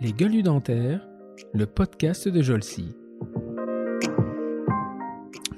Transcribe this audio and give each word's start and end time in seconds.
Les 0.00 0.12
gueules 0.12 0.42
dentaires, 0.42 1.06
le 1.52 1.66
podcast 1.66 2.28
de 2.28 2.40
Jolcy. 2.42 2.94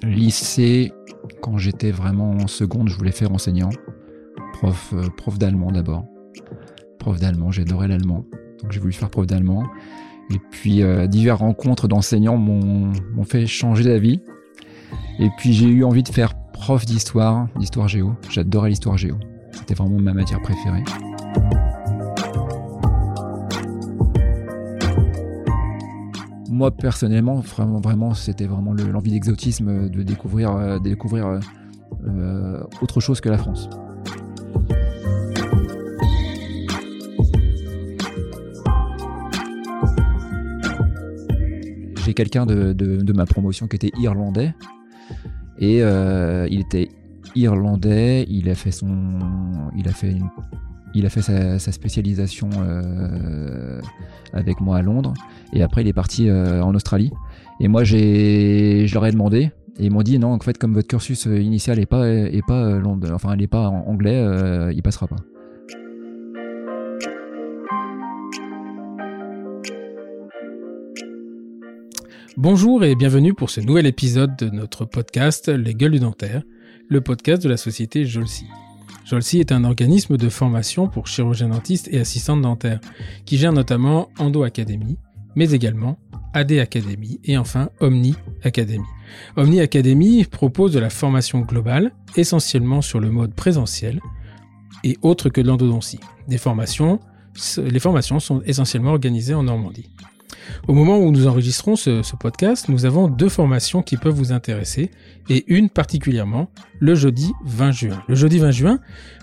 Lycée, 0.02 0.92
quand 1.42 1.58
j'étais 1.58 1.92
vraiment 1.92 2.32
en 2.32 2.46
seconde, 2.48 2.88
je 2.88 2.96
voulais 2.96 3.12
faire 3.12 3.32
enseignant. 3.32 3.70
Prof, 4.54 4.94
euh, 4.94 5.36
d'allemand 5.38 5.70
d'abord. 5.70 6.04
Prof 6.98 7.20
d'allemand, 7.20 7.50
j'adorais 7.52 7.88
l'allemand. 7.88 8.24
Donc 8.60 8.72
j'ai 8.72 8.80
voulu 8.80 8.92
faire 8.92 9.10
prof 9.10 9.26
d'allemand. 9.26 9.64
Et 10.30 10.40
puis 10.50 10.82
euh, 10.82 11.06
diverses 11.06 11.40
rencontres 11.40 11.88
d'enseignants 11.88 12.36
m'ont 12.36 12.92
m'ont 13.12 13.24
fait 13.24 13.46
changer 13.46 13.84
d'avis. 13.84 14.20
Et 15.18 15.28
puis 15.38 15.52
j'ai 15.52 15.68
eu 15.68 15.84
envie 15.84 16.02
de 16.02 16.08
faire 16.08 16.34
prof 16.52 16.84
d'histoire, 16.84 17.48
d'histoire 17.58 17.88
géo. 17.88 18.14
J'adorais 18.28 18.70
l'histoire 18.70 18.96
géo. 18.96 19.16
C'était 19.52 19.74
vraiment 19.74 20.00
ma 20.00 20.14
matière 20.14 20.40
préférée. 20.42 20.84
Moi 26.62 26.70
personnellement, 26.70 27.40
vraiment, 27.40 27.80
vraiment 27.80 28.14
c'était 28.14 28.46
vraiment 28.46 28.72
le- 28.72 28.84
l'envie 28.92 29.10
d'exotisme, 29.10 29.88
de 29.88 30.02
découvrir, 30.04 30.52
euh, 30.52 30.78
découvrir 30.78 31.26
euh, 31.26 31.40
euh, 32.06 32.62
autre 32.80 33.00
chose 33.00 33.20
que 33.20 33.28
la 33.28 33.36
France. 33.36 33.68
J'ai 42.04 42.14
quelqu'un 42.14 42.46
de, 42.46 42.72
de- 42.72 43.12
ma 43.12 43.26
promotion 43.26 43.68
qui 43.68 43.76
était 43.76 43.92
irlandais 44.00 44.54
et 45.58 45.82
euh, 45.82 46.48
il 46.50 46.60
était 46.60 46.88
irlandais. 47.36 48.26
Il 48.28 48.48
a 48.48 48.54
fait 48.54 48.70
son, 48.72 49.18
il 49.76 49.88
a 49.88 49.92
fait 49.92 50.10
une- 50.12 50.30
il 50.94 51.06
a 51.06 51.10
fait 51.10 51.22
sa, 51.22 51.58
sa 51.58 51.72
spécialisation 51.72 52.50
euh, 52.58 53.80
avec 54.32 54.60
moi 54.60 54.78
à 54.78 54.82
Londres 54.82 55.14
et 55.52 55.62
après 55.62 55.82
il 55.82 55.88
est 55.88 55.92
parti 55.92 56.28
euh, 56.28 56.62
en 56.62 56.74
Australie. 56.74 57.10
Et 57.60 57.68
moi 57.68 57.84
j'ai, 57.84 58.86
je 58.86 58.94
leur 58.94 59.06
ai 59.06 59.12
demandé 59.12 59.50
et 59.78 59.86
ils 59.86 59.90
m'ont 59.90 60.02
dit 60.02 60.18
non 60.18 60.32
en 60.32 60.38
fait 60.38 60.58
comme 60.58 60.74
votre 60.74 60.88
cursus 60.88 61.26
euh, 61.26 61.40
initial 61.40 61.78
est 61.78 61.86
pas 61.86 62.06
est 62.08 62.46
pas 62.46 62.78
Londres, 62.78 63.10
enfin 63.14 63.36
pas 63.50 63.68
en 63.68 63.86
anglais, 63.88 64.22
il 64.74 64.82
passera 64.82 65.06
pas. 65.06 65.16
Bonjour 72.38 72.82
et 72.82 72.94
bienvenue 72.94 73.34
pour 73.34 73.50
ce 73.50 73.60
nouvel 73.60 73.86
épisode 73.86 74.36
de 74.36 74.48
notre 74.48 74.86
podcast 74.86 75.48
Les 75.48 75.74
gueules 75.74 76.00
dentaires, 76.00 76.42
le 76.88 77.02
podcast 77.02 77.42
de 77.42 77.48
la 77.48 77.58
société 77.58 78.06
Jolcy. 78.06 78.46
Jolcy 79.04 79.40
est 79.40 79.52
un 79.52 79.64
organisme 79.64 80.16
de 80.16 80.28
formation 80.28 80.88
pour 80.88 81.06
chirurgiens 81.06 81.48
dentistes 81.48 81.88
et 81.90 82.00
assistantes 82.00 82.42
dentaires 82.42 82.80
qui 83.24 83.36
gère 83.36 83.52
notamment 83.52 84.08
Endo 84.18 84.42
Academy, 84.42 84.98
mais 85.34 85.50
également 85.50 85.98
AD 86.34 86.52
Academy 86.52 87.20
et 87.24 87.36
enfin 87.36 87.70
Omni 87.80 88.14
Academy. 88.42 88.84
Omni 89.36 89.60
Academy 89.60 90.24
propose 90.24 90.72
de 90.72 90.78
la 90.78 90.90
formation 90.90 91.40
globale, 91.40 91.92
essentiellement 92.16 92.80
sur 92.80 93.00
le 93.00 93.10
mode 93.10 93.34
présentiel 93.34 94.00
et 94.84 94.96
autre 95.02 95.28
que 95.28 95.40
de 95.40 95.48
l'endodontie. 95.48 96.00
Des 96.28 96.38
formations, 96.38 97.00
les 97.58 97.80
formations 97.80 98.20
sont 98.20 98.42
essentiellement 98.46 98.90
organisées 98.90 99.34
en 99.34 99.42
Normandie. 99.42 99.90
Au 100.68 100.74
moment 100.74 100.98
où 100.98 101.10
nous 101.10 101.26
enregistrons 101.26 101.76
ce, 101.76 102.16
podcast, 102.16 102.68
nous 102.68 102.84
avons 102.84 103.08
deux 103.08 103.28
formations 103.28 103.82
qui 103.82 103.96
peuvent 103.96 104.14
vous 104.14 104.32
intéresser 104.32 104.90
et 105.28 105.44
une 105.52 105.70
particulièrement 105.70 106.48
le 106.80 106.94
jeudi 106.94 107.32
20 107.44 107.72
juin. 107.72 108.02
Le 108.08 108.14
jeudi 108.14 108.38
20 108.38 108.50
juin, 108.50 108.78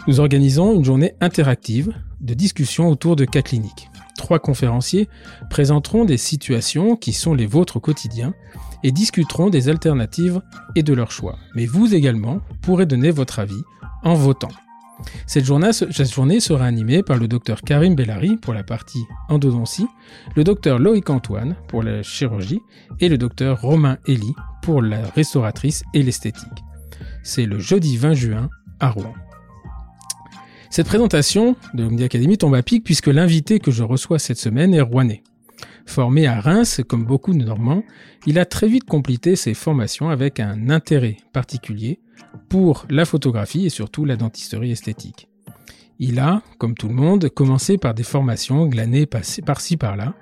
nous 0.07 0.19
organisons 0.19 0.75
une 0.75 0.85
journée 0.85 1.13
interactive 1.21 1.93
de 2.21 2.33
discussion 2.33 2.89
autour 2.89 3.15
de 3.15 3.25
cas 3.25 3.41
cliniques. 3.41 3.89
Trois 4.17 4.39
conférenciers 4.39 5.07
présenteront 5.49 6.05
des 6.05 6.17
situations 6.17 6.95
qui 6.95 7.13
sont 7.13 7.33
les 7.33 7.45
vôtres 7.45 7.77
au 7.77 7.79
quotidien 7.79 8.33
et 8.83 8.91
discuteront 8.91 9.49
des 9.49 9.69
alternatives 9.69 10.41
et 10.75 10.83
de 10.83 10.93
leur 10.93 11.11
choix. 11.11 11.37
Mais 11.55 11.65
vous 11.65 11.93
également 11.95 12.41
pourrez 12.61 12.85
donner 12.85 13.11
votre 13.11 13.39
avis 13.39 13.61
en 14.03 14.13
votant. 14.15 14.49
Cette 15.27 15.45
journée, 15.45 16.39
sera 16.39 16.65
animée 16.65 17.03
par 17.03 17.17
le 17.17 17.27
docteur 17.27 17.61
Karim 17.61 17.95
Bellari 17.95 18.37
pour 18.37 18.53
la 18.53 18.63
partie 18.63 19.03
endodontie, 19.29 19.87
le 20.35 20.43
docteur 20.43 20.79
Loïc 20.79 21.09
Antoine 21.09 21.55
pour 21.67 21.83
la 21.83 22.03
chirurgie 22.03 22.61
et 22.99 23.09
le 23.09 23.17
docteur 23.17 23.61
Romain 23.61 23.97
Elie 24.07 24.35
pour 24.61 24.81
la 24.81 25.01
restauratrice 25.15 25.83
et 25.93 26.03
l'esthétique. 26.03 26.47
C'est 27.23 27.45
le 27.45 27.59
jeudi 27.59 27.97
20 27.97 28.13
juin 28.13 28.49
à 28.79 28.89
Rouen. 28.89 29.13
Cette 30.69 30.87
présentation 30.87 31.55
de 31.73 32.03
Academy 32.03 32.37
tombe 32.37 32.55
à 32.55 32.61
pic 32.61 32.83
puisque 32.83 33.07
l'invité 33.07 33.59
que 33.59 33.71
je 33.71 33.83
reçois 33.83 34.19
cette 34.19 34.37
semaine 34.37 34.73
est 34.73 34.81
rouennais. 34.81 35.23
Formé 35.85 36.27
à 36.27 36.39
Reims, 36.39 36.81
comme 36.87 37.05
beaucoup 37.05 37.33
de 37.33 37.43
Normands, 37.43 37.83
il 38.27 38.37
a 38.37 38.45
très 38.45 38.67
vite 38.67 38.85
complété 38.85 39.35
ses 39.35 39.55
formations 39.55 40.09
avec 40.09 40.39
un 40.39 40.69
intérêt 40.69 41.17
particulier 41.33 41.99
pour 42.49 42.85
la 42.89 43.05
photographie 43.05 43.65
et 43.65 43.69
surtout 43.69 44.05
la 44.05 44.15
dentisterie 44.15 44.71
esthétique. 44.71 45.29
Il 45.99 46.19
a, 46.19 46.41
comme 46.57 46.75
tout 46.75 46.87
le 46.87 46.93
monde, 46.93 47.29
commencé 47.29 47.77
par 47.77 47.93
des 47.93 48.03
formations 48.03 48.65
glanées 48.67 49.05
par-ci 49.05 49.77
par-là, 49.77 50.13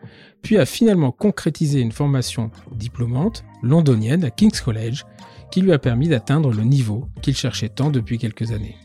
puis 0.42 0.58
a 0.58 0.66
finalement 0.66 1.12
concrétisé 1.12 1.82
une 1.82 1.92
formation 1.92 2.52
diplômante 2.76 3.44
londonienne 3.62 4.24
à 4.24 4.32
King's 4.32 4.62
College 4.62 5.04
qui 5.52 5.62
lui 5.62 5.72
a 5.72 5.80
permis 5.80 6.08
d'atteindre 6.08 6.52
le 6.52 6.64
niveau 6.64 7.08
qu'il 7.22 7.36
cherchait 7.36 7.70
tant 7.70 7.90
depuis 7.90 8.18
quelques 8.18 8.52
années. 8.52 8.76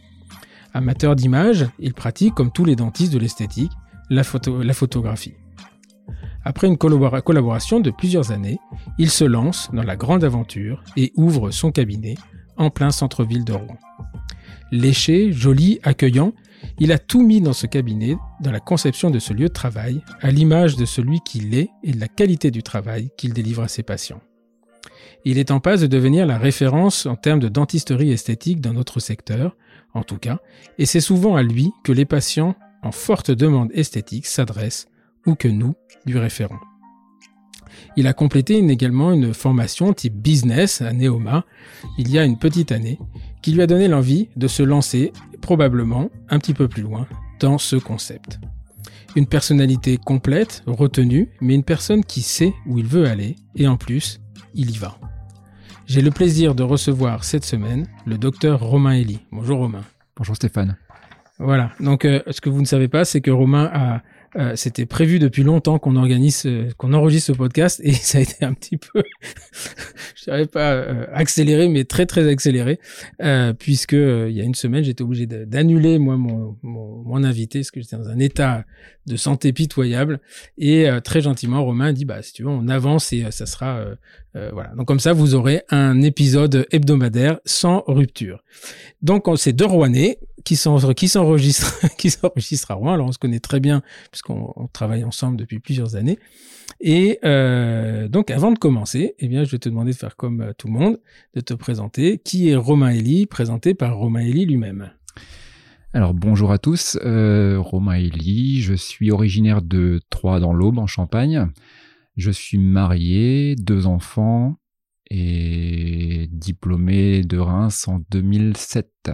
Amateur 0.75 1.17
d'image, 1.17 1.67
il 1.79 1.95
pratique, 1.95 2.35
comme 2.35 2.53
tous 2.53 2.65
les 2.65 2.77
dentistes 2.77 3.13
de 3.13 3.19
l'esthétique, 3.19 3.73
la, 4.11 4.23
photo 4.23 4.63
la 4.63 4.75
photographie. 4.75 5.35
Après 6.45 6.67
une 6.67 6.77
collabora 6.77 7.21
collaboration 7.21 7.81
de 7.81 7.91
plusieurs 7.91 8.33
années, 8.33 8.59
il 8.99 9.11
se 9.11 9.25
lance 9.25 9.71
dans 9.73 9.83
la 9.83 9.97
grande 9.97 10.25
aventure 10.25 10.83
et 10.97 11.13
ouvre 11.15 11.51
son 11.51 11.71
cabinet 11.71 12.17
en 12.57 12.71
plein 12.71 12.91
centre-ville 12.91 13.45
de 13.45 13.53
Rouen. 13.53 13.79
Léché, 14.71 15.33
joli, 15.33 15.81
accueillant, 15.83 16.33
il 16.79 16.93
a 16.93 16.99
tout 16.99 17.23
mis 17.23 17.41
dans 17.41 17.53
ce 17.53 17.67
cabinet, 17.67 18.17
dans 18.41 18.53
la 18.53 18.61
conception 18.61 19.11
de 19.11 19.19
ce 19.19 19.33
lieu 19.33 19.49
de 19.49 19.53
travail, 19.53 20.01
à 20.21 20.31
l'image 20.31 20.77
de 20.77 20.85
celui 20.85 21.21
qu'il 21.21 21.55
est 21.55 21.71
et 21.83 21.93
de 21.93 22.01
la 22.01 22.09
qualité 22.09 22.51
du 22.51 22.63
travail 22.63 23.11
qu'il 23.17 23.33
délivre 23.33 23.63
à 23.63 23.69
ses 23.69 23.83
patients. 23.83 24.23
Il 25.25 25.39
est 25.39 25.51
en 25.51 25.61
passe 25.61 25.81
de 25.81 25.87
devenir 25.87 26.27
la 26.27 26.39
référence 26.39 27.07
en 27.07 27.17
termes 27.17 27.41
de 27.41 27.49
dentisterie 27.49 28.11
esthétique 28.11 28.61
dans 28.61 28.73
notre 28.73 28.99
secteur, 28.99 29.57
en 29.95 30.03
tout 30.03 30.19
cas, 30.19 30.39
et 30.79 30.87
c'est 30.87 31.01
souvent 31.01 31.37
à 31.37 31.43
lui 31.43 31.71
que 31.85 31.93
les 31.93 32.07
patients 32.07 32.57
en 32.83 32.93
forte 32.93 33.31
demande 33.31 33.71
esthétique 33.73 34.27
s'adressent 34.27 34.89
ou 35.27 35.35
que 35.35 35.49
nous 35.49 35.75
lui 36.07 36.19
référons. 36.19 36.59
Il 37.97 38.07
a 38.07 38.13
complété 38.13 38.59
une, 38.59 38.71
également 38.71 39.13
une 39.13 39.35
formation 39.35 39.93
type 39.93 40.15
business 40.15 40.81
à 40.83 40.93
Neoma 40.93 41.45
il 41.99 42.11
y 42.11 42.19
a 42.19 42.25
une 42.25 42.39
petite 42.39 42.73
année 42.73 42.99
qui 43.43 43.53
lui 43.53 43.63
a 43.63 43.67
donné 43.67 43.89
l'envie 43.89 44.29
de 44.37 44.49
se 44.49 44.63
lancer 44.63 45.13
probablement 45.41 46.11
un 46.29 46.39
petit 46.39 46.55
peu 46.55 46.69
plus 46.69 46.83
loin 46.83 47.07
dans 47.41 47.59
ce 47.59 47.77
concept. 47.77 48.39
Une 49.17 49.27
personnalité 49.27 49.99
complète, 49.99 50.63
retenue, 50.67 51.29
mais 51.41 51.55
une 51.55 51.65
personne 51.65 52.05
qui 52.05 52.23
sait 52.23 52.55
où 52.67 52.79
il 52.79 52.87
veut 52.87 53.07
aller 53.07 53.37
et 53.57 53.67
en 53.67 53.77
plus, 53.77 54.21
il 54.55 54.71
y 54.71 54.79
va. 54.79 54.99
J'ai 55.87 56.01
le 56.01 56.11
plaisir 56.11 56.55
de 56.55 56.63
recevoir 56.63 57.25
cette 57.25 57.45
semaine 57.45 57.87
le 58.07 58.17
docteur 58.17 58.61
Romain 58.61 58.95
Elie. 58.95 59.21
Bonjour 59.33 59.59
Romain. 59.59 59.83
Bonjour 60.17 60.37
Stéphane. 60.37 60.77
Voilà. 61.39 61.73
Donc, 61.81 62.05
euh, 62.05 62.23
ce 62.31 62.41
que 62.41 62.49
vous 62.49 62.61
ne 62.61 62.67
savez 62.67 62.89
pas, 62.89 63.05
c'est 63.05 63.21
que 63.21 63.31
Romain 63.31 63.69
a, 63.73 64.01
euh, 64.37 64.57
c'était 64.57 64.87
prévu 64.87 65.19
depuis 65.19 65.43
longtemps 65.43 65.79
qu'on 65.79 65.97
organise, 65.97 66.45
euh, 66.47 66.69
qu'on 66.79 66.93
enregistre 66.95 67.33
ce 67.33 67.37
podcast 67.37 67.81
et 67.85 67.93
ça 68.11 68.19
a 68.19 68.21
été 68.23 68.45
un 68.45 68.55
petit 68.55 68.77
peu, 68.77 69.03
je 70.17 70.25
dirais 70.25 70.47
pas 70.47 70.73
euh, 70.73 71.07
accéléré, 71.13 71.69
mais 71.69 71.85
très 71.85 72.07
très 72.07 72.29
accéléré, 72.29 72.79
euh, 73.23 73.53
puisque 73.53 73.93
il 73.93 74.31
y 74.33 74.41
a 74.41 74.45
une 74.45 74.55
semaine, 74.55 74.85
j'étais 74.85 75.03
obligé 75.03 75.27
d'annuler 75.27 75.99
moi 75.99 76.17
mon, 76.17 76.57
mon, 76.63 77.03
mon 77.05 77.25
invité 77.25 77.61
parce 77.61 77.71
que 77.71 77.81
j'étais 77.81 77.97
dans 77.97 78.09
un 78.09 78.19
état 78.19 78.65
de 79.07 79.17
santé 79.17 79.53
pitoyable 79.53 80.21
et 80.59 80.87
très 81.03 81.21
gentiment 81.21 81.65
Romain 81.65 81.87
a 81.87 81.93
dit 81.93 82.05
bah 82.05 82.23
si 82.23 82.33
tu 82.33 82.45
veux 82.45 82.49
on 82.49 82.69
avance 82.69 83.13
et 83.13 83.25
ça 83.31 83.47
sera 83.47 83.85
voilà. 84.35 84.71
Donc 84.77 84.87
comme 84.87 85.01
ça 85.01 85.13
vous 85.13 85.35
aurez 85.35 85.63
un 85.71 86.01
épisode 86.03 86.67
hebdomadaire 86.71 87.41
sans 87.45 87.83
rupture. 87.89 88.45
Donc 89.03 89.27
on- 89.27 89.35
c'est 89.37 89.53
deux 89.53 89.67
Rouennais 89.67 90.19
qui 90.45 90.57
s'en- 90.57 90.93
qui 90.95 91.09
s'enregistrent 91.09 91.81
à 92.71 92.75
Rouen. 92.75 92.93
Alors 92.95 93.07
on 93.09 93.13
se 93.13 93.19
connaît 93.19 93.41
très 93.41 93.61
bien 93.61 93.83
puisqu'on 94.11 94.53
on 94.57 94.67
travaille 94.69 95.05
ensemble 95.05 95.37
depuis 95.37 95.59
plusieurs 95.61 95.97
années. 95.97 96.19
Et 96.81 97.19
euh, 97.25 98.09
donc 98.09 98.31
avant 98.31 98.53
de 98.53 98.59
commencer, 98.59 99.15
eh 99.19 99.29
bien 99.29 99.45
je 99.45 99.51
vais 99.51 99.59
te 99.59 99.69
demander 99.69 99.93
de 99.93 99.97
faire 99.97 100.17
comme 100.17 100.41
euh, 100.41 100.53
tout 100.57 100.67
le 100.69 100.73
monde, 100.73 101.01
de 101.35 101.41
te 101.41 101.55
présenter. 101.55 102.19
Qui 102.19 102.49
est 102.49 102.57
Romain 102.57 102.91
Elie, 102.91 103.27
présenté 103.27 103.75
par 103.75 103.97
Romain 103.97 104.21
Elie 104.23 104.47
lui-même? 104.47 104.91
Alors 105.95 106.15
bonjour 106.15 106.53
à 106.53 106.59
tous, 106.59 106.97
euh, 107.05 107.59
Romain 107.61 107.99
Elie, 107.99 108.63
je 108.63 108.73
suis 108.75 109.11
originaire 109.11 109.61
de 109.61 110.01
Troyes 110.09 110.41
dans 110.41 110.55
l'Aube 110.55 110.79
en 110.79 110.87
Champagne. 110.87 111.49
Je 112.17 112.31
suis 112.31 112.59
marié, 112.59 113.57
deux 113.57 113.87
enfants 113.87 114.57
et 115.11 116.29
diplômé 116.33 117.23
de 117.23 117.39
Reims 117.39 117.87
en 117.89 118.01
2007. 118.11 119.11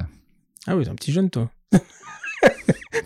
Ah 0.69 0.77
oui, 0.77 0.85
t'es 0.85 0.91
un 0.91 0.95
petit 0.95 1.13
jeune 1.13 1.31
toi. 1.31 1.51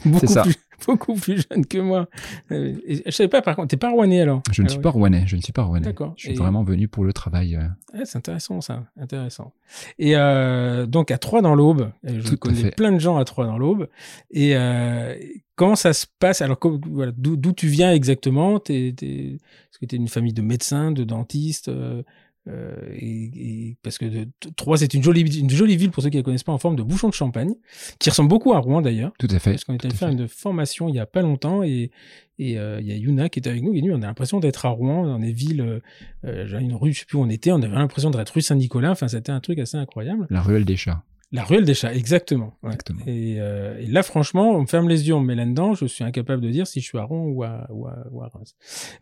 beaucoup 0.04 0.18
C'est 0.20 0.26
ça. 0.26 0.42
Plus, 0.42 0.56
beaucoup 0.86 1.14
plus 1.14 1.46
jeune 1.50 1.64
que 1.66 1.78
moi. 1.78 2.08
Euh, 2.50 2.74
et 2.86 3.02
je 3.06 3.10
savais 3.10 3.28
pas, 3.28 3.40
par 3.42 3.54
contre, 3.56 3.68
t'es 3.68 3.76
pas 3.76 3.90
rouennais 3.90 4.20
alors? 4.20 4.42
Je 4.50 4.62
ne 4.62 4.68
suis 4.68 4.80
pas 4.80 4.90
rouennais, 4.90 5.24
je 5.26 5.36
ne 5.36 5.40
suis 5.40 5.52
pas 5.52 5.62
rouennais. 5.62 5.84
D'accord. 5.86 6.14
Je 6.16 6.24
suis 6.24 6.32
Et- 6.34 6.36
vraiment 6.38 6.64
venu 6.64 6.88
pour 6.88 7.04
le 7.04 7.12
travail. 7.12 7.56
euh, 7.56 7.62
Ouais, 7.96 8.04
c'est 8.04 8.18
intéressant 8.18 8.60
ça, 8.60 8.84
intéressant. 9.00 9.52
Et 9.98 10.16
euh, 10.16 10.86
donc 10.86 11.10
à 11.10 11.18
Troyes 11.18 11.42
dans 11.42 11.54
l'Aube, 11.54 11.92
je 12.04 12.20
Tout 12.30 12.36
connais 12.36 12.70
plein 12.72 12.92
de 12.92 12.98
gens 12.98 13.16
à 13.16 13.24
Troyes 13.24 13.46
dans 13.46 13.58
l'Aube. 13.58 13.88
Et 14.32 14.56
euh, 14.56 15.14
comment 15.56 15.76
ça 15.76 15.92
se 15.92 16.06
passe? 16.18 16.42
Alors 16.42 16.58
voilà, 16.90 17.12
d'où 17.16 17.52
tu 17.52 17.68
viens 17.68 17.92
exactement? 17.92 18.56
Est-ce 18.68 19.78
que 19.78 19.86
tu 19.86 19.94
es 19.94 19.98
une 19.98 20.08
famille 20.08 20.32
de 20.34 20.42
médecins, 20.42 20.90
de 20.90 21.04
dentistes 21.04 21.68
euh, 21.68 22.02
euh, 22.48 22.74
et, 22.94 23.30
et- 23.70 23.76
parce 23.82 23.98
que 23.98 24.04
de, 24.04 24.28
Troyes 24.56 24.76
c'est 24.78 24.94
une 24.94 25.02
jolie 25.02 25.22
une 25.38 25.48
jolie 25.50 25.76
ville 25.76 25.90
pour 25.90 26.02
ceux 26.02 26.10
qui 26.10 26.16
ne 26.16 26.22
la 26.22 26.24
connaissent 26.24 26.42
pas 26.42 26.52
en 26.52 26.58
forme 26.58 26.76
de 26.76 26.82
bouchon 26.82 27.08
de 27.08 27.14
champagne, 27.14 27.54
qui 27.98 28.10
ressemble 28.10 28.28
beaucoup 28.28 28.52
à 28.52 28.58
Rouen 28.58 28.82
d'ailleurs. 28.82 29.12
Tout 29.18 29.28
à 29.30 29.38
fait. 29.38 29.50
Parce 29.52 29.64
qu'on 29.64 29.74
était 29.74 29.86
allé 29.86 29.94
faire 29.94 30.08
fait. 30.08 30.14
une 30.14 30.28
formation 30.28 30.88
il 30.88 30.94
y 30.94 30.98
a 30.98 31.06
pas 31.06 31.22
longtemps 31.22 31.62
et 31.62 31.90
et 32.38 32.58
euh, 32.58 32.80
il 32.80 32.86
y 32.88 32.92
a 32.92 32.96
Yuna 32.96 33.28
qui 33.28 33.38
était 33.38 33.50
avec 33.50 33.62
nous. 33.62 33.74
Et 33.74 33.82
nous, 33.82 33.92
on 33.92 34.02
a 34.02 34.06
l'impression 34.06 34.40
d'être 34.40 34.66
à 34.66 34.70
Rouen, 34.70 35.06
dans 35.06 35.18
des 35.18 35.32
villes. 35.32 35.80
Euh, 36.24 36.58
une 36.58 36.74
rue, 36.74 36.92
je 36.92 37.00
sais 37.00 37.04
plus 37.04 37.18
où 37.18 37.20
on 37.22 37.28
était. 37.28 37.52
On 37.52 37.62
avait 37.62 37.74
l'impression 37.76 38.10
d'être 38.10 38.30
rue 38.30 38.40
Saint-Nicolas. 38.40 38.90
Enfin, 38.90 39.06
c'était 39.06 39.30
un 39.30 39.38
truc 39.40 39.58
assez 39.60 39.76
incroyable. 39.76 40.26
La 40.30 40.40
ruelle 40.40 40.64
des 40.64 40.76
chats. 40.76 41.04
La 41.34 41.44
ruelle 41.44 41.64
des 41.64 41.72
chats, 41.72 41.94
exactement. 41.94 42.58
ouais. 42.62 42.68
Exactement. 42.68 43.00
Et, 43.06 43.36
euh, 43.38 43.78
et 43.80 43.86
là, 43.86 44.02
franchement, 44.02 44.50
on 44.50 44.60
me 44.60 44.66
ferme 44.66 44.88
les 44.88 45.08
yeux, 45.08 45.14
on 45.14 45.20
me 45.20 45.28
met 45.28 45.34
là-dedans. 45.34 45.72
Je 45.72 45.86
suis 45.86 46.04
incapable 46.04 46.42
de 46.42 46.50
dire 46.50 46.66
si 46.66 46.80
je 46.80 46.84
suis 46.84 46.98
à 46.98 47.04
Rouen 47.04 47.24
ou 47.24 47.42
à, 47.42 47.66
ou 47.70 47.86
à, 47.86 48.06
ou 48.10 48.22
à 48.22 48.28
Reims. 48.28 48.54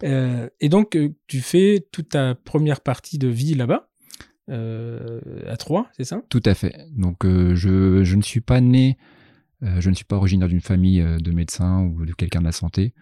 Euh, 0.05 0.49
et 0.61 0.69
donc, 0.69 0.94
euh, 0.94 1.12
tu 1.27 1.41
fais 1.41 1.85
toute 1.91 2.11
ta 2.11 2.37
première 2.37 2.82
partie 2.82 3.19
de 3.19 3.27
vie 3.27 3.55
là-bas, 3.55 3.91
euh, 4.49 5.21
à 5.49 5.56
Troyes, 5.56 5.88
c'est 5.97 6.05
ça? 6.05 6.23
Tout 6.29 6.43
à 6.44 6.55
fait. 6.55 6.87
Donc, 6.97 7.19
je, 7.25 8.05
je 8.05 8.17
ne 8.17 8.23
suis 8.23 8.41
pas 8.41 8.61
né, 8.61 8.97
je 9.62 9.91
ne 9.91 9.94
suis 9.94 10.05
pas 10.05 10.17
originaire 10.17 10.49
d'une 10.49 10.61
famille 10.61 11.03
de 11.03 11.31
médecins 11.33 11.83
ou 11.83 12.06
de 12.06 12.12
quelqu'un 12.12 12.41
de 12.41 12.47
la 12.47 12.53
santé. 12.53 12.94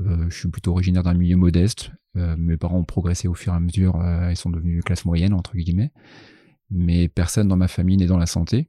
Je 0.00 0.28
suis 0.36 0.48
plutôt 0.48 0.72
originaire 0.72 1.04
d'un 1.04 1.14
milieu 1.14 1.36
modeste. 1.36 1.90
Mes 2.14 2.56
parents 2.56 2.78
ont 2.78 2.84
progressé 2.84 3.28
au 3.28 3.34
fur 3.34 3.52
et 3.52 3.56
à 3.56 3.60
mesure. 3.60 3.98
ils 4.28 4.36
sont 4.36 4.50
devenus 4.50 4.82
classe 4.84 5.04
moyenne, 5.04 5.32
entre 5.32 5.56
guillemets. 5.56 5.92
Mais 6.70 7.08
personne 7.08 7.48
dans 7.48 7.56
ma 7.56 7.68
famille 7.68 7.96
n'est 7.96 8.06
dans 8.06 8.18
la 8.18 8.26
santé. 8.26 8.68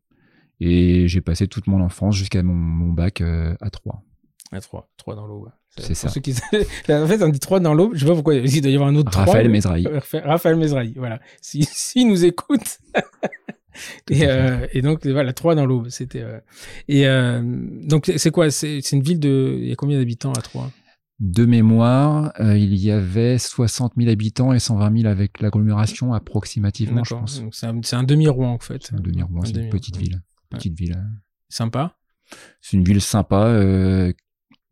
Et 0.60 1.08
j'ai 1.08 1.22
passé 1.22 1.48
toute 1.48 1.68
mon 1.68 1.82
enfance 1.82 2.16
jusqu'à 2.16 2.42
mon, 2.44 2.54
mon 2.54 2.92
bac 2.92 3.22
euh, 3.22 3.56
à 3.62 3.70
3. 3.70 4.04
À 4.52 4.60
Troyes, 4.62 4.88
Troyes 4.98 5.16
dans 5.16 5.28
l'Aube. 5.28 5.50
C'est 5.78 5.88
pour 5.90 5.96
ça. 5.98 6.10
ceux 6.10 6.22
qui- 6.22 6.34
en 6.90 7.06
fait, 7.08 7.22
on 7.22 7.30
dit 7.30 7.40
Troyes 7.40 7.60
dans 7.60 7.74
l'Aube. 7.74 7.92
Je 7.96 8.00
sais 8.00 8.06
pas 8.06 8.14
pourquoi. 8.16 8.34
Il 8.36 8.62
doit 8.62 8.72
y 8.72 8.74
avoir 8.76 8.90
un 8.90 8.96
autre. 8.96 9.12
Raphaël 9.16 9.50
Mesrahi. 9.50 9.86
Raphaël 9.88 10.24
Raphaël 10.26 10.56
Mesrahi, 10.56 10.94
voilà. 10.96 11.20
Si, 11.42 11.64
si 11.72 12.06
nous 12.06 12.26
écoute. 12.26 12.80
et, 14.10 14.26
euh, 14.28 14.66
et 14.74 14.82
donc 14.82 15.06
voilà, 15.06 15.34
Troyes 15.34 15.56
dans 15.56 15.66
l'Aube, 15.66 15.90
c'était. 15.90 16.22
euh, 16.22 16.40
Et 16.88 17.08
euh, 17.08 17.42
donc 17.44 18.12
c'est 18.16 18.32
quoi? 18.32 18.50
C'est 18.50 18.80
c'est 18.82 18.96
une 18.96 19.04
ville 19.04 19.20
de. 19.20 19.58
Il 19.60 19.68
y 19.68 19.72
a 19.72 19.76
combien 19.76 20.00
d'habitants 20.00 20.34
à 20.34 20.42
Troyes 20.42 20.72
De 21.20 21.46
mémoire, 21.46 22.32
euh, 22.40 22.56
il 22.56 22.76
y 22.76 22.92
avait 22.92 23.40
60 23.40 23.94
000 23.98 24.10
habitants 24.12 24.54
et 24.54 24.60
120 24.60 24.98
000 25.02 25.08
avec 25.12 25.42
l'agglomération 25.42 26.14
approximativement, 26.14 27.04
je 27.04 27.16
pense. 27.16 27.42
Donc 27.42 27.56
c'est 27.56 27.66
un, 27.66 27.80
c'est 27.84 27.96
un 27.96 28.04
demi-Rouen 28.04 28.52
en 28.54 28.60
fait. 28.60 28.84
C'est 28.86 28.96
un 28.96 29.00
demi-rond, 29.00 29.42
Un 29.42 29.46
c'est 29.46 29.64
une 29.64 29.70
petite 29.70 29.98
ville. 29.98 30.22
Petite 30.50 30.78
ville. 30.78 31.04
Sympa. 31.50 31.98
C'est 32.62 32.78
une 32.78 32.84
ville 32.84 33.02
sympa 33.02 33.48
euh, 33.48 34.14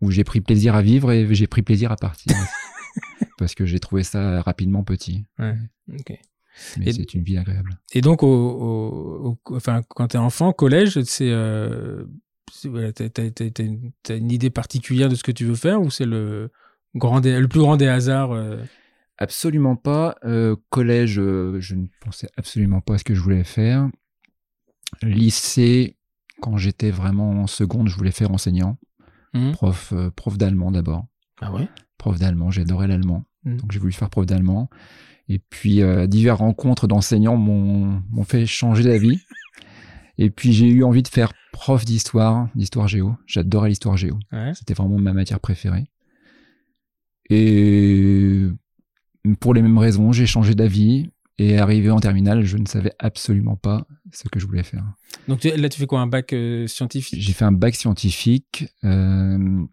où 0.01 0.11
j'ai 0.11 0.23
pris 0.23 0.39
plaisir 0.41 0.75
à 0.75 0.81
vivre 0.83 1.11
et 1.11 1.33
j'ai 1.33 1.47
pris 1.47 1.63
plaisir 1.63 1.91
à 1.91 1.95
partir. 1.95 2.31
parce 3.37 3.55
que 3.55 3.65
j'ai 3.65 3.79
trouvé 3.79 4.03
ça 4.03 4.41
rapidement 4.43 4.83
petit. 4.83 5.25
Ouais. 5.39 5.55
Mais 6.77 6.85
Et- 6.87 6.93
c'est 6.93 7.13
une 7.13 7.23
ville 7.23 7.37
agréable. 7.39 7.79
Et 7.93 8.01
donc, 8.01 8.23
au, 8.23 8.27
au- 8.27 9.37
au- 9.49 9.55
enfin, 9.55 9.81
quand 9.89 10.07
t'es 10.09 10.17
enfant, 10.17 10.53
collège, 10.53 11.01
c'est, 11.03 11.29
euh, 11.31 12.05
c'est- 12.05 12.09
voilà, 12.69 12.91
t'as, 12.93 13.09
t'as- 13.09 13.31
t'as- 13.31 13.49
t'as 13.49 14.17
une, 14.17 14.31
idée 14.31 14.49
particulière 14.49 15.09
de 15.09 15.15
ce 15.15 15.23
que 15.23 15.31
tu 15.31 15.45
veux 15.45 15.55
faire 15.55 15.81
ou 15.81 15.89
c'est 15.89 16.05
le 16.05 16.49
grand, 16.95 17.19
des- 17.19 17.39
le 17.39 17.47
plus 17.47 17.59
grand 17.59 17.77
des 17.77 17.87
hasards 17.87 18.31
euh, 18.31 18.57
Absolument 19.17 19.75
pas. 19.77 20.15
Euh, 20.25 20.55
collège, 20.69 21.19
euh, 21.19 21.59
je 21.61 21.75
ne 21.75 21.87
pensais 22.01 22.27
absolument 22.37 22.81
pas 22.81 22.95
à 22.95 22.97
ce 22.97 23.03
que 23.05 23.15
je 23.15 23.21
voulais 23.21 23.45
faire. 23.45 23.89
Lycée, 25.01 25.95
quand 26.41 26.57
j'étais 26.57 26.91
vraiment 26.91 27.31
en 27.31 27.47
seconde, 27.47 27.87
je 27.87 27.95
voulais 27.95 28.11
faire 28.11 28.31
enseignant. 28.31 28.77
Mhm. 29.33 29.53
Prof, 29.53 29.93
prof 30.15 30.37
d'allemand 30.37 30.71
d'abord. 30.71 31.05
Ah 31.41 31.53
ouais? 31.53 31.67
Prof 31.97 32.19
d'allemand, 32.19 32.51
j'adorais 32.51 32.87
l'allemand. 32.87 33.25
Mhm. 33.45 33.57
Donc 33.57 33.71
j'ai 33.71 33.79
voulu 33.79 33.93
faire 33.93 34.09
prof 34.09 34.25
d'allemand. 34.25 34.69
Et 35.27 35.39
puis 35.39 35.81
diverses 36.07 36.39
rencontres 36.39 36.87
d'enseignants 36.87 37.35
m'ont 37.37 38.01
m'ont 38.11 38.23
fait 38.23 38.45
changer 38.45 38.83
d'avis. 38.83 39.19
Et 40.17 40.29
puis 40.29 40.53
j'ai 40.53 40.67
eu 40.67 40.83
envie 40.83 41.03
de 41.03 41.07
faire 41.07 41.33
prof 41.55 41.85
d'histoire, 41.85 42.49
d'histoire 42.53 42.89
géo. 42.89 43.15
J'adorais 43.27 43.69
l'histoire 43.69 43.95
géo. 43.95 44.19
Ouais. 44.33 44.51
C'était 44.53 44.73
vraiment 44.73 44.99
ma 44.99 45.13
matière 45.13 45.39
préférée. 45.39 45.85
Et 47.29 48.43
pour 49.39 49.53
les 49.53 49.61
mêmes 49.61 49.77
raisons, 49.77 50.11
j'ai 50.11 50.25
changé 50.25 50.53
d'avis. 50.53 51.09
Et 51.37 51.57
arrivé 51.57 51.89
en 51.89 51.99
terminale, 51.99 52.43
je 52.43 52.57
ne 52.57 52.65
savais 52.65 52.91
absolument 52.99 53.55
pas 53.55 53.87
ce 54.11 54.27
que 54.29 54.39
je 54.39 54.45
voulais 54.45 54.63
faire. 54.63 54.83
Donc 55.29 55.43
là, 55.43 55.69
tu 55.69 55.79
fais 55.79 55.87
quoi, 55.87 56.01
un 56.01 56.07
bac 56.07 56.33
euh, 56.33 56.67
scientifique? 56.67 57.19
J'ai 57.19 57.33
fait 57.33 57.45
un 57.45 57.53
bac 57.53 57.75
scientifique. 57.75 58.65
euh, 58.83 59.65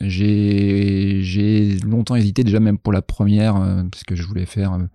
j'ai 0.00 1.78
longtemps 1.84 2.16
hésité, 2.16 2.44
déjà 2.44 2.60
même 2.60 2.78
pour 2.78 2.92
la 2.92 3.02
première, 3.02 3.56
euh, 3.56 3.82
parce 3.90 4.04
que 4.04 4.14
je 4.16 4.22
voulais 4.22 4.46
faire 4.46 4.72
euh, 4.74 4.86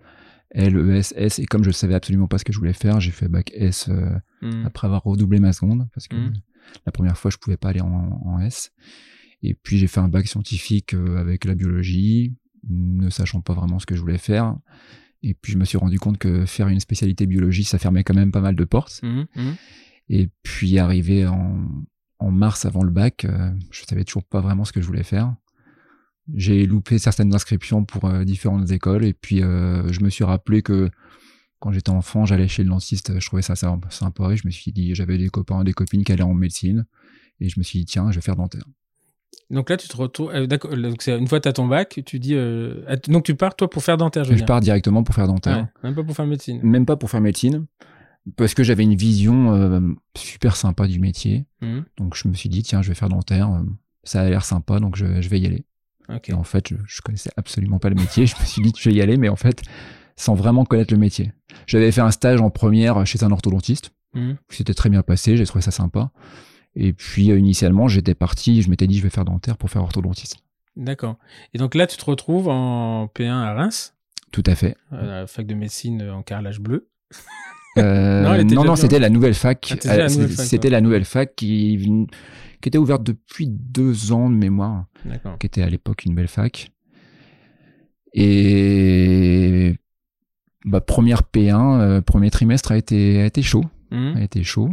L, 0.50 0.76
E, 0.76 0.96
S, 0.96 1.12
S. 1.16 1.38
Et 1.38 1.46
comme 1.46 1.64
je 1.64 1.70
savais 1.70 1.94
absolument 1.94 2.28
pas 2.28 2.38
ce 2.38 2.44
que 2.44 2.52
je 2.52 2.58
voulais 2.58 2.72
faire, 2.72 3.00
j'ai 3.00 3.10
fait 3.10 3.28
bac 3.28 3.50
S 3.54 3.90
Mhm. 4.42 4.66
après 4.66 4.86
avoir 4.86 5.02
redoublé 5.04 5.40
ma 5.40 5.52
seconde, 5.52 5.88
parce 5.94 6.06
que 6.08 6.16
Mhm. 6.16 6.32
la 6.86 6.92
première 6.92 7.16
fois, 7.18 7.30
je 7.30 7.36
pouvais 7.38 7.56
pas 7.56 7.70
aller 7.70 7.80
en, 7.80 8.20
en 8.24 8.40
S. 8.40 8.72
Et 9.42 9.54
puis 9.54 9.78
j'ai 9.78 9.86
fait 9.86 10.00
un 10.00 10.08
bac 10.08 10.26
scientifique 10.26 10.94
euh, 10.94 11.16
avec 11.16 11.44
la 11.44 11.54
biologie, 11.54 12.34
ne 12.68 13.08
sachant 13.10 13.40
pas 13.40 13.54
vraiment 13.54 13.78
ce 13.78 13.86
que 13.86 13.94
je 13.94 14.00
voulais 14.00 14.18
faire. 14.18 14.56
Et 15.22 15.34
puis 15.34 15.52
je 15.52 15.58
me 15.58 15.64
suis 15.64 15.78
rendu 15.78 15.98
compte 15.98 16.18
que 16.18 16.44
faire 16.46 16.68
une 16.68 16.80
spécialité 16.80 17.26
biologie, 17.26 17.64
ça 17.64 17.78
fermait 17.78 18.04
quand 18.04 18.14
même 18.14 18.30
pas 18.32 18.40
mal 18.40 18.54
de 18.56 18.64
portes. 18.64 19.00
Mhm. 19.02 19.26
Et 20.08 20.30
puis 20.42 20.78
arrivé 20.78 21.26
en, 21.26 21.66
en 22.18 22.30
mars 22.30 22.64
avant 22.64 22.82
le 22.82 22.90
bac, 22.90 23.24
euh, 23.24 23.50
je 23.70 23.82
savais 23.84 24.04
toujours 24.04 24.24
pas 24.24 24.40
vraiment 24.40 24.64
ce 24.64 24.72
que 24.72 24.80
je 24.80 24.86
voulais 24.86 25.02
faire. 25.04 25.34
J'ai 26.34 26.66
loupé 26.66 26.98
certaines 26.98 27.34
inscriptions 27.34 27.84
pour 27.84 28.04
euh, 28.04 28.24
différentes 28.24 28.70
écoles 28.70 29.04
et 29.04 29.14
puis 29.14 29.42
euh, 29.42 29.90
je 29.92 30.00
me 30.02 30.10
suis 30.10 30.24
rappelé 30.24 30.62
que 30.62 30.90
quand 31.60 31.72
j'étais 31.72 31.90
enfant, 31.90 32.24
j'allais 32.26 32.48
chez 32.48 32.62
le 32.62 32.70
dentiste, 32.70 33.18
je 33.18 33.26
trouvais 33.26 33.42
ça 33.42 33.54
sympa 33.56 34.30
et 34.32 34.36
je 34.36 34.46
me 34.46 34.50
suis 34.50 34.72
dit, 34.72 34.94
j'avais 34.94 35.18
des 35.18 35.28
copains, 35.28 35.64
des 35.64 35.72
copines 35.72 36.04
qui 36.04 36.12
allaient 36.12 36.22
en 36.22 36.34
médecine 36.34 36.86
et 37.40 37.48
je 37.48 37.58
me 37.58 37.64
suis 37.64 37.80
dit, 37.80 37.84
tiens, 37.84 38.10
je 38.10 38.16
vais 38.16 38.22
faire 38.22 38.36
dentaire. 38.36 38.64
Donc 39.50 39.70
là, 39.70 39.76
tu 39.76 39.88
te 39.88 39.96
retrouves. 39.96 40.30
euh, 40.34 40.46
d'accord. 40.46 40.76
Donc 40.76 41.00
c'est 41.00 41.16
une 41.18 41.26
fois 41.26 41.38
que 41.38 41.44
t'as 41.44 41.52
ton 41.54 41.66
bac, 41.66 42.00
tu 42.04 42.18
dis. 42.18 42.34
euh, 42.34 42.84
donc 43.08 43.24
tu 43.24 43.34
pars 43.34 43.56
toi 43.56 43.68
pour 43.70 43.82
faire 43.82 43.96
dentaire, 43.96 44.24
je 44.24 44.34
Je 44.36 44.44
pars 44.44 44.60
directement 44.60 45.02
pour 45.02 45.14
faire 45.14 45.26
dentaire. 45.26 45.56
Ouais, 45.56 45.64
même 45.84 45.94
pas 45.94 46.04
pour 46.04 46.14
faire 46.14 46.26
médecine. 46.26 46.60
Même 46.62 46.84
pas 46.86 46.96
pour 46.96 47.10
faire 47.10 47.20
médecine, 47.22 47.66
parce 48.36 48.52
que 48.54 48.62
j'avais 48.62 48.82
une 48.82 48.94
vision 48.94 49.54
euh, 49.54 49.80
super 50.16 50.54
sympa 50.56 50.86
du 50.86 51.00
métier. 51.00 51.46
Mhm. 51.62 51.84
Donc 51.96 52.14
je 52.14 52.28
me 52.28 52.34
suis 52.34 52.48
dit, 52.50 52.62
tiens, 52.62 52.82
je 52.82 52.88
vais 52.88 52.94
faire 52.94 53.08
dentaire, 53.08 53.50
euh, 53.50 53.62
ça 54.04 54.20
a 54.20 54.28
l'air 54.28 54.44
sympa, 54.44 54.80
donc 54.80 54.96
je, 54.96 55.20
je 55.22 55.28
vais 55.30 55.40
y 55.40 55.46
aller. 55.46 55.64
Et 56.26 56.32
en 56.32 56.44
fait, 56.44 56.68
je, 56.68 56.76
je 56.86 57.00
connaissais 57.02 57.30
absolument 57.36 57.78
pas 57.78 57.88
le 57.90 57.94
métier. 57.94 58.24
Je 58.26 58.34
me 58.40 58.44
suis 58.46 58.62
dit, 58.62 58.72
je 58.78 58.88
vais 58.88 58.94
y 58.96 59.02
aller, 59.02 59.18
mais 59.18 59.28
en 59.28 59.36
fait, 59.36 59.60
sans 60.18 60.34
vraiment 60.34 60.64
connaître 60.64 60.92
le 60.92 60.98
métier. 61.00 61.32
J'avais 61.66 61.90
fait 61.92 62.00
un 62.02 62.10
stage 62.10 62.40
en 62.40 62.50
première 62.50 63.06
chez 63.06 63.22
un 63.24 63.30
orthodontiste. 63.30 63.92
Mhm. 64.14 64.36
C'était 64.50 64.74
très 64.74 64.90
bien 64.90 65.02
passé, 65.02 65.36
j'ai 65.36 65.46
trouvé 65.46 65.62
ça 65.62 65.70
sympa. 65.70 66.10
Et 66.74 66.92
puis, 66.92 67.30
euh, 67.30 67.38
initialement, 67.38 67.88
j'étais 67.88 68.14
parti, 68.14 68.62
je 68.62 68.68
m'étais 68.70 68.86
dit, 68.86 68.98
je 68.98 69.02
vais 69.02 69.10
faire 69.10 69.24
dentaire 69.24 69.56
pour 69.56 69.70
faire 69.70 69.82
orthodontiste. 69.82 70.38
D'accord. 70.76 71.16
Et 71.54 71.58
donc 71.58 71.74
là, 71.74 71.86
tu 71.86 71.96
te 71.96 72.04
retrouves 72.04 72.48
en 72.48 73.06
P1 73.06 73.30
à 73.32 73.54
Reims, 73.54 73.94
Tout 74.32 74.44
à 74.46 74.54
fait. 74.54 74.76
à 74.92 75.02
la 75.02 75.26
fac 75.26 75.46
de 75.46 75.54
médecine 75.54 76.02
en 76.10 76.22
carrelage 76.22 76.60
bleu. 76.60 76.88
Euh, 77.78 78.42
Non, 78.44 78.64
non, 78.64 78.76
c'était 78.76 78.98
la 78.98 79.08
nouvelle 79.10 79.34
fac. 79.34 79.66
Ah, 79.70 79.74
c'était 79.74 79.88
la 79.88 80.04
Euh, 80.04 80.08
nouvelle 80.08 80.28
c'était- 80.30 80.34
fac, 80.36 80.46
C'était 80.46 80.68
ouais. 80.68 80.72
la 80.72 80.80
nouvelle 80.80 81.04
fac 81.04 81.34
qui, 81.36 82.06
qui 82.60 82.68
était 82.68 82.78
ouverte 82.78 83.02
depuis 83.02 83.46
deux 83.48 84.12
ans 84.12 84.28
de 84.30 84.34
mémoire. 84.36 84.86
Qui 85.40 85.46
était 85.46 85.62
à 85.62 85.68
l'époque 85.70 86.04
une 86.04 86.14
belle 86.14 86.28
fac. 86.28 86.70
Et 88.14 89.76
bah, 90.64 90.80
première 90.80 91.22
P1, 91.22 91.80
euh, 91.80 92.00
premier 92.00 92.30
trimestre 92.30 92.72
a 92.72 92.76
été, 92.76 93.20
a 93.22 93.26
été 93.26 93.42
chaud. 93.42 93.64
Mhm. 93.90 94.16
A 94.16 94.22
été 94.22 94.42
chaud. 94.44 94.70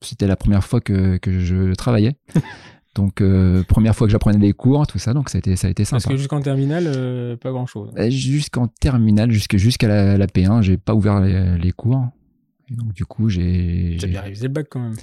C'était 0.00 0.26
la 0.26 0.36
première 0.36 0.64
fois 0.64 0.80
que, 0.80 1.16
que 1.16 1.38
je 1.40 1.74
travaillais. 1.74 2.16
donc, 2.94 3.20
euh, 3.20 3.62
première 3.64 3.94
fois 3.96 4.06
que 4.06 4.10
j'apprenais 4.12 4.38
des 4.38 4.52
cours, 4.52 4.86
tout 4.86 4.98
ça. 4.98 5.12
Donc, 5.14 5.28
ça 5.28 5.38
a 5.38 5.40
été, 5.40 5.56
ça 5.56 5.66
a 5.66 5.70
été 5.70 5.84
Parce 5.84 6.02
sympa. 6.02 6.12
que 6.14 6.18
jusqu'en 6.18 6.40
terminale, 6.40 6.84
euh, 6.86 7.36
pas 7.36 7.50
grand 7.50 7.66
chose. 7.66 7.90
Euh, 7.98 8.10
Jusqu'en 8.10 8.66
terminale, 8.68 9.30
jusque- 9.30 9.56
jusqu'à 9.56 9.88
la, 9.88 10.16
la 10.18 10.26
P1, 10.26 10.62
j'ai 10.62 10.76
pas 10.76 10.94
ouvert 10.94 11.20
les, 11.20 11.58
les 11.58 11.72
cours. 11.72 12.06
Et 12.70 12.74
donc, 12.74 12.92
du 12.92 13.04
coup, 13.06 13.28
j'ai. 13.28 13.96
T'as 13.98 14.06
j'ai- 14.06 14.12
bien 14.12 14.20
révisé 14.20 14.46
le 14.48 14.52
bac 14.52 14.66
quand 14.70 14.80
même. 14.80 14.96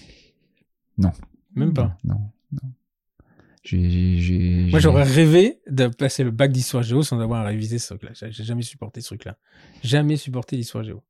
Non. 0.98 1.12
Même 1.56 1.74
pas. 1.74 1.98
Non, 2.04 2.18
Moi, 3.74 4.80
j'aurais 4.80 5.04
rêvé 5.04 5.60
de 5.70 5.88
passer 5.88 6.24
le 6.24 6.32
bac 6.32 6.52
d'histoire 6.52 6.84
géo 6.84 7.02
sans 7.04 7.20
avoir 7.20 7.42
à 7.42 7.46
réviser 7.48 7.80
ce 7.80 7.94
truc-là. 7.94 8.12
J'ai 8.14 8.44
jamais 8.44 8.62
supporté 8.62 9.02
ce 9.02 9.08
truc-là. 9.08 9.38
Jamais 9.84 10.18
supporté 10.18 10.56
l'histoire 10.56 10.84
géo. 10.84 11.02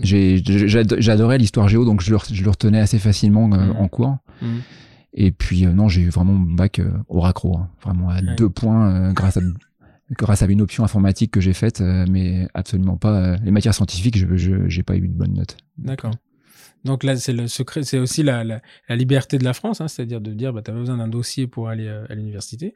J'adorais 0.00 1.38
l'histoire 1.38 1.68
géo, 1.68 1.84
donc 1.84 2.00
je 2.02 2.12
le, 2.12 2.18
je 2.32 2.42
le 2.44 2.50
retenais 2.50 2.80
assez 2.80 2.98
facilement 2.98 3.50
euh, 3.52 3.66
Mhm. 3.72 3.76
en 3.76 3.88
cours. 3.88 4.16
Mhm. 4.42 4.60
Et 5.14 5.32
puis 5.32 5.66
euh, 5.66 5.72
non, 5.72 5.88
j'ai 5.88 6.02
eu 6.02 6.08
vraiment 6.10 6.34
mon 6.34 6.54
bac 6.54 6.78
euh, 6.78 6.90
au 7.08 7.20
raccro, 7.20 7.56
hein. 7.58 7.68
vraiment 7.82 8.08
à 8.10 8.16
Ouais. 8.20 8.34
deux 8.36 8.48
points 8.48 9.12
grâce 9.12 9.36
à 9.36 9.40
grâce 10.12 10.42
à 10.42 10.46
une 10.46 10.62
option 10.62 10.84
informatique 10.84 11.30
que 11.32 11.40
j'ai 11.40 11.52
faite, 11.52 11.80
mais 11.82 12.48
absolument 12.54 12.96
pas 12.96 13.36
les 13.44 13.50
matières 13.50 13.74
scientifiques. 13.74 14.16
Je 14.16 14.66
j'ai 14.68 14.82
pas 14.82 14.96
eu 14.96 15.06
de 15.08 15.12
bonnes 15.12 15.34
notes. 15.34 15.56
D'accord. 15.76 16.12
Donc 16.88 17.04
là, 17.04 17.16
c'est 17.16 17.34
le 17.34 17.46
secret, 17.48 17.82
c'est 17.82 17.98
aussi 17.98 18.22
la, 18.22 18.42
la, 18.44 18.60
la 18.88 18.96
liberté 18.96 19.36
de 19.38 19.44
la 19.44 19.52
France, 19.52 19.80
hein, 19.80 19.88
c'est-à-dire 19.88 20.20
de 20.22 20.32
dire, 20.32 20.52
bah, 20.54 20.62
tu 20.62 20.70
as 20.70 20.74
besoin 20.74 20.96
d'un 20.96 21.06
dossier 21.06 21.46
pour 21.46 21.68
aller 21.68 21.86
euh, 21.86 22.06
à 22.08 22.14
l'université, 22.14 22.72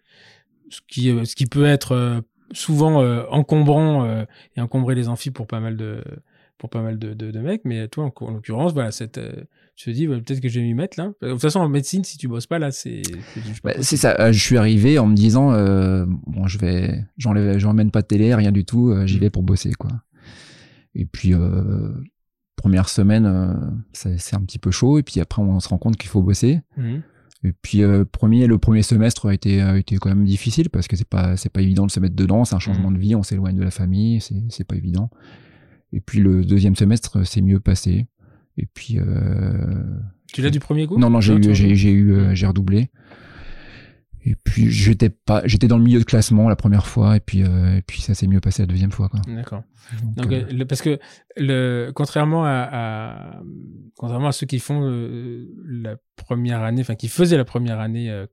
ce 0.69 0.81
qui, 0.87 1.11
euh, 1.11 1.25
ce 1.25 1.35
qui 1.35 1.47
peut 1.47 1.64
être 1.64 1.92
euh, 1.92 2.21
souvent 2.52 3.02
encombrant 3.31 4.25
et 4.57 4.61
encombrer 4.61 4.95
les 4.95 5.09
amphis 5.09 5.31
pour 5.31 5.47
pas 5.47 5.59
mal 5.61 5.78
de, 5.78 6.04
pour 6.59 6.69
pas 6.69 6.83
mal 6.83 6.99
de, 6.99 7.14
de, 7.14 7.31
de 7.31 7.40
mecs, 7.40 7.62
mais 7.64 7.88
toi, 7.88 8.04
en, 8.04 8.25
en 8.26 8.31
l'occurrence, 8.33 8.75
voilà, 8.75 8.92
cette, 8.92 9.19
tu 9.76 9.87
te 9.87 9.90
dis, 9.90 10.07
bah, 10.07 10.16
peut-être 10.16 10.40
que 10.40 10.50
je 10.50 10.61
vais 10.61 10.66
m'y 10.66 10.75
mettre 10.75 11.00
là. 11.00 11.12
De 11.23 11.31
toute 11.31 11.40
façon, 11.40 11.61
en 11.61 11.71
médecine, 11.71 12.04
si 12.04 12.19
tu 12.19 12.28
bosses 12.28 12.47
pas 12.47 12.59
là, 12.59 12.71
c'est. 12.71 13.00
c'est 13.33 13.62
Bah, 13.64 13.73
ça. 13.81 14.31
je 14.31 14.38
suis 14.38 14.59
arrivé 14.59 14.99
en 14.99 15.07
me 15.07 15.14
disant 15.14 15.47
bon, 16.26 16.47
je 16.47 16.59
vais, 16.59 17.02
j'enlève, 17.16 17.57
j'emmène 17.57 17.90
pas 17.90 18.02
de 18.02 18.07
télé, 18.09 18.35
rien 18.35 18.52
du 18.52 18.66
tout. 18.66 18.95
J'y 19.07 19.19
vais 19.19 19.31
pour 19.31 19.42
bosser, 19.42 19.73
quoi. 19.73 19.90
Et 20.95 21.07
puis 21.07 21.33
euh, 21.33 21.90
première 22.62 22.88
semaine, 22.88 23.26
euh, 23.26 23.52
c'est 23.92 24.37
un 24.37 24.40
petit 24.40 24.61
peu 24.61 24.71
chaud. 24.71 24.99
Et 24.99 25.02
puis 25.02 25.19
après, 25.19 25.42
on 25.42 25.59
se 25.59 25.69
rend 25.69 25.78
compte 25.78 25.97
qu'il 25.97 26.09
faut 26.09 26.23
bosser. 26.23 26.61
Mhm. 26.76 27.02
Et 27.45 27.52
puis 27.61 27.83
euh, 27.83 28.04
premier, 28.04 28.47
le 28.47 28.57
premier 28.57 28.83
semestre 28.83 29.26
a 29.26 29.35
été, 29.35 29.61
a 29.61 29.76
été 29.76 29.97
quand 29.97 30.11
même 30.11 30.25
difficile 30.25 30.71
parce 30.71 30.87
que 30.87 30.95
c'est 30.95 31.09
pas, 31.09 31.37
c'est 31.37 31.49
pas 31.49 31.61
évident 31.61 31.87
de 31.87 31.90
se 31.90 31.99
mettre 31.99 32.14
dedans. 32.14 32.45
C'est 32.45 32.54
un 32.54 32.61
changement 32.61 32.92
de 32.92 32.99
vie, 32.99 33.16
on 33.16 33.25
s'éloigne 33.25 33.57
de 33.57 33.64
la 33.64 33.73
famille, 33.73 34.21
c'est, 34.21 34.37
c'est 34.49 34.62
pas 34.62 34.76
évident. 34.76 35.11
Et 35.92 36.00
puis 36.00 36.21
le 36.21 36.45
deuxième 36.45 36.76
semestre, 36.76 37.26
c'est 37.26 37.42
mieux 37.42 37.59
passé. 37.59 38.07
Et 38.59 38.66
puis 38.73 39.00
euh, 39.00 39.83
Tu 40.33 40.40
l'as 40.40 40.50
du 40.50 40.61
premier 40.61 40.87
coup? 40.87 40.99
Non, 40.99 41.11
non, 41.11 41.21
j'ai 41.21 41.35
eu, 41.35 42.37
j'ai 42.37 42.47
redoublé. 42.47 42.90
Et 44.25 44.37
puis 44.37 44.71
j'étais 44.71 45.11
pas, 45.11 45.43
j'étais 45.47 45.67
dans 45.67 45.79
le 45.79 45.83
milieu 45.85 45.99
de 45.99 46.05
classement 46.05 46.49
la 46.49 46.57
première 46.57 46.87
fois, 46.87 47.17
et 47.17 47.21
puis, 47.21 47.43
euh, 47.43 47.76
et 47.79 47.83
puis 47.83 48.00
ça 48.00 48.14
s'est 48.14 48.26
mieux 48.29 48.41
passé 48.41 48.62
la 48.62 48.67
deuxième 48.67 48.93
fois. 48.93 49.11
D'accord. 49.26 49.62
Donc, 50.02 50.14
Donc, 50.17 50.33
euh, 50.33 50.45
le- 50.52 50.64
parce 50.64 50.81
que 50.81 50.99
le, 51.37 51.91
contrairement 51.95 52.45
à, 52.45 52.69
à- 52.73 53.43
contrairement 53.97 54.29
à 54.29 54.33
ceux 54.33 54.47
qui 54.47 54.59
font 54.61 54.83
euh, 54.85 55.47
la 55.67 55.97
première 56.17 56.62
année, 56.62 56.83
enfin 56.83 56.95
qui 56.95 57.09
faisaient 57.09 57.37
la 57.37 57.45
première 57.45 57.81
année 57.81 58.25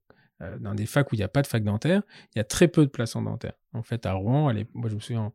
dans 0.61 0.73
des 0.73 0.85
facs 0.85 1.11
où 1.11 1.15
il 1.15 1.17
n'y 1.17 1.23
a 1.23 1.27
pas 1.27 1.41
de 1.41 1.47
fac 1.47 1.63
dentaire, 1.63 2.01
il 2.33 2.37
y 2.37 2.41
a 2.41 2.45
très 2.45 2.67
peu 2.69 2.85
de 2.85 2.89
places 2.91 3.15
en 3.17 3.23
dentaire. 3.23 3.53
En 3.73 3.83
fait, 3.83 4.05
à 4.05 4.13
Rouen, 4.13 4.53
moi 4.73 4.89
je 4.89 4.95
me 4.95 4.99
souviens 5.01 5.21
en 5.21 5.33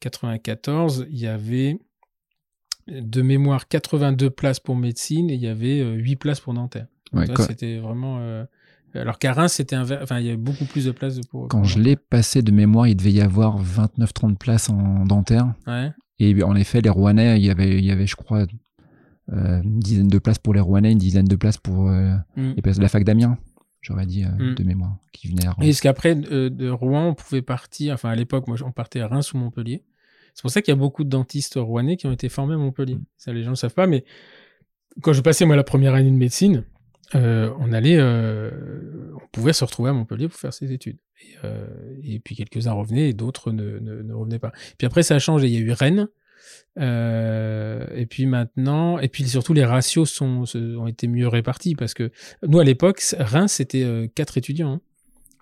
94, 0.00 1.06
il 1.10 1.18
y 1.18 1.26
avait 1.26 1.78
de 2.88 3.22
mémoire 3.22 3.68
82 3.68 4.30
places 4.30 4.58
pour 4.58 4.74
médecine 4.74 5.30
et 5.30 5.34
il 5.34 5.40
y 5.40 5.46
avait 5.46 5.80
euh, 5.80 5.94
8 5.94 6.16
places 6.16 6.40
pour 6.40 6.54
dentaire. 6.54 6.86
Ouais, 7.12 7.26
c'était 7.46 7.78
vraiment. 7.78 8.18
Alors 8.94 9.18
qu'à 9.18 9.32
Reims, 9.32 9.54
c'était 9.54 9.76
un, 9.76 9.82
enfin 10.02 10.18
il 10.20 10.26
y 10.26 10.28
avait 10.28 10.36
beaucoup 10.36 10.64
plus 10.64 10.84
de 10.84 10.90
places 10.90 11.18
pour. 11.30 11.48
quand 11.48 11.64
je 11.64 11.78
l'ai 11.78 11.96
passé 11.96 12.42
de 12.42 12.50
mémoire, 12.52 12.86
il 12.86 12.96
devait 12.96 13.12
y 13.12 13.20
avoir 13.20 13.62
29-30 13.62 14.36
places 14.36 14.68
en 14.70 15.04
dentaire. 15.06 15.54
Ouais. 15.66 15.90
Et 16.18 16.42
en 16.42 16.54
effet, 16.54 16.80
les 16.80 16.90
Rouennais, 16.90 17.38
il 17.38 17.44
y 17.44 17.50
avait, 17.50 17.78
il 17.78 17.84
y 17.84 17.90
avait, 17.90 18.06
je 18.06 18.16
crois, 18.16 18.46
euh, 19.32 19.62
une 19.62 19.78
dizaine 19.80 20.08
de 20.08 20.18
places 20.18 20.38
pour 20.38 20.54
les 20.54 20.60
Rouennais, 20.60 20.92
une 20.92 20.98
dizaine 20.98 21.26
de 21.26 21.36
places 21.36 21.58
pour 21.58 21.88
euh, 21.88 22.14
Mm. 22.36 22.52
les 22.56 22.62
places 22.62 22.76
de 22.76 22.82
la 22.82 22.88
fac 22.88 23.02
d'Amiens, 23.04 23.38
j'aurais 23.80 24.06
dit, 24.06 24.24
euh, 24.24 24.28
Mm. 24.50 24.54
de 24.54 24.64
mémoire, 24.64 24.96
qui 25.12 25.28
venaient 25.28 25.46
à 25.46 25.52
Rouen. 25.52 25.64
Et 25.64 25.70
est-ce 25.70 25.82
qu'après, 25.82 26.14
de 26.14 26.68
Rouen, 26.70 27.08
on 27.08 27.14
pouvait 27.14 27.42
partir, 27.42 27.94
enfin 27.94 28.10
à 28.10 28.14
l'époque, 28.14 28.46
moi, 28.46 28.56
on 28.64 28.72
partait 28.72 29.00
à 29.00 29.08
Reims 29.08 29.32
ou 29.32 29.38
Montpellier. 29.38 29.84
C'est 30.34 30.42
pour 30.42 30.50
ça 30.50 30.62
qu'il 30.62 30.72
y 30.72 30.76
a 30.76 30.80
beaucoup 30.80 31.04
de 31.04 31.08
dentistes 31.10 31.54
rouennais 31.56 31.96
qui 31.96 32.06
ont 32.06 32.12
été 32.12 32.28
formés 32.28 32.54
à 32.54 32.58
Montpellier. 32.58 32.98
Ça, 33.16 33.32
les 33.32 33.42
gens 33.42 33.50
ne 33.50 33.56
savent 33.56 33.74
pas, 33.74 33.86
mais 33.86 34.04
quand 35.02 35.12
je 35.12 35.20
passais, 35.22 35.44
moi, 35.46 35.56
la 35.56 35.64
première 35.64 35.94
année 35.94 36.10
de 36.10 36.16
médecine, 36.16 36.64
euh, 37.14 37.52
on 37.58 37.72
allait, 37.72 37.98
euh, 37.98 38.50
on 39.14 39.26
pouvait 39.32 39.52
se 39.52 39.64
retrouver 39.64 39.90
à 39.90 39.92
Montpellier 39.92 40.28
pour 40.28 40.38
faire 40.38 40.54
ses 40.54 40.72
études. 40.72 40.98
Et, 41.22 41.36
euh, 41.44 42.18
puis 42.24 42.36
quelques-uns 42.36 42.72
revenaient 42.72 43.10
et 43.10 43.12
d'autres 43.12 43.52
ne, 43.52 44.12
revenaient 44.12 44.38
pas. 44.38 44.52
Puis 44.78 44.86
après, 44.86 45.02
ça 45.02 45.16
a 45.16 45.18
changé. 45.18 45.48
Il 45.48 45.54
y 45.54 45.56
a 45.56 45.60
eu 45.60 45.72
Rennes. 45.72 46.08
Et 46.76 48.06
puis 48.08 48.26
maintenant, 48.26 48.98
et 48.98 49.08
puis 49.08 49.26
surtout 49.28 49.52
les 49.52 49.64
ratios 49.64 50.10
sont, 50.10 50.44
ont 50.54 50.86
été 50.86 51.06
mieux 51.06 51.28
répartis 51.28 51.74
parce 51.74 51.94
que 51.94 52.10
nous 52.46 52.58
à 52.58 52.64
l'époque, 52.64 53.02
Reims 53.18 53.52
c'était 53.52 54.10
quatre 54.14 54.38
étudiants. 54.38 54.74
hein. 54.74 54.80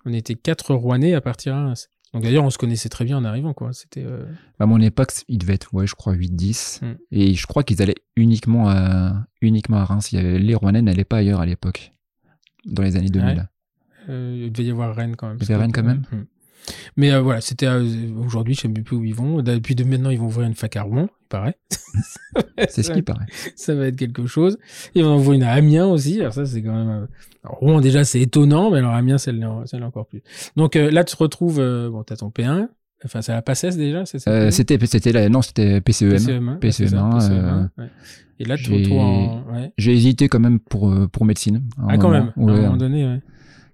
On 0.05 0.13
était 0.13 0.35
quatre 0.35 0.73
Rouennais 0.73 1.13
à 1.13 1.21
partir 1.21 1.55
à 1.55 1.63
Reims. 1.65 1.89
Donc 2.13 2.23
d'ailleurs, 2.23 2.43
on 2.43 2.49
se 2.49 2.57
connaissait 2.57 2.89
très 2.89 3.05
bien 3.05 3.17
en 3.17 3.23
arrivant, 3.23 3.53
quoi. 3.53 3.71
C'était. 3.73 4.03
euh, 4.05 4.25
À 4.59 4.65
mon 4.65 4.79
époque, 4.81 5.11
il 5.29 5.37
devait 5.37 5.53
être, 5.53 5.73
ouais, 5.73 5.87
je 5.87 5.95
crois, 5.95 6.13
8-10. 6.13 6.83
Mm. 6.85 6.95
Et 7.11 7.33
je 7.33 7.47
crois 7.47 7.63
qu'ils 7.63 7.81
allaient 7.81 7.95
uniquement 8.17 8.69
à, 8.69 9.25
uniquement 9.41 9.77
à 9.77 9.85
Reims. 9.85 10.11
Il 10.11 10.15
y 10.15 10.19
avait, 10.19 10.37
les 10.39 10.55
Rouennais 10.55 10.81
n'allaient 10.81 11.05
pas 11.05 11.17
ailleurs 11.17 11.39
à 11.39 11.45
l'époque, 11.45 11.91
dans 12.65 12.83
les 12.83 12.97
années 12.97 13.09
2000. 13.09 13.47
euh, 14.09 14.43
il 14.45 14.51
devait 14.51 14.67
y 14.67 14.71
avoir 14.71 14.93
Rennes 14.95 15.15
quand 15.15 15.29
même. 15.29 15.37
Il 15.41 15.47
y 15.49 15.51
avait 15.53 15.61
Rennes 15.61 15.71
quand 15.71 15.83
même 15.83 16.03
Mm. 16.11 16.25
Mais 16.95 17.11
euh, 17.11 17.21
voilà, 17.21 17.41
c'était 17.41 17.67
aujourd'hui, 17.67 18.53
je 18.53 18.61
sais 18.61 18.67
même 18.67 18.83
plus 18.83 18.95
où 18.95 19.03
ils 19.03 19.15
vont. 19.15 19.41
Depuis 19.41 19.73
de 19.73 19.83
maintenant, 19.83 20.11
ils 20.11 20.19
vont 20.19 20.27
ouvrir 20.27 20.45
une 20.45 20.53
fac 20.53 20.75
à 20.75 20.83
Rouen, 20.83 21.07
il 21.23 21.27
paraît. 21.27 21.57
C'est 22.69 22.83
ce 22.83 22.91
qui 22.91 23.01
paraît. 23.01 23.25
ça 23.55 23.73
va 23.73 23.87
être 23.87 23.95
quelque 23.95 24.27
chose. 24.27 24.59
Ils 24.93 25.03
vont 25.03 25.15
en 25.15 25.17
ouvrir 25.17 25.33
une 25.33 25.43
à 25.43 25.53
Amiens 25.53 25.87
aussi. 25.87 26.19
Alors 26.21 26.33
ça, 26.33 26.45
c'est 26.45 26.61
quand 26.61 26.73
même. 26.85 27.07
Alors, 27.43 27.57
Rouen 27.57 27.81
déjà, 27.81 28.03
c'est 28.03 28.21
étonnant, 28.21 28.69
mais 28.71 28.77
alors 28.79 28.93
Amiens, 28.93 29.17
c'est 29.17 29.31
encore 29.81 30.05
plus. 30.07 30.21
Donc 30.55 30.75
euh, 30.75 30.91
là, 30.91 31.03
tu 31.03 31.15
te 31.15 31.23
retrouves. 31.23 31.59
euh, 31.59 31.89
bon, 31.89 32.03
t'as 32.03 32.15
ton 32.15 32.29
P1. 32.29 32.67
Enfin, 33.03 33.23
c'est 33.23 33.31
la 33.31 33.41
PACES 33.41 33.77
déjà, 33.77 34.05
c'est 34.05 34.19
ça 34.19 34.29
Euh, 34.29 34.51
c'était, 34.51 34.77
c'était 34.85 35.11
la, 35.11 35.27
non, 35.27 35.41
c'était 35.41 35.81
PCEM. 35.81 36.11
PCM1. 36.17 36.59
ouais, 36.61 36.71
c'est 36.71 36.87
ça, 36.87 36.97
PCM1, 36.97 37.17
PCM1, 37.17 37.31
euh, 37.31 37.63
ouais. 37.79 37.89
Et 38.39 38.45
là, 38.45 38.57
tu 38.57 38.65
te 38.65 38.71
retrouves 38.73 38.99
en. 38.99 39.43
Ouais. 39.51 39.71
J'ai 39.77 39.93
hésité 39.93 40.29
quand 40.29 40.39
même 40.39 40.59
pour, 40.59 40.91
euh, 40.91 41.07
pour 41.07 41.25
médecine. 41.25 41.63
Ah, 41.79 41.97
quand 41.97 42.09
moment. 42.09 42.11
même, 42.11 42.49
à 42.49 42.51
un 42.53 42.61
moment 42.61 42.77
donné, 42.77 43.05
ouais. 43.05 43.21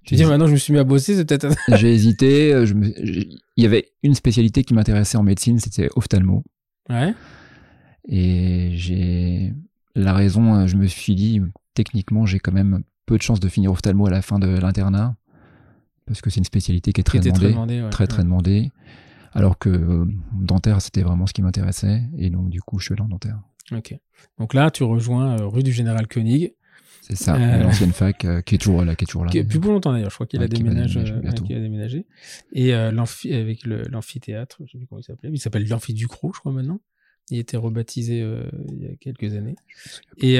Tu 0.05 0.15
dis, 0.15 0.23
maintenant, 0.23 0.47
je 0.47 0.53
me 0.53 0.57
suis 0.57 0.71
mis 0.71 0.79
à 0.79 0.85
bosser, 0.85 1.15
c'est 1.15 1.25
peut-être. 1.25 1.53
j'ai 1.75 1.93
hésité. 1.93 2.65
je 2.65 2.73
me- 2.73 2.93
j'ai- 3.03 3.27
il 3.57 3.63
y 3.63 3.65
avait 3.65 3.91
une 4.03 4.13
spécialité 4.13 4.63
qui 4.63 4.73
m'intéressait 4.73 5.17
en 5.17 5.23
médecine, 5.23 5.59
c'était 5.59 5.89
ophtalmo. 5.97 6.45
Ouais. 6.89 7.13
Et 8.07 8.71
j'ai 8.75 9.53
la 9.95 10.13
raison, 10.13 10.65
je 10.67 10.77
me 10.77 10.85
suis 10.87 11.15
dit, 11.15 11.41
techniquement, 11.73 12.25
j'ai 12.25 12.39
quand 12.39 12.53
même 12.53 12.83
peu 13.07 13.17
de 13.17 13.23
chances 13.23 13.39
de 13.39 13.47
finir 13.49 13.71
ophtalmo 13.71 14.05
à 14.05 14.11
la 14.11 14.21
fin 14.21 14.37
de 14.37 14.47
l'internat, 14.47 15.15
parce 16.05 16.21
que 16.21 16.29
c'est 16.29 16.37
une 16.39 16.43
spécialité 16.45 16.93
qui 16.93 17.01
est 17.01 17.03
très 17.03 17.19
demandée, 17.19 17.39
très 17.39 17.49
demandé. 17.51 17.81
ouais. 17.81 17.89
très 17.89 18.05
très 18.07 18.23
demandée. 18.23 18.71
Alors 19.33 19.57
que 19.57 19.69
euh, 19.69 20.05
dentaire, 20.33 20.81
c'était 20.81 21.01
vraiment 21.03 21.25
ce 21.27 21.33
qui 21.33 21.41
m'intéressait, 21.41 22.01
et 22.17 22.29
donc 22.29 22.49
du 22.49 22.61
coup, 22.61 22.79
je 22.79 22.85
suis 22.85 22.93
allé 22.93 23.01
en 23.01 23.07
dentaire. 23.07 23.39
Ok. 23.71 23.95
Donc 24.39 24.53
là, 24.53 24.71
tu 24.71 24.83
rejoins 24.83 25.39
euh, 25.39 25.45
rue 25.45 25.63
du 25.63 25.71
Général 25.71 26.07
Koenig, 26.07 26.53
C'est 27.01 27.15
ça, 27.15 27.35
Euh, 27.35 27.63
l'ancienne 27.63 27.91
fac 27.91 28.25
qui 28.45 28.55
est 28.55 28.57
toujours 28.57 28.83
là, 28.83 28.95
qui 28.95 29.03
est 29.03 29.07
toujours 29.07 29.25
là. 29.25 29.31
qui 29.31 29.37
est 29.37 29.43
plus 29.43 29.59
pour 29.59 29.71
longtemps 29.73 29.91
d'ailleurs. 29.93 30.09
Je 30.09 30.15
crois 30.15 30.27
qu'il 30.27 30.39
a 30.39 30.43
Ouais, 30.43 30.49
déménagé, 30.49 30.99
a 31.01 31.59
déménagé. 31.59 32.05
Et 32.53 32.73
avec 32.73 33.65
l'amphithéâtre, 33.65 34.61
je 34.65 34.71
sais 34.71 34.77
plus 34.77 34.87
comment 34.87 34.99
il 34.99 35.03
s'appelait. 35.03 35.29
Il 35.31 35.39
s'appelle 35.39 35.67
l'amphi 35.67 35.93
du 35.93 36.07
Croc, 36.07 36.33
je 36.35 36.39
crois 36.39 36.51
maintenant. 36.51 36.79
Il 37.29 37.37
était 37.39 37.57
rebaptisé 37.57 38.19
il 38.69 38.81
y 38.81 38.87
a 38.87 38.95
quelques 38.95 39.35
années. 39.35 39.55
Et 40.17 40.39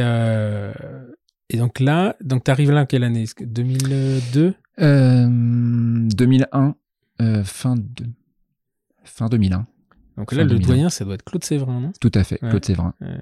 et 1.50 1.58
donc 1.58 1.80
là, 1.80 2.16
donc 2.24 2.44
t'arrives 2.44 2.72
là 2.72 2.82
en 2.82 2.86
quelle 2.86 3.04
année? 3.04 3.24
Est-ce 3.24 3.36
que 3.36 3.44
2002 3.44 4.54
Euh, 4.80 5.28
2001, 6.10 6.76
euh, 7.22 7.44
fin 7.44 7.76
de 7.76 8.06
fin 9.04 9.28
2001, 9.28 9.66
Donc 10.18 10.32
Fin 10.32 10.38
là, 10.38 10.44
le 10.44 10.50
2001. 10.50 10.68
doyen, 10.68 10.90
ça 10.90 11.06
doit 11.06 11.16
être 11.16 11.24
Claude 11.24 11.44
Séverin, 11.44 11.80
non? 11.80 11.92
Tout 12.00 12.12
à 12.14 12.24
fait, 12.24 12.42
Ouais. 12.44 12.50
Claude 12.50 12.66
Séverin, 12.66 12.94
Ouais. 13.02 13.20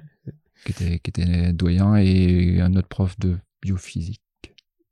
qui 0.64 0.72
était 0.72 0.98
qui 0.98 1.10
était 1.10 1.52
doyen 1.52 1.96
et 1.96 2.60
un 2.60 2.74
autre 2.74 2.88
prof 2.88 3.18
de 3.18 3.36
biophysique. 3.62 4.20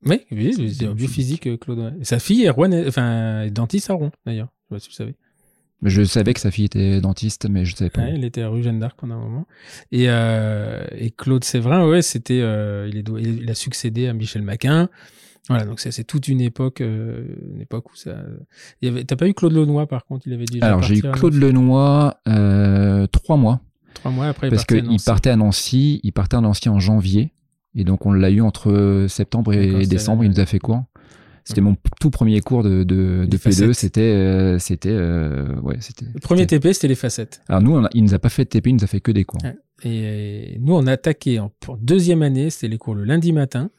Oui, 0.06 0.20
oui, 0.30 0.72
c'est 0.74 0.86
un 0.86 0.94
biophysique, 0.94 1.46
euh, 1.46 1.56
Claude. 1.56 1.96
Et 2.00 2.04
sa 2.04 2.18
fille 2.18 2.44
est 2.44 2.50
enfin, 2.50 3.42
est 3.42 3.50
dentiste 3.50 3.88
à 3.90 3.94
Rouen, 3.94 4.10
d'ailleurs. 4.26 4.48
Je 4.48 4.62
sais 4.62 4.68
pas 4.74 4.78
si 4.80 4.88
vous 4.90 4.94
savez. 4.94 5.14
Je 5.84 6.02
savais 6.02 6.32
que 6.32 6.40
sa 6.40 6.50
fille 6.50 6.64
était 6.64 7.00
dentiste, 7.02 7.46
mais 7.48 7.66
je 7.66 7.76
savais 7.76 7.90
pas. 7.90 8.02
Ouais, 8.02 8.14
il 8.14 8.24
était 8.24 8.40
à 8.42 8.48
rue 8.48 8.62
Jeanne 8.62 8.80
d'Arc 8.80 8.96
pendant 8.98 9.16
un 9.16 9.20
moment. 9.20 9.46
Et, 9.92 10.06
euh, 10.08 10.84
et 10.96 11.10
Claude 11.10 11.44
Séverin, 11.44 11.86
ouais, 11.86 12.00
c'était, 12.00 12.40
euh, 12.40 12.88
il, 12.90 12.96
est, 12.98 13.04
il 13.20 13.50
a 13.50 13.54
succédé 13.54 14.08
à 14.08 14.14
Michel 14.14 14.42
Maquin. 14.42 14.88
Voilà, 15.50 15.66
donc 15.66 15.80
ça, 15.80 15.92
c'est 15.92 16.04
toute 16.04 16.28
une 16.28 16.40
époque, 16.40 16.80
euh, 16.80 17.26
une 17.54 17.60
époque 17.60 17.92
où 17.92 17.96
ça. 17.96 18.16
T'as 18.80 19.16
pas 19.16 19.28
eu 19.28 19.34
Claude 19.34 19.52
Lenoir 19.52 19.86
par 19.86 20.06
contre, 20.06 20.26
il 20.26 20.32
avait 20.32 20.46
déjà. 20.46 20.66
Alors 20.66 20.82
j'ai 20.82 20.96
eu 20.96 21.02
Claude 21.02 21.34
Lenoir 21.34 22.14
trois 23.12 23.36
mois 23.36 23.60
trois 23.92 24.10
mois 24.10 24.28
après. 24.28 24.48
parce 24.48 24.64
qu'il 24.64 24.84
Nancy. 24.84 25.04
partait 25.04 25.30
à 25.30 25.36
Nancy, 25.36 26.00
il 26.02 26.12
partait 26.12 26.36
à 26.36 26.40
Nancy 26.40 26.70
en 26.70 26.80
janvier 26.80 27.32
et 27.74 27.84
donc 27.84 28.06
on 28.06 28.12
l'a 28.12 28.30
eu 28.30 28.40
entre 28.40 29.04
septembre 29.08 29.52
et 29.52 29.86
décembre. 29.86 30.24
Il 30.24 30.30
nous 30.30 30.40
a 30.40 30.46
fait 30.46 30.58
cours. 30.58 30.82
C'était 31.44 31.60
mon 31.60 31.76
tout 32.00 32.10
premier 32.10 32.40
cours 32.40 32.62
de, 32.62 32.84
de, 32.84 33.26
de 33.26 33.28
Les 33.30 33.36
P2. 33.36 33.38
facettes. 33.38 33.72
C'était 33.74 34.00
euh, 34.00 34.58
c'était 34.58 34.88
euh, 34.90 35.54
ouais 35.60 35.76
c'était. 35.80 36.06
Le 36.12 36.20
premier 36.20 36.46
TP, 36.46 36.72
c'était 36.72 36.88
les 36.88 36.94
facettes. 36.94 37.42
Alors 37.48 37.60
nous 37.62 37.72
on 37.72 37.84
a- 37.84 37.90
il 37.94 38.02
nous 38.02 38.14
a 38.14 38.18
pas 38.18 38.30
fait 38.30 38.44
de 38.44 38.48
TP, 38.48 38.68
il 38.70 38.76
nous 38.76 38.84
a 38.84 38.86
fait 38.86 39.00
que 39.00 39.12
des 39.12 39.24
cours. 39.24 39.40
Ouais. 39.44 39.56
Et, 39.84 40.56
nous, 40.60 40.74
on 40.74 40.86
a 40.86 40.92
attaqué 40.92 41.38
en, 41.40 41.50
pour 41.60 41.76
deuxième 41.76 42.22
année, 42.22 42.48
c'était 42.48 42.68
les 42.68 42.78
cours 42.78 42.94
le 42.94 43.04
lundi 43.04 43.32
matin. 43.32 43.70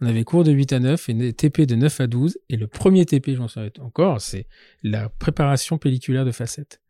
On 0.00 0.06
avait 0.06 0.24
cours 0.24 0.44
de 0.44 0.52
8 0.52 0.72
à 0.72 0.78
9 0.78 1.08
et 1.10 1.32
TP 1.34 1.66
de 1.66 1.74
9 1.74 2.00
à 2.00 2.06
12. 2.06 2.38
Et 2.48 2.56
le 2.56 2.66
premier 2.66 3.04
TP, 3.04 3.34
j'en 3.34 3.48
souviens 3.48 3.68
encore, 3.80 4.20
c'est 4.22 4.46
la 4.82 5.10
préparation 5.10 5.76
pelliculaire 5.76 6.24
de 6.24 6.30
facettes. 6.30 6.80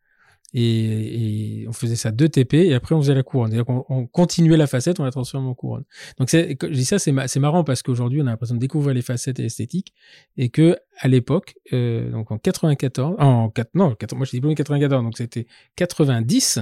Et, 0.52 1.62
et, 1.62 1.69
on 1.69 1.73
faisait 1.73 1.95
ça 1.97 2.11
deux 2.11 2.28
TP 2.28 2.54
et 2.54 2.75
après 2.75 2.95
on 2.95 3.00
faisait 3.00 3.14
la 3.14 3.23
couronne. 3.23 3.50
C'est-à-dire 3.52 3.66
qu'on 3.66 3.85
on 3.88 4.07
continuait 4.07 4.57
la 4.57 4.66
facette, 4.66 4.99
on 4.99 5.04
la 5.04 5.12
transformait 5.12 5.49
en 5.49 5.54
couronne. 5.54 5.85
Donc 6.19 6.28
c'est, 6.28 6.57
je 6.61 6.66
dis 6.69 6.85
ça, 6.85 6.99
c'est, 6.99 7.12
ma- 7.12 7.28
c'est 7.28 7.38
marrant 7.38 7.62
parce 7.62 7.83
qu'aujourd'hui 7.83 8.21
on 8.21 8.26
a 8.26 8.30
l'impression 8.30 8.57
de 8.57 8.61
découvrir 8.61 8.92
les 8.95 9.02
facettes 9.02 9.38
et 9.38 9.42
l'esthétique 9.42 9.92
et 10.37 10.49
que 10.49 10.76
à 10.99 11.07
l'époque, 11.09 11.54
euh, 11.73 12.11
donc 12.11 12.33
en 12.33 12.38
94, 12.38 13.14
en 13.21 13.49
4, 13.50 13.71
non, 13.75 13.95
4 13.95 14.16
moi 14.16 14.25
je 14.25 14.30
suis 14.30 14.37
diplômé 14.38 14.54
en 14.54 14.57
94, 14.57 15.04
donc 15.04 15.16
c'était 15.19 15.47
90. 15.76 16.61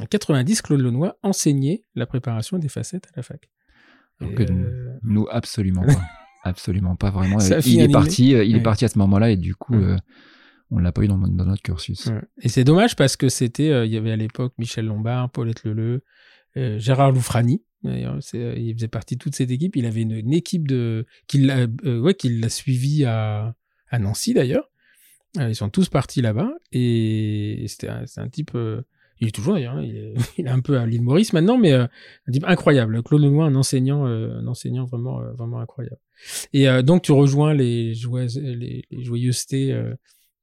En 0.00 0.06
90, 0.06 0.60
Claude 0.62 0.80
Lenoir 0.80 1.14
enseignait 1.22 1.84
la 1.94 2.04
préparation 2.06 2.58
des 2.58 2.68
facettes 2.68 3.06
à 3.06 3.10
la 3.16 3.22
fac. 3.22 3.48
Que 4.20 4.42
euh, 4.42 4.98
Nous, 5.02 5.26
absolument 5.30 5.82
pas. 5.86 6.02
absolument 6.44 6.94
pas, 6.96 7.10
vraiment. 7.10 7.38
A 7.38 7.58
il 7.60 7.78
est 7.78 7.84
animé. 7.84 7.92
parti, 7.92 8.34
euh, 8.34 8.44
il 8.44 8.54
Ouais. 8.54 8.60
est 8.60 8.62
parti 8.62 8.84
à 8.84 8.88
ce 8.88 8.98
moment-là 8.98 9.30
et 9.30 9.36
du 9.36 9.54
coup, 9.54 9.74
Ouais. 9.74 9.82
euh, 9.84 9.96
on 10.74 10.78
l'a 10.80 10.92
pas 10.92 11.02
eu 11.02 11.08
dans, 11.08 11.18
notre 11.18 11.62
cursus. 11.62 12.10
Et 12.42 12.48
c'est 12.48 12.64
dommage 12.64 12.96
parce 12.96 13.16
que 13.16 13.28
c'était, 13.28 13.70
euh, 13.70 13.86
il 13.86 13.92
y 13.92 13.96
avait 13.96 14.10
à 14.10 14.16
l'époque 14.16 14.52
Michel 14.58 14.86
Lombard, 14.86 15.30
Paulette 15.30 15.64
Leleu, 15.64 16.02
euh, 16.56 16.78
Gérard 16.78 17.12
Loufrani. 17.12 17.62
D'ailleurs, 17.82 18.18
euh, 18.34 18.54
il 18.56 18.74
faisait 18.74 18.88
partie 18.88 19.14
de 19.14 19.20
toute 19.20 19.34
cette 19.34 19.50
équipe. 19.50 19.76
Il 19.76 19.86
avait 19.86 20.02
une, 20.02 20.32
équipe 20.32 20.66
de, 20.66 21.06
qui 21.26 21.38
l'a, 21.38 21.66
ouais, 21.84 22.14
qui 22.14 22.28
l'a 22.28 22.48
suivi 22.48 23.04
à, 23.04 23.54
Nancy 23.92 24.34
d'ailleurs. 24.34 24.70
Ils 25.36 25.54
sont 25.54 25.68
tous 25.68 25.88
partis 25.88 26.20
là-bas 26.20 26.50
et 26.72 27.64
c'était 27.68 27.88
un, 27.88 28.28
type. 28.28 28.52
il 29.20 29.28
est 29.28 29.30
toujours 29.30 29.54
d'ailleurs. 29.54 29.74
hein, 29.74 29.82
il, 29.82 30.46
est, 30.46 30.48
un 30.48 30.60
peu 30.60 30.78
à 30.78 30.86
l'île 30.86 31.02
Maurice 31.02 31.32
maintenant, 31.32 31.58
mais 31.58 31.72
un 31.72 31.88
type 32.32 32.44
incroyable. 32.46 33.02
Claude 33.04 33.22
Lenoir, 33.22 33.46
un 33.46 33.54
enseignant, 33.54 34.04
un 34.04 34.46
enseignant 34.48 34.86
vraiment, 34.86 35.20
vraiment 35.36 35.60
incroyable. 35.60 36.00
Et 36.52 36.66
donc 36.82 37.02
tu 37.02 37.12
rejoins 37.12 37.54
les, 37.54 37.94
les, 37.94 38.84
les 38.90 39.04
joyeusetés 39.04 39.72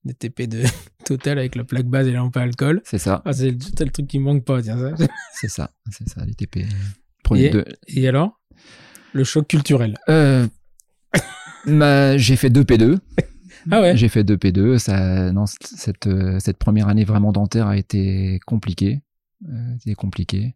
des 0.05 0.13
TP 0.13 0.47
de 0.47 0.63
Total 1.05 1.37
avec 1.39 1.55
la 1.55 1.63
plaque 1.63 1.87
base 1.87 2.07
et 2.07 2.11
la 2.11 2.19
lampe 2.19 2.37
à 2.37 2.41
alcool. 2.41 2.81
C'est 2.85 2.97
ça, 2.99 3.21
Ah, 3.25 3.33
c'est 3.33 3.51
le, 3.51 3.57
le 3.85 3.91
truc 3.91 4.07
qui 4.07 4.19
me 4.19 4.25
manque 4.25 4.45
pas, 4.45 4.61
tiens, 4.61 4.77
c'est 5.33 5.47
ça, 5.49 5.71
c'est 5.91 6.07
ça, 6.07 6.23
les 6.25 6.33
TP. 6.33 6.65
Premier 7.23 7.45
Et- 7.45 7.49
deux. 7.49 7.65
Et 7.87 8.07
alors? 8.07 8.39
Le 9.13 9.23
choc 9.23 9.47
culturel. 9.47 9.97
Euh, 10.09 10.47
ma- 11.65 12.17
j'ai 12.17 12.35
fait 12.35 12.49
2 12.49 12.63
P2. 12.63 12.97
Ah 13.69 13.81
ouais? 13.81 13.95
J'ai 13.97 14.07
fait 14.09 14.23
2 14.23 14.37
P2. 14.37 14.77
Ça, 14.77 15.31
non, 15.31 15.45
cette, 15.47 16.07
euh, 16.07 16.39
cette 16.39 16.57
première 16.57 16.87
année 16.87 17.03
vraiment 17.03 17.31
dentaire 17.31 17.67
a 17.67 17.77
été 17.77 18.39
compliquée. 18.45 19.01
Euh, 19.49 19.73
c'était 19.79 19.95
compliqué. 19.95 20.55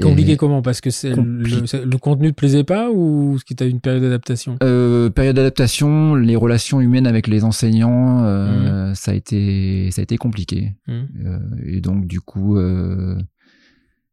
Compliqué 0.00 0.32
Et- 0.32 0.36
comment? 0.36 0.62
Parce 0.62 0.80
que 0.80 0.90
Compli- 0.90 1.84
le, 1.84 1.98
contenu 1.98 2.30
te 2.30 2.34
plaisait 2.34 2.64
pas 2.64 2.90
ou 2.90 3.38
ce 3.38 3.44
qui 3.44 3.54
t'a 3.54 3.66
eu 3.66 3.70
une 3.70 3.80
période 3.80 4.02
d'adaptation? 4.02 4.56
Euh, 4.62 5.10
période 5.10 5.36
d'adaptation, 5.36 6.14
les 6.14 6.36
relations 6.36 6.80
humaines 6.80 7.06
avec 7.06 7.26
les 7.28 7.44
enseignants, 7.44 8.24
euh, 8.24 8.94
ça 8.94 9.12
a 9.12 9.14
été, 9.14 9.90
ça 9.92 10.00
a 10.00 10.02
été 10.02 10.16
compliqué. 10.16 10.74
Hum. 10.88 11.08
Euh, 11.24 11.38
et 11.64 11.80
donc 11.80 12.06
du 12.06 12.20
coup, 12.20 12.58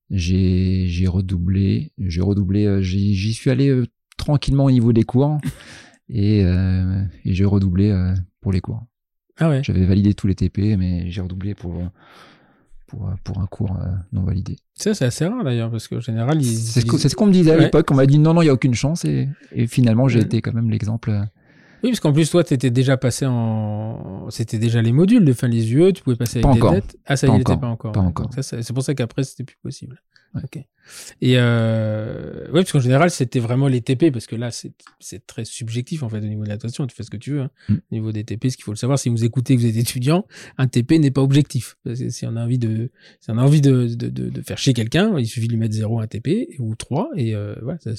j'ai, 0.10 0.86
j'ai 0.88 1.08
redoublé, 1.08 1.92
j'ai 1.98 2.22
redoublé, 2.22 2.84
j'y, 2.84 3.34
suis 3.34 3.50
allé 3.50 3.84
tranquillement 4.18 4.66
au 4.66 4.72
niveau 4.72 4.94
des 4.94 5.04
cours 5.04 5.40
et, 6.10 6.42
et 6.42 7.34
j'ai 7.34 7.46
redoublé 7.46 7.94
pour 8.42 8.52
les 8.52 8.62
cours. 8.62 8.84
Ah 9.40 9.50
ouais 9.50 9.62
J'avais 9.64 9.86
validé 9.86 10.14
tous 10.14 10.28
les 10.28 10.36
TP, 10.36 10.78
mais 10.78 11.10
j'ai 11.10 11.22
redoublé 11.22 11.56
pour 11.56 11.74
pour, 12.98 13.10
pour 13.24 13.40
un 13.42 13.46
cours 13.48 13.72
euh, 13.82 13.86
non 14.12 14.24
validé. 14.24 14.58
Ça, 14.76 14.94
c'est 14.94 15.06
assez 15.06 15.26
rare 15.26 15.44
d'ailleurs, 15.44 15.72
parce 15.72 15.88
qu'en 15.88 16.00
général, 16.00 16.42
ils. 16.42 16.46
C'est 16.46 16.82
ce, 16.82 16.86
ils- 17.08 17.16
qu'on 17.16 17.26
me 17.28 17.32
disait 17.32 17.52
à 17.52 17.56
Ouais. 17.58 17.64
l'époque. 17.66 17.90
On 17.92 17.96
m'a 17.96 18.06
dit 18.06 18.20
non, 18.20 18.34
non, 18.34 18.42
il 18.42 18.46
y 18.46 18.50
a 18.50 18.54
aucune 18.54 18.74
chance 18.74 19.06
et, 19.06 19.28
et 19.52 19.68
finalement 19.68 20.08
j'ai 20.08 20.20
Ouais. 20.20 20.26
été 20.26 20.42
quand 20.42 20.54
même 20.54 20.70
l'exemple. 20.70 21.10
euh, 21.12 21.22
Oui, 21.84 21.90
parce 21.90 22.00
qu'en 22.00 22.14
plus, 22.14 22.30
toi, 22.30 22.44
t'étais 22.44 22.70
déjà 22.72 22.96
passé 22.98 23.26
en. 23.28 24.28
C'était 24.30 24.58
déjà 24.58 24.82
les 24.82 24.92
modules 24.94 25.26
de 25.26 25.34
fin 25.34 25.48
les 25.48 25.74
UE, 25.74 25.92
tu 25.94 26.02
pouvais 26.04 26.16
passer 26.16 26.38
avec 26.40 26.44
Pas 26.46 26.54
des 26.54 26.60
encore. 26.62 26.72
dettes. 26.74 26.98
Ah, 27.06 27.18
ça 27.18 27.28
Pas 27.28 27.34
y 27.38 27.42
était 27.42 27.52
encore. 27.52 27.60
pas 27.60 27.68
encore. 27.68 27.92
Pas 27.92 28.00
encore. 28.00 28.30
C'est 28.42 28.74
pour 28.74 28.84
ça 28.84 28.94
qu'après, 28.94 29.24
c'était 29.24 29.44
plus 29.44 29.58
possible. 29.62 30.02
Ouais. 30.36 30.42
Ok. 30.44 30.64
Et 31.22 31.36
euh... 31.38 32.46
ouais, 32.48 32.62
parce 32.62 32.74
qu'en 32.74 32.80
général, 32.82 33.10
c'était 33.10 33.40
vraiment 33.40 33.70
les 33.70 33.80
TP, 33.80 34.12
parce 34.12 34.26
que 34.28 34.36
là, 34.36 34.52
c'est 34.52 34.74
c'est 35.00 35.26
très 35.26 35.46
subjectif 35.46 36.04
en 36.04 36.10
fait 36.10 36.18
au 36.18 36.26
niveau 36.28 36.44
de 36.44 36.50
l'attention. 36.50 36.86
Tu 36.88 36.94
fais 36.96 37.04
ce 37.04 37.10
que 37.10 37.16
tu 37.18 37.32
veux. 37.32 37.42
hein. 37.42 37.50
Mm. 37.70 37.74
Au 37.74 37.96
niveau 37.96 38.12
des 38.12 38.26
TP, 38.26 38.50
ce 38.50 38.58
qu'il 38.58 38.66
faut 38.66 38.74
le 38.74 38.78
savoir, 38.78 39.00
si 39.00 39.08
vous 39.08 39.24
écoutez, 39.24 39.56
que 39.56 39.62
vous 39.62 39.68
êtes 39.68 39.78
étudiant, 39.78 40.26
un 40.58 40.68
TP 40.68 41.00
n'est 41.00 41.12
pas 41.12 41.22
objectif. 41.22 41.78
Parce 41.86 42.00
que 42.00 42.10
si 42.10 42.26
on 42.26 42.36
a 42.36 42.44
envie 42.44 42.58
de, 42.60 42.92
si 43.22 43.32
on 43.32 43.38
a 43.38 43.42
envie 43.44 43.62
de, 43.62 43.88
de, 43.96 44.10
de, 44.10 44.30
de 44.30 44.42
faire 44.42 44.58
chier 44.58 44.74
quelqu'un, 44.74 45.18
il 45.18 45.26
suffit 45.28 45.48
de 45.48 45.54
lui 45.54 45.60
mettre 45.60 45.74
0 45.76 46.00
un 46.02 46.08
TP 46.08 46.50
ou 46.60 46.76
3 46.76 47.12
et 47.16 47.34
euh, 47.34 47.56
voilà, 47.62 47.80
ça, 47.80 47.92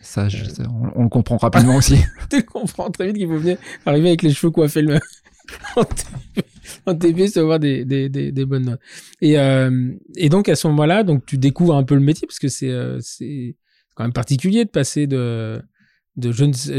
Ça, 0.00 0.28
je- 0.28 0.44
on, 0.68 0.90
on 1.00 1.02
le 1.04 1.08
comprend 1.08 1.36
rapidement 1.36 1.76
aussi. 1.76 1.96
tu 2.28 2.42
comprends 2.42 2.90
très 2.90 3.06
vite 3.06 3.16
qu'il 3.18 3.28
faut 3.28 3.38
venir 3.38 3.56
arriver 3.84 4.08
avec 4.08 4.22
les 4.22 4.32
cheveux 4.34 4.50
coiffés 4.50 4.82
le 4.82 4.98
en 6.86 6.94
TP, 6.94 7.14
TP, 7.16 7.26
c'est 7.28 7.40
avoir 7.40 7.58
des, 7.58 7.84
des, 7.84 8.08
des, 8.08 8.32
des 8.32 8.44
bonnes 8.44 8.64
notes. 8.66 8.80
Et, 9.20 9.38
euh, 9.38 9.92
et 10.16 10.28
donc, 10.28 10.48
à 10.48 10.54
ce 10.56 10.66
moment-là, 10.68 11.02
donc, 11.04 11.24
tu 11.26 11.38
découvres 11.38 11.76
un 11.76 11.84
peu 11.84 11.94
le 11.94 12.00
métier 12.00 12.26
parce 12.26 12.38
que 12.38 12.48
c'est, 12.48 12.70
euh, 12.70 12.98
c'est 13.00 13.56
quand 13.94 14.04
même 14.04 14.12
particulier 14.12 14.64
de 14.64 14.70
passer 14.70 15.06
de, 15.06 15.60
de 16.16 16.30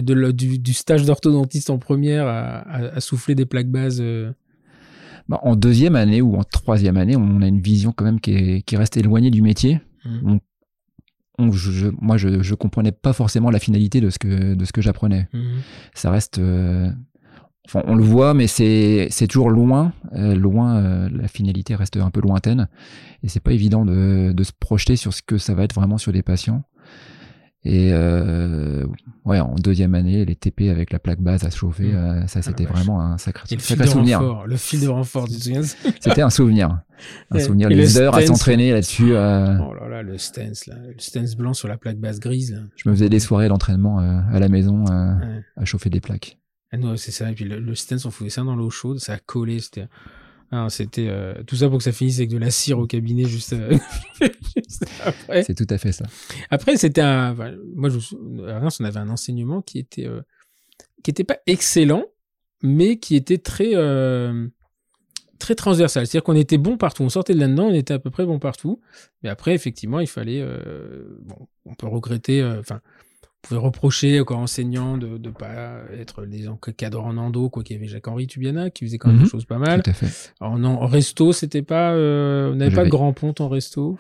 de, 0.02 0.14
le- 0.14 0.34
du, 0.34 0.60
du 0.60 0.74
stage 0.74 1.06
d'orthodontiste 1.06 1.70
en 1.70 1.78
première 1.80 2.28
à, 2.28 2.58
à, 2.60 2.78
à 2.96 3.00
souffler 3.00 3.36
des 3.36 3.46
plaques 3.46 3.70
bases. 3.70 4.00
euh. 4.02 4.32
Bah, 5.30 5.40
en 5.44 5.56
deuxième 5.56 5.96
année 5.96 6.22
ou 6.22 6.36
en 6.36 6.44
troisième 6.44 6.96
année, 6.98 7.16
on 7.18 7.42
a 7.42 7.48
une 7.48 7.60
vision 7.60 7.92
quand 7.92 8.06
même 8.06 8.20
qui, 8.22 8.32
est, 8.34 8.62
qui 8.62 8.78
reste 8.78 8.96
éloignée 8.98 9.30
du 9.32 9.42
métier. 9.42 9.80
On- 11.40 11.52
je- 11.52 11.72
je- 11.72 11.90
moi, 12.02 12.18
je, 12.18 12.42
je 12.42 12.56
comprenais 12.56 12.92
pas 12.92 13.14
forcément 13.14 13.52
la 13.52 13.60
finalité 13.60 14.02
de 14.02 14.10
ce 14.10 14.18
que 14.18 14.56
de 14.56 14.66
ce 14.66 14.72
que 14.72 14.82
j'apprenais. 14.82 15.28
Mhm. 15.34 15.58
Ça 15.94 16.10
reste, 16.10 16.40
euh, 16.40 16.90
enfin, 17.68 17.84
on 17.86 17.96
le 17.96 18.04
voit, 18.04 18.34
mais 18.34 18.48
c'est 18.48 19.10
toujours 19.30 19.50
loin, 19.50 19.94
euh, 20.14 20.36
loin. 20.36 20.78
euh, 20.78 21.10
la 21.12 21.28
finalité 21.28 21.76
reste 21.76 21.98
un 21.98 22.10
peu 22.10 22.22
lointaine, 22.22 22.68
et 23.24 23.30
c'est 23.30 23.40
pas 23.42 23.52
évident 23.52 23.86
de 23.86 24.32
de 24.32 24.44
se 24.44 24.52
projeter 24.60 24.96
sur 24.96 25.14
ce 25.14 25.22
que 25.22 25.38
ça 25.38 25.54
va 25.54 25.64
être 25.64 25.76
vraiment 25.76 25.98
sur 25.98 26.12
des 26.12 26.24
patients. 26.24 26.64
Et 27.64 27.90
euh, 27.92 28.86
ouais, 29.26 29.40
en 29.42 29.56
deuxième 29.56 29.94
année, 29.94 30.24
les 30.24 30.36
TP 30.36 30.70
avec 30.70 30.94
la 30.94 31.00
plaque 31.00 31.20
base 31.20 31.44
à 31.44 31.52
se 31.52 31.58
chauffer, 31.58 31.94
euh, 31.94 32.26
ça 32.28 32.42
c'était 32.42 32.64
vache. 32.64 32.74
vraiment 32.74 33.02
un 33.02 33.18
sacré, 33.18 33.44
le 33.52 33.58
fil 33.58 33.76
sacré 33.76 33.86
de 33.86 33.90
souvenir. 33.90 34.20
renfort, 34.20 34.48
le 34.48 34.56
fil 34.56 34.80
de 34.80 34.88
renfort, 34.88 35.28
tu 35.28 35.38
te 35.38 35.64
C'était 36.00 36.22
un 36.22 36.30
souvenir. 36.30 36.80
Un 37.32 37.40
souvenir, 37.40 37.70
et 37.70 37.76
le 37.76 37.82
les 37.82 37.98
heures 37.98 38.16
à 38.16 38.22
s'entraîner 38.26 38.72
là-dessus. 38.72 39.12
Oh 39.12 39.14
là 39.16 39.88
là, 39.90 40.02
le 40.02 40.18
stance, 40.18 40.68
là, 40.68 40.76
le 40.88 40.94
stance 41.00 41.36
blanc 41.36 41.54
sur 41.54 41.68
la 41.68 41.76
plaque 41.78 41.98
base 41.98 42.20
grise. 42.22 42.54
Là. 42.54 42.60
je 42.78 42.88
me 42.88 42.94
faisais 42.96 43.10
des 43.10 43.20
soirées 43.20 43.50
d'entraînement 43.50 44.00
à 44.00 44.40
la 44.40 44.48
maison 44.48 44.86
Ouais. 44.86 45.42
à 45.58 45.66
chauffer 45.66 45.90
des 45.90 46.00
plaques. 46.00 46.38
Ah 46.72 46.78
non, 46.78 46.98
c'est 46.98 47.12
ça. 47.12 47.32
Et 47.32 47.34
puis 47.34 47.46
le, 47.46 47.60
le 47.60 47.76
stance, 47.76 48.06
on 48.06 48.12
foutait 48.12 48.30
ça 48.30 48.44
dans 48.44 48.56
l'eau 48.56 48.70
chaude, 48.70 49.00
ça 49.00 49.14
a 49.14 49.20
collé. 49.20 49.60
C'était, 49.60 49.88
ah, 50.52 50.68
c'était 50.70 51.08
euh, 51.10 51.44
tout 51.46 51.58
ça 51.58 51.68
pour 51.68 51.78
que 51.78 51.84
ça 51.84 51.92
finisse 51.92 52.18
avec 52.20 52.30
de 52.30 52.38
la 52.38 52.52
cire 52.52 52.80
au 52.80 52.88
cabinet 52.88 53.26
juste, 53.26 53.52
euh, 53.54 53.78
juste 54.56 54.86
après. 55.04 55.44
C'est 55.44 55.56
tout 55.56 55.68
à 55.70 55.78
fait 55.78 55.92
ça. 55.92 56.06
Après, 56.50 56.78
c'était 56.78 57.02
un. 57.02 57.34
enfin, 57.34 57.54
moi, 57.76 57.90
je, 57.90 57.98
à 58.50 58.60
Reims, 58.60 58.78
on 58.80 58.86
avait 58.86 59.00
un 59.00 59.10
enseignement 59.10 59.62
qui 59.62 59.80
était 59.80 60.06
euh, 60.06 60.22
qui 61.04 61.12
était 61.12 61.26
pas 61.26 61.38
excellent, 61.48 62.06
mais 62.64 62.98
qui 62.98 63.18
était 63.18 63.40
très 63.40 63.72
euh, 63.76 64.48
très 65.38 65.56
transversal. 65.56 66.08
C'est-à-dire 66.08 66.24
qu'on 66.24 66.36
était 66.36 66.58
bon 66.58 66.78
partout. 66.78 67.04
On 67.04 67.10
sortait 67.10 67.34
de 67.34 67.40
là-dedans, 67.40 67.66
on 67.66 67.74
était 67.74 67.94
à 67.94 68.00
peu 68.00 68.10
près 68.10 68.26
bon 68.26 68.40
partout. 68.40 68.80
Mais 69.24 69.30
après, 69.30 69.54
effectivement, 69.54 70.00
il 70.00 70.08
fallait. 70.08 70.46
bon, 71.24 71.48
on 71.66 71.76
peut 71.76 71.88
regretter. 71.88 72.42
Enfin. 72.44 72.80
Reprocher 73.52 74.20
aux 74.22 74.32
enseignants 74.34 74.98
de 74.98 75.18
ne 75.18 75.30
pas 75.30 75.82
être 75.98 76.26
des 76.26 76.48
encadreurs 76.48 77.06
en 77.06 77.18
endo, 77.18 77.50
quoi 77.50 77.64
qu'il 77.64 77.76
y 77.76 77.80
avait 77.80 77.88
Jacques-Henri 77.88 78.28
Tubiana 78.28 78.70
qui 78.70 78.86
faisait 78.86 78.98
quand 78.98 79.10
même 79.10 79.18
Mhm. 79.18 79.24
des 79.24 79.30
choses 79.30 79.46
pas 79.46 79.58
mal. 79.58 79.82
Tout 79.84 79.90
à 79.90 79.94
fait. 79.94 80.34
En, 80.40 80.64
en 80.64 80.86
resto, 80.86 81.32
c'était 81.34 81.62
pas, 81.62 81.92
euh, 81.94 82.52
on 82.52 82.56
n'avait 82.56 82.76
pas 82.76 82.84
de 82.86 82.90
grand 82.90 83.14
ponte 83.14 83.42
en 83.42 83.50
resto 83.50 83.98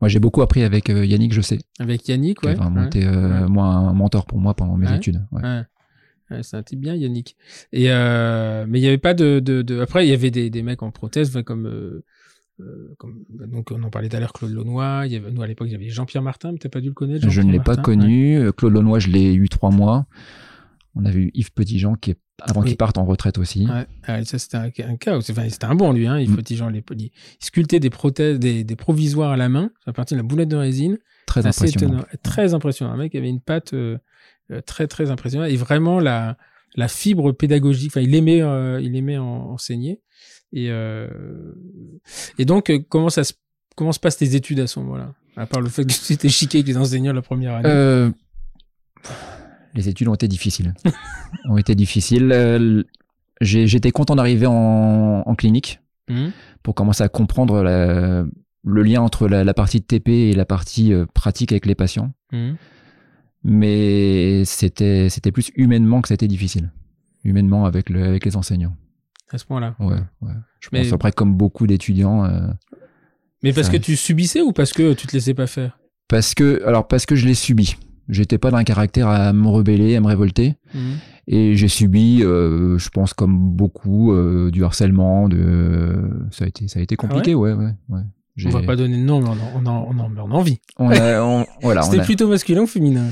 Moi, 0.00 0.08
j'ai 0.08 0.18
beaucoup 0.18 0.42
appris 0.42 0.62
avec 0.64 0.90
euh, 0.90 1.04
Yannick, 1.06 1.32
je 1.32 1.40
sais, 1.42 1.58
avec 1.78 2.08
Yannick, 2.08 2.40
qui 2.40 2.46
ouais. 2.46 2.52
a 2.52 2.56
vraiment 2.56 2.80
ouais. 2.80 2.86
été 2.88 3.06
euh, 3.06 3.42
ouais. 3.42 3.48
moi 3.48 3.66
un 3.66 3.92
mentor 3.92 4.26
pour 4.26 4.38
moi 4.38 4.54
pendant 4.54 4.76
mes 4.76 4.88
Ouais. 4.88 4.96
études. 4.96 5.22
C'est 6.42 6.56
un 6.56 6.62
type 6.62 6.80
bien, 6.80 6.94
Yannick. 6.94 7.36
Et 7.72 7.90
euh, 7.90 8.64
mais 8.68 8.78
il 8.78 8.82
y 8.82 8.86
avait 8.86 8.98
pas 8.98 9.14
de, 9.14 9.40
de, 9.40 9.62
de... 9.62 9.80
après 9.80 10.06
il 10.06 10.10
y 10.10 10.14
avait 10.14 10.30
des, 10.30 10.48
des 10.48 10.62
mecs 10.62 10.82
en 10.84 10.92
prothèse, 10.92 11.36
comme 11.44 11.66
comme 12.98 13.24
donc 13.30 13.70
on 13.72 13.82
en 13.82 13.90
parlait 13.90 14.08
tout 14.08 14.16
à 14.16 14.20
l'heure, 14.20 14.32
Claude 14.32 14.52
Launois. 14.52 15.02
Il 15.06 15.12
y 15.12 15.16
avait, 15.16 15.30
nous 15.30 15.42
à 15.42 15.46
l'époque 15.46 15.68
il 15.68 15.72
y 15.72 15.76
avait 15.76 15.88
Jean-Pierre 15.88 16.22
Martin, 16.22 16.52
mais 16.52 16.58
t'as 16.58 16.68
pas 16.68 16.80
dû 16.80 16.88
le 16.88 16.94
connaître. 16.94 17.28
Je 17.28 17.40
ne 17.42 17.50
l'ai 17.52 17.60
pas 17.60 17.76
connu. 17.76 18.36
Euh, 18.38 18.52
Claude 18.52 18.72
Launois, 18.72 18.98
je 18.98 19.08
l'ai 19.08 19.32
eu 19.34 19.48
trois 19.48 19.70
mois. 19.70 20.06
On 20.94 21.04
avait 21.04 21.20
eu 21.20 21.30
Yves 21.34 21.52
Petitjean 21.52 21.94
qui 21.94 22.10
est 22.12 22.18
avant 22.42 22.62
Oui. 22.62 22.68
qu'il 22.68 22.76
parte 22.76 22.98
en 22.98 23.04
retraite 23.04 23.38
aussi. 23.38 23.66
Ouais, 23.66 23.86
ouais, 24.08 24.24
ça 24.24 24.38
c'était 24.38 24.56
un, 24.56 24.70
un 24.88 24.96
cas. 24.96 25.16
Enfin, 25.16 25.48
c'était 25.48 25.66
un 25.66 25.74
bon 25.74 25.92
lui, 25.92 26.06
hein. 26.06 26.18
Il 26.18 26.30
Mm. 26.30 26.42
gens 26.56 26.68
les 26.68 26.82
il 26.98 27.10
sculptait 27.38 27.80
des 27.80 27.90
prothèses, 27.90 28.38
des, 28.38 28.64
des 28.64 28.76
provisoires 28.76 29.30
à 29.32 29.36
la 29.36 29.48
main, 29.48 29.70
à 29.86 29.92
partir 29.92 30.16
de 30.16 30.22
la 30.22 30.26
boulette 30.28 30.48
de 30.48 30.56
résine. 30.56 30.98
Très 31.26 31.46
impressionnant. 31.46 31.98
étonnant. 31.98 32.04
Très 32.22 32.54
impressionnant. 32.54 32.92
Un 32.92 32.96
mec 32.96 33.14
avait 33.14 33.28
une 33.28 33.40
patte 33.40 33.72
euh, 33.74 33.98
euh, 34.50 34.60
très 34.62 34.86
très 34.88 35.10
impressionnante 35.10 35.50
et 35.50 35.56
vraiment 35.56 36.00
la 36.00 36.36
la 36.76 36.88
fibre 36.88 37.30
pédagogique. 37.32 37.92
Enfin, 37.92 38.00
il 38.00 38.14
aimait 38.14 38.42
euh, 38.42 38.80
il 38.80 38.96
aimait 38.96 39.18
en- 39.18 39.50
enseigner 39.50 40.00
et 40.52 40.70
euh, 40.70 41.08
et 42.38 42.44
donc 42.44 42.70
euh, 42.70 42.78
comment 42.88 43.10
ça 43.10 43.24
se 43.24 43.32
comment 43.76 43.92
se 43.92 44.00
passent 44.00 44.16
tes 44.18 44.34
études 44.34 44.60
à 44.60 44.66
ce 44.66 44.78
moment-là? 44.80 45.14
À 45.36 45.46
part 45.46 45.60
le 45.60 45.68
fait 45.68 45.84
que 45.84 45.92
tu 45.92 46.12
étais 46.12 46.28
chiqué 46.28 46.58
avec 46.58 46.66
les 46.68 46.76
enseignants 46.76 47.12
la 47.12 47.22
première 47.22 47.54
année. 47.54 47.68
Euh, 47.68 48.10
les 49.74 49.88
études 49.88 50.08
ont 50.08 50.14
été 50.14 50.28
difficiles. 50.28 50.74
ont 51.48 51.56
été 51.56 51.74
difficiles. 51.74 52.30
Euh, 52.32 52.82
J'étais 53.42 53.90
content 53.90 54.16
d'arriver 54.16 54.44
en, 54.46 55.22
en 55.24 55.34
clinique 55.34 55.80
Mhm. 56.10 56.32
pour 56.62 56.74
commencer 56.74 57.02
à 57.04 57.08
comprendre 57.08 57.62
la- 57.62 58.26
le 58.64 58.82
lien 58.82 59.00
entre 59.00 59.28
la, 59.28 59.44
la 59.44 59.54
partie 59.54 59.78
de 59.80 59.84
TP 59.84 60.08
et 60.30 60.32
la 60.34 60.44
partie 60.44 60.92
euh, 60.92 61.06
pratique 61.14 61.52
avec 61.52 61.64
les 61.66 61.74
patients. 61.76 62.12
Mhm. 62.32 62.56
Mais 63.44 64.44
c'était 64.44 65.08
c'était 65.08 65.32
plus 65.32 65.50
humainement 65.56 66.02
que 66.02 66.08
c'était 66.08 66.28
difficile. 66.28 66.70
Humainement 67.24 67.64
avec, 67.64 67.88
le, 67.88 68.02
avec 68.04 68.24
les 68.26 68.36
enseignants. 68.36 68.76
À 69.32 69.38
ce 69.38 69.44
point-là. 69.44 69.74
Ouais, 69.78 69.96
ouais. 70.22 70.32
Je 70.60 70.68
Mais- 70.72 70.82
pense 70.82 70.92
après 70.92 71.12
comme 71.12 71.34
beaucoup 71.34 71.66
d'étudiants. 71.66 72.24
euh, 72.24 72.48
Mais 73.42 73.52
parce 73.52 73.68
Ça- 73.68 73.72
que 73.72 73.78
tu 73.78 73.96
subissais 73.96 74.40
ou 74.42 74.52
parce 74.52 74.72
que 74.72 74.92
tu 74.92 75.06
te 75.06 75.12
laissais 75.12 75.34
pas 75.34 75.46
faire? 75.46 75.78
Parce 76.08 76.34
que 76.34 76.62
alors 76.66 76.86
parce 76.88 77.06
que 77.06 77.14
je 77.16 77.26
l'ai 77.26 77.34
subi. 77.34 77.76
J'étais 78.08 78.38
pas 78.38 78.50
d'un 78.50 78.64
caractère 78.64 79.06
à 79.08 79.32
me 79.32 79.46
rebeller, 79.48 79.94
à 79.94 80.00
me 80.00 80.06
révolter. 80.08 80.56
Mhm. 80.74 80.80
Et 81.28 81.54
j'ai 81.54 81.68
subi, 81.68 82.22
euh, 82.24 82.76
je 82.76 82.88
pense 82.90 83.14
comme 83.14 83.38
beaucoup, 83.50 84.12
euh, 84.12 84.50
du 84.50 84.64
harcèlement. 84.64 85.28
De... 85.28 86.10
Ça, 86.32 86.44
a 86.44 86.48
été, 86.48 86.66
ça 86.66 86.80
a 86.80 86.82
été 86.82 86.96
compliqué, 86.96 87.34
ouais, 87.36 87.52
ouais. 87.52 87.72
ouais. 87.88 88.00
J'ai- 88.36 88.48
On 88.48 88.50
va 88.50 88.62
pas 88.62 88.74
donner 88.76 88.96
de 88.96 89.02
nom, 89.04 89.20
mais 89.20 89.28
on 89.28 89.32
en, 89.32 89.62
on 89.62 89.66
en, 89.66 89.88
on 89.90 89.98
en, 90.00 90.28
on 90.28 90.30
en 90.32 90.42
vit. 90.42 90.60
on 90.78 90.90
a- 90.90 91.22
on- 91.22 91.46
voilà, 91.62 91.82
on 91.86 91.90
C'était 91.90 92.02
plutôt 92.04 92.26
masculin 92.28 92.62
ou 92.62 92.66
féminin? 92.66 93.06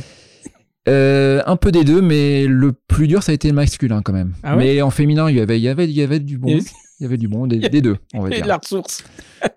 Euh, 0.89 1.43
un 1.47 1.57
peu 1.57 1.71
des 1.71 1.85
deux, 1.85 2.01
mais 2.03 2.47
le 2.47 2.73
plus 2.73 3.07
dur, 3.09 3.23
ça 3.23 3.33
a 3.33 3.35
été 3.35 3.49
le 3.49 3.55
masculin 3.55 4.01
quand 4.03 4.13
même. 4.13 4.35
Ah 4.43 4.57
ouais 4.57 4.65
mais 4.65 4.83
en 4.83 4.91
féminin, 4.91 5.29
il 5.31 5.37
y 5.37 5.41
avait, 5.41 5.59
il 5.59 5.63
y 5.63 5.69
avait, 5.69 5.85
il 5.85 5.93
y 5.93 6.03
avait 6.03 6.19
du 6.21 6.39
bon. 6.39 6.49
Il 6.49 6.53
y 6.53 6.55
avait- 6.61 6.71
Il 7.01 7.03
y 7.05 7.07
avait 7.07 7.17
du 7.19 7.29
bon, 7.29 7.47
des, 7.47 7.59
des 7.69 7.81
deux, 7.81 7.97
on 8.15 8.23
va 8.23 8.29
Et 8.29 8.35
dire. 8.35 8.43
de 8.43 8.49
la 8.49 8.57
ressource. 8.57 9.05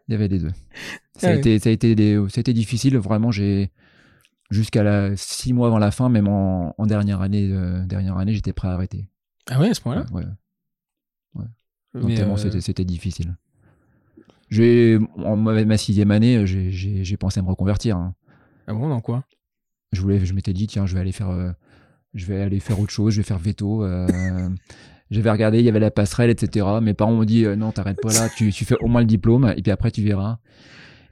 Il 0.08 0.12
y 0.12 0.16
avait 0.16 0.28
des 0.28 0.38
deux. 0.40 0.52
Ça, 1.18 1.28
Ah 1.28 1.30
a 1.30 1.34
ouais. 1.34 1.40
été, 1.40 1.60
ça, 1.60 1.70
a 1.70 1.72
été 1.72 1.94
des- 1.96 2.18
ça 2.30 2.38
a 2.38 2.42
été 2.42 2.54
difficile, 2.54 2.98
vraiment. 2.98 3.32
J'ai 3.32 3.72
jusqu'à 4.50 4.82
la 4.84 5.16
six 5.18 5.54
mois 5.54 5.68
avant 5.68 5.78
la 5.80 5.92
fin, 5.92 6.10
même 6.10 6.28
en, 6.28 6.74
en 6.78 6.86
dernière 6.88 7.22
année, 7.22 7.50
euh, 7.52 7.84
dernière 7.86 8.18
année, 8.18 8.34
j'étais 8.34 8.54
prêt 8.54 8.68
à 8.68 8.72
arrêter. 8.74 9.08
Ah 9.50 9.60
ouais, 9.60 9.70
à 9.70 9.74
ce 9.74 9.82
point-là 9.82 10.06
Ouais, 10.12 10.24
non, 11.94 12.08
Mais, 12.08 12.16
tellement 12.16 12.36
euh, 12.38 12.60
c'était, 12.60 12.86
difficile. 12.86 13.36
J'ai, 14.50 14.98
en 15.18 15.36
ma, 15.36 15.78
sixième 15.78 16.12
année, 16.12 16.46
j'ai 16.46 17.18
pensé 17.18 17.40
à 17.40 17.44
me 17.44 17.50
reconvertir. 17.50 17.98
hein. 17.98 18.16
Ah 18.68 18.74
bon, 18.74 18.88
dans 18.90 19.02
quoi? 19.02 19.26
Je 19.92 20.02
voulais, 20.02 20.26
je 20.26 20.34
m'étais 20.34 20.54
dit, 20.54 20.68
tiens, 20.68 20.86
je 20.86 20.94
vais 20.96 21.02
aller 21.02 21.12
faire, 21.12 21.30
euh, 21.30 21.52
je 22.14 22.26
vais 22.26 22.42
aller 22.42 22.60
faire 22.60 22.80
autre 22.80 22.92
chose, 22.92 23.14
je 23.14 23.18
vais 23.22 23.24
faire 23.28 23.40
veto. 23.40 23.84
euh, 23.84 24.08
J'avais 25.12 25.30
regardé, 25.32 25.60
il 25.60 25.66
y 25.66 25.70
avait 25.70 25.82
la 25.82 25.92
passerelle, 25.92 26.30
etc. 26.30 26.66
Mes 26.82 26.94
parents 26.94 27.12
m'ont 27.14 27.26
dit, 27.26 27.46
euh, 27.46 27.58
non, 27.58 27.72
t'arrêtes 27.74 28.00
pas 28.02 28.14
là, 28.14 28.30
tu, 28.38 28.52
tu 28.52 28.64
fais 28.64 28.78
au 28.80 28.88
moins 28.88 29.02
le 29.02 29.08
diplôme, 29.08 29.54
et 29.58 29.62
puis 29.62 29.72
après, 29.72 29.92
tu 29.92 30.02
verras. 30.02 30.38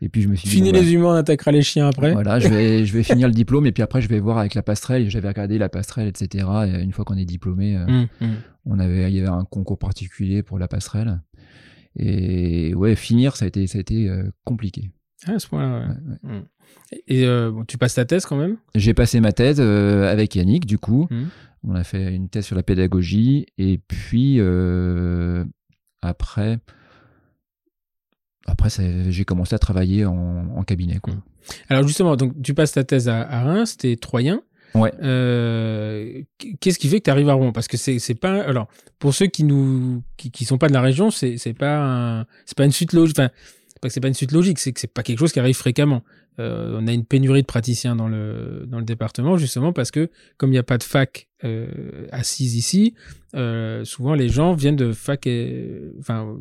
Et 0.02 0.08
puis, 0.08 0.22
je 0.22 0.30
me 0.30 0.36
suis 0.36 0.48
dit, 0.48 0.56
Fini 0.56 0.72
bon, 0.72 0.80
les 0.80 0.94
humains, 0.94 1.08
on 1.08 1.16
attaquera 1.16 1.52
les 1.52 1.62
chiens 1.62 1.90
après. 1.90 2.08
bah, 2.14 2.22
voilà, 2.22 2.40
je 2.40 2.48
vais, 2.48 2.86
je 2.86 2.94
vais 2.94 3.04
finir 3.12 3.28
le 3.28 3.34
diplôme, 3.34 3.66
et 3.66 3.74
puis 3.74 3.84
après, 3.84 4.02
je 4.02 4.08
vais 4.08 4.22
voir 4.22 4.38
avec 4.38 4.54
la 4.56 4.64
passerelle. 4.64 5.10
J'avais 5.10 5.28
regardé 5.28 5.58
la 5.58 5.68
passerelle, 5.68 6.08
etc. 6.08 6.48
Et 6.68 6.82
une 6.82 6.94
fois 6.94 7.04
qu'on 7.04 7.18
est 7.18 7.26
diplômé, 7.26 7.76
Hum, 7.76 8.08
hum. 8.22 8.36
on 8.66 8.80
avait, 8.80 9.12
il 9.12 9.18
y 9.18 9.20
avait 9.20 9.28
un 9.28 9.44
concours 9.44 9.78
particulier 9.78 10.42
pour 10.44 10.58
la 10.58 10.70
passerelle. 10.70 11.20
Et 11.98 12.74
ouais, 12.76 12.96
finir, 12.96 13.36
ça 13.36 13.44
a 13.44 13.48
été, 13.50 13.68
ça 13.68 13.80
a 13.80 13.82
été 13.82 14.10
compliqué. 14.46 14.92
Ah, 15.28 15.34
à 15.34 15.40
ce 15.40 15.48
point-là, 15.48 15.80
ouais. 15.80 15.86
Ouais, 15.88 15.92
ouais. 16.32 16.38
Hum. 16.38 16.44
Et 17.08 17.26
euh, 17.26 17.52
tu 17.68 17.78
passes 17.78 17.96
ta 17.96 18.06
thèse 18.06 18.26
quand 18.26 18.38
même? 18.38 18.58
J'ai 18.76 18.94
passé 18.94 19.20
ma 19.20 19.32
thèse 19.32 19.58
euh, 19.60 20.12
avec 20.12 20.36
Yannick, 20.36 20.66
du 20.66 20.78
coup. 20.78 21.08
Mhm. 21.12 21.30
On 21.68 21.76
a 21.76 21.84
fait 21.84 22.16
une 22.16 22.30
thèse 22.30 22.46
sur 22.46 22.56
la 22.56 22.64
pédagogie. 22.64 23.46
Et 23.58 23.78
puis, 23.78 24.38
euh, 24.40 25.44
après, 26.02 26.60
après 28.48 28.70
j'ai 29.10 29.26
commencé 29.26 29.54
à 29.54 29.60
travailler 29.60 30.06
en, 30.06 30.48
en 30.56 30.64
cabinet. 30.64 31.00
Quoi. 31.00 31.14
Mhm. 31.14 31.22
Alors 31.70 31.88
justement, 31.88 32.16
donc 32.16 32.42
tu 32.42 32.54
passes 32.54 32.72
ta 32.72 32.84
thèse 32.84 33.10
à, 33.10 33.22
à 33.22 33.44
Reims, 33.44 33.78
t'es 33.78 33.96
troyen. 33.96 34.42
Ouais. 34.76 34.94
Euh, 35.02 36.22
Qu'est-ce 36.60 36.78
qui 36.78 36.90
fait 36.90 37.00
que 37.00 37.06
tu 37.06 37.10
arrives 37.10 37.30
à 37.30 37.34
Rouen? 37.34 37.52
Parce 37.52 37.68
que 37.68 37.76
c'est 37.76 38.16
pas 38.16 38.42
alors 38.44 38.68
pour 39.00 39.16
ceux 39.16 39.26
qui 39.26 39.44
nous 39.44 40.04
qui, 40.16 40.30
qui 40.30 40.46
sont 40.46 40.60
pas 40.60 40.68
de 40.68 40.74
la 40.74 40.82
région, 40.82 41.10
c'est 41.10 41.54
pas 41.58 42.26
c'est 42.46 42.56
pas 42.56 42.66
une 42.66 42.72
suite 42.72 42.94
logique. 42.94 43.18
Enfin, 43.18 43.32
pas 43.80 43.88
que 43.88 43.94
c'est 43.94 44.00
pas 44.02 44.08
une 44.08 44.14
suite 44.14 44.32
logique, 44.32 44.60
c'est 44.60 44.72
que 44.74 44.80
c'est 44.80 44.94
pas 44.94 45.04
quelque 45.04 45.20
chose 45.20 45.32
qui 45.32 45.40
arrive 45.40 45.56
fréquemment. 45.56 46.04
Euh, 46.40 46.78
on 46.80 46.88
a 46.88 46.94
une 46.94 47.04
pénurie 47.06 47.42
de 47.42 47.48
praticiens 47.48 47.96
dans 47.96 48.08
le 48.08 48.66
dans 48.68 48.80
le 48.80 48.86
département 48.86 49.36
justement 49.38 49.74
parce 49.74 49.92
que 49.92 50.10
comme 50.38 50.50
il 50.52 50.54
n'y 50.54 50.58
a 50.60 50.64
pas 50.64 50.78
de 50.78 50.84
fac 50.84 51.28
euh, 51.44 52.08
assise 52.12 52.56
ici, 52.56 52.94
euh, 53.36 53.84
souvent 53.84 54.14
les 54.14 54.30
gens 54.30 54.54
viennent 54.54 54.76
de 54.78 54.92
fac, 54.94 55.26
et, 55.28 55.82
enfin 56.00 56.36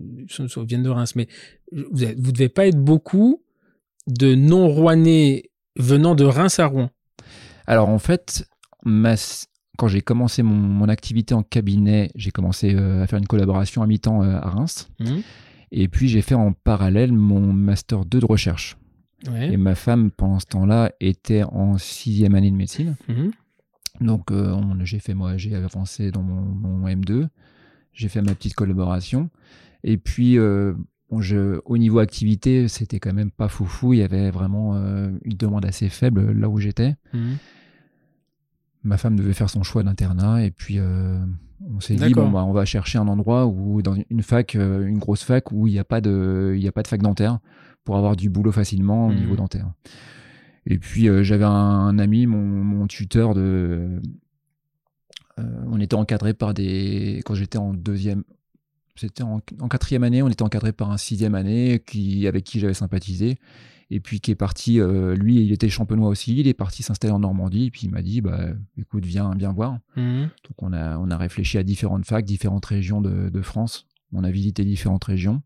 viennent 0.67 0.83
de 0.83 0.89
Reims. 0.91 1.15
Mais 1.17 1.27
vous 1.91 2.05
êtes- 2.05 2.19
vous 2.21 2.33
devez 2.33 2.49
pas 2.49 2.67
être 2.67 2.79
beaucoup 2.79 3.43
de 4.07 4.35
non 4.35 4.69
rouennais 4.69 5.51
venant 5.77 6.15
de 6.15 6.25
Reims 6.25 6.59
à 6.59 6.67
Rouen. 6.67 6.91
Alors, 7.67 7.89
en 7.91 7.99
fait, 7.99 8.47
ma- 8.85 9.15
quand 9.77 9.87
j'ai 9.89 10.01
commencé 10.01 10.43
mon, 10.43 10.55
mon 10.55 10.89
activité 10.89 11.35
en 11.35 11.43
cabinet, 11.43 12.11
j'ai 12.15 12.31
commencé 12.31 12.75
euh, 12.75 13.03
à 13.03 13.07
faire 13.07 13.19
une 13.19 13.27
collaboration 13.27 13.83
à 13.83 13.87
mi-temps 13.87 14.23
euh, 14.23 14.37
à 14.37 14.49
Reims. 14.49 14.89
Mhm. 15.01 15.23
Et 15.71 15.89
puis, 15.89 16.09
j'ai 16.09 16.23
fait 16.23 16.35
en 16.35 16.53
parallèle 16.53 17.13
mon 17.13 17.53
Master 17.53 18.05
2 18.05 18.21
de 18.21 18.27
recherche. 18.27 18.77
Ouais. 19.27 19.53
Et 19.53 19.57
ma 19.57 19.75
femme, 19.75 20.11
pendant 20.11 20.39
ce 20.39 20.47
temps-là, 20.47 20.93
était 21.01 21.43
en 21.43 21.77
sixième 21.79 22.35
année 22.35 22.51
de 22.51 22.57
médecine. 22.57 22.97
Mhm. 23.09 23.33
Donc, 24.01 24.31
euh, 24.31 24.57
j'ai 24.85 25.01
fait 25.01 25.15
moi, 25.15 25.37
j'ai 25.37 25.55
avancé 25.55 26.11
dans 26.11 26.23
mon, 26.23 26.41
mon 26.41 26.87
M2, 26.87 27.29
j'ai 27.93 28.09
fait 28.09 28.23
ma 28.23 28.35
petite 28.35 28.55
collaboration, 28.55 29.29
et 29.83 29.97
puis 29.97 30.39
euh, 30.39 30.75
bon, 31.11 31.21
je, 31.21 31.61
au 31.65 31.79
niveau 31.79 31.99
activité, 31.99 32.69
c'était 32.69 33.01
quand 33.01 33.13
même 33.13 33.33
pas 33.33 33.49
foufou. 33.49 33.95
Il 33.95 33.99
y 33.99 34.03
avait 34.03 34.31
vraiment 34.31 34.77
euh, 34.77 35.11
une 35.25 35.37
demande 35.37 35.65
assez 35.65 35.89
faible 35.89 36.33
là 36.33 36.49
où 36.49 36.59
j'étais. 36.59 36.95
Mhm. 37.13 37.39
Ma 38.85 38.97
femme 38.97 39.17
devait 39.17 39.35
faire 39.35 39.51
son 39.51 39.65
choix 39.65 39.83
d'internat, 39.83 40.45
et 40.45 40.53
puis 40.53 40.79
on 41.67 41.81
s'est 41.81 41.95
dit 41.95 42.13
bon 42.13 42.31
bah 42.31 42.45
on 42.45 42.53
va 42.53 42.65
chercher 42.65 42.99
un 42.99 43.09
endroit 43.09 43.47
où 43.47 43.83
dans 43.83 43.97
une 44.11 44.23
fac, 44.23 44.55
euh, 44.55 44.87
une 44.87 44.99
grosse 44.99 45.23
fac 45.23 45.51
où 45.53 45.67
il 45.67 45.73
n'y 45.73 45.79
a 45.79 45.85
pas 45.85 46.01
de, 46.01 46.55
il 46.57 46.63
y 46.63 46.69
a 46.69 46.73
pas 46.73 46.83
de 46.83 46.89
fac 46.89 47.03
dentaire 47.03 47.39
pour 47.85 47.97
avoir 47.97 48.17
du 48.17 48.29
boulot 48.29 48.53
facilement 48.53 49.09
au 49.09 49.15
niveau 49.15 49.35
dentaire. 49.35 49.73
Et 50.67 50.79
puis 50.79 51.09
euh, 51.09 51.23
j'avais 51.23 51.45
un, 51.45 51.99
ami, 51.99 52.27
mon, 52.27 52.39
mon 52.39 52.87
tuteur 52.87 53.35
de, 53.35 54.01
euh, 55.39 55.65
on 55.67 55.81
était 55.81 55.95
encadré 55.95 56.35
par 56.35 56.55
des, 56.55 57.23
quand 57.25 57.35
j'étais 57.35 57.59
en 57.59 57.73
deuxième, 57.73 58.25
c'était 58.97 59.23
en, 59.23 59.41
en 59.61 59.69
quatrième 59.69 60.05
année, 60.05 60.23
on 60.23 60.29
était 60.29 60.43
encadré 60.43 60.73
par 60.73 60.91
un 60.91 60.99
sixième 60.99 61.35
année 61.35 61.83
qui, 61.87 62.27
avec 62.27 62.45
qui 62.45 62.61
j'avais 62.61 62.75
sympathisé. 62.75 63.39
Et 63.91 64.01
puis 64.01 64.21
qui 64.21 64.31
est 64.31 64.35
parti, 64.35 64.81
euh, 64.81 65.15
lui, 65.15 65.37
il 65.43 65.51
était 65.53 65.71
champenois 65.71 66.09
aussi, 66.11 66.37
il 66.37 66.47
est 66.47 66.55
parti 66.55 66.83
s'installer 66.83 67.13
en 67.13 67.21
Normandie, 67.21 67.67
et 67.67 67.71
puis 67.71 67.83
il 67.85 67.91
m'a 67.91 68.03
dit, 68.03 68.21
bah, 68.21 68.39
écoute, 68.77 69.05
viens, 69.07 69.33
viens 69.37 69.53
voir. 69.53 69.79
Mhm. 69.97 70.23
Donc 70.45 70.63
on 70.63 70.73
a, 70.75 70.99
on 70.99 71.11
a 71.11 71.17
réfléchi 71.17 71.57
à 71.57 71.63
différentes 71.63 72.05
facs, 72.05 72.25
différentes 72.27 72.67
régions 72.67 73.01
de, 73.01 73.31
de 73.31 73.43
France. 73.43 73.87
On 74.13 74.25
a 74.25 74.31
visité 74.31 74.65
différentes 74.65 75.05
régions. 75.05 75.43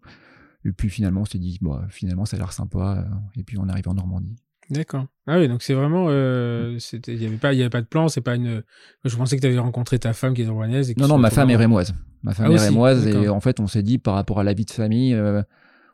Et 0.65 0.73
puis 0.73 0.89
finalement, 0.89 1.23
on 1.23 1.25
s'est 1.25 1.39
dit, 1.39 1.59
bah, 1.61 1.87
finalement, 1.89 2.25
ça 2.25 2.37
a 2.37 2.41
l'air 2.41 2.53
sympa. 2.53 3.05
euh, 3.07 3.41
Et 3.41 3.45
puis 3.45 3.59
on 3.59 3.69
arrive 3.69 3.89
en 3.89 3.95
Normandie. 3.95 4.37
D'accord. 4.71 5.07
Ah 5.27 5.39
oui, 5.39 5.49
donc 5.49 5.63
c'est 5.63 5.75
vraiment, 5.75 6.07
euh, 6.09 6.79
il 7.09 7.23
y 7.23 7.27
avait 7.27 7.37
pas, 7.37 7.53
y 7.53 7.61
avait 7.61 7.69
pas 7.71 7.83
de 7.83 7.87
plan, 7.87 8.09
c'est 8.09 8.21
pas 8.21 8.37
une. 8.37 8.63
Je 9.05 9.17
pensais 9.17 9.37
que 9.37 9.41
tu 9.41 9.47
avais 9.47 9.59
rencontré 9.59 9.99
ta 9.99 10.13
femme 10.13 10.35
qui 10.35 10.43
est 10.43 10.45
et 10.47 10.95
que 10.95 11.01
Non, 11.01 11.09
non, 11.09 11.19
ma 11.19 11.31
femme 11.31 11.51
est 11.51 11.57
rémoise. 11.57 11.95
Ma 12.23 12.33
femme 12.33 12.47
Ah 12.51 12.55
est 12.55 12.59
rémoise. 12.69 13.07
Et 13.07 13.29
en 13.29 13.41
fait, 13.41 13.61
on 13.61 13.67
s'est 13.67 13.83
dit, 13.83 13.99
par 13.99 14.15
rapport 14.15 14.41
à 14.41 14.45
la 14.45 14.55
vie 14.55 14.65
de 14.65 14.71
famille, 14.71 15.15
euh, 15.15 15.43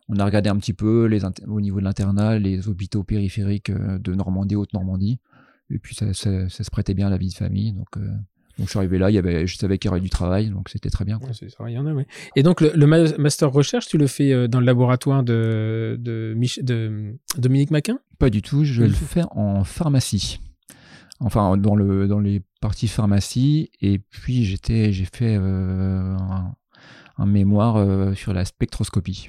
on 0.09 0.17
a 0.19 0.25
regardé 0.25 0.49
un 0.49 0.57
petit 0.57 0.73
peu 0.75 1.07
les 1.07 1.21
au 1.47 1.61
niveau 1.61 1.79
de 1.81 1.85
l'internat, 1.85 2.39
les 2.39 2.69
hôpitaux 2.69 3.05
périphériques 3.05 3.71
euh, 3.71 3.99
de 3.99 4.15
Normandie, 4.15 4.57
Haute-Normandie. 4.57 5.21
Et 5.71 5.79
puis 5.79 5.95
ça, 5.95 6.13
ça- 6.15 6.49
ça 6.49 6.65
se 6.65 6.71
prêtait 6.71 6.95
bien 6.95 7.09
à 7.09 7.11
la 7.11 7.19
vie 7.19 7.29
de 7.29 7.35
famille. 7.35 7.73
Donc, 7.75 7.89
euh, 7.99 8.07
donc 8.59 8.67
je 8.67 8.71
suis 8.71 8.79
arrivé 8.79 8.99
là, 8.99 9.11
il 9.11 9.15
y 9.15 9.19
avait, 9.19 9.47
je 9.47 9.57
savais 9.57 9.79
qu'il 9.79 9.89
y 9.89 9.91
aurait 9.91 10.01
du 10.01 10.09
travail, 10.11 10.49
donc 10.51 10.69
c'était 10.71 10.89
très 10.91 11.05
bien. 11.05 11.19
quoi. 11.19 11.29
Ouais, 11.29 11.35
c'est 11.39 11.49
ça, 11.51 11.65
il 11.69 11.75
y 11.75 11.79
en 11.79 11.87
a, 11.87 11.93
oui. 11.93 12.05
Et 12.37 12.43
donc, 12.43 12.61
le, 12.61 12.73
le 12.75 12.87
ma- 12.87 13.17
master 13.19 13.53
recherche, 13.53 13.87
tu 13.87 13.99
le 13.99 14.07
fais 14.07 14.33
euh, 14.33 14.49
dans 14.49 14.61
le 14.61 14.67
laboratoire 14.67 15.23
de, 15.23 15.97
de, 16.01 16.35
Mich- 16.37 16.65
de 16.65 17.15
Dominique 17.37 17.71
Maquin? 17.71 18.01
Pas 18.19 18.31
du 18.31 18.43
tout, 18.43 18.65
je 18.65 18.83
le 18.83 18.89
fais 18.91 19.23
en 19.31 19.63
pharmacie. 19.63 20.41
Enfin, 21.21 21.57
dans, 21.57 21.77
le, 21.77 22.09
dans 22.09 22.19
les 22.21 22.43
parties 22.61 22.89
pharmacie. 22.89 23.71
Et 23.81 23.99
puis, 23.99 24.45
j'ai 24.45 24.57
fait 25.05 25.37
euh, 25.37 26.17
un, 26.17 26.55
un 27.19 27.27
mémoire 27.27 27.77
euh, 27.77 28.15
sur 28.15 28.33
la 28.33 28.45
spectroscopie. 28.45 29.29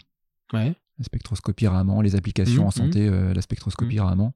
Ouais. 0.54 0.76
La 0.98 1.04
spectroscopie 1.06 1.68
Raman, 1.68 2.02
les 2.02 2.16
applications 2.16 2.64
Mhm, 2.64 2.68
en 2.68 2.72
santé, 2.72 3.08
euh, 3.08 3.34
la 3.34 3.42
spectroscopie 3.42 4.00
Raman. 4.00 4.32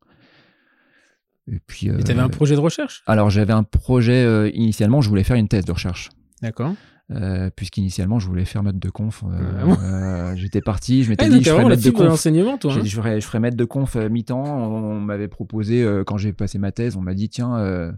Et 1.51 1.59
puis. 1.59 1.87
Et 1.87 2.03
tu 2.03 2.11
avais 2.11 2.21
euh, 2.21 2.25
un 2.25 2.29
projet 2.29 2.55
de 2.55 2.59
recherche? 2.61 3.03
Alors, 3.05 3.29
j'avais 3.29 3.53
un 3.53 3.63
projet, 3.63 4.23
euh, 4.23 4.49
initialement, 4.53 5.01
je 5.01 5.09
voulais 5.09 5.23
faire 5.23 5.35
une 5.35 5.47
thèse 5.49 5.65
de 5.65 5.71
recherche. 5.71 6.09
D'accord. 6.41 6.73
Euh, 7.11 7.49
Puisqu'initialement, 7.53 8.17
je 8.19 8.27
voulais 8.27 8.45
faire 8.45 8.63
maître 8.63 8.79
de 8.79 8.89
conf. 8.89 9.23
euh, 9.27 9.75
Ah 9.77 9.83
euh, 9.83 10.35
J'étais 10.37 10.61
parti, 10.61 11.03
je 11.03 11.09
m'étais 11.09 11.25
Ah, 11.25 11.27
dit, 11.27 11.35
donc 11.35 11.43
je 11.43 11.49
ferais 11.49 11.65
maître 11.65 11.83
de 11.83 11.89
conf. 11.89 12.21
toi. 12.59 12.73
hein 12.73 12.79
dit, 12.81 12.89
je, 12.89 12.95
ferais, 12.95 13.19
je 13.19 13.25
ferais 13.25 13.39
maître 13.41 13.57
de 13.57 13.65
conf 13.65 13.97
euh, 13.97 14.07
mi-temps. 14.07 14.41
On, 14.43 15.01
m'avait 15.01 15.27
proposé, 15.27 15.83
euh, 15.83 16.05
quand 16.05 16.17
j'ai 16.17 16.31
passé 16.31 16.59
ma 16.59 16.71
thèse, 16.71 16.95
on 16.95 17.01
m'a 17.01 17.13
dit 17.13 17.27
tiens, 17.27 17.57
euh, 17.57 17.91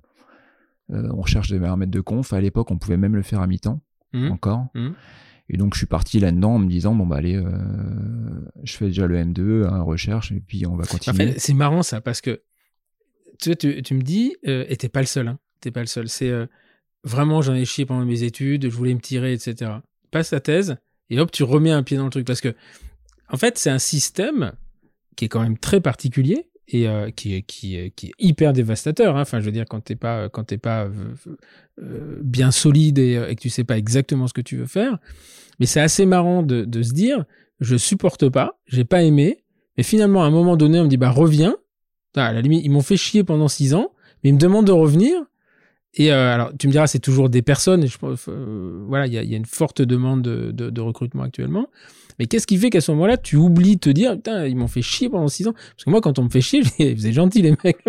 euh, 0.91 1.07
on 1.13 1.21
recherche 1.21 1.51
un 1.51 1.75
maître 1.77 1.91
de 1.91 2.01
conf. 2.01 2.33
À 2.33 2.41
l'époque, 2.41 2.71
on 2.71 2.79
pouvait 2.79 2.97
même 2.97 3.15
le 3.15 3.21
faire 3.21 3.41
à 3.41 3.47
mi-temps 3.47 3.79
Mhm. 4.13 4.31
encore. 4.31 4.65
Et 5.49 5.57
donc, 5.57 5.73
je 5.75 5.79
suis 5.79 5.87
parti 5.87 6.19
là-dedans 6.19 6.55
en 6.55 6.59
me 6.59 6.67
disant 6.69 6.95
bon, 6.95 7.05
bah 7.05 7.17
allez, 7.17 7.35
euh, 7.35 7.43
je 8.63 8.75
fais 8.75 8.85
déjà 8.85 9.05
le 9.05 9.17
M2, 9.17 9.65
hein, 9.67 9.81
recherche, 9.81 10.31
et 10.31 10.39
puis 10.39 10.65
on 10.65 10.75
va 10.75 10.83
En 10.83 10.87
continuer. 10.87 11.33
fait, 11.33 11.39
c'est 11.39 11.53
marrant 11.53 11.83
ça, 11.83 12.01
parce 12.01 12.21
que 12.21 12.41
tu, 13.39 13.55
tu, 13.55 13.81
tu 13.83 13.93
me 13.93 14.01
dis, 14.01 14.35
euh, 14.47 14.65
et 14.69 14.75
t'es 14.77 14.89
pas 14.89 15.01
le 15.01 15.05
seul, 15.07 15.27
hein. 15.27 15.39
T'es 15.61 15.71
pas 15.71 15.81
le 15.81 15.85
seul. 15.87 16.09
C'est 16.09 16.29
euh, 16.29 16.45
vraiment, 17.03 17.41
j'en 17.41 17.53
ai 17.53 17.65
chié 17.65 17.85
pendant 17.85 18.05
mes 18.05 18.23
études, 18.23 18.63
je 18.69 18.75
voulais 18.75 18.93
me 18.93 18.99
tirer, 18.99 19.33
etc. 19.33 19.71
Passe 20.11 20.31
ta 20.31 20.39
thèse, 20.39 20.77
et 21.09 21.19
hop, 21.19 21.31
tu 21.31 21.43
remets 21.43 21.71
un 21.71 21.83
pied 21.83 21.97
dans 21.97 22.05
le 22.05 22.09
truc. 22.09 22.25
Parce 22.25 22.41
que, 22.41 22.55
en 23.29 23.37
fait, 23.37 23.57
c'est 23.57 23.69
un 23.69 23.79
système 23.79 24.53
qui 25.15 25.25
est 25.25 25.29
quand 25.29 25.41
même 25.41 25.57
très 25.57 25.79
particulier 25.79 26.49
et 26.67 26.87
euh, 26.87 27.11
qui, 27.11 27.41
qui, 27.43 27.91
qui 27.95 28.07
est 28.07 28.13
hyper 28.19 28.53
dévastateur. 28.53 29.17
Hein. 29.17 29.21
Enfin, 29.21 29.39
je 29.39 29.45
veux 29.45 29.51
dire, 29.51 29.65
quand 29.69 29.81
t'es 29.81 29.95
pas, 29.95 30.29
quand 30.29 30.45
t'es 30.45 30.57
pas 30.57 30.87
euh, 31.81 32.19
bien 32.21 32.51
solide 32.51 32.97
et, 32.97 33.35
que 33.35 33.41
tu 33.41 33.49
sais 33.49 33.63
pas 33.63 33.77
exactement 33.77 34.27
ce 34.27 34.33
que 34.33 34.41
tu 34.41 34.57
veux 34.57 34.65
faire. 34.65 34.97
Mais 35.59 35.65
c'est 35.65 35.81
assez 35.81 36.05
marrant 36.05 36.43
de, 36.43 36.65
de, 36.65 36.83
se 36.83 36.93
dire, 36.93 37.25
je 37.59 37.77
supporte 37.77 38.29
pas, 38.29 38.59
j'ai 38.65 38.83
pas 38.83 39.03
aimé, 39.03 39.43
mais 39.77 39.83
finalement, 39.83 40.23
à 40.23 40.27
un 40.27 40.31
moment 40.31 40.57
donné, 40.57 40.79
on 40.79 40.85
me 40.85 40.89
dit, 40.89 40.97
bah, 40.97 41.11
reviens. 41.11 41.55
à 42.15 42.33
la 42.33 42.41
limite, 42.41 42.63
ils 42.63 42.71
m'ont 42.71 42.81
fait 42.81 42.97
chier 42.97 43.23
pendant 43.23 43.47
six 43.47 43.73
ans, 43.73 43.91
mais 44.23 44.31
ils 44.31 44.33
me 44.33 44.39
demandent 44.39 44.67
de 44.67 44.71
revenir. 44.71 45.15
Et 45.95 46.11
euh, 46.11 46.33
alors, 46.33 46.51
tu 46.57 46.67
me 46.67 46.71
diras, 46.71 46.87
c'est 46.87 46.99
toujours 46.99 47.29
des 47.29 47.41
personnes. 47.41 47.83
Et 47.83 47.87
je, 47.87 47.97
euh, 48.03 48.85
voilà, 48.87 49.07
il 49.07 49.13
y 49.13 49.17
a, 49.17 49.37
une 49.37 49.45
forte 49.45 49.81
demande 49.81 50.21
de, 50.21 50.51
de, 50.51 50.69
de 50.69 50.81
recrutement 50.81 51.23
actuellement. 51.23 51.67
Mais 52.19 52.27
qu'est-ce 52.27 52.47
qui 52.47 52.57
fait 52.57 52.69
qu'à 52.69 52.81
ce 52.81 52.91
moment-là, 52.91 53.17
tu 53.17 53.35
oublies 53.35 53.75
de 53.75 53.81
te 53.81 53.89
dire, 53.89 54.15
putain, 54.15 54.45
ils 54.45 54.55
m'ont 54.55 54.67
fait 54.67 54.81
chier 54.81 55.09
pendant 55.09 55.27
six 55.27 55.47
ans? 55.47 55.53
Parce 55.53 55.83
que 55.83 55.89
moi, 55.89 56.01
quand 56.01 56.19
on 56.19 56.23
me 56.23 56.29
fait 56.29 56.41
chier, 56.41 56.61
vous 56.79 57.07
êtes 57.07 57.13
gentils, 57.13 57.41
les 57.41 57.55
mecs. 57.63 57.83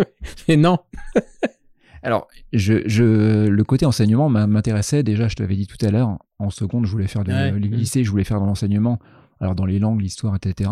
Mais 0.47 0.57
non. 0.57 0.77
alors, 2.03 2.27
je, 2.53 2.87
je, 2.87 3.47
le 3.47 3.63
côté 3.63 3.85
enseignement 3.85 4.29
m'intéressait 4.29 5.03
déjà, 5.03 5.27
je 5.27 5.35
te 5.35 5.41
l'avais 5.41 5.55
dit 5.55 5.67
tout 5.67 5.83
à 5.85 5.91
l'heure. 5.91 6.17
En 6.39 6.49
seconde, 6.49 6.85
je 6.85 6.91
voulais 6.91 7.07
faire 7.07 7.23
de 7.23 7.31
ouais. 7.31 7.59
lycée, 7.59 8.03
je 8.03 8.11
voulais 8.11 8.23
faire 8.23 8.39
dans 8.39 8.45
l'enseignement. 8.45 8.99
Alors, 9.39 9.55
dans 9.55 9.65
les 9.65 9.79
langues, 9.79 10.01
l'histoire, 10.01 10.35
etc. 10.35 10.69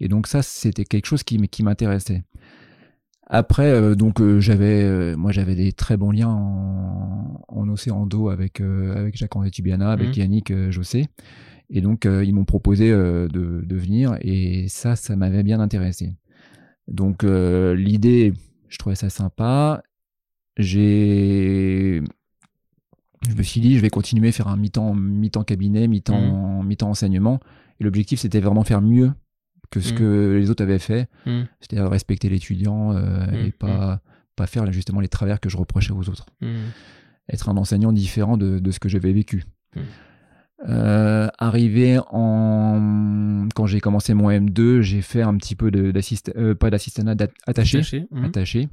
Et 0.00 0.08
donc, 0.08 0.26
ça, 0.26 0.42
c'était 0.42 0.84
quelque 0.84 1.06
chose 1.06 1.22
qui, 1.22 1.38
qui 1.48 1.62
m'intéressait. 1.62 2.24
Après, 3.34 3.70
euh, 3.70 3.94
donc 3.94 4.20
euh, 4.20 4.40
j'avais, 4.40 4.82
euh, 4.82 5.16
moi 5.16 5.32
j'avais 5.32 5.54
des 5.54 5.72
très 5.72 5.96
bons 5.96 6.10
liens 6.10 6.28
en, 6.28 7.42
en 7.48 7.68
océan 7.70 8.04
d'eau 8.04 8.28
avec 8.28 8.60
avec 8.60 9.16
Jacques-André 9.16 9.50
Tubiana, 9.50 9.90
avec 9.90 10.10
mmh. 10.10 10.20
Yannick 10.20 10.70
Jossé, 10.70 11.06
et 11.72 11.80
donc 11.80 12.04
ils 12.04 12.32
m'ont 12.32 12.44
proposé 12.44 12.90
de, 12.90 13.28
de, 13.32 13.76
venir, 13.76 14.16
et 14.20 14.68
ça, 14.68 14.94
ça 14.94 15.16
m'avait 15.16 15.42
bien 15.42 15.58
intéressé. 15.58 16.14
Donc 16.86 17.24
l'idée, 17.24 18.34
je 18.68 18.78
trouvais 18.78 18.96
ça 18.96 19.10
sympa. 19.10 19.82
J'ai, 20.58 22.02
je 23.28 23.34
me 23.34 23.42
suis 23.42 23.60
dit, 23.60 23.76
je 23.76 23.80
vais 23.80 23.90
continuer 23.90 24.28
à 24.28 24.32
faire 24.32 24.48
un 24.48 24.56
mi-temps, 24.56 24.94
mi-temps 24.94 25.44
cabinet, 25.44 25.86
mi-temps, 25.88 26.62
mmh. 26.62 26.66
mi-temps 26.66 26.90
enseignement. 26.90 27.40
Et 27.80 27.84
l'objectif, 27.84 28.20
c'était 28.20 28.40
vraiment 28.40 28.64
faire 28.64 28.82
mieux 28.82 29.12
que 29.70 29.80
ce 29.80 29.94
mmh. 29.94 29.96
que 29.96 30.36
les 30.38 30.50
autres 30.50 30.62
avaient 30.62 30.78
fait, 30.78 31.08
mmh. 31.26 31.42
c'est-à-dire 31.60 31.90
respecter 31.90 32.28
l'étudiant 32.28 32.92
euh, 32.92 33.26
mmh. 33.26 33.46
et 33.46 33.52
pas, 33.52 34.02
pas 34.36 34.46
faire 34.46 34.70
justement 34.72 35.00
les 35.00 35.08
travers 35.08 35.40
que 35.40 35.48
je 35.48 35.56
reprochais 35.56 35.92
aux 35.92 36.08
autres. 36.08 36.26
Être 37.28 37.48
un 37.48 37.56
enseignant 37.56 37.92
différent 37.92 38.36
de, 38.36 38.58
de 38.58 38.70
ce 38.70 38.80
que 38.80 38.88
j'avais 38.88 39.12
vécu. 39.12 39.44
Euh, 40.68 41.28
arrivé 41.38 41.98
en 42.10 43.48
quand 43.54 43.66
j'ai 43.66 43.80
commencé 43.80 44.14
mon 44.14 44.30
M2, 44.30 44.80
j'ai 44.80 45.02
fait 45.02 45.22
un 45.22 45.36
petit 45.36 45.56
peu 45.56 45.70
d'assistant, 45.70 46.32
euh, 46.36 46.54
pas 46.54 46.70
d'assistanat, 46.70 47.16
attaché, 47.46 47.78
attaché. 47.78 48.06
attaché. 48.22 48.68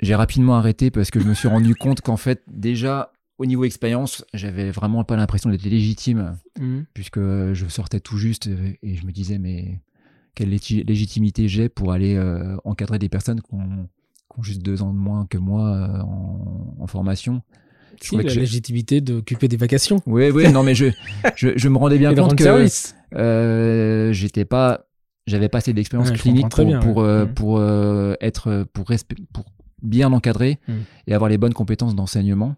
J'ai 0.00 0.14
rapidement 0.14 0.56
arrêté 0.56 0.90
parce 0.90 1.10
que 1.10 1.20
je 1.20 1.26
me 1.26 1.34
suis 1.34 1.48
rendu 1.48 1.74
compte 1.74 2.00
qu'en 2.00 2.16
fait 2.16 2.42
déjà 2.46 3.12
au 3.38 3.46
niveau 3.46 3.64
expérience, 3.64 4.24
j'avais 4.32 4.70
vraiment 4.70 5.02
pas 5.02 5.16
l'impression 5.16 5.50
d'être 5.50 5.64
légitime, 5.64 6.36
mmh. 6.60 6.80
puisque 6.94 7.18
je 7.18 7.66
sortais 7.68 7.98
tout 7.98 8.16
juste 8.16 8.48
et 8.82 8.94
je 8.94 9.04
me 9.04 9.10
disais, 9.10 9.38
mais 9.38 9.80
quelle 10.34 10.50
légitimité 10.50 11.48
j'ai 11.48 11.68
pour 11.68 11.92
aller 11.92 12.16
euh, 12.16 12.56
encadrer 12.64 12.98
des 12.98 13.08
personnes 13.08 13.40
qui 13.40 13.54
ont, 13.54 13.88
qui 14.30 14.40
ont, 14.40 14.42
juste 14.42 14.62
deux 14.62 14.82
ans 14.82 14.92
de 14.92 14.98
moins 14.98 15.26
que 15.26 15.38
moi 15.38 15.68
euh, 15.68 16.00
en, 16.02 16.76
en, 16.80 16.86
formation. 16.86 17.42
Si, 18.00 18.16
la 18.16 18.22
légitimité 18.22 19.00
d'occuper 19.00 19.48
des 19.48 19.56
vacations. 19.56 20.00
Oui, 20.06 20.30
oui, 20.30 20.50
non, 20.52 20.62
mais 20.62 20.74
je, 20.74 20.86
je, 21.36 21.50
je, 21.56 21.68
me 21.68 21.78
rendais 21.78 21.98
bien 21.98 22.14
compte 22.16 22.36
que 22.36 22.66
euh, 23.14 24.12
j'étais 24.12 24.44
pas, 24.44 24.86
j'avais 25.26 25.48
pas 25.48 25.58
assez 25.58 25.72
d'expérience 25.72 26.10
ouais, 26.10 26.16
clinique 26.16 26.48
pour, 26.48 26.64
bien, 26.64 26.80
pour, 26.80 26.96
ouais. 26.98 27.26
pour, 27.26 27.58
mmh. 27.60 28.16
être, 28.20 28.66
pour, 28.72 28.86
pour 29.32 29.44
bien 29.82 30.12
encadrer 30.12 30.58
mmh. 30.66 30.72
et 31.06 31.14
avoir 31.14 31.28
les 31.28 31.38
bonnes 31.38 31.54
compétences 31.54 31.94
d'enseignement. 31.94 32.56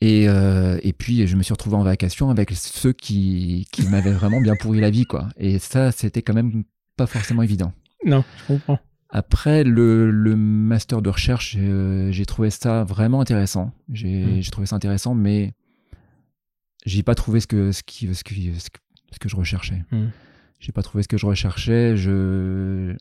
Et, 0.00 0.28
euh, 0.28 0.78
et 0.82 0.92
puis, 0.92 1.26
je 1.26 1.36
me 1.36 1.42
suis 1.42 1.52
retrouvé 1.52 1.76
en 1.76 1.82
vacation 1.82 2.30
avec 2.30 2.52
ceux 2.52 2.92
qui, 2.92 3.66
qui 3.70 3.86
m'avaient 3.88 4.12
vraiment 4.12 4.40
bien 4.40 4.54
pourri 4.58 4.80
la 4.80 4.90
vie, 4.90 5.04
quoi. 5.04 5.28
Et 5.36 5.58
ça, 5.58 5.92
c'était 5.92 6.22
quand 6.22 6.32
même 6.32 6.64
pas 6.96 7.06
forcément 7.06 7.42
évident. 7.42 7.72
Non, 8.04 8.24
je 8.38 8.54
comprends. 8.54 8.78
Après, 9.12 9.64
le, 9.64 10.10
le 10.10 10.36
master 10.36 11.02
de 11.02 11.10
recherche, 11.10 11.56
euh, 11.58 12.12
j'ai 12.12 12.26
trouvé 12.26 12.50
ça 12.50 12.84
vraiment 12.84 13.20
intéressant. 13.20 13.72
J'ai 13.92 14.24
mmh. 14.24 14.42
trouvé 14.52 14.66
ça 14.66 14.76
intéressant, 14.76 15.14
mais 15.14 15.52
j'ai 16.86 17.02
pas 17.02 17.16
trouvé 17.16 17.40
ce 17.40 17.46
que, 17.46 17.72
ce, 17.72 17.82
qui, 17.82 18.14
ce, 18.14 18.22
qui, 18.22 18.54
ce, 18.58 18.70
que, 18.70 18.78
ce 19.10 19.18
que 19.18 19.28
je 19.28 19.36
recherchais. 19.36 19.84
Mmh. 19.90 20.06
J'ai 20.60 20.72
pas 20.72 20.82
trouvé 20.82 21.02
ce 21.02 21.08
que 21.08 21.16
je 21.18 21.26
recherchais. 21.26 21.96
Je... 21.96 22.94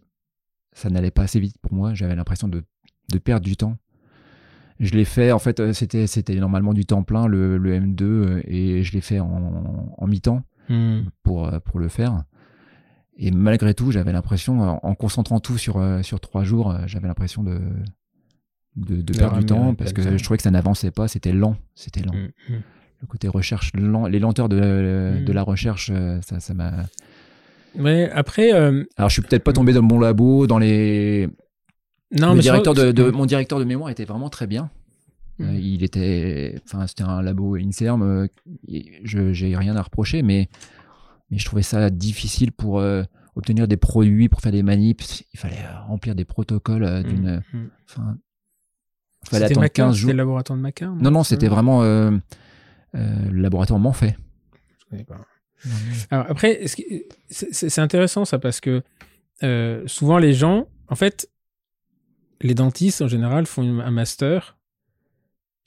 Ça 0.73 0.89
n'allait 0.89 1.11
pas 1.11 1.23
assez 1.23 1.39
vite 1.39 1.57
pour 1.61 1.73
moi. 1.73 1.93
J'avais 1.93 2.15
l'impression 2.15 2.47
de, 2.47 2.63
de 3.11 3.17
perdre 3.19 3.45
du 3.45 3.55
temps. 3.55 3.77
Je 4.79 4.91
l'ai 4.93 5.05
fait, 5.05 5.31
en 5.31 5.39
fait, 5.39 5.59
euh, 5.59 5.73
c'était, 5.73 6.07
c'était 6.07 6.35
normalement 6.35 6.73
du 6.73 6.85
temps 6.85 7.03
plein, 7.03 7.27
le, 7.27 7.57
le 7.57 7.77
M2, 7.77 8.03
euh, 8.03 8.41
et 8.45 8.81
je 8.81 8.93
l'ai 8.93 9.01
fait 9.01 9.19
en, 9.19 9.93
en 9.97 10.07
mi-temps 10.07 10.41
mmh. 10.69 11.01
pour, 11.21 11.47
euh, 11.47 11.59
pour 11.59 11.79
le 11.79 11.89
faire. 11.89 12.23
Et 13.21 13.31
malgré 13.31 13.73
tout, 13.73 13.91
j'avais 13.91 14.13
l'impression, 14.13 14.79
en 14.83 14.95
concentrant 14.95 15.39
tout 15.39 15.57
sur, 15.57 15.83
sur 16.03 16.19
trois 16.21 16.43
jours, 16.43 16.73
j'avais 16.87 17.07
l'impression 17.07 17.43
de, 17.43 17.59
de, 18.77 19.01
de 19.01 19.13
perdre 19.13 19.39
du 19.39 19.45
temps 19.45 19.75
parce 19.75 19.91
que 19.91 20.01
je 20.01 20.23
trouvais 20.23 20.37
que 20.37 20.43
ça 20.43 20.51
n'avançait 20.51 20.91
pas, 20.91 21.09
c'était 21.09 21.33
lent, 21.33 21.57
c'était 21.75 22.01
lent. 22.01 22.13
Mmh. 22.13 22.53
Le 23.01 23.07
côté 23.07 23.27
recherche, 23.27 23.71
lent, 23.75 24.07
les 24.07 24.19
lenteurs 24.19 24.47
de, 24.47 25.19
mmh. 25.19 25.25
de 25.25 25.33
la 25.33 25.43
recherche, 25.43 25.91
ça, 26.21 26.39
ça 26.39 26.53
m'a. 26.53 26.85
Ouais, 27.77 28.09
après. 28.11 28.53
Euh... 28.53 28.85
Alors, 28.97 29.09
je 29.09 29.13
suis 29.13 29.21
peut-être 29.21 29.43
pas 29.43 29.53
tombé 29.53 29.73
dans 29.73 29.83
bon 29.83 29.99
labo, 29.99 30.47
dans 30.47 30.57
les 30.57 31.29
non, 32.11 32.35
mais 32.35 32.41
directeur 32.41 32.73
de, 32.73 32.91
de, 32.91 33.11
mon 33.11 33.25
directeur 33.25 33.59
de 33.59 33.65
mémoire 33.65 33.89
était 33.89 34.05
vraiment 34.05 34.29
très 34.29 34.47
bien. 34.47 34.71
Euh, 35.41 35.57
il 35.61 35.83
était, 35.83 36.59
enfin, 36.65 36.87
c'était 36.87 37.03
un 37.03 37.21
labo 37.21 37.55
INSERM. 37.55 38.01
Euh, 38.01 38.27
je 39.03 39.31
j'ai 39.31 39.55
rien 39.55 39.75
à 39.75 39.81
reprocher, 39.81 40.21
mais 40.23 40.49
mais 41.31 41.37
je 41.37 41.45
trouvais 41.45 41.63
ça 41.63 41.89
difficile 41.89 42.51
pour 42.51 42.79
euh, 42.79 43.03
obtenir 43.35 43.67
des 43.67 43.77
produits, 43.77 44.29
pour 44.29 44.41
faire 44.41 44.51
des 44.51 44.63
manips. 44.63 45.01
Il 45.33 45.39
fallait 45.39 45.65
remplir 45.87 46.15
des 46.15 46.25
protocoles 46.25 46.83
euh, 46.83 47.03
d'une, 47.03 47.43
mmh. 47.53 47.69
enfin, 47.89 48.17
il 49.23 49.29
fallait 49.29 49.45
attendre 49.45 49.61
Macar, 49.61 49.87
15 49.87 49.95
jours. 49.95 50.07
C'était 50.07 50.13
le 50.13 50.17
laboratoire 50.17 50.57
de 50.57 50.63
Macar 50.63 50.95
Non, 50.95 51.11
non, 51.11 51.23
c'était 51.23 51.47
vraiment 51.47 51.83
le 51.83 52.21
laboratoire 53.31 53.79
Manfait. 53.79 54.17
Je 54.79 54.85
connais 54.89 55.03
pas. 55.03 55.25
Alors 56.09 56.25
après, 56.29 56.65
c'est 57.29 57.79
intéressant 57.79 58.25
ça 58.25 58.39
parce 58.39 58.61
que 58.61 58.81
souvent 59.87 60.17
les 60.17 60.33
gens, 60.33 60.67
en 60.87 60.95
fait, 60.95 61.29
les 62.41 62.53
dentistes, 62.53 63.01
en 63.01 63.07
général, 63.07 63.45
font 63.45 63.79
un 63.79 63.91
master 63.91 64.57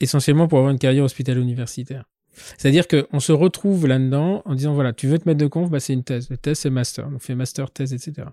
essentiellement 0.00 0.48
pour 0.48 0.58
avoir 0.58 0.72
une 0.72 0.78
carrière 0.78 1.04
hospitalo-universitaire. 1.04 2.04
C'est-à-dire 2.32 2.86
qu'on 2.88 3.20
se 3.20 3.32
retrouve 3.32 3.86
là-dedans 3.86 4.42
en 4.44 4.54
disant, 4.54 4.74
voilà, 4.74 4.92
tu 4.92 5.06
veux 5.06 5.18
te 5.18 5.28
mettre 5.28 5.40
de 5.40 5.46
conf, 5.46 5.70
bah, 5.70 5.80
c'est 5.80 5.92
une 5.92 6.04
thèse. 6.04 6.30
Le 6.30 6.36
thèse, 6.36 6.60
c'est 6.60 6.70
master. 6.70 7.08
On 7.14 7.18
fait 7.18 7.34
master, 7.34 7.70
thèse, 7.70 7.92
etc. 7.92 8.28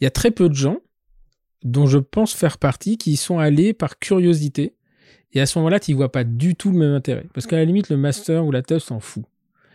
Il 0.00 0.04
y 0.04 0.06
a 0.06 0.10
très 0.10 0.30
peu 0.30 0.48
de 0.48 0.54
gens 0.54 0.78
dont 1.62 1.86
je 1.86 1.98
pense 1.98 2.32
faire 2.32 2.58
partie 2.58 2.96
qui 2.96 3.12
y 3.12 3.16
sont 3.16 3.38
allés 3.38 3.74
par 3.74 3.98
curiosité. 3.98 4.74
Et 5.32 5.40
à 5.40 5.46
ce 5.46 5.58
moment-là, 5.58 5.78
tu 5.78 5.90
n'y 5.90 5.96
vois 5.96 6.10
pas 6.10 6.24
du 6.24 6.54
tout 6.54 6.72
le 6.72 6.78
même 6.78 6.94
intérêt. 6.94 7.26
Parce 7.34 7.46
qu'à 7.46 7.56
la 7.56 7.64
limite, 7.64 7.90
le 7.90 7.96
master 7.96 8.44
ou 8.44 8.50
la 8.50 8.62
thèse 8.62 8.82
s'en 8.82 9.00
fout. 9.00 9.24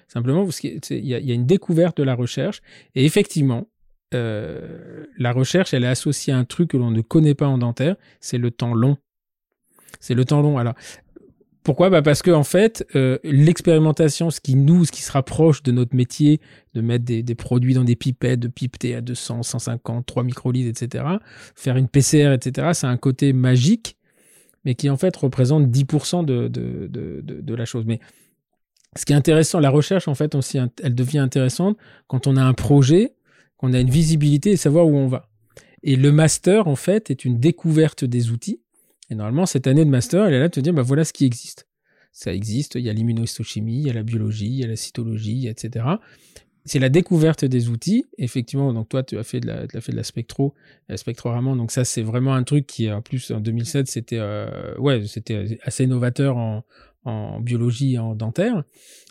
Simplement 0.07 0.43
parce 0.43 0.59
qu'il 0.59 0.79
y, 0.89 1.07
y, 1.07 1.31
a 1.31 1.33
une 1.33 1.45
découverte 1.45 1.97
de 1.97 2.03
la 2.03 2.15
recherche. 2.15 2.61
Et 2.93 3.05
effectivement, 3.05 3.67
euh, 4.13 5.05
la 5.17 5.31
recherche, 5.31 5.73
elle 5.73 5.83
est 5.83 5.87
associée 5.87 6.33
à 6.33 6.37
un 6.37 6.45
truc 6.45 6.71
que 6.71 6.77
l'on 6.77 6.91
ne 6.91 7.01
connaît 7.01 7.33
pas 7.33 7.47
en 7.47 7.57
dentaire, 7.57 7.95
c'est 8.19 8.37
le 8.37 8.51
temps 8.51 8.73
long. 8.73 8.97
C'est 9.99 10.13
le 10.13 10.25
temps 10.25 10.41
long. 10.41 10.57
Alors, 10.57 10.75
pourquoi? 11.65 11.89
Bah 11.89 12.03
Parce 12.03 12.21
que 12.21 12.29
en 12.29 12.43
fait, 12.43 12.85
euh, 12.95 13.17
l'expérimentation, 13.23 14.29
ce 14.29 14.39
qui 14.39 14.53
nous, 14.55 14.85
ce 14.85 14.91
qui 14.91 15.01
se 15.01 15.11
rapproche 15.11 15.63
de 15.63 15.71
notre 15.71 15.95
métier, 15.95 16.39
de 16.75 16.81
mettre 16.81 17.03
des, 17.03 17.23
des 17.23 17.33
produits 17.33 17.73
dans 17.73 17.83
des 17.83 17.95
pipettes, 17.95 18.39
de 18.39 18.47
pipeter 18.47 18.93
à 18.93 19.01
200, 19.01 19.41
150, 19.41 20.05
3 20.05 20.23
microlitres, 20.23 20.69
etc., 20.69 21.03
faire 21.55 21.75
une 21.75 21.87
PCR, 21.87 22.33
etc., 22.33 22.69
c'est 22.73 22.85
un 22.85 22.97
côté 22.97 23.33
magique, 23.33 23.97
mais 24.63 24.75
qui 24.75 24.91
en 24.91 24.97
fait 24.97 25.15
représente 25.15 25.65
10% 25.65 26.23
de, 26.23 26.47
de, 26.47 26.85
de, 26.87 27.21
de, 27.23 27.55
la 27.55 27.65
chose. 27.65 27.83
Mais 27.87 27.99
ce 28.95 29.03
qui 29.03 29.13
est 29.13 29.15
intéressant, 29.15 29.59
la 29.59 29.71
recherche, 29.71 30.07
en 30.07 30.13
fait, 30.13 30.35
aussi, 30.35 30.59
elle 30.83 30.93
devient 30.93 31.17
intéressante 31.17 31.77
quand 32.05 32.27
on 32.27 32.37
a 32.37 32.43
un 32.43 32.53
projet 32.53 33.15
qu'on 33.57 33.73
a 33.73 33.79
une 33.79 33.89
visibilité 33.89 34.51
et 34.51 34.57
savoir 34.57 34.85
où 34.85 34.95
on 34.95 35.07
va. 35.07 35.29
Et 35.81 35.95
le 35.95 36.11
master, 36.11 36.67
en 36.67 36.75
fait, 36.75 37.09
est 37.09 37.25
une 37.25 37.39
découverte 37.39 38.05
des 38.05 38.29
outils. 38.29 38.61
Et 39.09 39.15
normalement, 39.15 39.45
cette 39.45 39.67
année 39.67 39.85
de 39.85 39.89
master, 39.89 40.25
elle 40.25 40.33
est 40.33 40.39
là 40.39 40.47
de 40.47 40.53
te 40.53 40.59
dire, 40.59 40.73
bah 40.73 40.81
voilà 40.81 41.03
ce 41.03 41.13
qui 41.13 41.25
existe. 41.25 41.67
Ça 42.11 42.33
existe, 42.33 42.75
il 42.75 42.81
y 42.81 42.89
a 42.89 42.93
l'immunohistochimie, 42.93 43.81
il 43.81 43.87
y 43.87 43.89
a 43.89 43.93
la 43.93 44.03
biologie, 44.03 44.47
il 44.47 44.59
y 44.59 44.63
a 44.63 44.67
la 44.67 44.77
cytologie, 44.77 45.47
etc. 45.47 45.85
c'est 46.63 46.79
la 46.79 46.89
découverte 46.89 47.43
des 47.43 47.67
outils. 47.69 48.05
Effectivement, 48.17 48.73
donc 48.73 48.89
toi, 48.89 49.03
tu 49.03 49.17
as 49.17 49.23
fait 49.23 49.41
de 49.41 49.47
la, 49.47 49.67
tu 49.67 49.77
as 49.77 49.81
fait 49.81 49.91
de 49.91 49.97
la 49.97 50.03
spectro, 50.03 50.53
la 50.87 50.97
spectroraman. 50.97 51.55
Donc 51.55 51.71
ça, 51.71 51.83
c'est 51.83 52.03
vraiment 52.03 52.33
un 52.33 52.43
truc 52.43 52.65
qui, 52.65 52.89
en 52.89 53.01
plus, 53.01 53.31
en 53.31 53.41
2007, 53.41 53.87
c'était, 53.87 54.17
euh, 54.19 54.75
ouais, 54.77 55.05
c'était 55.05 55.59
assez 55.63 55.85
novateur 55.87 56.37
en, 56.37 56.63
en 57.03 57.39
biologie, 57.39 57.99
en 57.99 58.15
dentaire. 58.15 58.63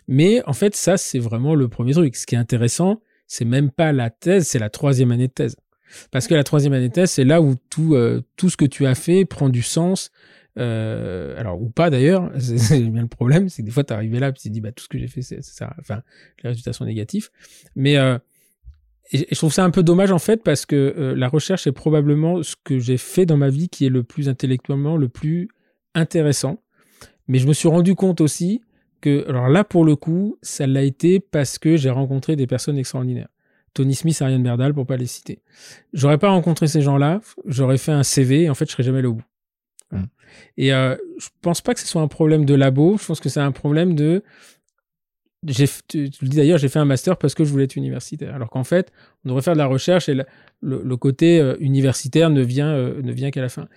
Mais 0.08 0.42
en 0.46 0.52
fait, 0.52 0.74
ça, 0.74 0.96
c'est 0.96 1.18
vraiment 1.18 1.54
le 1.54 1.68
premier 1.68 1.92
truc. 1.92 2.16
Ce 2.16 2.26
qui 2.26 2.34
est 2.34 2.38
intéressant, 2.38 3.00
c'est 3.26 3.44
même 3.44 3.70
pas 3.70 3.92
la 3.92 4.10
thèse, 4.10 4.46
c'est 4.46 4.58
la 4.58 4.70
troisième 4.70 5.12
année 5.12 5.28
de 5.28 5.32
thèse. 5.32 5.56
Parce 6.10 6.26
que 6.26 6.34
la 6.34 6.44
troisième 6.44 6.72
année 6.72 6.88
de 6.88 6.92
thèse, 6.92 7.10
c'est 7.10 7.24
là 7.24 7.40
où 7.40 7.54
tout, 7.70 7.94
euh, 7.94 8.22
tout 8.36 8.50
ce 8.50 8.56
que 8.56 8.64
tu 8.64 8.86
as 8.86 8.94
fait 8.94 9.24
prend 9.24 9.48
du 9.48 9.62
sens. 9.62 10.10
Euh, 10.58 11.38
alors, 11.38 11.60
ou 11.60 11.68
pas 11.68 11.90
d'ailleurs, 11.90 12.30
c'est 12.38 12.80
bien 12.80 13.02
le 13.02 13.08
problème, 13.08 13.48
c'est 13.48 13.62
que 13.62 13.66
des 13.66 13.72
fois, 13.72 13.84
tu 13.84 13.92
arrivé 13.92 14.18
là, 14.18 14.28
et 14.28 14.32
tu 14.32 14.48
te 14.48 14.52
dis, 14.52 14.60
bah, 14.60 14.72
tout 14.72 14.84
ce 14.84 14.88
que 14.88 14.98
j'ai 14.98 15.08
fait, 15.08 15.22
c'est 15.22 15.42
ça. 15.42 15.74
Enfin, 15.80 16.02
les 16.42 16.50
résultats 16.50 16.72
sont 16.72 16.84
négatifs. 16.84 17.30
Mais 17.74 17.96
euh, 17.96 18.18
je 19.12 19.34
trouve 19.34 19.52
ça 19.52 19.64
un 19.64 19.70
peu 19.70 19.82
dommage, 19.82 20.12
en 20.12 20.18
fait, 20.18 20.42
parce 20.42 20.66
que 20.66 21.14
la 21.16 21.28
recherche 21.28 21.66
est 21.66 21.72
probablement 21.72 22.42
ce 22.42 22.54
que 22.62 22.78
j'ai 22.78 22.96
fait 22.96 23.26
dans 23.26 23.36
ma 23.36 23.48
vie 23.48 23.68
qui 23.68 23.86
est 23.86 23.90
le 23.90 24.02
plus 24.02 24.28
intellectuellement, 24.28 24.96
le 24.96 25.08
plus 25.08 25.48
intéressant. 25.94 26.60
Mais 27.28 27.38
je 27.38 27.46
me 27.46 27.52
suis 27.52 27.68
rendu 27.68 27.94
compte 27.94 28.20
aussi 28.20 28.62
que, 29.00 29.28
alors 29.28 29.48
là, 29.48 29.64
pour 29.64 29.84
le 29.84 29.96
coup, 29.96 30.38
ça 30.42 30.66
l'a 30.66 30.82
été 30.82 31.20
parce 31.20 31.58
que 31.58 31.76
j'ai 31.76 31.90
rencontré 31.90 32.36
des 32.36 32.46
personnes 32.46 32.78
extraordinaires. 32.78 33.28
Tony 33.74 33.94
Smith, 33.94 34.20
Ariane 34.22 34.42
Berdal, 34.42 34.72
pour 34.72 34.86
pas 34.86 34.96
les 34.96 35.06
citer. 35.06 35.40
J'aurais 35.92 36.18
pas 36.18 36.30
rencontré 36.30 36.68
ces 36.68 36.80
gens-là, 36.80 37.20
j'aurais 37.44 37.78
fait 37.78 37.92
un 37.92 38.04
CV 38.04 38.44
et 38.44 38.50
en 38.50 38.54
fait, 38.54 38.66
je 38.66 38.72
serais 38.72 38.84
jamais 38.84 39.00
allé 39.00 39.08
au 39.08 39.14
bout. 39.14 39.24
Mm. 39.90 40.04
Et 40.56 40.72
euh, 40.72 40.96
je 41.18 41.28
pense 41.42 41.60
pas 41.60 41.74
que 41.74 41.80
ce 41.80 41.86
soit 41.86 42.00
un 42.00 42.08
problème 42.08 42.44
de 42.44 42.54
labo, 42.54 42.96
je 42.98 43.06
pense 43.06 43.20
que 43.20 43.28
c'est 43.28 43.40
un 43.40 43.52
problème 43.52 43.94
de. 43.94 44.22
J'ai, 45.46 45.66
tu, 45.88 46.10
le 46.22 46.28
dis 46.28 46.36
d'ailleurs, 46.38 46.56
j'ai 46.56 46.68
fait 46.68 46.78
un 46.78 46.86
master 46.86 47.18
parce 47.18 47.34
que 47.34 47.44
je 47.44 47.50
voulais 47.50 47.64
être 47.64 47.76
universitaire. 47.76 48.34
Alors 48.34 48.48
qu'en 48.48 48.64
fait, 48.64 48.92
on 49.24 49.28
devrait 49.28 49.42
faire 49.42 49.52
de 49.52 49.58
la 49.58 49.66
recherche 49.66 50.08
et 50.08 50.18
le, 50.62 50.96
côté 50.96 51.38
euh, 51.38 51.54
universitaire 51.60 52.30
ne 52.30 52.40
vient, 52.40 52.72
euh, 52.72 53.02
ne 53.02 53.12
vient 53.12 53.30
qu'à 53.30 53.42
la 53.42 53.50
fin. 53.50 53.68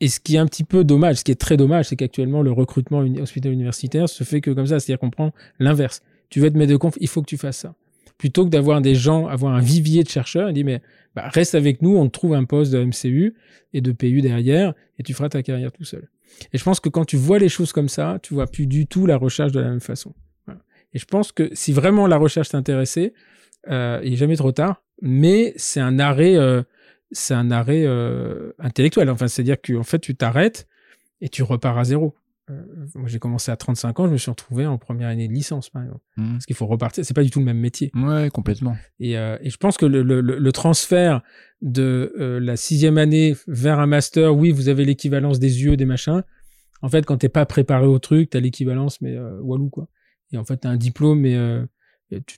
Et 0.00 0.08
ce 0.08 0.20
qui 0.20 0.36
est 0.36 0.38
un 0.38 0.46
petit 0.46 0.64
peu 0.64 0.84
dommage, 0.84 1.16
ce 1.16 1.24
qui 1.24 1.32
est 1.32 1.40
très 1.40 1.56
dommage, 1.56 1.86
c'est 1.86 1.96
qu'actuellement, 1.96 2.42
le 2.42 2.52
recrutement 2.52 2.98
hospitalier 2.98 3.54
universitaire 3.54 4.06
se 4.06 4.22
fait 4.22 4.42
que 4.42 4.50
comme 4.50 4.66
ça. 4.66 4.80
C'est-à-dire 4.80 4.98
qu'on 4.98 5.10
prend 5.10 5.32
l'inverse. 5.58 6.02
Tu 6.28 6.40
veux 6.40 6.46
être 6.46 6.76
conf, 6.76 6.94
il 7.00 7.08
faut 7.08 7.22
que 7.22 7.26
tu 7.28 7.38
fasses 7.38 7.58
ça 7.58 7.74
plutôt 8.18 8.44
que 8.44 8.50
d'avoir 8.50 8.80
des 8.80 8.94
gens, 8.94 9.26
avoir 9.26 9.54
un 9.54 9.60
vivier 9.60 10.02
de 10.02 10.08
chercheurs, 10.08 10.48
il 10.50 10.54
dit 10.54 10.64
mais 10.64 10.80
bah, 11.14 11.28
reste 11.28 11.54
avec 11.54 11.82
nous, 11.82 11.96
on 11.96 12.06
te 12.06 12.12
trouve 12.12 12.34
un 12.34 12.44
poste 12.44 12.72
de 12.72 12.82
MCU 12.82 13.34
et 13.72 13.80
de 13.80 13.92
PU 13.92 14.20
derrière 14.20 14.74
et 14.98 15.02
tu 15.02 15.14
feras 15.14 15.28
ta 15.28 15.42
carrière 15.42 15.72
tout 15.72 15.84
seul. 15.84 16.08
Et 16.52 16.58
je 16.58 16.64
pense 16.64 16.80
que 16.80 16.88
quand 16.88 17.04
tu 17.04 17.16
vois 17.16 17.38
les 17.38 17.48
choses 17.48 17.72
comme 17.72 17.88
ça, 17.88 18.18
tu 18.22 18.34
vois 18.34 18.46
plus 18.46 18.66
du 18.66 18.86
tout 18.86 19.06
la 19.06 19.16
recherche 19.16 19.52
de 19.52 19.60
la 19.60 19.68
même 19.68 19.80
façon. 19.80 20.14
Et 20.94 20.98
je 20.98 21.04
pense 21.04 21.32
que 21.32 21.50
si 21.52 21.72
vraiment 21.72 22.06
la 22.06 22.16
recherche 22.16 22.50
t'intéressait, 22.50 23.12
euh, 23.68 24.00
il 24.04 24.10
n'est 24.10 24.16
jamais 24.16 24.36
trop 24.36 24.52
tard, 24.52 24.82
mais 25.02 25.52
c'est 25.56 25.80
un 25.80 25.98
arrêt, 25.98 26.36
euh, 26.36 26.62
c'est 27.10 27.34
un 27.34 27.50
arrêt 27.50 27.84
euh, 27.84 28.52
intellectuel. 28.58 29.10
Enfin, 29.10 29.26
c'est-à-dire 29.26 29.56
qu'en 29.60 29.82
fait, 29.82 29.98
tu 29.98 30.14
t'arrêtes 30.14 30.68
et 31.20 31.28
tu 31.28 31.42
repars 31.42 31.78
à 31.78 31.84
zéro. 31.84 32.14
Euh, 32.50 32.62
moi, 32.94 33.08
j'ai 33.08 33.18
commencé 33.18 33.50
à 33.50 33.56
35 33.56 34.00
ans, 34.00 34.06
je 34.06 34.12
me 34.12 34.18
suis 34.18 34.30
retrouvé 34.30 34.66
en 34.66 34.76
première 34.76 35.08
année 35.08 35.28
de 35.28 35.32
licence, 35.32 35.70
par 35.70 35.82
exemple. 35.82 36.04
Mmh. 36.16 36.32
Parce 36.32 36.46
qu'il 36.46 36.56
faut 36.56 36.66
repartir, 36.66 37.04
c'est 37.04 37.14
pas 37.14 37.22
du 37.22 37.30
tout 37.30 37.38
le 37.38 37.44
même 37.46 37.58
métier. 37.58 37.90
Ouais, 37.94 38.28
complètement. 38.30 38.76
Et, 39.00 39.16
euh, 39.16 39.38
et 39.40 39.48
je 39.48 39.56
pense 39.56 39.78
que 39.78 39.86
le, 39.86 40.02
le, 40.02 40.20
le 40.20 40.52
transfert 40.52 41.22
de 41.62 42.12
euh, 42.18 42.40
la 42.40 42.56
sixième 42.56 42.98
année 42.98 43.34
vers 43.46 43.80
un 43.80 43.86
master, 43.86 44.36
oui, 44.36 44.50
vous 44.50 44.68
avez 44.68 44.84
l'équivalence 44.84 45.38
des 45.38 45.62
yeux, 45.62 45.76
des 45.76 45.86
machins. 45.86 46.22
En 46.82 46.90
fait, 46.90 47.06
quand 47.06 47.16
t'es 47.16 47.30
pas 47.30 47.46
préparé 47.46 47.86
au 47.86 47.98
truc, 47.98 48.30
t'as 48.30 48.40
l'équivalence, 48.40 49.00
mais 49.00 49.16
euh, 49.16 49.40
walou, 49.40 49.70
quoi. 49.70 49.88
Et 50.32 50.36
en 50.36 50.44
fait, 50.44 50.58
t'as 50.58 50.68
un 50.68 50.76
diplôme, 50.76 51.20
mais 51.20 51.38
tu, 52.26 52.36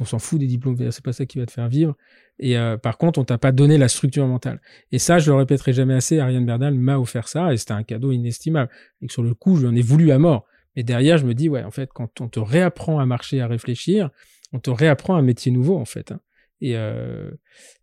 on 0.00 0.04
s'en 0.04 0.18
fout 0.18 0.40
des 0.40 0.46
diplômes, 0.46 0.76
c'est 0.90 1.04
pas 1.04 1.12
ça 1.12 1.26
qui 1.26 1.38
va 1.38 1.46
te 1.46 1.52
faire 1.52 1.68
vivre. 1.68 1.96
Et 2.38 2.58
euh, 2.58 2.76
par 2.76 2.98
contre, 2.98 3.18
on 3.18 3.24
t'a 3.24 3.38
pas 3.38 3.52
donné 3.52 3.78
la 3.78 3.88
structure 3.88 4.26
mentale. 4.26 4.60
Et 4.90 4.98
ça, 4.98 5.18
je 5.18 5.30
le 5.30 5.36
répéterai 5.36 5.72
jamais 5.72 5.94
assez. 5.94 6.18
Ariane 6.18 6.44
Berdal 6.44 6.74
m'a 6.74 6.98
offert 6.98 7.28
ça 7.28 7.52
et 7.52 7.56
c'était 7.56 7.72
un 7.72 7.84
cadeau 7.84 8.12
inestimable. 8.12 8.70
Et 9.02 9.06
que 9.06 9.12
sur 9.12 9.22
le 9.22 9.34
coup, 9.34 9.56
je 9.56 9.66
lui 9.66 9.78
ai 9.78 9.82
voulu 9.82 10.10
à 10.10 10.18
mort. 10.18 10.44
Mais 10.76 10.82
derrière, 10.82 11.18
je 11.18 11.26
me 11.26 11.34
dis, 11.34 11.48
ouais, 11.48 11.62
en 11.62 11.70
fait, 11.70 11.90
quand 11.92 12.20
on 12.20 12.28
te 12.28 12.40
réapprend 12.40 12.98
à 12.98 13.06
marcher, 13.06 13.40
à 13.40 13.46
réfléchir, 13.46 14.10
on 14.52 14.58
te 14.58 14.70
réapprend 14.70 15.14
un 15.14 15.22
métier 15.22 15.52
nouveau, 15.52 15.76
en 15.76 15.84
fait. 15.84 16.10
Hein. 16.12 16.20
Et, 16.60 16.76
euh, 16.76 17.30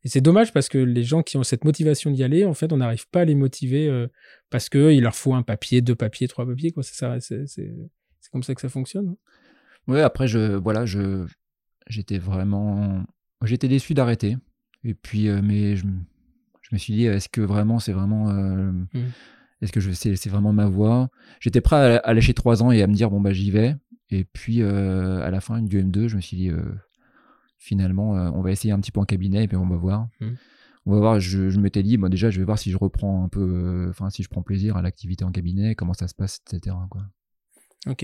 et 0.04 0.10
c'est 0.10 0.22
dommage 0.22 0.52
parce 0.52 0.68
que 0.68 0.78
les 0.78 1.04
gens 1.04 1.24
qui 1.24 1.38
ont 1.38 1.44
cette 1.44 1.64
motivation 1.64 2.12
d'y 2.12 2.24
aller, 2.24 2.46
en 2.46 2.54
fait, 2.54 2.74
on 2.74 2.78
n'arrive 2.78 3.08
pas 3.10 3.22
à 3.22 3.26
les 3.26 3.36
motiver 3.36 3.88
euh, 3.88 4.08
parce 4.50 4.70
que 4.70 4.92
il 4.92 5.04
leur 5.04 5.16
faut 5.16 5.34
un 5.34 5.44
papier, 5.44 5.82
deux 5.82 5.96
papiers, 5.96 6.28
trois 6.28 6.46
papiers. 6.46 6.74
C'est 6.82 8.32
comme 8.32 8.44
ça 8.44 8.56
que 8.56 8.62
ça 8.62 8.70
fonctionne. 8.70 9.10
Hein. 9.10 9.18
Ouais, 9.88 10.02
après, 10.02 10.28
je, 10.28 10.56
voilà, 10.56 10.86
je, 10.86 11.26
j'étais 11.88 12.18
vraiment, 12.18 13.04
j'étais 13.44 13.68
déçu 13.68 13.94
d'arrêter. 13.94 14.38
Et 14.84 14.94
puis, 14.94 15.28
euh, 15.28 15.42
mais 15.44 15.76
je, 15.76 15.86
me 15.86 16.78
suis 16.78 16.94
dit, 16.94 17.06
est-ce 17.06 17.30
que 17.30 17.42
vraiment, 17.42 17.80
c'est 17.80 17.94
vraiment, 17.94 18.30
euh, 18.30 18.72
mmh. 18.72 18.88
est-ce 19.62 19.72
que 19.72 19.80
je, 19.80 19.92
c'est, 19.92 20.16
c'est 20.16 20.30
vraiment 20.30 20.54
ma 20.54 20.68
voie? 20.68 21.10
J'étais 21.40 21.62
prêt 21.62 22.00
à, 22.04 22.14
lâcher 22.14 22.34
trois 22.34 22.64
ans 22.64 22.72
et 22.72 22.82
à 22.82 22.88
me 22.88 22.94
dire, 22.94 23.10
bon, 23.10 23.22
bah, 23.22 23.34
j'y 23.34 23.52
vais. 23.52 23.76
Et 24.10 24.26
puis, 24.26 24.62
euh, 24.62 25.22
à 25.22 25.32
la 25.32 25.42
fin 25.42 25.62
du 25.62 25.84
M2, 25.84 26.08
je 26.08 26.16
me 26.16 26.22
suis 26.22 26.38
dit, 26.38 26.52
finalement, 27.58 28.12
on 28.12 28.42
va 28.42 28.52
essayer 28.52 28.74
un 28.74 28.80
petit 28.80 28.92
peu 28.92 29.00
en 29.00 29.06
cabinet 29.06 29.44
et 29.44 29.48
puis 29.48 29.58
on 29.58 29.68
va 29.68 29.78
voir. 29.78 30.08
Mmh. 30.20 30.30
On 30.88 30.94
va 30.94 31.00
voir, 31.00 31.20
je, 31.20 31.50
je 31.50 31.60
m'étais 31.60 31.84
dit, 31.84 32.00
moi 32.00 32.10
déjà, 32.10 32.32
je 32.32 32.40
vais 32.40 32.46
voir 32.46 32.58
si 32.58 32.72
je 32.72 32.78
reprends 32.78 33.24
un 33.24 33.30
peu, 33.30 33.88
enfin, 33.90 34.10
si 34.10 34.24
je 34.24 34.30
prends 34.30 34.42
plaisir 34.42 34.78
à 34.78 34.82
l'activité 34.82 35.24
en 35.24 35.32
cabinet, 35.32 35.76
comment 35.76 35.94
ça 35.94 36.08
se 36.08 36.16
passe, 36.16 36.42
etc. 36.52 36.76
Quoi. 36.90 37.04
Ok. 37.88 38.04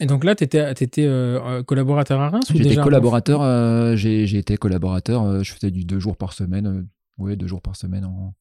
Et 0.00 0.06
donc 0.06 0.24
là, 0.24 0.34
tu 0.34 0.44
étais, 0.44 0.70
étais 0.72 1.06
euh, 1.06 1.62
collaborateur 1.62 2.20
à 2.20 2.28
Reims 2.28 2.44
J'étais 2.52 2.76
collaborateur, 2.76 3.40
euh, 3.42 3.96
j'ai 3.96 4.36
été 4.36 4.56
collaborateur, 4.58 5.22
euh, 5.22 5.42
je 5.42 5.52
faisais 5.52 5.70
du 5.70 5.84
deux 5.84 5.98
jours 5.98 6.16
par 6.16 6.34
semaine, 6.34 6.86
ouais, 7.16 7.36
deux 7.36 7.46
jours 7.46 7.62
par 7.62 7.76
semaine, 7.76 8.04
en 8.04 8.34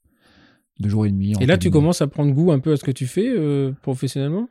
deux 0.79 0.89
jours 0.89 1.05
et 1.05 1.11
demi. 1.11 1.35
Et 1.39 1.45
là, 1.45 1.57
tu 1.57 1.71
commences 1.71 2.01
à 2.01 2.07
prendre 2.07 2.33
goût 2.33 2.51
un 2.51 2.59
peu 2.59 2.73
à 2.73 2.77
ce 2.77 2.83
que 2.83 2.91
tu 2.91 3.07
fais 3.07 3.33
professionnellement? 3.81 4.49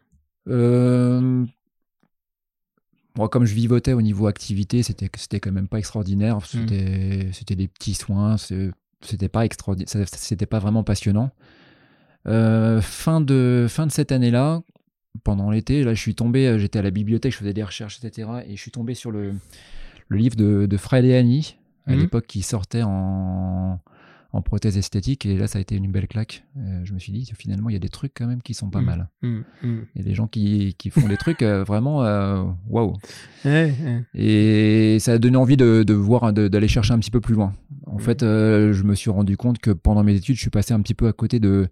Moi, 3.14 3.28
comme 3.28 3.44
je 3.44 3.54
vivotais 3.54 3.92
au 3.92 4.00
niveau 4.00 4.26
activité, 4.26 4.82
c'était 4.82 5.10
c'était 5.16 5.38
quand 5.38 5.52
même 5.52 5.68
pas 5.68 5.78
extraordinaire. 5.78 6.38
Hmm. 6.38 6.44
C'était 6.46 7.28
c'était 7.32 7.56
des 7.56 7.68
petits 7.68 7.92
soins, 7.92 8.36
c'était 8.38 9.28
pas 9.28 9.44
extraordinaire, 9.44 10.06
c'était 10.08 10.46
pas 10.46 10.60
vraiment 10.60 10.82
passionnant. 10.82 11.30
fin 12.24 13.20
de 13.20 13.66
fin 13.68 13.86
de 13.86 13.92
cette 13.92 14.12
année-là, 14.12 14.62
pendant 15.25 15.51
l'été. 15.51 15.85
Là, 15.85 15.94
je 15.94 16.01
suis 16.01 16.14
tombé, 16.14 16.46
euh, 16.46 16.59
j'étais 16.59 16.79
à 16.79 16.83
la 16.83 16.90
bibliothèque, 16.90 17.33
je 17.33 17.38
faisais 17.38 17.53
des 17.53 17.62
recherches, 17.62 17.98
etc. 18.03 18.29
Et 18.46 18.57
je 18.57 18.61
suis 18.61 18.70
tombé 18.70 18.94
sur 18.94 19.11
le, 19.11 19.35
le 20.09 20.16
livre 20.16 20.37
de, 20.37 20.66
de 20.66 20.77
Fred 20.77 21.05
et 21.05 21.16
Annie, 21.16 21.57
à 21.87 21.92
mhm. 21.92 22.01
l'époque, 22.01 22.27
qui 22.27 22.42
sortait 22.42 22.83
en, 22.83 23.81
en 24.32 24.42
prothèse 24.42 24.78
esthétique. 24.78 25.26
Et 25.26 25.36
là, 25.36 25.46
ça 25.46 25.58
a 25.58 25.60
été 25.60 25.76
une 25.76 25.90
belle 25.90 26.08
claque. 26.08 26.44
Euh, 26.56 26.80
je 26.84 26.94
me 26.94 26.98
suis 26.98 27.12
dit, 27.12 27.30
finalement, 27.38 27.68
il 27.68 27.74
y 27.74 27.76
a 27.76 27.80
des 27.80 27.88
trucs 27.88 28.12
quand 28.14 28.26
même 28.26 28.42
qui 28.42 28.54
sont 28.54 28.70
pas 28.70 28.80
mhm. 28.80 28.86
mal. 28.86 29.08
Mhm. 29.22 29.44
Il 29.62 29.98
y 29.98 30.00
a 30.00 30.04
des 30.04 30.14
gens 30.14 30.26
qui, 30.26 30.74
qui 30.78 30.90
font 30.90 31.06
des 31.08 31.16
trucs 31.16 31.42
euh, 31.42 31.64
vraiment 31.64 31.98
waouh. 32.68 32.96
Et 34.14 34.98
ça 35.00 35.12
a 35.12 35.18
donné 35.18 35.36
envie 35.36 35.56
de, 35.56 35.82
de 35.82 35.94
voir, 35.94 36.32
d'aller 36.32 36.68
chercher 36.68 36.94
un 36.94 36.98
petit 36.98 37.10
peu 37.10 37.20
plus 37.20 37.34
loin. 37.34 37.54
En 37.86 37.98
fait, 37.98 38.20
je 38.20 38.82
me 38.84 38.94
suis 38.94 39.10
rendu 39.10 39.36
compte 39.36 39.58
que 39.58 39.70
pendant 39.70 40.02
mes 40.02 40.14
études, 40.14 40.36
je 40.36 40.40
suis 40.40 40.50
passé 40.50 40.72
un 40.72 40.80
petit 40.80 40.94
peu 40.94 41.08
à 41.08 41.12
côté 41.12 41.40
de, 41.40 41.68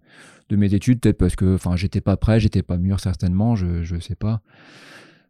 de 0.49 0.55
mes 0.55 0.73
études, 0.73 0.99
peut-être 0.99 1.17
parce 1.17 1.35
que 1.35 1.55
enfin 1.55 1.75
j'étais 1.75 2.01
pas 2.01 2.17
prêt, 2.17 2.39
j'étais 2.39 2.61
pas 2.61 2.77
mûr 2.77 2.99
certainement, 2.99 3.55
je 3.55 3.83
je 3.83 3.97
sais 3.99 4.15
pas. 4.15 4.41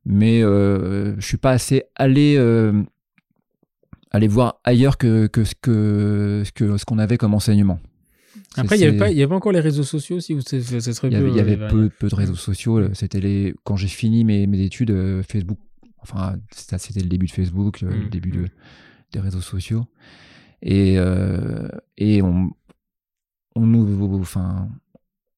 Mais 0.06 0.44
euh, 0.44 1.16
je 1.20 1.26
suis 1.26 1.38
pas 1.38 1.52
assez 1.52 1.84
allé 1.96 2.36
euh, 2.38 2.84
aller 4.12 4.28
voir 4.28 4.60
ailleurs 4.64 4.98
que, 4.98 5.28
que 5.28 5.44
ce 5.44 5.56
que 5.60 6.44
ce 6.46 6.52
que 6.52 6.78
ce 6.78 6.86
qu'on 6.86 7.00
avait 7.00 7.18
comme 7.18 7.34
enseignement. 7.34 7.80
Après, 8.58 8.78
il 8.78 8.80
n'y 8.80 9.02
avait, 9.02 9.28
pas, 9.28 9.36
encore 9.36 9.54
les 9.54 9.62
réseaux 9.62 9.84
sociaux 9.84 10.18
aussi 10.18 10.34
ou 10.34 10.40
Il 10.40 11.12
y 11.12 11.16
avait, 11.16 11.32
y 11.32 11.40
avait 11.40 11.68
peu, 11.70 11.90
peu, 11.90 12.10
de 12.10 12.16
réseaux 12.16 12.36
sociaux. 12.36 12.94
C'était 12.94 13.22
les 13.22 13.54
quand 13.64 13.78
j'ai 13.78 13.88
fini 13.88 14.26
mes, 14.26 14.46
mes 14.46 14.62
études, 14.62 14.92
euh, 14.92 15.24
Facebook. 15.24 15.58
Enfin, 16.00 16.36
c'était 16.52 17.02
le 17.02 17.08
début 17.08 17.28
de 17.28 17.32
Facebook, 17.32 17.82
le 17.82 17.90
mmh, 17.90 18.10
début 18.10 18.32
de, 18.32 18.42
mmh. 18.42 18.50
des 19.14 19.20
réseaux 19.20 19.42
sociaux. 19.42 19.86
Et, 20.62 20.96
euh, 20.98 21.68
et 21.98 22.22
on, 22.22 22.52
on 23.56 23.66
nous, 23.66 24.20
enfin, 24.20 24.68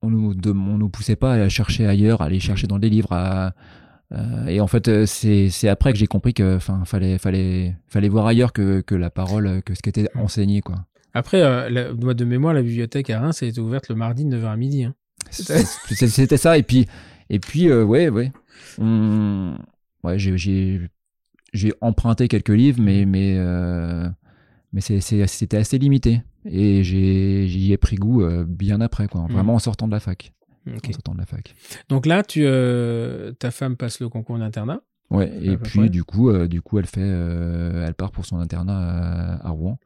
on 0.01 0.09
nous, 0.09 0.33
nous 0.33 0.89
poussait 0.89 1.15
pas 1.15 1.33
à 1.33 1.35
aller 1.35 1.49
chercher 1.49 1.85
ailleurs, 1.85 2.21
à 2.21 2.25
aller 2.25 2.39
chercher 2.39 2.67
dans 2.67 2.79
des 2.79 2.89
livres. 2.89 3.13
Euh, 4.11 4.45
et 4.47 4.59
en 4.59 4.67
fait, 4.67 4.87
euh, 4.87 5.05
c'est 5.05 5.67
après 5.67 5.93
que 5.93 5.99
j'ai 5.99 6.07
compris 6.07 6.33
que, 6.33 6.57
enfin, 6.57 6.83
fallait, 6.85 7.17
fallait, 7.17 7.75
fallait 7.87 8.09
voir 8.09 8.27
ailleurs 8.27 8.53
que, 8.53 8.81
que 8.81 8.95
la 8.95 9.09
parole, 9.09 9.61
que 9.63 9.73
ce 9.73 9.81
qui 9.81 9.89
était 9.89 10.09
enseigné, 10.15 10.61
quoi. 10.61 10.85
Après, 11.13 11.41
euh, 11.41 11.69
la, 11.69 12.13
de 12.13 12.25
mémoire, 12.25 12.53
la 12.53 12.63
bibliothèque 12.63 13.09
à 13.09 13.19
Reims, 13.19 13.41
elle 13.41 13.49
était 13.49 13.59
ouverte 13.59 13.89
le 13.89 13.95
mardi 13.95 14.25
de 14.25 14.35
9h 14.35 14.45
à 14.45 14.57
midi. 14.57 14.83
Hein. 14.83 14.95
C'était 15.29 16.37
ça. 16.37 16.57
Et 16.57 16.63
puis, 16.63 16.87
et 17.29 17.39
puis, 17.39 17.69
euh, 17.69 17.83
ouais, 17.83 18.09
ouais. 18.09 18.31
ouais, 20.03 20.17
j'ai 20.17 21.73
emprunté 21.81 22.27
quelques 22.27 22.49
livres, 22.49 22.81
mais, 22.81 23.05
mais, 23.05 23.37
mais 24.73 24.81
c'était 24.81 25.57
assez 25.57 25.77
limité. 25.77 26.21
Et 26.45 26.83
j'y 26.83 27.71
ai, 27.71 27.77
pris 27.77 27.95
goût 27.95 28.21
euh, 28.21 28.43
bien 28.47 28.81
après, 28.81 29.07
quoi. 29.07 29.21
Hmm. 29.21 29.31
Vraiment 29.31 29.55
en 29.55 29.59
sortant 29.59 29.87
de 29.87 29.93
la 29.93 29.99
fac. 29.99 30.33
En 30.67 30.91
sortant 30.93 31.13
de 31.13 31.19
la 31.19 31.25
fac. 31.25 31.53
Donc 31.89 32.05
là, 32.05 32.23
tu, 32.23 32.41
euh, 32.45 33.31
ta 33.33 33.51
femme 33.51 33.75
passe 33.75 33.99
le 33.99 34.09
concours 34.09 34.37
d'internat. 34.39 34.81
Ouais, 35.09 35.31
et 35.41 35.49
À 35.49 35.57
peu 35.57 35.63
puis 35.63 35.79
près. 35.79 35.89
du 35.89 36.03
coup, 36.03 36.29
euh, 36.29 36.47
du 36.47 36.61
coup, 36.61 36.79
elle 36.79 36.85
fait, 36.85 37.01
euh, 37.03 37.85
elle 37.85 37.93
part 37.93 38.11
pour 38.11 38.25
son 38.25 38.37
internat 38.39 38.77
à, 38.77 39.47
à 39.47 39.49
Rouen. 39.49 39.77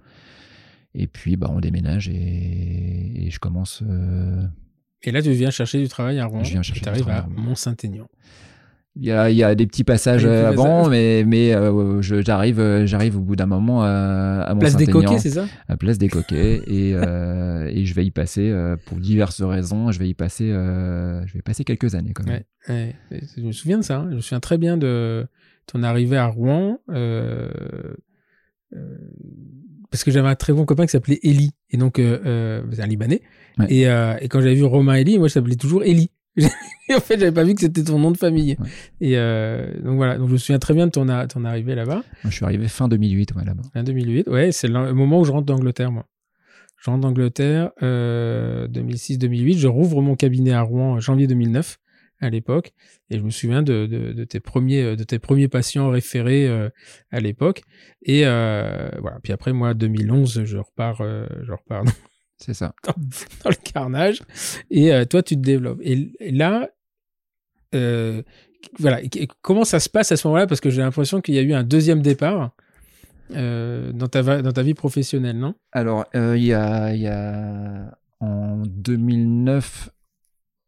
Et 0.93 1.07
puis, 1.07 1.35
bah, 1.35 1.49
on 1.51 1.59
déménage 1.59 2.07
et, 2.09 3.25
et 3.25 3.29
je 3.29 3.39
commence. 3.39 3.83
euh, 3.87 4.43
Et 5.03 5.11
là, 5.11 5.21
tu 5.21 5.31
viens 5.31 5.49
chercher 5.51 5.79
du 5.81 5.87
travail 5.89 6.19
à 6.19 6.25
Rouen. 6.25 6.43
Je 6.43 6.51
viens 6.51 6.61
chercher 6.61 6.79
du 6.91 7.01
travail 7.01 7.03
à. 7.15 7.27
Mont-Saint-Aignan. 7.35 8.07
Il 8.99 9.05
y 9.05 9.11
a, 9.11 9.29
il 9.29 9.35
y 9.37 9.43
a 9.43 9.53
des 9.53 9.67
petits 9.67 9.83
passages 9.83 10.25
euh, 10.25 10.47
avant, 10.47 10.89
mais, 10.89 11.23
mais 11.23 11.53
euh, 11.53 12.01
j'arrive, 12.01 12.59
euh, 12.59 12.87
j'arrive 12.87 13.15
au 13.17 13.21
bout 13.21 13.35
d'un 13.35 13.45
moment 13.45 13.83
à, 13.83 14.41
à 14.47 14.55
Place 14.55 14.75
des 14.75 14.87
Coquets, 14.87 15.19
c'est 15.19 15.29
ça? 15.29 15.45
À 15.67 15.77
Place 15.77 15.99
des 15.99 16.07
Coquets, 16.07 16.61
et, 16.65 16.93
euh, 16.95 17.69
et 17.71 17.85
je 17.85 17.93
vais 17.93 18.03
y 18.05 18.09
passer 18.09 18.49
euh, 18.49 18.75
pour 18.87 18.97
diverses 18.97 19.43
raisons. 19.43 19.91
Je 19.91 19.99
vais 19.99 20.09
y 20.09 20.15
passer, 20.15 20.47
je 20.49 21.31
vais 21.33 21.43
passer 21.43 21.63
quelques 21.63 21.93
années 21.93 22.13
quand 22.13 22.25
même. 22.25 22.41
Ouais, 22.69 22.95
ouais. 23.11 23.21
Je 23.37 23.43
me 23.43 23.51
souviens 23.51 23.77
de 23.77 23.83
ça. 23.83 23.99
hein. 23.99 24.07
Je 24.09 24.15
me 24.15 24.21
souviens 24.21 24.39
très 24.39 24.57
bien 24.57 24.77
de 24.77 25.27
ton 25.67 25.83
arrivée 25.83 26.17
à 26.17 26.25
Rouen. 26.25 26.79
parce 29.89 30.03
que 30.03 30.11
j'avais 30.11 30.27
un 30.27 30.35
très 30.35 30.53
bon 30.53 30.65
copain 30.65 30.85
qui 30.85 30.91
s'appelait 30.91 31.19
Eli. 31.23 31.51
Et 31.69 31.77
donc, 31.77 31.97
c'est 31.97 32.81
un 32.81 32.87
Libanais. 32.87 33.21
Ouais. 33.57 33.65
Et, 33.69 33.81
et 33.83 34.27
quand 34.29 34.41
j'avais 34.41 34.55
vu 34.55 34.63
Romain 34.63 34.95
Eli, 34.95 35.17
moi, 35.17 35.27
je 35.27 35.33
s'appelais 35.33 35.55
toujours 35.55 35.83
Eli. 35.83 36.11
en 36.95 36.99
fait, 36.99 37.19
j'avais 37.19 37.31
pas 37.31 37.43
vu 37.43 37.53
que 37.55 37.61
c'était 37.61 37.83
ton 37.83 37.99
nom 37.99 38.11
de 38.11 38.17
famille. 38.17 38.55
Ouais. 38.59 38.67
Et 39.01 39.17
euh, 39.17 39.73
donc 39.81 39.95
voilà. 39.95 40.17
Donc, 40.17 40.27
je 40.27 40.33
me 40.33 40.37
souviens 40.37 40.59
très 40.59 40.73
bien 40.73 40.85
de 40.87 40.91
ton, 40.91 41.09
a- 41.09 41.27
ton 41.27 41.43
arrivée 41.45 41.75
là-bas. 41.75 42.03
Je 42.23 42.29
suis 42.29 42.45
arrivé 42.45 42.67
fin 42.67 42.87
2008 42.87 43.33
ouais, 43.35 43.45
là-bas. 43.45 43.63
En 43.75 43.83
2008, 43.83 44.27
ouais, 44.29 44.51
c'est 44.51 44.67
le 44.67 44.93
moment 44.93 45.19
où 45.19 45.25
je 45.25 45.31
rentre 45.31 45.45
d'Angleterre, 45.45 45.91
moi. 45.91 46.05
Je 46.79 46.89
rentre 46.91 47.01
d'Angleterre, 47.01 47.71
euh, 47.81 48.67
2006-2008. 48.67 49.57
Je 49.57 49.67
rouvre 49.67 50.01
mon 50.01 50.15
cabinet 50.15 50.51
à 50.53 50.61
Rouen 50.61 50.93
en 50.93 50.99
janvier 50.99 51.25
2009, 51.25 51.79
à 52.21 52.29
l'époque. 52.29 52.71
Et 53.09 53.17
je 53.17 53.23
me 53.23 53.31
souviens 53.31 53.63
de, 53.63 53.87
de, 53.87 54.13
de 54.13 54.23
tes, 54.25 54.39
premiers, 54.39 54.95
de 54.95 55.03
tes 55.03 55.17
premiers 55.17 55.47
patients 55.47 55.89
référés 55.89 56.47
euh, 56.47 56.69
à 57.11 57.19
l'époque. 57.19 57.63
Et 58.03 58.21
euh, 58.25 58.89
voilà. 59.01 59.17
Puis 59.23 59.33
après, 59.33 59.53
moi, 59.53 59.73
2011, 59.73 60.43
je 60.45 60.57
repars, 60.57 61.01
euh, 61.01 61.25
je 61.43 61.51
repars 61.51 61.83
C'est 62.37 62.53
ça. 62.53 62.73
dans 62.85 63.49
le 63.49 63.71
carnage. 63.71 64.21
Et 64.69 64.93
euh, 64.93 65.05
toi, 65.05 65.23
tu 65.23 65.35
te 65.35 65.41
développes. 65.41 65.79
Et, 65.81 66.11
et 66.19 66.31
là, 66.31 66.69
euh, 67.75 68.21
voilà. 68.79 69.01
Comment 69.41 69.65
ça 69.65 69.79
se 69.79 69.89
passe 69.89 70.11
à 70.11 70.17
ce 70.17 70.27
moment-là? 70.27 70.47
Parce 70.47 70.61
que 70.61 70.69
j'ai 70.69 70.81
l'impression 70.81 71.21
qu'il 71.21 71.35
y 71.35 71.39
a 71.39 71.41
eu 71.41 71.53
un 71.53 71.63
deuxième 71.63 72.01
départ 72.01 72.51
euh, 73.33 73.91
dans, 73.91 74.07
ta, 74.07 74.41
dans 74.41 74.51
ta 74.51 74.63
vie 74.63 74.73
professionnelle, 74.73 75.37
non? 75.37 75.55
Alors, 75.71 76.05
il 76.13 76.43
y, 76.43 76.53
a, 76.53 76.93
y 76.93 77.07
a 77.07 77.97
en 78.19 78.63
2009, 78.65 79.89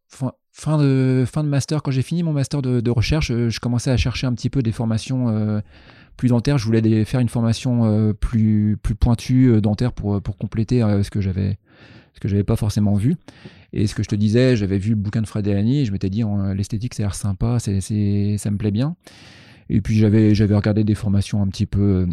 fin, 0.07 0.33
fin 0.51 0.77
de, 0.77 1.23
fin 1.31 1.43
de 1.43 1.49
master, 1.49 1.81
quand 1.81 1.91
j'ai 1.91 2.01
fini 2.01 2.23
mon 2.23 2.33
master 2.33 2.61
de, 2.61 2.79
de 2.79 2.91
recherche, 2.91 3.31
je 3.31 3.59
commençais 3.59 3.91
à 3.91 3.97
chercher 3.97 4.27
un 4.27 4.33
petit 4.33 4.49
peu 4.49 4.61
des 4.61 4.71
formations 4.71 5.61
plus 6.19 6.29
dentaires. 6.29 6.57
Je 6.59 6.65
voulais 6.65 6.81
des- 6.81 7.05
faire 7.05 7.19
une 7.21 7.29
formation 7.29 7.85
euh, 7.85 8.13
plus, 8.13 8.77
plus 8.81 8.93
pointue 8.95 9.47
euh, 9.49 9.61
dentaire 9.61 9.93
pour, 9.93 10.21
pour 10.21 10.37
compléter 10.37 10.83
euh, 10.83 11.01
ce 11.03 11.09
que 11.09 11.21
j'avais 11.21 11.57
ce 12.13 12.19
que 12.19 12.27
j'avais 12.27 12.43
pas 12.43 12.55
forcément 12.57 12.95
vu. 12.95 13.15
Et 13.71 13.87
ce 13.87 13.95
que 13.95 14.03
je 14.03 14.09
te 14.09 14.15
disais, 14.15 14.55
j'avais 14.55 14.77
vu 14.77 14.89
le 14.89 14.95
bouquin 14.97 15.21
de 15.21 15.27
Fred 15.27 15.45
Delany 15.45 15.79
et 15.81 15.85
je 15.85 15.91
m'étais 15.91 16.09
dit, 16.09 16.23
euh, 16.23 16.53
l'esthétique, 16.53 16.93
ça 16.93 17.03
a 17.03 17.05
l'air 17.05 17.15
sympa, 17.15 17.59
c'est, 17.59 17.79
c'est, 17.81 18.35
ça 18.37 18.51
me 18.51 18.57
plaît 18.57 18.71
bien. 18.71 18.95
Et 19.69 19.79
puis 19.79 19.95
j'avais, 19.95 20.35
j'avais 20.35 20.55
regardé 20.55 20.83
des 20.83 20.95
formations 20.95 21.41
un 21.41 21.47
petit 21.47 21.65
peu, 21.67 22.07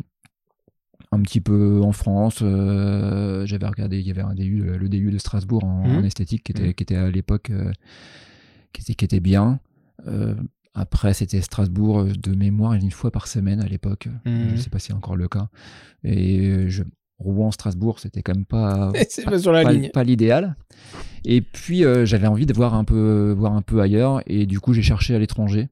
un 1.13 1.21
petit 1.23 1.41
peu 1.41 1.81
en 1.83 1.93
France. 1.93 2.39
euh, 2.43 3.45
j'avais 3.47 3.67
regardé, 3.67 3.99
il 3.99 4.07
y 4.07 4.11
avait 4.11 4.21
un 4.23 4.35
DU, 4.35 4.63
euh, 4.69 4.77
le 4.79 4.89
DU 4.89 5.11
de 5.11 5.19
Strasbourg 5.19 5.65
en, 5.65 5.85
en 5.85 6.05
esthétique 6.05 6.45
qui 6.45 6.53
était, 6.53 6.69
Mhm. 6.69 6.75
qui 6.75 6.83
était 6.85 6.97
à 6.97 7.11
l'époque, 7.11 7.51
euh, 7.51 7.73
qui, 8.73 8.83
était, 8.83 8.95
qui 8.95 9.05
était 9.05 9.21
bien. 9.21 9.59
Euh, 10.07 10.35
après, 10.77 11.15
c'était 11.15 11.41
Strasbourg 11.41 12.01
euh, 12.01 12.13
de 12.13 12.35
mémoire 12.35 12.75
une 12.75 12.91
fois 12.91 13.11
par 13.11 13.27
semaine 13.27 13.61
à 13.61 13.67
l'époque. 13.67 14.09
Mhm. 14.25 14.49
Je 14.49 14.53
ne 14.53 14.57
sais 14.57 14.71
pas 14.71 14.79
si 14.79 14.89
c'est 14.89 14.93
encore 14.93 15.17
le 15.17 15.27
cas. 15.29 15.49
Et 16.05 16.41
euh, 16.41 16.69
je, 16.69 16.83
Rouen, 17.19 17.51
Strasbourg, 17.51 17.99
c'était 17.99 18.23
quand 18.23 18.35
même 18.35 18.45
pas, 18.57 18.93
pas 19.25 19.39
sur 19.39 19.53
la 19.53 19.63
pas, 19.65 19.73
ligne. 19.73 19.91
pas 19.93 20.05
l'idéal. 20.05 20.55
Et 21.25 21.41
puis 21.41 21.85
euh, 21.85 22.05
j'avais 22.05 22.27
envie 22.29 22.47
de 22.47 22.53
voir 22.55 22.75
un 22.75 22.85
peu, 22.85 23.33
voir 23.37 23.55
un 23.55 23.63
peu 23.63 23.81
ailleurs, 23.81 24.21
et 24.27 24.47
du 24.47 24.61
coup 24.61 24.73
j'ai 24.75 24.83
cherché 24.83 25.15
à 25.15 25.19
l'étranger. 25.19 25.69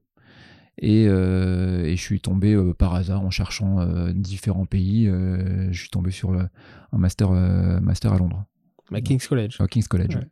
Et, 0.81 1.05
euh, 1.07 1.85
et 1.85 1.95
je 1.95 2.01
suis 2.01 2.19
tombé 2.19 2.53
euh, 2.53 2.73
par 2.73 2.93
hasard 2.95 3.21
en 3.21 3.29
cherchant 3.29 3.79
euh, 3.79 4.11
différents 4.11 4.65
pays. 4.65 5.07
euh, 5.07 5.71
je 5.71 5.79
suis 5.79 5.89
tombé 5.89 6.11
sur 6.11 6.33
un 6.33 6.97
master, 6.97 7.31
euh, 7.31 7.79
master 7.79 8.11
à 8.11 8.17
Londres, 8.17 8.43
Bah, 8.91 8.99
King's 8.99 9.25
College. 9.27 9.55
au 9.61 9.67
King's 9.67 9.87
College. 9.87 10.15
Ouais. 10.17 10.27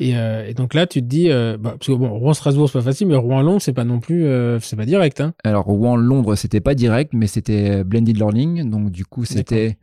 Et, 0.00 0.16
euh, 0.16 0.46
et 0.48 0.54
donc 0.54 0.74
là, 0.74 0.86
tu 0.86 1.00
te 1.02 1.06
dis, 1.06 1.30
euh, 1.30 1.56
bah, 1.58 1.74
parce 1.78 1.86
que 1.86 1.92
bon, 1.92 2.08
Rouen-Strasbourg, 2.10 2.68
c'est 2.68 2.78
pas 2.78 2.84
facile, 2.84 3.06
mais 3.06 3.16
Rouen-Londres, 3.16 3.60
c'est 3.60 3.72
pas 3.72 3.84
non 3.84 4.00
plus, 4.00 4.24
euh, 4.24 4.58
c'est 4.60 4.76
pas 4.76 4.86
direct, 4.86 5.20
hein. 5.20 5.34
Alors 5.44 5.64
Rouen, 5.64 5.96
Londres, 5.96 6.34
c'était 6.36 6.60
pas 6.60 6.74
direct, 6.74 7.12
mais 7.12 7.26
c'était 7.26 7.84
blended 7.84 8.16
learning. 8.16 8.70
Donc 8.70 8.90
du 8.90 9.04
coup, 9.04 9.24
c'était, 9.24 9.78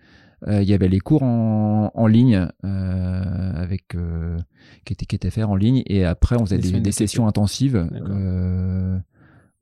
euh, 0.47 0.61
il 0.61 0.67
y 0.67 0.73
avait 0.73 0.87
les 0.87 0.99
cours 0.99 1.23
en, 1.23 1.91
en 1.93 2.07
ligne 2.07 2.47
euh, 2.65 3.51
avec 3.55 3.95
euh, 3.95 4.37
qui 4.85 4.93
étaient 4.93 5.05
qui 5.05 5.29
faits 5.29 5.45
en 5.45 5.55
ligne, 5.55 5.83
et 5.87 6.05
après 6.05 6.35
on 6.35 6.45
faisait 6.45 6.57
Des 6.57 6.71
des, 6.71 6.79
des 6.79 6.89
de 6.89 6.91
sessions 6.91 7.27
intensives 7.27 7.87
euh, 7.93 8.97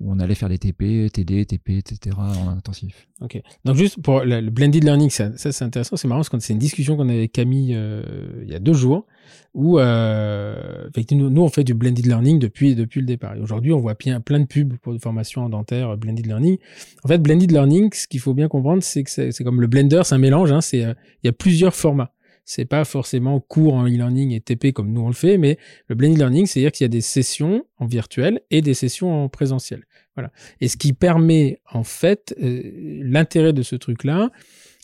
où 0.02 0.12
on 0.12 0.20
allait 0.20 0.36
faire 0.36 0.50
des 0.50 0.58
TP, 0.58 1.10
TD, 1.12 1.46
TP, 1.46 1.78
etc. 1.78 2.18
en 2.18 2.50
intensif. 2.50 3.08
Ok. 3.22 3.42
Donc 3.64 3.78
juste 3.78 4.02
pour 4.02 4.22
le, 4.22 4.42
le 4.42 4.52
blended 4.52 4.84
learning, 4.84 5.10
ça, 5.10 5.36
ça, 5.38 5.54
c'est 5.54 5.64
intéressant, 5.64 5.96
c'est 5.96 6.08
marrant 6.08 6.20
parce 6.20 6.30
que 6.30 6.40
c'est 6.40 6.54
une 6.54 6.60
discussion 6.60 6.98
qu'on 6.98 7.08
avait 7.08 7.20
avec 7.20 7.32
Camille 7.32 7.74
euh, 7.74 8.04
il 8.44 8.52
y 8.52 8.56
a 8.56 8.60
deux 8.60 8.74
jours 8.74 9.06
où 9.54 9.80
euh, 9.80 10.90
nous 11.12 11.42
on 11.42 11.48
fait 11.48 11.64
du 11.64 11.74
blended 11.74 12.06
learning 12.06 12.40
depuis 12.40 12.76
depuis 12.76 13.00
le 13.00 13.08
départ. 13.08 13.36
Et 13.36 13.40
aujourd'hui, 13.40 13.72
on 13.72 13.80
voit 13.80 13.94
bien 13.94 14.20
plein 14.20 14.42
de 14.42 14.46
pubs 14.46 14.76
pour 14.78 14.92
des 14.92 15.00
formations 15.00 15.46
en 15.46 15.50
dentaire 15.50 15.92
euh, 15.92 15.96
blended 15.96 16.26
learning. 16.26 16.58
En 17.06 17.08
fait, 17.08 17.20
blended 17.20 17.52
learning, 17.52 17.90
ce 17.94 18.08
qu'il 18.08 18.20
faut 18.20 18.34
bien 18.34 18.50
comprendre, 18.50 18.84
c'est 18.84 19.04
que 19.04 19.10
c'est 19.10 19.44
comme 19.46 19.62
le 19.62 19.68
blender, 19.68 20.02
c'est 20.04 20.16
un 20.16 20.20
mélange. 20.20 20.52
Hein, 20.52 20.60
c'est 20.60 20.80
il 20.80 21.26
y 21.26 21.30
a 21.30 21.34
plusieurs 21.34 21.74
formats. 21.74 22.12
C'est 22.46 22.66
pas 22.66 22.86
forcément 22.86 23.40
cours 23.40 23.74
en 23.74 23.86
e-learning 23.86 24.32
et 24.32 24.40
TP 24.40 24.72
comme 24.72 24.92
nous 24.92 25.02
on 25.02 25.08
le 25.08 25.14
fait, 25.14 25.38
mais 25.38 25.58
le 25.88 25.96
blended 25.96 26.18
learning, 26.18 26.46
c'est-à-dire 26.46 26.72
qu'il 26.72 26.84
y 26.84 26.86
a 26.86 26.90
des 26.90 27.02
sessions 27.02 27.66
en 27.78 27.88
virtuel 27.88 28.42
et 28.52 28.62
des 28.62 28.76
sessions 28.76 29.24
en 29.24 29.30
présentiel. 29.30 29.84
Voilà. 30.16 30.32
Et 30.62 30.68
ce 30.68 30.78
qui 30.78 30.94
permet, 30.94 31.60
en 31.72 31.84
fait, 31.84 32.36
euh, 32.42 32.62
l'intérêt 33.04 33.52
de 33.52 33.64
ce 33.64 33.76
truc-là, 33.76 34.30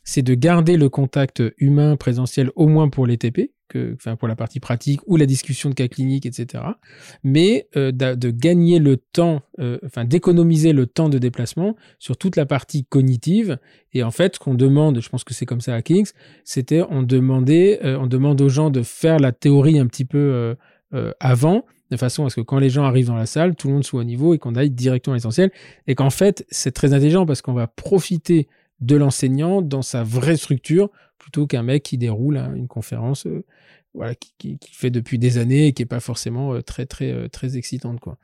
c'est 0.04 0.24
de 0.24 0.34
garder 0.34 0.76
le 0.76 0.90
contact 0.90 1.44
humain 1.58 1.96
présentiel 1.96 2.50
au 2.56 2.68
moins 2.68 2.90
pour 2.90 3.06
les 3.06 3.18
TP, 3.18 3.52
pour 4.20 4.28
la 4.28 4.36
partie 4.36 4.60
pratique 4.60 5.02
ou 5.08 5.18
la 5.18 5.26
discussion 5.26 5.70
de 5.70 5.76
cas 5.76 5.88
cliniques, 5.88 6.26
etc. 6.26 6.64
Mais 7.24 7.68
euh, 7.76 7.92
de 7.92 8.30
gagner 8.30 8.80
le 8.80 8.98
temps, 8.98 9.42
euh, 9.60 9.78
d'économiser 10.06 10.74
le 10.74 10.86
temps 10.86 11.10
de 11.10 11.18
déplacement 11.18 11.76
sur 12.00 12.18
toute 12.18 12.36
la 12.36 12.46
partie 12.46 12.86
cognitive. 12.86 13.58
Et 13.94 14.04
en 14.04 14.12
fait, 14.12 14.36
ce 14.36 14.40
qu'on 14.40 14.54
demande, 14.54 15.02
je 15.02 15.10
pense 15.10 15.24
que 15.24 15.34
c'est 15.34 15.46
comme 15.46 15.62
ça 15.62 15.74
à 15.76 15.82
Kings, 15.82 16.12
c'était 16.44 16.82
on 16.90 17.04
demandait, 17.04 17.80
euh, 17.84 17.98
on 18.00 18.08
demande 18.08 18.42
aux 18.42 18.50
gens 18.50 18.70
de 18.70 18.82
faire 18.84 19.20
la 19.20 19.32
théorie 19.32 19.80
un 19.80 19.88
petit 19.88 20.06
peu 20.06 20.56
avant, 21.20 21.66
de 21.90 21.98
façon 21.98 22.26
à 22.26 22.30
ce 22.30 22.36
que 22.36 22.42
quand 22.42 22.60
les 22.60 22.70
gens 22.70 22.84
arrivent 22.84 23.08
dans 23.08 23.16
la 23.16 23.26
salle, 23.26 23.56
tout 23.56 23.68
le 23.68 23.74
monde 23.76 23.86
soit 23.86 24.02
au 24.02 24.04
niveau 24.04 24.34
et 24.34 24.38
qu'on 24.38 24.56
aille 24.56 24.70
directement 24.70 25.14
à 25.14 25.18
l'essentiel. 25.18 25.52
Et 25.88 25.96
qu'en 25.96 26.10
fait, 26.10 26.46
c'est 26.50 26.72
très 26.72 26.94
intelligent 26.94 27.26
parce 27.26 27.42
qu'on 27.42 27.54
va 27.54 27.68
profiter 27.68 28.48
de 28.82 28.96
l'enseignant 28.96 29.62
dans 29.62 29.82
sa 29.82 30.04
vraie 30.04 30.38
structure 30.38 30.90
plutôt 31.18 31.48
qu'un 31.48 31.64
mec 31.64 31.84
qui 31.84 31.98
déroule 31.98 32.38
une 32.56 32.68
conférence 32.68 33.28
voilà 33.94 34.16
qui, 34.16 34.34
qui, 34.38 34.58
qui 34.58 34.74
fait 34.74 34.90
depuis 34.90 35.20
des 35.20 35.38
années 35.38 35.68
et 35.68 35.74
qui 35.74 35.84
est 35.84 35.88
pas 35.88 36.00
forcément 36.00 36.54
euh, 36.54 36.62
très 36.62 36.86
très 36.86 37.12
euh, 37.12 37.28
très 37.28 37.58
excitante 37.58 38.00
quoi 38.00 38.18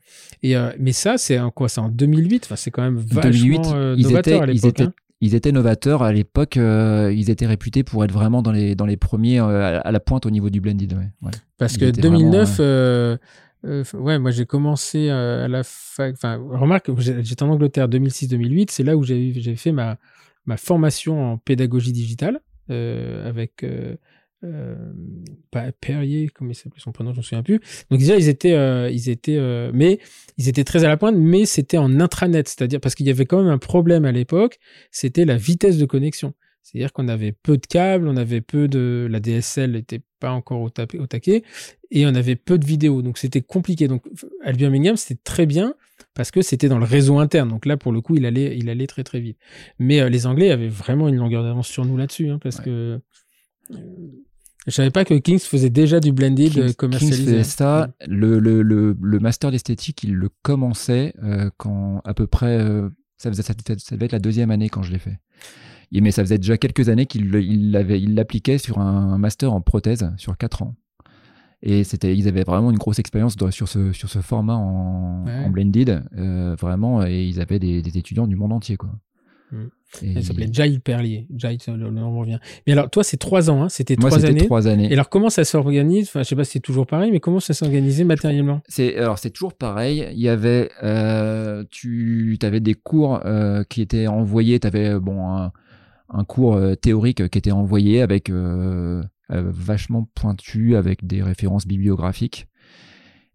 et 0.43 0.55
euh, 0.55 0.71
mais 0.79 0.93
ça 0.93 1.17
c'est 1.17 1.39
en 1.39 1.51
quoi 1.51 1.69
c'est 1.69 1.81
en 1.81 1.89
2008 1.89 2.45
enfin 2.45 2.55
c'est 2.55 2.71
quand 2.71 2.83
même 2.83 2.97
vachement 2.97 3.31
2008, 3.31 3.59
euh, 3.73 3.95
ils 3.97 4.03
novateur 4.03 4.43
étaient, 4.43 4.43
à 4.43 4.53
ils 4.53 4.61
l'époque 4.61 4.81
hein. 4.81 4.93
ils 5.21 5.35
étaient 5.35 5.51
novateurs 5.51 6.03
à 6.03 6.13
l'époque. 6.13 6.55
ils 6.57 7.29
étaient 7.29 7.47
réputés 7.47 7.83
pour 7.83 8.03
être 8.05 8.11
vraiment 8.11 8.41
dans 8.41 8.51
les 8.51 8.75
dans 8.75 8.85
les 8.85 8.97
premiers 8.97 9.39
à 9.39 9.91
la 9.91 9.99
pointe 9.99 10.25
au 10.25 10.29
niveau 10.29 10.49
du 10.49 10.61
blended. 10.61 10.93
Ouais. 10.93 11.09
Ouais. 11.21 11.31
parce 11.57 11.73
ils 11.73 11.79
que 11.79 11.85
étaient 11.85 12.01
2009 12.01 12.47
vraiment, 12.49 12.69
euh, 12.69 13.17
euh, 13.65 13.83
ouais 13.95 14.19
moi 14.19 14.29
j'ai 14.29 14.45
commencé 14.45 15.09
euh, 15.09 15.45
à 15.45 15.47
la 15.47 15.63
fac 15.63 16.13
enfin 16.13 16.35
remarque 16.35 16.91
j'étais 16.99 17.41
en 17.41 17.49
Angleterre 17.49 17.89
2006-2008 17.89 18.67
c'est 18.69 18.83
là 18.83 18.95
où 18.95 19.03
j'ai 19.03 19.33
j'ai 19.33 19.55
fait 19.55 19.71
ma 19.71 19.97
ma 20.45 20.57
formation 20.57 21.33
en 21.33 21.37
pédagogie 21.37 21.91
digitale 21.91 22.39
euh, 22.69 23.27
avec 23.27 23.65
euh, 24.43 24.75
pas 25.49 25.71
Perrier, 25.71 26.29
comment 26.29 26.51
il 26.51 26.55
s'appelait 26.55 26.79
son 26.79 26.91
prénom, 26.91 27.11
je 27.11 27.17
me 27.17 27.23
souviens 27.23 27.43
plus. 27.43 27.59
Donc 27.89 27.99
déjà 27.99 28.15
ils 28.17 28.29
étaient, 28.29 28.53
euh, 28.53 28.89
ils 28.91 29.09
étaient, 29.09 29.37
euh, 29.37 29.71
mais 29.73 29.99
ils 30.37 30.47
étaient 30.47 30.63
très 30.63 30.83
à 30.83 30.87
la 30.87 30.97
pointe, 30.97 31.15
mais 31.17 31.45
c'était 31.45 31.77
en 31.77 31.99
intranet, 31.99 32.47
c'est-à-dire 32.47 32.79
parce 32.79 32.93
qu'il 32.93 33.07
y 33.07 33.09
avait 33.09 33.25
quand 33.25 33.39
même 33.41 33.51
un 33.51 33.57
problème 33.57 34.05
à 34.05 34.11
l'époque, 34.11 34.59
c'était 34.91 35.25
la 35.25 35.37
vitesse 35.37 35.77
de 35.77 35.85
connexion. 35.85 36.33
C'est-à-dire 36.61 36.91
qu'on 36.91 37.07
avait 37.07 37.31
peu 37.31 37.57
de 37.57 37.65
câbles, 37.65 38.07
on 38.07 38.17
avait 38.17 38.41
peu 38.41 38.67
de, 38.67 39.07
la 39.09 39.21
DSL 39.21 39.71
n'était 39.71 40.01
pas 40.19 40.31
encore 40.31 40.61
au, 40.61 40.69
taquet, 40.69 41.43
et 41.91 42.05
on 42.05 42.13
avait 42.13 42.35
peu 42.35 42.57
de 42.57 42.65
vidéos, 42.65 43.01
donc 43.01 43.17
c'était 43.17 43.41
compliqué. 43.41 43.87
Donc 43.87 44.03
à 44.43 44.51
Birmingham 44.51 44.97
c'était 44.97 45.21
très 45.23 45.45
bien 45.45 45.73
parce 46.13 46.29
que 46.29 46.41
c'était 46.41 46.67
dans 46.67 46.77
le 46.77 46.85
réseau 46.85 47.19
interne. 47.19 47.49
Donc 47.49 47.65
là, 47.65 47.77
pour 47.77 47.91
le 47.91 48.01
coup, 48.01 48.15
il 48.17 48.25
allait, 48.25 48.57
il 48.57 48.69
allait 48.69 48.85
très 48.87 49.03
très 49.03 49.19
vite. 49.19 49.37
Mais 49.79 50.07
les 50.09 50.27
Anglais 50.27 50.51
avaient 50.51 50.67
vraiment 50.67 51.07
une 51.07 51.15
longueur 51.15 51.43
d'avance 51.43 51.67
sur 51.67 51.85
nous 51.85 51.95
là-dessus, 51.95 52.29
hein, 52.29 52.39
parce 52.41 52.57
Ouais. 52.57 52.65
que 52.65 53.01
je 53.69 54.71
savais 54.71 54.91
pas 54.91 55.05
que 55.05 55.13
Kings 55.13 55.39
faisait 55.39 55.69
déjà 55.69 55.99
du 55.99 56.11
blended 56.11 56.51
Kings- 56.51 56.61
euh, 56.69 56.73
commercialisé. 56.73 57.23
Kings 57.23 57.33
faisait 57.33 57.43
ça. 57.43 57.89
Le, 58.07 58.39
le, 58.39 58.61
le, 58.61 58.97
le 59.01 59.19
master 59.19 59.51
d'esthétique, 59.51 60.03
il 60.03 60.13
le 60.13 60.29
commençait 60.41 61.13
euh, 61.23 61.49
quand 61.57 62.01
à 62.03 62.13
peu 62.13 62.27
près 62.27 62.59
euh, 62.59 62.89
Ça, 63.17 63.29
faisait, 63.29 63.43
ça, 63.43 63.53
ça 63.77 63.95
devait 63.95 64.05
être 64.05 64.11
la 64.11 64.19
deuxième 64.19 64.51
année 64.51 64.69
quand 64.69 64.83
je 64.83 64.91
l'ai 64.91 64.99
fait. 64.99 65.19
Et- 65.93 66.01
mais 66.01 66.11
ça 66.11 66.21
faisait 66.23 66.37
déjà 66.37 66.57
quelques 66.57 66.89
années 66.89 67.05
qu'il 67.05 67.33
il 67.35 67.71
l'avait- 67.71 68.01
il 68.01 68.13
l'appliquait 68.15 68.57
sur 68.57 68.79
un 68.79 69.17
master 69.17 69.53
en 69.53 69.61
prothèse 69.61 70.11
sur 70.17 70.37
4 70.37 70.61
ans. 70.63 70.75
Et 71.63 71.83
c'était, 71.83 72.15
ils 72.15 72.27
avaient 72.27 72.43
vraiment 72.43 72.69
une 72.69 72.77
grosse 72.77 72.99
expérience 72.99 73.35
sur 73.49 73.67
ce, 73.67 73.91
sur 73.91 74.09
ce 74.09 74.19
format 74.19 74.53
en, 74.55 75.25
Ouais. 75.25 75.43
en 75.45 75.49
blended, 75.49 76.03
euh, 76.15 76.55
vraiment, 76.59 77.03
et 77.03 77.23
ils 77.25 77.41
avaient 77.41 77.57
des, 77.57 77.81
des 77.81 77.97
étudiants 77.97 78.27
du 78.27 78.35
monde 78.35 78.53
entier, 78.53 78.77
quoi. 78.77 78.91
Et 80.01 80.13
Elle 80.15 80.23
s'appelait 80.23 80.49
Jail 80.51 80.79
Perlier. 80.79 81.27
Jail, 81.35 81.57
le, 81.67 81.89
nom 81.89 82.17
revient. 82.19 82.39
Mais 82.65 82.73
alors, 82.73 82.89
toi, 82.89 83.03
c'est 83.03 83.17
trois 83.17 83.49
ans, 83.49 83.63
hein 83.63 83.69
C'était 83.69 83.95
trois 83.95 84.25
années. 84.25 84.45
trois 84.45 84.67
années. 84.67 84.89
Et 84.89 84.93
alors, 84.93 85.09
comment 85.09 85.29
ça 85.29 85.45
s'organise? 85.45 86.07
Enfin, 86.09 86.23
je 86.23 86.27
sais 86.27 86.35
pas 86.35 86.43
si 86.43 86.53
c'est 86.53 86.59
toujours 86.59 86.85
pareil, 86.85 87.11
mais 87.11 87.19
comment 87.19 87.39
ça 87.39 87.53
s'organisait 87.53 88.03
matériellement? 88.03 88.61
C'est 88.67 88.97
alors 88.97 89.17
c'est 89.17 89.29
toujours 89.29 89.53
pareil. 89.53 90.07
Il 90.11 90.19
y 90.19 90.27
avait 90.27 90.69
euh, 90.83 91.63
tu 91.71 92.37
avais 92.41 92.59
des 92.59 92.73
cours 92.73 93.21
euh, 93.25 93.63
qui 93.63 93.81
étaient 93.81 94.07
envoyés. 94.07 94.59
Tu 94.59 94.67
avais 94.67 94.99
bon 94.99 95.25
un, 95.25 95.51
un 96.09 96.23
cours 96.25 96.55
euh, 96.55 96.75
théorique 96.75 97.29
qui 97.29 97.37
était 97.37 97.51
envoyé 97.51 98.01
avec 98.01 98.29
vachement 99.29 100.09
pointu 100.15 100.75
avec 100.75 101.05
des 101.05 101.23
références 101.23 101.65
bibliographiques. 101.65 102.47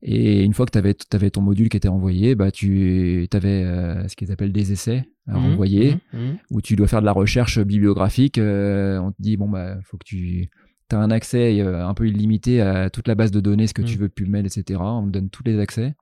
Et 0.05 0.43
une 0.43 0.53
fois 0.53 0.67
que 0.67 0.73
tu 0.73 0.79
avais, 1.17 1.31
ton 1.31 1.43
module 1.43 1.69
qui 1.69 1.77
était 1.77 1.89
envoyé, 1.89 2.35
bah 2.35 2.51
tu 2.51 3.29
avais 3.33 3.65
ce 4.09 4.17
qu'ils 4.17 4.33
appellent 4.33 4.53
des 4.53 4.73
essais 4.73 5.05
à 5.29 5.39
Mhm, 5.39 5.53
envoyer 5.53 5.95
mhm, 6.13 6.21
mhm. 6.21 6.37
où 6.51 6.61
tu 6.61 6.75
dois 6.75 6.89
faire 6.89 7.01
de 7.01 7.07
la 7.07 7.13
recherche 7.13 7.61
bibliographique. 7.61 8.39
euh, 8.39 8.99
on 8.99 9.13
te 9.13 9.23
dit, 9.23 9.37
bon, 9.37 9.49
bah, 9.49 9.77
faut 9.85 9.97
que 9.99 10.05
tu 10.05 10.49
as 10.91 10.99
un 10.99 11.11
accès 11.13 11.61
euh, 11.61 11.87
un 11.87 11.95
peu 11.95 12.09
illimité 12.09 12.61
à 12.61 12.91
toute 12.91 13.07
la 13.07 13.15
base 13.15 13.31
de 13.31 13.41
données, 13.41 13.67
ce 13.69 13.75
que 13.75 13.83
tu 13.83 13.97
veux, 13.97 14.09
PubMed, 14.09 14.45
etc. 14.45 14.81
On 14.81 15.07
te 15.07 15.11
donne 15.13 15.31
tous 15.31 15.45
les 15.45 15.59
accès. 15.61 15.95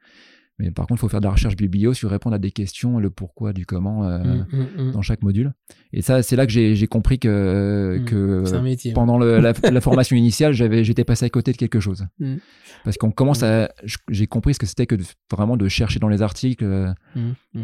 Mais 0.61 0.70
par 0.70 0.86
contre, 0.86 0.98
il 0.98 1.00
faut 1.00 1.08
faire 1.08 1.20
de 1.20 1.26
la 1.26 1.32
recherche 1.32 1.56
biblio 1.56 1.94
sur 1.94 2.11
répondre 2.11 2.36
à 2.36 2.38
des 2.38 2.50
questions, 2.50 2.98
le 2.98 3.08
pourquoi, 3.11 3.52
du 3.52 3.64
comment 3.66 4.04
euh, 4.04 4.18
Mhm, 4.52 4.66
mhm. 4.76 4.92
dans 4.92 5.02
chaque 5.02 5.22
module. 5.22 5.52
Et 5.92 6.02
ça, 6.02 6.22
c'est 6.22 6.36
là 6.36 6.46
que 6.46 6.52
j'ai 6.52 6.86
compris 6.86 7.18
que, 7.18 7.98
Mm. 7.98 8.62
métier. 8.62 8.92
pendant 8.92 9.16
le- 9.18 9.40
la, 9.40 9.52
la 9.72 9.80
formation 9.80 10.16
initiale, 10.16 10.52
j'avais, 10.52 10.84
j'étais 10.84 11.04
passé 11.04 11.24
à 11.24 11.30
côté 11.30 11.52
de 11.52 11.56
quelque 11.56 11.80
chose. 11.80 12.06
Mm. 12.18 12.36
Parce 12.84 12.96
qu'on 12.98 13.11
commence 13.11 13.42
à, 13.42 13.70
j'ai 14.11 14.26
compris 14.26 14.54
ce 14.54 14.58
que 14.58 14.66
c'était 14.66 14.86
que 14.86 14.94
de- 14.94 15.04
vraiment 15.30 15.56
de 15.56 15.66
chercher 15.68 15.98
dans 15.98 16.08
les 16.08 16.20
articles 16.22 16.64
euh, 16.64 16.92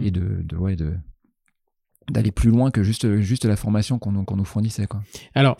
et 0.03 0.11
de, 0.11 0.43
de, 0.43 0.57
ouais, 0.57 0.75
de 0.77 0.95
d'aller 2.11 2.31
plus 2.31 2.51
loin 2.51 2.71
que 2.71 2.85
juste, 2.85 3.17
juste 3.21 3.45
la 3.47 3.57
formation 3.57 3.99
qu'on 3.99 4.13
nous- 4.13 4.25
qu'on 4.25 4.37
nous 4.37 4.45
fournissait. 4.45 4.87
Quoi. 4.87 5.03
Alors, 5.35 5.59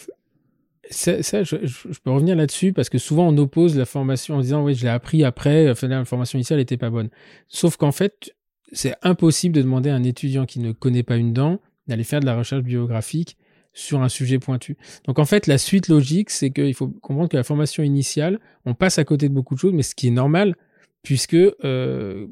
ça, 0.91 1.43
je, 1.43 1.57
peux 2.03 2.11
revenir 2.11 2.37
là-dessus 2.37 2.73
parce 2.73 2.89
que 2.89 2.99
souvent 2.99 3.29
on 3.29 3.37
oppose 3.39 3.77
la 3.77 3.85
formation 3.85 4.37
en 4.37 4.41
disant 4.41 4.65
oui, 4.65 4.75
je 4.75 4.85
l'ai 4.85 4.91
appris 4.91 5.25
après, 5.25 5.71
enfin, 5.71 5.89
la 5.89 6.05
formation 6.05 6.39
initiale 6.39 6.59
n'était 6.59 6.77
pas 6.77 6.91
bonne. 6.91 7.09
Sauf 7.49 7.77
qu'en 7.77 7.93
fait, 7.93 8.35
c'est 8.73 8.95
impossible 9.03 9.55
de 9.55 9.63
demander 9.63 9.91
à 9.91 9.95
un 9.95 10.03
étudiant 10.03 10.47
qui 10.47 10.61
ne 10.61 10.73
connaît 10.73 11.03
pas 11.03 11.17
une 11.17 11.33
dent 11.33 11.61
d'aller 11.87 12.05
faire 12.05 12.21
de 12.21 12.27
la 12.27 12.37
recherche 12.37 12.63
biographique 12.63 13.37
sur 13.73 14.03
un 14.03 14.09
sujet 14.09 14.39
pointu. 14.39 14.77
Donc 15.05 15.19
en 15.19 15.25
fait, 15.25 15.47
la 15.47 15.59
suite 15.59 15.89
logique, 15.89 16.31
c'est 16.31 16.51
qu'il 16.51 16.75
faut 16.75 16.89
comprendre 16.89 17.29
que 17.29 17.37
la 17.37 17.45
formation 17.45 17.83
initiale, 17.83 18.41
on 18.65 18.75
passe 18.75 18.99
à 18.99 19.05
côté 19.05 19.29
de 19.29 19.35
beaucoup 19.35 19.55
de 19.55 19.61
choses, 19.61 19.75
mais 19.75 19.83
ce 19.83 19.95
qui 19.95 20.09
est 20.09 20.13
normal, 20.13 20.57
puisque 21.03 21.35
euh, 21.35 22.27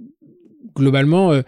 globalement, 0.74 1.32
euh, 1.32 1.42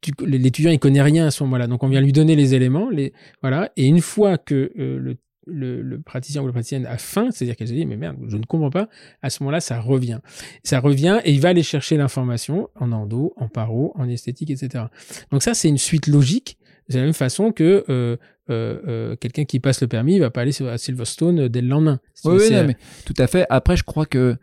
tu- 0.00 0.12
l'étudiant 0.26 0.70
il 0.70 0.78
connaît 0.78 1.02
rien 1.02 1.26
à 1.26 1.30
ce 1.30 1.42
moment-là, 1.44 1.66
donc 1.66 1.82
on 1.82 1.88
vient 1.88 2.00
lui 2.00 2.12
donner 2.12 2.36
les 2.36 2.54
éléments, 2.54 2.90
les 2.90 3.12
voilà, 3.40 3.72
et 3.76 3.86
une 3.86 4.00
fois 4.00 4.38
que 4.38 4.72
euh, 4.78 4.98
le, 4.98 5.16
le, 5.46 5.82
le 5.82 6.00
praticien 6.00 6.42
ou 6.42 6.46
la 6.46 6.52
praticienne 6.52 6.86
a 6.86 6.98
faim, 6.98 7.28
c'est-à-dire 7.30 7.56
qu'elle 7.56 7.68
se 7.68 7.72
dit 7.72 7.86
mais 7.86 7.96
merde, 7.96 8.16
je 8.28 8.36
ne 8.36 8.44
comprends 8.44 8.70
pas, 8.70 8.88
à 9.22 9.30
ce 9.30 9.42
moment-là 9.42 9.60
ça 9.60 9.80
revient, 9.80 10.18
ça 10.62 10.80
revient 10.80 11.20
et 11.24 11.32
il 11.32 11.40
va 11.40 11.50
aller 11.50 11.62
chercher 11.62 11.96
l'information 11.96 12.68
en 12.76 12.92
endo, 12.92 13.32
en 13.36 13.48
paro, 13.48 13.92
en 13.96 14.08
esthétique, 14.08 14.50
etc. 14.50 14.84
Donc 15.30 15.42
ça 15.42 15.54
c'est 15.54 15.68
une 15.68 15.78
suite 15.78 16.06
logique. 16.06 16.56
C'est 16.88 16.98
la 16.98 17.04
même 17.04 17.14
façon 17.14 17.50
que 17.50 17.84
euh, 17.88 18.16
euh, 18.50 18.78
euh, 18.86 19.16
quelqu'un 19.16 19.44
qui 19.44 19.58
passe 19.58 19.80
le 19.80 19.88
permis, 19.88 20.16
il 20.16 20.20
va 20.20 20.30
pas 20.30 20.42
aller 20.42 20.52
sur, 20.52 20.68
à 20.68 20.76
Silverstone 20.76 21.48
dès 21.48 21.62
le 21.62 21.68
lendemain. 21.68 21.98
Si 22.12 22.28
Oui, 22.28 22.34
oui, 22.38 22.44
c'est- 22.48 22.60
non, 22.60 22.66
mais 22.66 22.76
tout 23.06 23.14
à 23.16 23.26
fait. 23.26 23.46
Après, 23.48 23.74
je 23.76 23.84
crois 23.84 24.04
que 24.04 24.36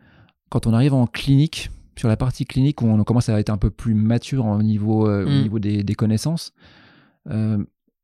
quand 0.50 0.66
on 0.66 0.74
arrive 0.74 0.94
en 0.96 1.06
clinique, 1.06 1.70
sur 1.98 2.08
la 2.08 2.18
partie 2.18 2.46
clinique 2.46 2.82
où 2.82 2.88
on 2.88 3.04
commence 3.04 3.30
à 3.30 3.40
être 3.40 3.52
un 3.52 3.58
peu 3.58 3.70
plus 3.70 3.94
mature 3.94 4.46
au 4.48 4.64
niveau, 4.64 5.08
au 5.08 5.26
Mm. 5.28 5.42
niveau 5.44 5.60
des, 5.60 5.84
des 5.84 5.94
connaissances, 5.94 6.52
euh, 7.30 7.60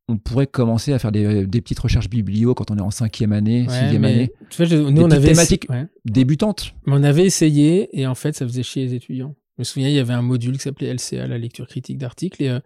on 0.07 0.17
pourrait 0.17 0.47
commencer 0.47 0.93
à 0.93 0.99
faire 0.99 1.11
des, 1.11 1.45
des 1.45 1.61
petites 1.61 1.79
recherches 1.79 2.09
biblio 2.09 2.53
quand 2.53 2.71
on 2.71 2.77
est 2.77 2.81
en 2.81 2.91
cinquième 2.91 3.33
année, 3.33 3.65
Ouais, 3.67 3.73
sixième 3.81 4.05
année, 4.05 4.31
tu 4.49 4.57
vois, 4.57 4.65
je- 4.65 4.77
nous 4.77 4.91
Des 4.91 5.01
on 5.03 5.11
avait 5.11 5.27
thématiques. 5.29 5.67
ouais. 5.69 5.85
débutantes. 6.05 6.73
Mais 6.85 6.93
on 6.95 7.03
avait 7.03 7.25
essayé 7.25 7.89
et 7.99 8.07
en 8.07 8.15
fait, 8.15 8.35
ça 8.35 8.45
faisait 8.47 8.63
chier 8.63 8.85
les 8.85 8.93
étudiants. 8.93 9.35
Je 9.57 9.61
me 9.61 9.63
souviens, 9.65 9.89
il 9.89 9.95
y 9.95 9.99
avait 9.99 10.13
un 10.13 10.21
module 10.21 10.53
qui 10.53 10.59
s'appelait 10.63 10.93
LCA, 10.93 11.27
la 11.27 11.37
lecture 11.37 11.67
critique 11.67 11.97
d'articles, 11.97 12.41
et, 12.43 12.49
euh, 12.49 12.59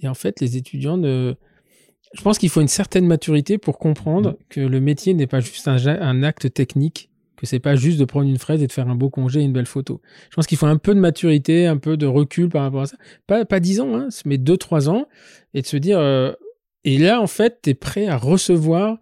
et 0.00 0.08
en 0.08 0.14
fait, 0.14 0.40
les 0.40 0.56
étudiants 0.56 0.96
ne. 0.96 1.34
Je 2.16 2.22
pense 2.22 2.38
qu'il 2.38 2.48
faut 2.48 2.60
une 2.60 2.68
certaine 2.68 3.06
maturité 3.06 3.58
pour 3.58 3.78
comprendre 3.78 4.36
que 4.48 4.60
le 4.60 4.80
métier 4.80 5.14
n'est 5.14 5.26
pas 5.26 5.40
juste 5.40 5.66
un, 5.66 6.22
acte 6.22 6.52
technique, 6.54 7.10
que 7.36 7.44
c'est 7.46 7.58
pas 7.58 7.74
juste 7.74 7.98
de 7.98 8.04
prendre 8.04 8.28
une 8.28 8.38
fraise 8.38 8.62
et 8.62 8.68
de 8.68 8.72
faire 8.72 8.88
un 8.88 8.94
beau 8.94 9.10
congé 9.10 9.40
et 9.40 9.42
une 9.42 9.52
belle 9.52 9.66
photo. 9.66 10.00
Je 10.30 10.36
pense 10.36 10.46
qu'il 10.46 10.56
faut 10.58 10.66
un 10.66 10.76
peu 10.76 10.94
de 10.94 11.00
maturité, 11.00 11.66
un 11.66 11.76
peu 11.78 11.96
de 11.96 12.06
recul 12.06 12.48
par 12.50 12.62
rapport 12.62 12.82
à 12.82 12.86
ça. 12.86 12.96
Pas, 13.26 13.44
pas 13.44 13.58
10 13.58 13.80
ans, 13.80 13.96
hein, 13.96 14.08
mais 14.26 14.36
2-3 14.38 14.88
ans, 14.88 15.08
et 15.54 15.62
de 15.62 15.66
se 15.66 15.76
dire. 15.76 15.98
euh, 15.98 16.32
et 16.84 16.98
là, 16.98 17.20
en 17.20 17.26
fait, 17.26 17.60
tu 17.62 17.70
es 17.70 17.74
prêt 17.74 18.06
à 18.06 18.16
recevoir 18.16 18.98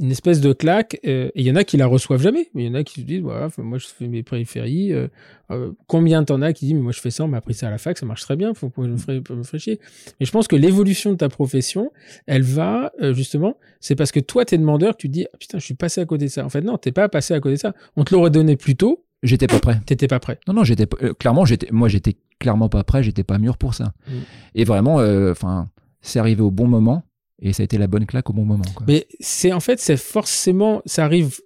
une 0.00 0.10
espèce 0.10 0.40
de 0.40 0.52
claque. 0.52 0.98
euh, 1.06 1.28
et 1.34 1.40
il 1.40 1.46
y 1.46 1.50
en 1.50 1.56
a 1.56 1.64
qui 1.64 1.76
la 1.76 1.86
reçoivent 1.86 2.22
jamais. 2.22 2.48
Mais 2.54 2.64
il 2.64 2.66
y 2.66 2.70
en 2.70 2.74
a 2.74 2.84
qui 2.84 3.00
se 3.02 3.06
disent, 3.06 3.20
voilà, 3.20 3.48
moi 3.58 3.78
je 3.78 3.86
fais 3.86 4.08
mes 4.08 4.22
périphéries. 4.22 4.92
euh, 4.92 5.08
euh, 5.50 5.72
combien 5.86 6.24
t'en 6.24 6.40
as 6.40 6.52
qui 6.52 6.66
disent, 6.66 6.74
mais 6.74 6.80
moi 6.80 6.92
je 6.92 7.00
fais 7.00 7.10
ça, 7.10 7.24
on 7.24 7.28
m'a 7.28 7.38
appris 7.38 7.54
ça 7.54 7.68
à 7.68 7.70
la 7.70 7.78
fac, 7.78 7.98
ça 7.98 8.06
marche 8.06 8.22
très 8.22 8.36
bien, 8.36 8.54
faut 8.54 8.70
que 8.70 8.82
je 8.82 8.88
me 8.88 8.96
ferai, 8.96 9.20
me 9.30 9.58
chier. 9.58 9.80
Mais 10.18 10.26
je 10.26 10.32
pense 10.32 10.48
que 10.48 10.56
l'évolution 10.56 11.12
de 11.12 11.16
ta 11.16 11.28
profession, 11.28 11.92
elle 12.26 12.42
va 12.42 12.90
justement, 13.12 13.58
c'est 13.80 13.94
parce 13.94 14.12
que 14.12 14.20
toi 14.20 14.46
t'es 14.46 14.56
demandeur 14.56 14.96
tu 14.96 15.08
te 15.08 15.12
dis, 15.12 15.26
ah, 15.32 15.36
putain, 15.38 15.58
je 15.58 15.64
suis 15.64 15.74
passé 15.74 16.00
à 16.00 16.06
côté 16.06 16.24
de 16.24 16.30
ça. 16.30 16.44
En 16.44 16.48
fait, 16.48 16.62
non, 16.62 16.78
t'es 16.78 16.92
pas 16.92 17.08
passé 17.10 17.34
à 17.34 17.40
côté 17.40 17.56
de 17.56 17.60
ça. 17.60 17.74
On 17.96 18.04
te 18.04 18.14
l'aurait 18.14 18.30
donné 18.30 18.56
plus 18.56 18.76
tôt, 18.76 19.04
J'étais 19.22 19.46
pas 19.46 19.60
prêt. 19.60 19.78
t'étais 19.84 20.08
pas 20.08 20.20
prêt. 20.20 20.38
Non, 20.48 20.54
non, 20.54 20.64
j'étais 20.64 20.86
clairement, 21.18 21.44
j'étais, 21.44 21.68
moi, 21.70 21.88
j'étais 21.88 22.16
clairement 22.40 22.68
pas 22.68 22.82
prêt. 22.82 23.02
J'étais 23.02 23.22
pas 23.24 23.38
mûr 23.38 23.56
pour 23.58 23.74
ça. 23.74 23.92
Mm. 24.08 24.12
Et 24.54 24.64
vraiment, 24.64 24.96
enfin, 25.30 25.68
c'est 26.00 26.18
arrivé 26.18 26.40
au 26.42 26.50
bon 26.50 26.66
moment 26.66 27.04
et 27.42 27.52
ça 27.52 27.62
a 27.62 27.64
été 27.64 27.76
la 27.76 27.86
bonne 27.88 28.06
claque 28.06 28.30
au 28.30 28.32
bon 28.32 28.44
moment. 28.44 28.64
quoi. 28.74 28.86
Mais 28.88 29.06
c'est 29.20 29.52
en 29.52 29.60
fait, 29.60 29.78
c'est 29.80 29.96
forcément, 29.98 30.80
ça 30.86 31.04
arrive. 31.04 31.38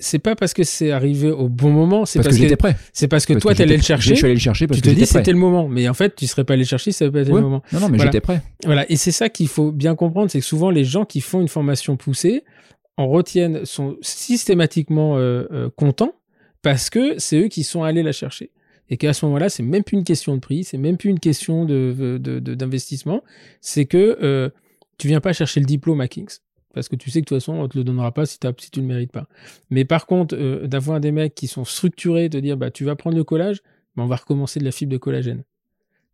C'est 0.00 0.18
pas 0.18 0.34
parce 0.34 0.54
que 0.54 0.64
c'est 0.64 0.90
arrivé 0.90 1.30
au 1.30 1.48
bon 1.48 1.70
moment, 1.70 2.04
c'est 2.04 2.18
parce, 2.18 2.26
parce, 2.28 2.36
que 2.36 2.42
j'étais 2.42 2.56
prêt. 2.56 2.76
c'est 2.92 3.06
parce 3.06 3.26
que 3.26 3.32
Parce 3.34 3.42
toi 3.42 3.52
que 3.52 3.58
t'allais 3.58 3.68
j'étais- 3.74 3.78
le 3.78 3.82
chercher. 3.84 4.10
Je 4.10 4.14
suis 4.16 4.24
allé 4.24 4.34
le 4.34 4.40
chercher 4.40 4.66
parce 4.66 4.80
Tu 4.80 4.88
que 4.88 4.92
te 4.92 4.98
dis 4.98 5.06
c'était 5.06 5.30
le 5.32 5.38
moment, 5.38 5.68
mais 5.68 5.88
en 5.88 5.94
fait 5.94 6.16
tu 6.16 6.26
serais 6.26 6.42
pas 6.44 6.54
allé 6.54 6.64
chercher, 6.64 6.90
ça 6.90 7.08
pas 7.10 7.20
été 7.20 7.30
Ouais. 7.30 7.36
le 7.38 7.44
moment. 7.44 7.62
Non, 7.72 7.78
non, 7.80 7.88
mais 7.88 7.96
Voilà. 7.98 8.10
j'étais 8.10 8.20
prêt. 8.20 8.42
Voilà, 8.64 8.90
et 8.90 8.96
c'est 8.96 9.12
ça 9.12 9.28
qu'il 9.28 9.46
faut 9.48 9.70
bien 9.70 9.94
comprendre, 9.94 10.30
c'est 10.32 10.40
que 10.40 10.44
souvent 10.44 10.70
les 10.70 10.84
gens 10.84 11.04
qui 11.04 11.20
font 11.20 11.40
une 11.40 11.48
formation 11.48 11.96
poussée 11.96 12.42
en 12.96 13.06
retiennent, 13.08 13.64
sont 13.64 13.96
systématiquement 14.02 15.16
euh, 15.16 15.44
euh, 15.52 15.70
contents 15.76 16.14
parce 16.62 16.90
que 16.90 17.14
c'est 17.18 17.38
eux 17.38 17.48
qui 17.48 17.62
sont 17.64 17.82
allés 17.84 18.02
la 18.02 18.12
chercher. 18.12 18.50
Et 18.90 18.96
qu'à 18.98 19.12
ce 19.14 19.24
moment-là, 19.26 19.48
c'est 19.48 19.62
même 19.62 19.82
plus 19.84 19.96
une 19.96 20.04
question 20.04 20.34
de 20.34 20.40
prix, 20.40 20.62
c'est 20.64 20.76
même 20.76 20.96
plus 20.98 21.08
une 21.10 21.18
question 21.20 21.64
de, 21.64 21.94
de- 22.18 22.38
de- 22.38 22.54
d'investissement, 22.54 23.22
c'est 23.62 23.86
que 23.86 24.18
euh, 24.22 24.50
tu 24.98 25.08
viens 25.08 25.20
pas 25.20 25.32
chercher 25.32 25.60
le 25.60 25.66
diplôme 25.66 26.00
à 26.00 26.08
Kings. 26.08 26.38
Parce 26.72 26.88
que 26.88 26.96
tu 26.96 27.10
sais 27.10 27.20
que 27.20 27.26
de 27.26 27.28
toute 27.28 27.38
façon, 27.38 27.54
on 27.54 27.68
te 27.68 27.78
le 27.78 27.84
donnera 27.84 28.12
pas 28.12 28.26
si, 28.26 28.38
tu 28.38 28.80
le 28.80 28.86
mérites 28.86 29.12
pas. 29.12 29.28
Mais 29.70 29.84
par 29.84 30.06
contre, 30.06 30.34
euh, 30.36 30.66
d'avoir 30.66 31.00
des 31.00 31.12
mecs 31.12 31.34
qui 31.34 31.46
sont 31.46 31.64
structurés, 31.64 32.28
de 32.28 32.40
dire, 32.40 32.56
bah, 32.56 32.70
tu 32.70 32.84
vas 32.84 32.96
prendre 32.96 33.16
le 33.16 33.24
collage, 33.24 33.62
mais 33.96 34.02
on 34.02 34.06
va 34.06 34.16
recommencer 34.16 34.58
de 34.58 34.64
la 34.64 34.72
fibre 34.72 34.92
de 34.92 34.98
collagène. 34.98 35.44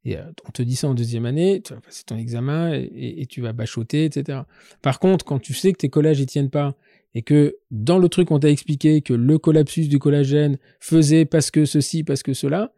Et 0.04 0.16
euh, 0.16 0.22
on 0.46 0.50
te 0.50 0.62
dit 0.62 0.76
ça 0.76 0.88
en 0.88 0.94
deuxième 0.94 1.26
année, 1.26 1.62
tu 1.62 1.74
vas 1.74 1.80
passer 1.80 2.04
ton 2.04 2.16
examen 2.16 2.72
et 2.74 3.26
tu 3.28 3.40
vas 3.40 3.52
bachoter, 3.52 4.04
etc. 4.04 4.40
Par 4.82 4.98
contre, 4.98 5.24
quand 5.24 5.38
tu 5.38 5.54
sais 5.54 5.72
que 5.72 5.78
tes 5.78 5.88
collages 5.88 6.20
ils 6.20 6.26
tiennent 6.26 6.50
pas 6.50 6.74
et 7.14 7.22
que 7.22 7.56
dans 7.70 7.98
le 7.98 8.08
truc 8.08 8.30
on 8.30 8.38
t'a 8.38 8.48
expliqué 8.50 9.02
que 9.02 9.12
le 9.12 9.38
collapsus 9.38 9.88
du 9.88 9.98
collagène 9.98 10.58
faisait 10.78 11.24
parce 11.26 11.50
que 11.50 11.64
ceci, 11.66 12.02
parce 12.02 12.22
que 12.22 12.32
cela, 12.32 12.72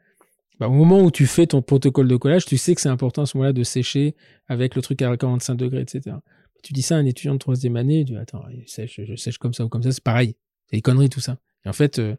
bah, 0.59 0.69
au 0.69 0.73
moment 0.73 1.03
où 1.03 1.11
tu 1.11 1.27
fais 1.27 1.47
ton 1.47 1.63
protocole 1.63 2.09
de 2.09 2.17
collage, 2.17 2.45
tu 2.45 2.57
sais 2.57 2.75
que 2.75 2.81
c'est 2.81 2.89
important 2.89 3.23
à 3.23 3.27
ce 3.27 3.37
moment-là 3.37 3.53
de 3.53 3.63
sécher 3.63 4.15
avec 4.49 4.75
le 4.75 4.83
truc 4.83 5.03
à 5.03 5.17
45 5.17 5.55
degrés, 5.55 5.81
etc. 5.81 6.17
Tu 6.63 6.73
dis 6.73 6.83
ça 6.83 6.97
à 6.97 6.99
un 6.99 7.07
étudiant 7.07 7.35
de 7.35 7.39
troisième 7.39 7.77
année, 7.77 8.01
il 8.01 8.05
dit 8.05 8.17
attends, 8.17 8.45
je 8.67 9.17
sèche 9.17 9.39
comme 9.39 9.55
ça 9.55 9.65
ou 9.65 9.69
comme 9.69 9.83
ça, 9.83 9.91
c'est 9.91 10.05
pareil, 10.05 10.37
c'est 10.67 10.77
des 10.77 10.83
conneries 10.83 11.09
tout 11.09 11.21
ça. 11.21 11.39
Et 11.65 11.69
en 11.69 11.73
fait, 11.73 11.99
euh, 11.99 12.17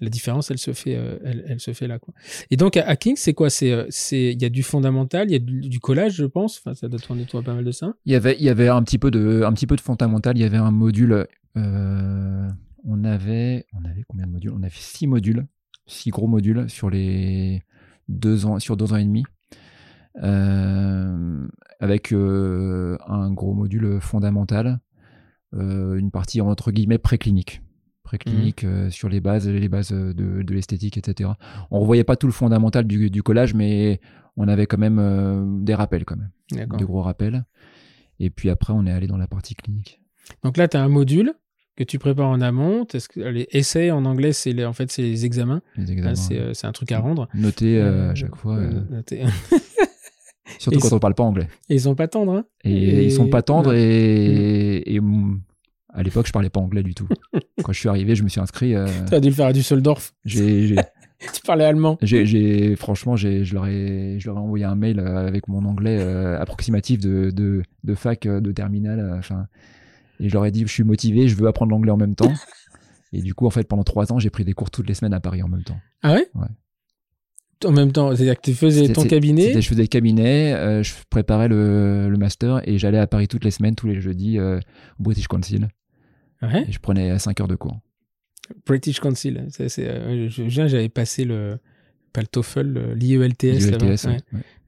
la 0.00 0.08
différence, 0.10 0.50
elle 0.50 0.58
se 0.58 0.72
fait, 0.72 0.94
euh, 0.96 1.18
elle, 1.24 1.60
se 1.60 1.72
fait 1.72 1.86
là, 1.86 1.98
quoi. 1.98 2.12
Et 2.50 2.56
donc, 2.56 2.76
à, 2.76 2.96
Kings, 2.96 3.16
c'est 3.16 3.32
quoi? 3.32 3.48
C'est, 3.48 3.72
euh, 3.72 3.86
c'est, 3.88 4.32
il 4.32 4.42
y 4.42 4.44
a 4.44 4.48
du 4.48 4.62
fondamental, 4.62 5.28
il 5.30 5.32
y 5.32 5.36
a 5.36 5.38
du, 5.38 5.80
collage, 5.80 6.14
je 6.14 6.24
pense. 6.24 6.58
Enfin, 6.58 6.74
ça 6.74 6.88
doit 6.88 7.00
tourner 7.00 7.24
toi 7.24 7.42
pas 7.42 7.54
mal 7.54 7.64
de 7.64 7.72
ça. 7.72 7.94
Il 8.04 8.12
y 8.12 8.14
avait, 8.14 8.36
il 8.38 8.44
y 8.44 8.50
avait 8.50 8.68
un 8.68 8.82
petit 8.82 8.98
peu 8.98 9.10
de, 9.10 9.42
un 9.42 9.52
petit 9.52 9.66
peu 9.66 9.76
de 9.76 9.80
fondamental. 9.80 10.36
Il 10.36 10.40
y 10.40 10.44
avait 10.44 10.56
un 10.58 10.70
module. 10.70 11.26
on 11.54 13.04
avait, 13.04 13.66
on 13.72 13.84
avait 13.84 14.02
combien 14.06 14.26
de 14.26 14.32
modules? 14.32 14.52
On 14.54 14.62
avait 14.62 14.70
six 14.74 15.06
modules, 15.06 15.46
six 15.86 16.10
gros 16.10 16.26
modules 16.26 16.68
sur 16.68 16.90
les 16.90 17.62
deux 18.08 18.46
ans, 18.46 18.58
sur 18.58 18.76
deux 18.76 18.92
ans 18.92 18.96
et 18.96 19.04
demi, 19.04 19.24
euh, 20.22 21.46
avec 21.80 22.12
euh, 22.12 22.96
un 23.06 23.30
gros 23.32 23.54
module 23.54 24.00
fondamental, 24.00 24.80
euh, 25.54 25.96
une 25.96 26.10
partie 26.10 26.40
entre 26.40 26.72
guillemets 26.72 26.98
préclinique. 26.98 27.62
Préclinique 28.02 28.62
euh, 28.62 28.88
sur 28.90 29.08
les 29.08 29.20
bases, 29.20 29.48
les 29.48 29.68
bases 29.68 29.90
de, 29.90 30.12
de 30.12 30.54
l'esthétique, 30.54 30.96
etc. 30.96 31.30
On 31.72 31.80
revoyait 31.80 32.04
pas 32.04 32.16
tout 32.16 32.28
le 32.28 32.32
fondamental 32.32 32.86
du, 32.86 33.10
du 33.10 33.22
collage, 33.22 33.52
mais 33.54 34.00
on 34.36 34.46
avait 34.46 34.66
quand 34.66 34.78
même 34.78 35.64
des 35.64 35.74
rappels 35.74 36.04
quand 36.04 36.16
même, 36.16 36.68
de 36.68 36.84
gros 36.84 37.02
rappels. 37.02 37.44
Et 38.20 38.30
puis 38.30 38.48
après, 38.48 38.72
on 38.72 38.86
est 38.86 38.92
allé 38.92 39.08
dans 39.08 39.16
la 39.16 39.26
partie 39.26 39.54
clinique. 39.54 40.00
Donc 40.44 40.56
là, 40.56 40.68
tu 40.68 40.76
as 40.76 40.82
un 40.82 40.88
module 40.88 41.34
que 41.76 41.84
tu 41.84 41.98
prépares 41.98 42.28
en 42.28 42.40
amont. 42.40 42.84
Que 42.86 43.20
les 43.20 43.46
essais 43.52 43.90
en 43.90 44.04
anglais, 44.04 44.32
c'est 44.32 44.52
les, 44.52 44.64
en 44.64 44.72
fait 44.72 44.90
c'est 44.90 45.02
les 45.02 45.24
examens. 45.26 45.60
C'est 46.14 46.38
euh, 46.38 46.54
c'est 46.54 46.66
un 46.66 46.72
truc 46.72 46.90
à 46.92 46.98
rendre. 46.98 47.28
Noté 47.34 47.78
euh, 47.78 48.08
Euh, 48.08 48.10
à 48.10 48.14
chaque 48.14 48.36
fois, 48.36 48.56
euh, 48.56 48.80
surtout 50.58 50.78
quand 50.80 50.88
c'est- 50.88 50.94
on 50.94 50.98
parle 50.98 51.14
pas 51.14 51.24
anglais. 51.24 51.48
Et 51.68 51.74
ils 51.74 51.80
sont 51.80 51.94
pas 51.94 52.08
tendres. 52.08 52.32
Hein 52.34 52.44
Et, 52.64 52.72
Et- 52.72 53.04
ils 53.04 53.12
sont 53.12 53.28
pas 53.28 53.42
tendres 53.42 53.70
Ouais. 53.70 53.80
et, 53.80 54.94
et, 54.94 55.00
mm, 55.00 55.40
à 55.92 56.02
l'époque, 56.02 56.26
je 56.26 56.32
parlais 56.32 56.50
pas 56.50 56.60
anglais 56.60 56.82
du 56.82 56.94
tout. 56.94 57.08
quand 57.62 57.72
je 57.72 57.78
suis 57.78 57.88
arrivé, 57.88 58.14
je 58.14 58.22
me 58.22 58.28
suis 58.28 58.40
inscrit. 58.40 58.74
euh, 58.74 58.86
tu 59.08 59.14
as 59.14 59.20
dû 59.20 59.28
le 59.28 59.34
faire 59.34 59.46
à 59.46 59.52
Düsseldorf. 59.52 60.12
j'ai, 60.24 60.76
tu 61.34 61.40
parlais 61.46 61.64
allemand. 61.64 61.98
j'ai, 62.02 62.76
franchement, 62.76 63.16
j'ai, 63.16 63.44
je, 63.44 63.54
leur 63.54 63.66
ai, 63.66 64.16
je 64.18 64.26
leur 64.28 64.36
ai 64.36 64.40
envoyé 64.40 64.64
un 64.64 64.74
mail 64.76 65.00
avec 65.00 65.48
mon 65.48 65.64
anglais 65.64 65.96
euh, 66.00 66.38
approximatif 66.40 67.00
de, 67.00 67.30
de, 67.30 67.62
de 67.84 67.94
fac, 67.94 68.26
de 68.26 68.52
terminale. 68.52 69.00
euh, 69.00 69.20
et 70.20 70.28
je 70.28 70.32
leur 70.34 70.44
ai 70.46 70.50
dit, 70.50 70.62
je 70.62 70.72
suis 70.72 70.84
motivé, 70.84 71.28
je 71.28 71.36
veux 71.36 71.46
apprendre 71.48 71.70
l'anglais 71.72 71.90
en 71.92 71.96
même 71.96 72.14
temps. 72.14 72.32
Et 73.12 73.22
du 73.22 73.34
coup, 73.34 73.46
en 73.46 73.50
fait, 73.50 73.66
pendant 73.68 73.84
trois 73.84 74.12
ans, 74.12 74.18
j'ai 74.18 74.30
pris 74.30 74.44
des 74.44 74.52
cours 74.52 74.70
toutes 74.70 74.88
les 74.88 74.94
semaines 74.94 75.14
à 75.14 75.20
Paris 75.20 75.42
en 75.42 75.48
même 75.48 75.62
temps. 75.62 75.78
Ah 76.02 76.12
ouais? 76.14 76.28
Ouais. 76.34 76.48
En 77.64 77.72
même 77.72 77.92
temps, 77.92 78.14
c'est-à-dire 78.14 78.36
que 78.36 78.42
tu 78.42 78.52
faisais 78.54 78.88
ton 78.92 79.02
cabinet? 79.08 79.60
Je 79.62 79.66
faisais 79.68 79.82
le 79.82 79.86
cabinet, 79.88 80.52
euh, 80.54 80.82
je 80.82 80.92
préparais 81.08 81.48
le, 81.48 82.08
le 82.10 82.16
master 82.18 82.60
et 82.68 82.76
j'allais 82.78 82.98
à 82.98 83.06
Paris 83.06 83.28
toutes 83.28 83.44
les 83.44 83.50
semaines, 83.52 83.74
tous 83.74 83.86
les 83.86 83.98
jeudis 84.00 84.38
euh, 84.38 84.58
au 84.98 85.04
British 85.04 85.28
Council. 85.28 85.68
Ouais? 86.42 86.66
Et 86.68 86.72
je 86.72 86.78
prenais 86.80 87.18
5 87.18 87.40
heures 87.40 87.48
de 87.48 87.54
cours. 87.54 87.78
British 88.66 89.00
Council. 89.00 89.46
C'est- 89.50 89.78
euh, 89.78 90.28
j'avais 90.28 90.88
passé 90.90 91.24
le 91.24 91.58
pas 92.12 92.20
le 92.20 92.26
TOEFL, 92.26 92.92
l'IELTS. 92.94 93.70
là-bas. 93.70 93.86
ULTS, 93.86 94.06
Ouais. 94.06 94.18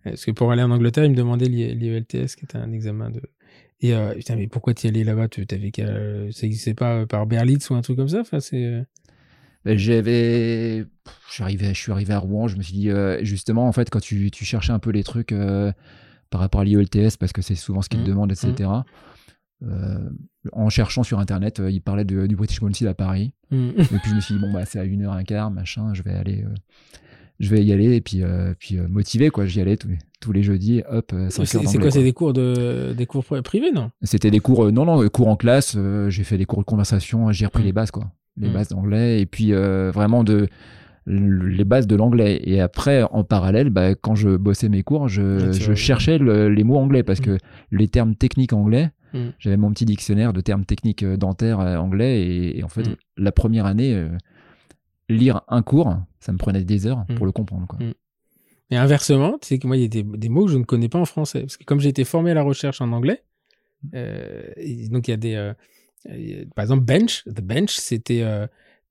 Parce 0.05 0.25
que 0.25 0.31
pour 0.31 0.53
aller 0.53 0.63
en 0.63 0.71
Angleterre, 0.71 1.05
ils 1.05 1.11
me 1.11 1.17
demandaient 1.17 1.49
l'I- 1.49 1.75
l'IELTS, 1.75 2.37
qui 2.37 2.45
était 2.45 2.57
un 2.59 2.73
examen 2.73 3.11
de. 3.11 3.21
Et 3.81 3.95
euh, 3.95 4.15
putain, 4.15 4.35
mais 4.37 4.49
pourquoi 4.49 4.75
tu 4.75 4.87
y 4.87 4.91
allais 4.91 5.05
là-bas? 5.05 5.29
Tu 5.29 5.47
t'avais 5.47 5.71
qu'à- 5.71 5.87
Ça 6.33 6.47
n'existait 6.47 6.75
pas 6.75 6.95
euh, 7.01 7.07
par 7.07 7.27
Berlitz 7.27 7.71
ou 7.71 7.75
un 7.75 7.81
truc 7.83 7.97
comme 7.97 8.09
ça? 8.09 8.21
Enfin, 8.21 8.41
c'est... 8.41 8.65
euh, 8.65 8.83
Ben, 9.65 9.79
J'avais, 9.79 10.79
je 11.29 11.33
suis 11.33 11.43
arrivé, 11.43 11.69
je 11.69 11.79
suis 11.81 11.93
arrivé 11.93 12.13
à 12.15 12.19
Rouen. 12.19 12.49
Je 12.49 12.57
me 12.57 12.63
suis 12.63 12.75
dit 12.75 12.91
euh, 12.91 13.23
justement, 13.25 13.69
en 13.69 13.73
fait, 13.73 13.89
quand 13.91 14.01
tu, 14.01 14.31
tu 14.31 14.45
cherchais 14.45 14.73
un 14.73 14.79
peu 14.81 14.91
les 14.91 15.05
trucs 15.05 15.33
euh, 15.33 15.73
par 16.31 16.41
rapport 16.41 16.61
à 16.63 16.65
l'IELTS, 16.65 17.17
parce 17.19 17.33
que 17.33 17.41
c'est 17.43 17.55
souvent 17.55 17.81
ce 17.83 17.89
qu'ils 17.89 18.01
te 18.03 18.09
demandent, 18.09 18.33
etc. 18.33 18.85
euh, 19.63 20.09
en 20.53 20.69
cherchant 20.71 21.03
sur 21.03 21.19
internet, 21.19 21.59
euh, 21.61 21.71
ils 21.71 21.81
parlaient 21.81 22.05
de- 22.05 22.27
du 22.27 22.37
British 22.37 22.61
Council 22.61 22.87
à 22.89 22.95
Paris. 22.95 23.33
hmm. 23.51 23.71
Et 23.79 23.99
puis 23.99 24.11
je 24.11 24.15
me 24.15 24.21
suis 24.21 24.35
dit 24.35 24.41
bon 24.41 24.53
bah 24.53 24.65
c'est 24.65 24.79
à 24.79 24.85
une 24.85 25.03
heure 25.03 25.13
un 25.13 25.25
quart, 25.25 25.51
machin, 25.51 25.95
je 25.95 26.03
vais 26.03 26.13
aller, 26.13 26.45
euh, 26.45 26.55
je 27.39 27.51
vais 27.51 27.65
y 27.65 27.73
aller 27.73 27.95
et 27.95 28.01
puis 28.01 28.23
euh, 28.23 28.53
puis 28.59 28.79
euh, 28.79 28.89
motivé 28.89 29.31
quoi, 29.31 29.47
j'y 29.47 29.61
allais 29.61 29.77
tous 29.77 29.89
les, 29.89 29.99
tous 30.21 30.33
les 30.33 30.43
jeudis, 30.43 30.83
hop, 30.91 31.13
euh, 31.15 31.27
C'est 31.31 31.37
quoi 31.81 31.91
C'est 31.91 32.03
des 32.03 32.13
cours, 32.13 32.33
de... 32.33 32.93
des 32.97 33.07
cours 33.07 33.23
pri- 33.25 33.43
privés, 33.43 33.71
non? 33.73 33.91
C'était 34.03 34.31
des 34.31 34.41
cours, 34.41 34.73
non 34.73 34.85
non, 34.85 35.09
cours 35.09 35.29
en 35.29 35.37
classe. 35.37 35.77
j'ai 36.09 36.25
fait 36.25 36.37
des 36.39 36.45
cours 36.47 36.59
de 36.61 36.65
conversation, 36.65 37.31
j'ai 37.33 37.47
repris 37.47 37.63
Mm. 37.63 37.67
les 37.67 37.73
bases 37.73 37.91
quoi, 37.93 38.11
les 38.37 38.49
Mm. 38.49 38.53
bases 38.53 38.69
d'anglais 38.69 39.21
et 39.21 39.27
puis 39.27 39.53
vraiment 39.53 40.25
de 40.25 40.49
les 41.07 41.65
bases 41.65 41.87
de 41.87 41.97
l'anglais. 41.97 42.39
Et 42.45 42.61
après, 42.61 43.03
en 43.03 43.25
parallèle, 43.25 43.71
bah, 43.71 43.95
quand 43.95 44.15
je 44.15 44.37
bossais 44.37 44.69
mes 44.69 44.83
cours, 44.83 45.09
je, 45.09 45.53
je 45.53 45.73
cherchais 45.73 46.19
le- 46.19 46.51
les 46.51 46.65
mots 46.65 46.77
anglais 46.77 47.03
parce 47.03 47.21
Mm. 47.21 47.25
que 47.25 47.39
les 47.71 47.89
termes 47.89 48.15
techniques 48.15 48.53
anglais, 48.53 48.91
j'avais 49.39 49.57
mon 49.57 49.71
petit 49.73 49.87
dictionnaire 49.87 50.35
de 50.35 50.41
termes 50.43 50.67
techniques 50.67 51.03
dentaires 51.05 51.61
anglais 51.61 52.21
et, 52.21 52.59
et 52.59 52.63
en 52.65 52.69
fait, 52.69 52.83
la 53.17 53.33
première 53.33 53.65
année, 53.65 54.07
lire 55.09 55.43
un 55.49 55.63
cours, 55.63 55.97
ça 56.21 56.33
me 56.33 56.39
prenait 56.39 56.65
des 56.65 56.87
heures 56.87 57.05
Mm. 57.09 57.15
pour 57.15 57.27
le 57.27 57.33
comprendre. 57.33 57.67
Quoi. 57.67 57.79
Mm. 57.79 57.93
Et 58.71 58.77
inversement, 58.77 59.39
tu 59.41 59.49
sais 59.49 59.59
que 59.59 59.67
moi, 59.67 59.77
il 59.77 59.83
y 59.83 59.85
a 59.87 59.89
des, 59.89 60.03
des 60.03 60.29
mots 60.29 60.45
que 60.45 60.51
je 60.53 60.59
ne 60.59 60.65
connais 60.65 60.89
pas 60.91 60.99
en 60.99 61.07
français. 61.07 61.41
Parce 61.41 61.57
que 61.57 61.65
comme 61.65 61.81
j'ai 61.81 61.89
été 61.89 62.05
formé 62.05 62.31
à 62.33 62.35
la 62.35 62.43
recherche 62.43 62.81
en 62.81 62.93
anglais, 62.93 63.23
euh, 63.95 64.43
et 64.57 64.89
donc 64.89 65.09
il 65.09 65.13
y 65.13 65.15
a 65.15 65.17
des. 65.17 65.35
euh, 65.35 65.55
il 66.11 66.31
y 66.31 66.35
a- 66.35 66.45
par 66.55 66.63
exemple, 66.65 66.85
bench, 66.85 67.25
the 67.25 67.41
bench, 67.41 67.77
c'était. 67.77 68.23
euh, 68.23 68.47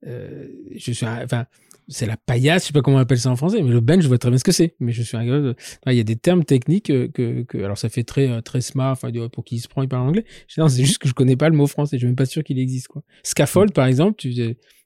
euh, 0.06 0.48
je 0.76 0.92
suis. 0.92 1.06
un- 1.06 1.24
Enfin, 1.24 1.46
c'est 1.90 2.04
la 2.06 2.16
paillasse, 2.18 2.64
je 2.64 2.66
sais 2.68 2.72
pas 2.74 2.82
comment 2.82 2.98
on 2.98 3.00
appelle 3.00 3.18
ça 3.18 3.30
en 3.30 3.36
français, 3.36 3.62
mais 3.62 3.70
le 3.70 3.80
bench, 3.80 4.02
je 4.02 4.08
vois 4.08 4.18
très 4.18 4.28
bien 4.30 4.38
ce 4.38 4.44
que 4.44 4.52
c'est. 4.52 4.74
Mais 4.80 4.92
je 4.92 5.02
suis 5.02 5.16
de. 5.16 5.54
Enfin, 5.58 5.92
il 5.92 5.96
y 5.96 6.00
a 6.00 6.04
des 6.04 6.16
termes 6.16 6.44
techniques 6.44 6.90
euh, 6.90 7.08
que. 7.08 7.42
que 7.44 7.58
alors, 7.58 7.78
ça 7.78 7.88
fait 7.88 8.02
très, 8.04 8.28
euh, 8.28 8.40
très 8.40 8.60
smart, 8.60 8.92
enfin, 8.92 9.10
pour 9.32 9.44
qui 9.44 9.58
se 9.60 9.68
prend, 9.68 9.82
il 9.82 9.88
parle 9.88 10.06
anglais. 10.08 10.24
C'est 10.48 10.68
juste 10.84 10.98
que 10.98 11.08
je 11.08 11.14
connais 11.14 11.36
pas 11.36 11.48
le 11.48 11.56
mot 11.56 11.66
français, 11.66 11.96
je 11.96 12.00
suis 12.00 12.06
même 12.06 12.16
pas 12.16 12.26
sûr 12.26 12.42
qu'il 12.42 12.58
existe, 12.58 12.88
quoi. 12.88 13.02
Scaffold, 13.22 13.72
par 13.72 13.86
exemple, 13.86 14.16
tu, 14.18 14.32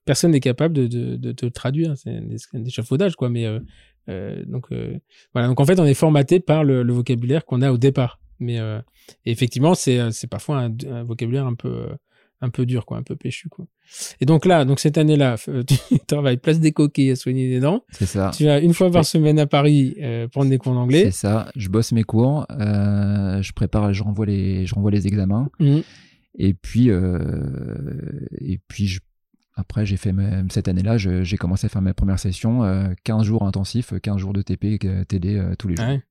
personne 0.04 0.30
n'est 0.32 0.40
capable 0.40 0.74
de, 0.74 0.86
de, 0.86 1.16
de 1.32 1.48
traduire. 1.48 1.94
C'est 1.96 2.10
un, 2.54 2.64
échafaudage, 2.64 3.16
quoi. 3.16 3.28
Mais. 3.30 3.46
euh, 3.46 3.60
euh, 4.08 4.42
donc 4.46 4.66
euh, 4.72 4.98
voilà, 5.32 5.46
donc 5.46 5.60
en 5.60 5.64
fait 5.64 5.78
on 5.78 5.84
est 5.84 5.94
formaté 5.94 6.40
par 6.40 6.64
le, 6.64 6.82
le 6.82 6.92
vocabulaire 6.92 7.44
qu'on 7.44 7.62
a 7.62 7.70
au 7.70 7.78
départ. 7.78 8.18
Mais 8.40 8.58
effectivement 9.24 9.74
c'est 9.76 10.10
c'est 10.10 10.26
parfois 10.26 10.58
un, 10.62 10.72
un 10.90 11.04
vocabulaire 11.04 11.46
un 11.46 11.54
peu 11.54 11.86
un 12.40 12.50
peu 12.50 12.66
dur 12.66 12.84
quoi, 12.84 12.96
un 12.98 13.04
peu 13.04 13.14
péchu 13.14 13.48
quoi. 13.48 13.64
Et 14.20 14.26
donc 14.26 14.44
là, 14.44 14.64
donc 14.64 14.80
cette 14.80 14.98
année-là, 14.98 15.36
tu 15.68 15.98
travailles 16.08 16.38
place 16.38 16.58
des 16.58 16.72
coquilles 16.72 17.12
à 17.12 17.16
soigner 17.16 17.48
les 17.48 17.60
dents. 17.60 17.84
C'est 17.92 18.06
ça. 18.06 18.32
Tu 18.36 18.46
vas 18.46 18.58
une 18.58 18.74
fois 18.74 18.90
par 18.90 19.04
semaine 19.04 19.38
à 19.38 19.46
Paris 19.46 19.94
euh, 20.02 20.26
prendre 20.26 20.50
des 20.50 20.58
cours 20.58 20.72
C'est 20.72 20.78
d'anglais. 20.78 21.10
ça. 21.12 21.48
Je 21.54 21.68
bosse 21.68 21.92
mes 21.92 22.02
cours, 22.02 22.44
euh, 22.50 23.40
je 23.40 23.52
prépare, 23.52 23.92
je 23.94 24.02
renvoie 24.02 24.26
les, 24.26 24.66
je 24.66 24.74
renvoie 24.74 24.90
les 24.90 25.06
examens. 25.06 25.48
Mhm. 25.60 25.82
Et 26.40 26.54
puis, 26.54 26.90
euh, 26.90 27.20
et 28.40 28.58
puis 28.66 28.88
je- 28.88 28.98
après, 29.54 29.84
j'ai 29.86 29.96
fait 29.96 30.12
mes- 30.12 30.42
cette 30.50 30.68
année-là, 30.68 30.96
j'ai 30.98 31.36
commencé 31.36 31.66
à 31.66 31.68
faire 31.68 31.82
mes 31.82 31.92
premières 31.92 32.18
sessions, 32.18 32.64
euh, 32.64 32.88
15 33.04 33.24
jours 33.24 33.42
intensifs, 33.46 33.92
15 34.00 34.18
jours 34.18 34.32
de 34.32 34.42
TP, 34.42 34.78
euh, 34.84 35.04
TD 35.04 35.36
euh, 35.38 35.54
tous 35.58 35.68
les 35.68 35.76
jours, 35.76 35.86
Ouais. 35.86 36.02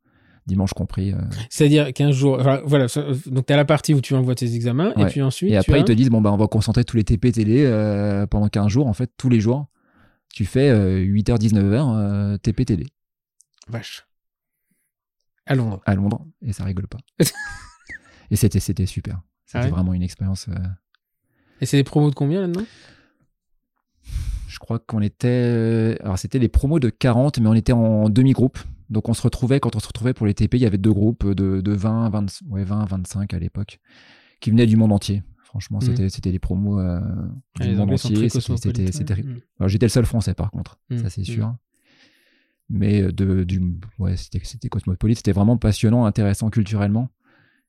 dimanche 0.46 0.74
compris. 0.74 1.12
euh. 1.14 1.18
C'est-à-dire 1.50 1.92
15 1.94 2.14
jours. 2.16 2.38
enfin, 2.39 2.62
voilà, 2.66 2.88
donc 3.28 3.46
tu 3.48 3.54
as 3.54 3.58
la 3.58 3.66
partie 3.66 3.94
où 3.94 4.02
tu 4.02 4.14
envoies 4.16 4.36
tes 4.36 4.54
examens 4.54 4.94
et 4.96 5.06
puis 5.06 5.22
ensuite 5.22 5.52
Et 5.52 5.58
après, 5.58 5.74
as- 5.74 5.78
ils 5.80 5.86
te 5.86 5.92
disent, 5.92 6.10
bon, 6.10 6.22
bah, 6.22 6.32
on 6.32 6.38
va 6.38 6.48
concentrer 6.48 6.84
tous 6.84 6.98
les 6.98 7.04
TP, 7.04 7.32
TD 7.32 7.66
euh, 7.66 8.28
pendant 8.28 8.48
15 8.48 8.68
jours. 8.68 8.88
En 8.88 8.94
fait, 8.94 9.12
tous 9.18 9.30
les 9.30 9.39
jours, 9.39 9.68
tu 10.34 10.46
fais 10.46 10.70
euh, 10.70 11.00
8h, 11.00 11.38
19h, 11.39 11.96
euh, 11.98 12.38
TP, 12.38 12.66
TD 12.66 12.86
vache. 13.68 14.06
À 15.48 15.56
Londres. 15.56 15.82
à 15.86 15.96
Londres, 15.96 16.26
et 16.44 16.54
ça 16.54 16.64
rigole 16.64 16.88
pas. 16.88 17.00
et 18.32 18.36
c'était, 18.36 18.60
c'était 18.60 18.86
super. 18.86 19.20
C'était 19.46 19.58
Ah 19.60 19.66
ouais 19.66 19.72
vraiment 19.72 19.94
une 19.94 20.04
expérience. 20.04 20.48
euh, 20.50 20.54
Et 21.60 21.66
c'est 21.66 21.78
des 21.78 21.84
promos 21.84 22.10
de 22.10 22.16
combien 22.16 22.42
là-dedans 22.42 22.64
Je 24.52 24.60
crois 24.60 24.80
qu'on 24.80 25.02
était. 25.02 25.28
euh, 25.30 25.95
Alors, 26.02 26.20
c'était 26.20 26.39
des 26.39 26.49
promos 26.49 26.80
de 26.80 26.89
40, 26.89 27.39
mais 27.39 27.47
on 27.47 27.54
était 27.54 27.72
en 27.74 28.10
demi-groupe. 28.10 28.60
Donc, 28.89 29.08
on 29.08 29.14
se 29.14 29.22
retrouvait, 29.22 29.62
quand 29.62 29.76
on 29.78 29.80
se 29.80 29.88
retrouvait 29.88 30.14
pour 30.14 30.26
les 30.28 30.34
TP, 30.34 30.56
il 30.58 30.62
y 30.62 30.66
avait 30.66 30.78
deux 30.78 30.91
groupes 30.91 31.26
de, 31.26 31.62
de 31.62 31.72
20, 31.72 32.10
20, 32.10 32.41
ouais, 32.49 32.64
20, 32.66 32.84
25 32.86 33.34
à 33.34 33.39
l'époque, 33.39 33.80
qui 34.41 34.52
venaient 34.52 34.66
du 34.66 34.76
monde 34.76 34.91
entier. 34.91 35.24
Franchement, 35.45 35.80
Mhm. 35.82 35.88
c'était, 35.88 36.10
c'était 36.10 36.32
des 36.34 36.39
promos 36.39 36.80
euh, 36.80 36.99
Ah, 37.60 37.64
du 37.64 37.70
Les 37.70 37.76
monde 37.76 37.89
entier. 38.08 38.30
C'était, 38.91 39.14
ouais. 39.14 39.36
Alors, 39.60 39.70
j'étais 39.70 39.86
le 39.86 39.89
seul 39.89 40.06
français, 40.06 40.34
par 40.34 40.52
contre, 40.52 40.80
Mhm. 40.89 40.97
ça 40.97 41.10
c'est 41.10 41.24
sûr. 41.24 41.56
Mais 42.70 43.02
euh, 43.02 43.12
de, 43.12 43.43
du, 43.43 43.62
ouais, 43.99 44.16
c'était, 44.18 44.39
c'était 44.43 44.70
cosmopolite. 44.70 45.18
C'était 45.18 45.32
vraiment 45.34 45.58
passionnant, 45.58 46.06
intéressant 46.06 46.49
culturellement. 46.49 47.10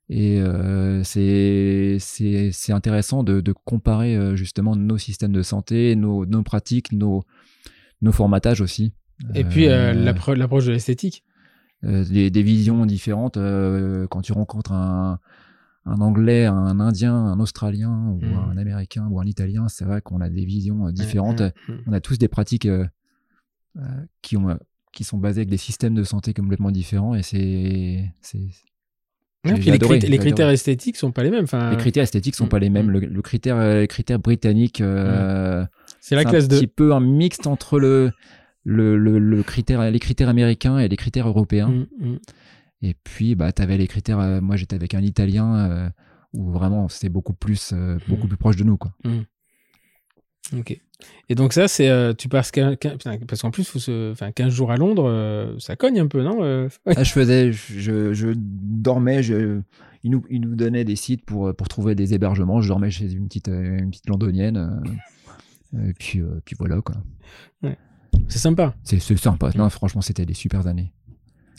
Et 0.08 0.40
euh, 0.40 1.02
c'est, 1.04 1.98
intéressant 2.72 3.22
de, 3.24 3.40
de 3.40 3.52
comparer 3.52 4.16
euh, 4.16 4.36
justement 4.36 4.76
nos 4.76 4.98
systèmes 4.98 5.32
de 5.32 5.42
santé, 5.42 5.96
nos, 5.96 6.26
nos 6.26 6.42
pratiques, 6.42 6.92
nos, 6.92 7.22
nos 8.02 8.12
formatages 8.12 8.60
aussi. 8.60 8.92
Et 9.34 9.44
puis 9.44 9.68
euh, 9.68 9.92
Euh, 9.92 9.92
l'appro- 9.94 10.34
l'approche 10.34 10.66
de 10.66 10.72
l'esthétique. 10.72 11.22
des, 11.82 12.30
des 12.30 12.42
visions 12.42 12.84
différentes. 12.86 13.38
quand 14.10 14.22
tu 14.22 14.32
rencontres 14.32 14.72
un, 14.72 15.18
un 15.86 16.00
Anglais, 16.00 16.44
un 16.46 16.78
Indien, 16.80 17.14
un 17.14 17.40
Australien, 17.40 18.08
ou 18.10 18.20
Mm. 18.24 18.50
un 18.52 18.56
Américain, 18.56 19.08
ou 19.10 19.18
un 19.20 19.24
Italien, 19.26 19.66
c'est 19.68 19.84
vrai 19.84 20.00
qu'on 20.02 20.20
a 20.20 20.28
des 20.28 20.44
visions 20.44 20.86
euh, 20.88 20.92
différentes. 20.92 21.40
Ouais. 21.40 21.52
On 21.86 21.92
a 21.92 22.00
tous 22.00 22.18
des 22.18 22.28
pratiques 22.28 22.68
qui, 24.20 24.36
ont, 24.36 24.58
qui 24.92 25.04
sont 25.04 25.18
basées 25.18 25.40
avec 25.40 25.48
des 25.50 25.56
systèmes 25.56 25.94
de 25.94 26.04
santé 26.04 26.34
complètement 26.34 26.70
différents. 26.70 27.14
Et 27.14 27.22
c'est. 27.22 28.10
Puis 29.54 29.64
les, 29.64 29.72
adoré, 29.72 29.98
crit- 29.98 30.08
les 30.08 30.18
critères 30.18 30.48
esthétiques 30.50 30.96
sont 30.96 31.10
pas 31.12 31.22
les 31.22 31.30
mêmes. 31.30 31.44
Enfin, 31.44 31.70
Les 31.70 31.76
critères 31.76 32.02
esthétiques 32.04 32.34
sont 32.36 32.46
Mm, 32.46 32.48
pas 32.48 32.58
les 32.60 32.70
mêmes. 32.70 32.86
mm. 32.86 32.90
Le, 32.90 33.00
le 33.00 33.22
critère, 33.22 33.56
euh, 33.56 33.80
les 33.80 33.88
critères 33.88 34.18
britanniques, 34.20 34.80
euh, 34.80 35.64
c'est 36.00 36.14
la 36.14 36.24
classe 36.24 36.44
un 36.44 36.48
2. 36.48 36.56
petit 36.58 36.66
peu 36.68 36.92
un 36.94 37.00
mixte 37.00 37.46
entre 37.46 37.78
le, 37.80 38.12
le, 38.64 38.96
le, 38.96 39.18
le 39.18 39.42
critère, 39.42 39.90
les 39.90 39.98
critères 39.98 40.28
américains 40.28 40.78
et 40.78 40.88
les 40.88 40.96
critères 40.96 41.26
européens. 41.28 41.68
Mm. 41.98 42.16
Et 42.82 42.94
puis, 43.04 43.34
bah, 43.34 43.52
tu 43.52 43.62
avais 43.62 43.76
les 43.78 43.86
critères. 43.88 44.20
euh, 44.20 44.40
moi, 44.40 44.56
j'étais 44.56 44.74
avec 44.76 44.94
un 44.94 45.02
Italien 45.02 45.54
euh, 45.70 45.88
où 46.32 46.50
vraiment 46.50 46.88
c'est 46.88 47.08
beaucoup 47.08 47.34
plus, 47.34 47.74
beaucoup 48.08 48.26
plus 48.28 48.36
proche 48.36 48.56
de 48.56 48.64
nous. 48.64 48.76
Quoi. 48.76 48.92
Ok. 50.56 50.78
Et 51.28 51.34
donc 51.34 51.52
ça, 51.52 51.66
c'est 51.68 51.88
euh, 51.88 52.12
tu 52.14 52.28
passes 52.28 52.50
qu'un- 52.50 52.76
qu'un- 52.76 52.92
putain, 52.96 53.18
parce 53.26 53.42
qu'en 53.42 53.50
plus, 53.50 53.64
faut 53.68 53.78
se, 53.78 54.14
15 54.32 54.52
jours 54.52 54.70
à 54.70 54.76
Londres, 54.76 55.04
euh, 55.08 55.58
ça 55.58 55.76
cogne 55.76 55.98
un 56.00 56.06
peu, 56.06 56.22
non 56.22 56.42
euh, 56.42 56.68
ouais. 56.86 56.94
Ah, 56.96 57.04
je 57.04 57.10
faisais, 57.12 57.52
je, 57.52 58.12
je 58.12 58.28
dormais. 58.36 59.22
Je, 59.22 59.60
ils, 60.04 60.10
nous, 60.10 60.24
ils 60.30 60.40
nous 60.40 60.54
donnaient 60.54 60.84
des 60.84 60.96
sites 60.96 61.24
pour, 61.24 61.54
pour 61.54 61.68
trouver 61.68 61.94
des 61.94 62.12
hébergements. 62.14 62.60
Je 62.60 62.68
dormais 62.68 62.90
chez 62.90 63.12
une 63.12 63.26
petite, 63.28 63.48
euh, 63.48 63.78
une 63.78 63.90
petite 63.90 64.08
londonienne. 64.08 64.82
et 65.88 65.92
puis, 65.94 66.20
puis 66.44 66.56
voilà. 66.58 66.80
quoi. 66.80 66.96
C'est 68.28 68.38
sympa. 68.38 68.74
C'est 68.84 69.00
c'est 69.00 69.16
sympa. 69.16 69.50
Non, 69.56 69.68
franchement, 69.70 70.02
c'était 70.02 70.26
des 70.26 70.34
super 70.34 70.66
années. 70.66 70.92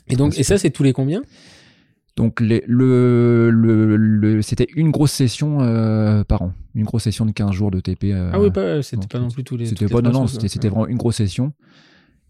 Et 0.08 0.16
donc, 0.16 0.38
et 0.38 0.44
ça, 0.44 0.58
c'est 0.58 0.70
tous 0.70 0.84
les 0.84 0.94
combien? 0.94 1.22
Donc 2.16 2.40
les, 2.42 2.64
le, 2.68 3.50
le, 3.50 3.98
le- 3.98 4.42
c'était 4.44 4.68
une 4.76 4.92
grosse 4.92 5.12
session 5.12 5.62
euh, 5.62 6.24
par 6.24 6.44
an, 6.44 6.54
une 6.76 6.84
grosse 6.86 7.04
session 7.04 7.26
de 7.26 7.32
15 7.32 7.52
jours 7.52 7.72
de 7.72 7.80
TP. 7.80 8.12
euh, 8.14 8.30
Ah 8.34 8.40
oui, 8.40 8.52
pas, 8.52 8.82
c'était 8.84 9.08
pas 9.08 9.20
non 9.20 9.30
plus 9.30 9.44
tous 9.44 9.58
les. 9.58 9.66
C'était 9.66 9.88
pas 9.88 10.02
non 10.02 10.12
non, 10.12 10.28
c'était 10.28 10.68
vraiment 10.70 10.88
une 10.88 10.98
grosse 10.98 11.16
session. 11.16 11.54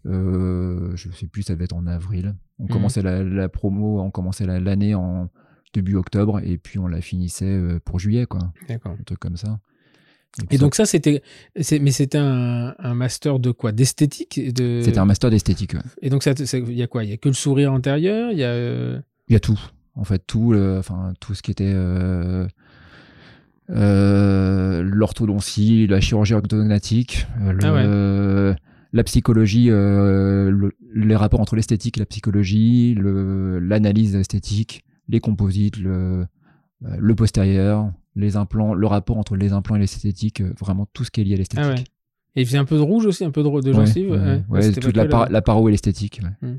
Euh, 0.06 0.92
je 0.96 1.10
sais 1.12 1.26
plus, 1.26 1.42
ça 1.42 1.54
devait 1.54 1.64
être 1.64 1.74
en 1.76 1.86
avril. 1.86 2.34
On 2.58 2.64
Mhm. 2.64 2.70
commençait 2.70 3.02
la, 3.02 3.22
la 3.22 3.48
promo, 3.48 4.00
on 4.00 4.10
commençait 4.10 4.46
la- 4.46 4.60
l'année 4.60 4.94
en 4.94 5.28
début 5.72 5.96
octobre 5.96 6.40
et 6.44 6.56
puis 6.58 6.78
on 6.78 6.86
la 6.86 7.00
finissait 7.00 7.44
euh, 7.46 7.78
pour 7.84 7.98
juillet 7.98 8.26
quoi, 8.26 8.52
D'accord. 8.68 8.92
un 8.98 9.02
truc 9.02 9.18
comme 9.18 9.36
ça. 9.36 9.58
Et 10.50 10.58
donc 10.58 10.74
ça, 10.74 10.84
c'était, 10.84 11.22
mais 11.80 11.92
c'était 11.92 12.18
un, 12.18 12.74
un 12.78 12.94
master 12.94 13.38
de 13.38 13.50
quoi? 13.52 13.70
D'esthétique 13.70 14.52
de... 14.52 14.80
c'était 14.82 14.98
un 14.98 15.04
master 15.04 15.30
d'esthétique. 15.30 15.74
ouais. 15.74 15.80
Et 16.02 16.10
donc 16.10 16.22
ça, 16.24 16.32
il 16.32 16.72
y 16.72 16.82
a 16.82 16.86
quoi? 16.88 17.04
Il 17.04 17.10
y 17.10 17.12
a 17.12 17.16
que 17.16 17.28
le 17.28 17.34
sourire 17.34 17.72
antérieur? 17.72 18.32
Il 18.32 18.38
y 18.38 18.44
a 18.44 19.00
Il 19.28 19.32
y 19.32 19.36
a 19.36 19.40
tout, 19.40 19.58
en 19.94 20.04
fait, 20.04 20.22
tout, 20.26 20.54
enfin 20.78 21.12
tout 21.20 21.34
ce 21.34 21.42
qui 21.42 21.50
était 21.50 21.72
euh, 21.74 22.46
euh, 23.70 24.82
l'orthodontie, 24.82 25.86
la 25.86 26.00
chirurgie 26.00 26.34
orthodontique, 26.34 27.26
euh, 27.40 27.52
le- 27.52 27.64
Ah 27.64 27.72
la 28.92 29.02
psychologie, 29.02 29.70
euh, 29.70 30.50
le- 30.50 30.72
les 30.94 31.16
rapports 31.16 31.40
entre 31.40 31.56
l'esthétique 31.56 31.96
et 31.96 32.00
la 32.00 32.06
psychologie, 32.06 32.94
le- 32.94 33.58
l'analyse 33.58 34.14
esthétique, 34.14 34.84
les 35.08 35.18
composites, 35.20 35.78
le, 35.78 36.26
postérieur, 37.16 37.90
les 38.14 38.36
implants, 38.36 38.74
le 38.74 38.86
rapport 38.86 39.16
entre 39.18 39.34
les 39.36 39.52
implants 39.52 39.76
et 39.76 39.80
l'esthétique, 39.80 40.42
vraiment 40.60 40.86
tout 40.92 41.02
ce 41.04 41.10
qui 41.10 41.22
est 41.22 41.24
lié 41.24 41.34
à 41.34 41.38
l'esthétique. 41.38 41.64
ah 41.66 41.74
ouais. 41.74 41.84
Et 42.36 42.42
il 42.42 42.46
faisait 42.46 42.58
un 42.58 42.64
peu 42.64 42.76
de 42.76 42.82
rouge 42.82 43.06
aussi, 43.06 43.24
un 43.24 43.30
peu 43.30 43.42
de, 43.42 43.60
de 43.60 43.72
gencive. 43.72 44.10
ouais, 44.10 44.18
ouais. 44.48 44.60
toute 44.80 44.96
la, 44.96 45.04
que 45.04 45.10
par- 45.10 45.28
la 45.30 45.42
paro 45.42 45.68
et 45.68 45.72
l'esthétique. 45.72 46.20
ouais. 46.42 46.58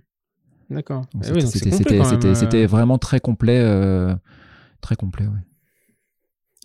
D'accord. 0.70 1.06
Ah 1.16 1.28
oui, 1.34 1.42
c'est 1.42 1.72
C'était 1.72 2.64
euh. 2.64 2.68
vraiment 2.68 2.98
très 2.98 3.20
complet, 3.20 3.60
euh, 3.60 4.16
très 4.82 4.96
complet. 4.96 5.26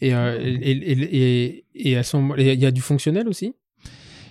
Et, 0.00 0.14
euh, 0.14 0.38
et, 0.40 0.70
et, 0.70 1.52
et, 1.52 1.64
et 1.74 1.96
à 1.96 2.02
son, 2.02 2.34
il 2.36 2.46
y 2.46 2.66
a 2.66 2.70
du 2.70 2.80
fonctionnel 2.80 3.28
aussi? 3.28 3.54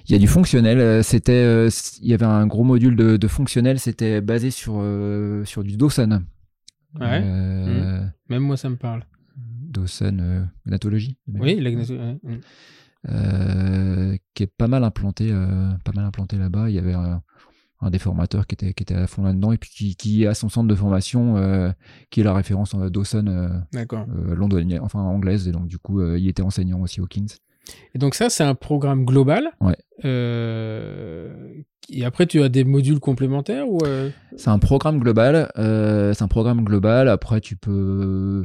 Il 0.07 0.13
y 0.13 0.15
a 0.15 0.17
du 0.17 0.27
fonctionnel. 0.27 1.03
C'était, 1.03 1.67
il 2.01 2.07
y 2.07 2.13
avait 2.15 2.25
un 2.25 2.47
gros 2.47 2.63
module 2.63 2.95
de, 2.95 3.17
de 3.17 3.27
fonctionnel. 3.27 3.79
C'était 3.79 4.21
basé 4.21 4.49
sur 4.49 4.79
euh, 4.79 5.45
sur 5.45 5.63
du 5.63 5.77
Dawson. 5.77 6.23
Ouais? 6.99 7.21
Euh, 7.23 8.03
Même 8.27 8.41
moi, 8.41 8.57
ça 8.57 8.69
me 8.69 8.77
parle. 8.77 9.05
Dawson 9.37 10.47
gnatologie. 10.65 11.17
Oui, 11.27 11.59
la 11.59 11.69
ouais. 11.69 12.19
Mm. 12.23 12.39
Euh, 13.07 14.17
qui 14.33 14.43
est 14.43 14.51
pas 14.57 14.67
mal 14.67 14.83
implanté, 14.83 15.31
pas 15.85 15.91
mal 15.93 16.05
implanté 16.05 16.37
là-bas. 16.37 16.69
Il 16.69 16.75
y 16.75 16.79
avait 16.79 16.95
un, 16.95 17.21
un 17.81 17.89
des 17.89 17.99
formateurs 17.99 18.45
qui 18.45 18.55
était 18.55 18.73
qui 18.73 18.83
était 18.83 18.95
à 18.95 19.07
fond 19.07 19.23
là-dedans 19.23 19.51
et 19.51 19.57
puis 19.57 19.69
qui, 19.69 19.95
qui 19.95 20.27
a 20.27 20.33
son 20.33 20.49
centre 20.49 20.67
de 20.67 20.75
formation 20.75 21.37
euh, 21.37 21.71
qui 22.09 22.21
est 22.21 22.23
la 22.23 22.33
référence 22.33 22.73
en 22.73 22.89
Dawson 22.89 23.25
euh, 23.27 23.49
euh, 23.93 24.35
londonienne, 24.35 24.81
enfin 24.81 24.99
anglaise 24.99 25.47
et 25.47 25.51
donc 25.51 25.67
du 25.67 25.77
coup 25.77 26.01
euh, 26.01 26.19
il 26.19 26.27
était 26.27 26.41
enseignant 26.41 26.81
aussi 26.81 26.99
au 27.01 27.05
Kings. 27.05 27.35
Et 27.93 27.99
donc 27.99 28.15
ça, 28.15 28.29
c'est 28.29 28.43
un 28.43 28.55
programme 28.55 29.05
global. 29.05 29.51
Ouais. 29.61 29.77
Euh, 30.03 31.53
et 31.89 32.05
après, 32.05 32.25
tu 32.25 32.41
as 32.41 32.49
des 32.49 32.63
modules 32.63 32.99
complémentaires 32.99 33.69
ou 33.69 33.79
euh, 33.85 34.09
C'est 34.37 34.49
un 34.49 34.59
programme 34.59 34.99
global. 34.99 35.51
euh, 35.57 36.13
c'est 36.13 36.23
un 36.23 36.27
programme 36.27 36.63
global. 36.63 37.07
Après, 37.07 37.41
tu 37.41 37.55
peux. 37.55 38.43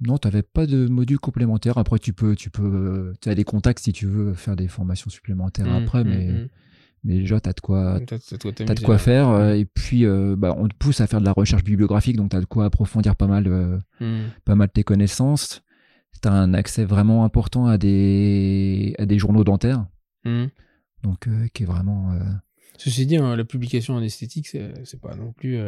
Non, 0.00 0.18
tu 0.18 0.26
n'avais 0.26 0.42
pas 0.42 0.66
de 0.66 0.88
module 0.88 1.18
complémentaire. 1.18 1.78
Après, 1.78 1.98
tu 1.98 2.12
peux, 2.12 2.34
tu 2.34 2.50
peux, 2.50 3.12
tu 3.20 3.28
as 3.28 3.34
des 3.34 3.44
contacts 3.44 3.80
si 3.80 3.92
tu 3.92 4.06
veux 4.06 4.34
faire 4.34 4.56
des 4.56 4.66
formations 4.68 5.10
supplémentaires 5.10 5.66
mm, 5.66 5.82
après, 5.82 6.04
mm, 6.04 6.08
mais, 6.08 6.28
mm. 6.28 6.48
Mais 7.04 7.14
déjà, 7.16 7.40
tu 7.40 7.48
as 7.48 7.52
de 7.52 7.60
quoi, 7.60 8.00
T'as- 8.06 8.18
t'as 8.18 8.36
de 8.36 8.42
quoi 8.42 8.52
t'as 8.52 8.74
de 8.74 8.80
quoi 8.80 8.98
faire. 8.98 9.28
euh, 9.28 9.54
Et 9.54 9.64
puis, 9.64 10.04
euh, 10.06 10.36
bah, 10.36 10.54
on 10.58 10.68
te 10.68 10.74
pousse 10.76 11.00
à 11.00 11.06
faire 11.06 11.20
de 11.20 11.24
la 11.24 11.32
recherche 11.32 11.64
bibliographique, 11.64 12.16
donc 12.16 12.30
tu 12.30 12.36
as 12.36 12.40
de 12.40 12.44
quoi 12.46 12.64
approfondir 12.66 13.16
pas 13.16 13.26
mal, 13.26 13.46
euh, 13.48 13.78
Mm. 14.00 14.28
pas 14.44 14.54
mal 14.54 14.68
tes 14.70 14.84
connaissances. 14.84 15.62
Tu 16.22 16.28
as 16.28 16.32
un 16.32 16.54
accès 16.54 16.84
vraiment 16.84 17.24
important 17.24 17.66
à 17.66 17.78
des, 17.78 18.94
à 18.98 19.06
des 19.06 19.18
journaux 19.18 19.42
dentaires, 19.44 19.86
Mm. 20.24 20.44
donc 21.02 21.26
euh, 21.28 21.48
qui 21.52 21.64
est 21.64 21.66
vraiment. 21.66 22.14
Ceci 22.78 23.06
dit, 23.06 23.16
hein, 23.16 23.36
la 23.36 23.44
publication 23.44 23.94
en 23.94 24.02
esthétique, 24.02 24.46
c'est 24.48 24.72
c'est 24.84 25.00
pas 25.00 25.14
non 25.16 25.32
plus. 25.32 25.58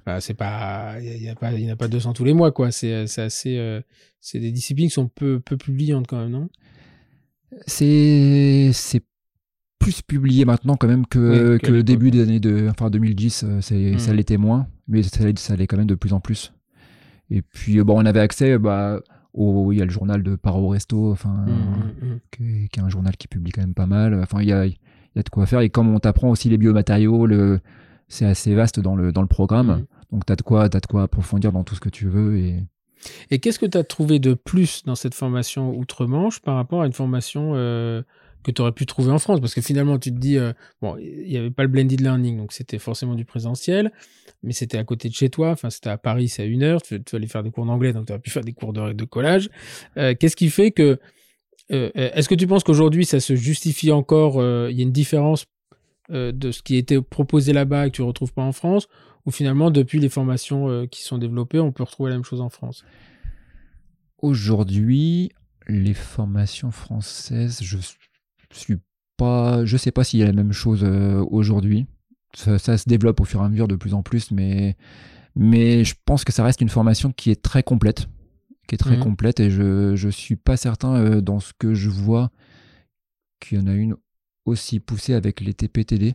enfin, 0.00 0.20
c'est 0.20 0.34
pas. 0.34 0.96
Il 1.00 1.22
y, 1.22 1.28
a 1.28 1.34
pas, 1.34 1.52
il 1.52 1.64
n'y 1.64 1.70
en 1.70 1.74
a 1.74 1.76
pas 1.76 1.88
200 1.88 2.12
tous 2.14 2.24
les 2.24 2.34
mois, 2.34 2.52
quoi. 2.52 2.70
C'est 2.70 3.06
c'est 3.06 3.22
assez. 3.22 3.80
c'est 4.20 4.40
des 4.40 4.52
disciplines 4.52 4.88
qui 4.88 4.94
sont 4.94 5.08
peu, 5.08 5.40
peu 5.40 5.56
publiantes 5.58 6.06
quand 6.06 6.18
même, 6.18 6.30
non? 6.30 6.48
C'est 7.66 8.70
c'est 8.72 9.02
plus 9.78 10.02
publié 10.02 10.44
maintenant 10.44 10.76
quand 10.76 10.88
même 10.88 11.06
que, 11.06 11.54
Oui, 11.54 11.60
que 11.60 11.70
le 11.72 11.82
début 11.82 12.10
des 12.10 12.22
années 12.22 12.40
de 12.40 12.68
enfin 12.70 12.90
2010 12.90 13.44
euh, 13.44 13.60
c'est 13.60 13.92
Mm. 13.94 13.98
ça 13.98 14.14
l'était 14.14 14.36
moins 14.38 14.66
mais 14.88 15.02
ça, 15.02 15.24
l'est- 15.24 15.38
ça 15.38 15.56
l'est 15.56 15.66
quand 15.66 15.76
même 15.76 15.86
de 15.86 15.94
plus 15.94 16.12
en 16.12 16.20
plus. 16.20 16.52
Et 17.30 17.42
puis 17.42 17.78
euh, 17.78 17.84
bon 17.84 18.00
on 18.00 18.06
avait 18.06 18.20
accès 18.20 18.58
bah 18.58 19.00
au 19.32 19.72
il 19.72 19.78
y 19.78 19.82
a 19.82 19.84
le 19.84 19.90
journal 19.90 20.22
de 20.22 20.36
Paro 20.36 20.68
Resto 20.68 21.10
enfin 21.12 21.44
Mm, 21.46 22.06
mm, 22.06 22.20
qui, 22.30 22.42
est, 22.64 22.68
qui 22.68 22.80
est 22.80 22.82
un 22.82 22.88
journal 22.88 23.16
qui 23.16 23.28
publie 23.28 23.52
quand 23.52 23.60
même 23.62 23.74
pas 23.74 23.86
mal. 23.86 24.14
Enfin 24.22 24.40
il 24.40 24.48
y 24.48 24.52
a 24.52 24.64
il 24.66 24.76
y 25.16 25.18
a 25.18 25.22
de 25.22 25.28
quoi 25.28 25.46
faire. 25.46 25.60
Et 25.60 25.70
comme 25.70 25.88
on 25.94 25.98
t'apprend 26.00 26.30
aussi 26.30 26.48
les 26.48 26.58
biomatériaux 26.58 27.26
le 27.26 27.60
c'est 28.08 28.26
assez 28.26 28.54
vaste 28.54 28.80
dans 28.80 28.96
le 28.96 29.12
dans 29.12 29.22
le 29.22 29.28
programme. 29.28 29.68
Mm. 29.68 29.86
donc 30.12 30.24
t'as 30.26 30.36
de 30.36 30.42
quoi 30.42 30.68
t'as 30.68 30.80
de 30.80 30.86
quoi 30.86 31.02
approfondir 31.02 31.52
dans 31.52 31.64
tout 31.64 31.74
ce 31.74 31.80
que 31.80 31.88
tu 31.90 32.06
veux 32.08 32.38
et 32.38 32.62
Et 33.30 33.38
qu'est-ce 33.38 33.58
que 33.58 33.66
tu 33.66 33.76
as 33.76 33.84
trouvé 33.84 34.18
de 34.18 34.32
plus 34.34 34.82
dans 34.84 34.94
cette 34.94 35.14
formation 35.14 35.76
outre-Manche 35.76 36.40
par 36.40 36.54
rapport 36.56 36.82
à 36.82 36.86
une 36.86 36.92
formation 36.94 37.52
euh, 37.54 38.02
que 38.44 38.52
tu 38.52 38.62
aurais 38.62 38.72
pu 38.72 38.86
trouver 38.86 39.10
en 39.10 39.18
France 39.18 39.40
Parce 39.40 39.54
que 39.54 39.60
finalement, 39.60 39.98
tu 39.98 40.12
te 40.12 40.18
dis, 40.18 40.38
euh, 40.38 40.52
bon, 40.80 40.96
il 40.98 41.28
n'y 41.28 41.36
avait 41.36 41.50
pas 41.50 41.62
le 41.64 41.68
blended 41.68 42.00
learning, 42.00 42.36
donc 42.36 42.52
c'était 42.52 42.78
forcément 42.78 43.14
du 43.16 43.24
présentiel, 43.24 43.90
mais 44.44 44.52
c'était 44.52 44.78
à 44.78 44.84
côté 44.84 45.08
de 45.08 45.14
chez 45.14 45.30
toi, 45.30 45.50
enfin, 45.50 45.70
c'était 45.70 45.90
à 45.90 45.98
Paris, 45.98 46.28
c'est 46.28 46.42
à 46.42 46.44
une 46.44 46.62
heure, 46.62 46.80
tu, 46.82 47.02
tu 47.02 47.16
allais 47.16 47.26
faire 47.26 47.42
des 47.42 47.50
cours 47.50 47.66
d'anglais, 47.66 47.92
donc 47.92 48.06
tu 48.06 48.12
aurais 48.12 48.20
pu 48.20 48.30
faire 48.30 48.44
des 48.44 48.52
cours 48.52 48.72
de, 48.72 48.92
de 48.92 49.04
collage. 49.04 49.50
Euh, 49.96 50.14
Qu'est-ce 50.18 50.36
qui 50.36 50.50
fait 50.50 50.70
que. 50.70 50.98
euh, 51.72 51.90
Est-ce 51.94 52.28
que 52.28 52.34
tu 52.34 52.46
penses 52.46 52.62
qu'aujourd'hui, 52.62 53.04
ça 53.04 53.18
se 53.18 53.34
justifie 53.34 53.90
encore 53.90 54.34
Il 54.70 54.76
y 54.76 54.80
a 54.80 54.84
une 54.84 54.92
différence 54.92 55.46
de 56.10 56.50
ce 56.52 56.62
qui 56.62 56.76
était 56.76 57.00
proposé 57.00 57.52
là-bas 57.54 57.86
et 57.86 57.90
que 57.90 57.96
tu 57.96 58.02
ne 58.02 58.06
retrouves 58.06 58.34
pas 58.34 58.42
en 58.42 58.52
France 58.52 58.88
ou 59.26 59.30
finalement, 59.30 59.70
depuis 59.70 60.00
les 60.00 60.10
formations 60.10 60.86
qui 60.88 61.02
sont 61.02 61.16
développées, 61.16 61.58
on 61.58 61.72
peut 61.72 61.82
retrouver 61.82 62.10
la 62.10 62.16
même 62.16 62.24
chose 62.24 62.42
en 62.42 62.50
France? 62.50 62.84
Aujourd'hui, 64.18 65.30
les 65.66 65.94
formations 65.94 66.70
françaises, 66.70 67.60
je 67.62 67.78
suis 68.58 68.78
pas, 69.16 69.64
je 69.64 69.76
sais 69.76 69.90
pas 69.92 70.04
s'il 70.04 70.20
y 70.20 70.22
a 70.22 70.26
la 70.26 70.32
même 70.32 70.52
chose 70.52 70.82
euh, 70.84 71.24
aujourd'hui. 71.30 71.86
Ça, 72.34 72.58
ça 72.58 72.76
se 72.78 72.88
développe 72.88 73.20
au 73.20 73.24
fur 73.24 73.40
et 73.42 73.44
à 73.44 73.48
mesure 73.48 73.68
de 73.68 73.76
plus 73.76 73.94
en 73.94 74.02
plus, 74.02 74.30
mais 74.32 74.76
mais 75.36 75.84
je 75.84 75.94
pense 76.04 76.24
que 76.24 76.32
ça 76.32 76.44
reste 76.44 76.60
une 76.60 76.68
formation 76.68 77.12
qui 77.12 77.30
est 77.30 77.40
très 77.42 77.62
complète, 77.62 78.08
qui 78.68 78.74
est 78.74 78.78
très 78.78 78.96
Mhm. 78.96 79.02
complète, 79.02 79.40
et 79.40 79.50
je 79.50 79.94
je 79.96 80.08
suis 80.08 80.36
pas 80.36 80.56
certain 80.56 80.94
euh, 80.96 81.20
dans 81.20 81.40
ce 81.40 81.52
que 81.58 81.74
je 81.74 81.90
vois 81.90 82.30
qu'il 83.40 83.58
y 83.58 83.60
en 83.60 83.66
a 83.66 83.72
une 83.72 83.94
aussi 84.46 84.80
poussée 84.80 85.14
avec 85.14 85.40
les 85.40 85.54
TPTD 85.54 86.14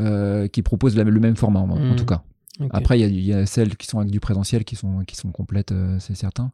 euh, 0.00 0.48
qui 0.48 0.62
proposent 0.62 0.96
la- 0.96 1.04
le 1.04 1.20
même 1.20 1.36
format 1.36 1.60
en, 1.60 1.70
en 1.70 1.78
Mhm. 1.78 1.96
tout 1.96 2.04
cas. 2.06 2.22
Après, 2.70 2.98
il 2.98 3.02
y 3.02 3.04
a- 3.04 3.08
il 3.08 3.20
y, 3.24 3.32
a 3.32 3.46
celles 3.46 3.76
qui 3.76 3.86
sont 3.86 3.98
avec 3.98 4.10
du 4.12 4.20
présentiel 4.20 4.64
qui 4.64 4.76
sont, 4.76 5.00
qui 5.04 5.16
sont 5.16 5.30
complètes, 5.32 5.72
euh, 5.72 5.98
c'est 5.98 6.14
certain. 6.16 6.50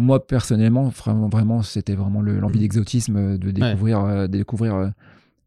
Moi, 0.00 0.26
personnellement, 0.26 0.84
vraiment, 0.88 1.28
vraiment 1.28 1.62
c'était 1.62 1.94
vraiment 1.94 2.20
le- 2.22 2.38
l'envie 2.40 2.58
Mm. 2.58 2.62
d'exotisme 2.62 3.16
euh, 3.16 3.38
de 3.38 3.50
découvrir, 3.50 4.00
euh, 4.00 4.26
de 4.26 4.38
découvrir 4.38 4.74
euh, 4.74 4.88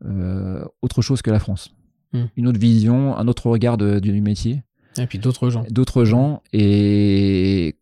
euh, 0.05 0.63
autre 0.81 1.01
chose 1.01 1.21
que 1.21 1.31
la 1.31 1.39
France. 1.39 1.73
Mm. 2.13 2.23
Une 2.37 2.47
autre 2.47 2.59
vision, 2.59 3.17
un 3.17 3.27
autre 3.27 3.47
regard 3.49 3.77
de- 3.77 3.99
du 3.99 4.21
métier, 4.21 4.63
Et 4.97 5.07
puis 5.07 5.17
d'autres 5.19 5.49
gens. 5.49 5.65
d'autres 5.69 6.05
gens. 6.05 6.41
Et 6.51 7.75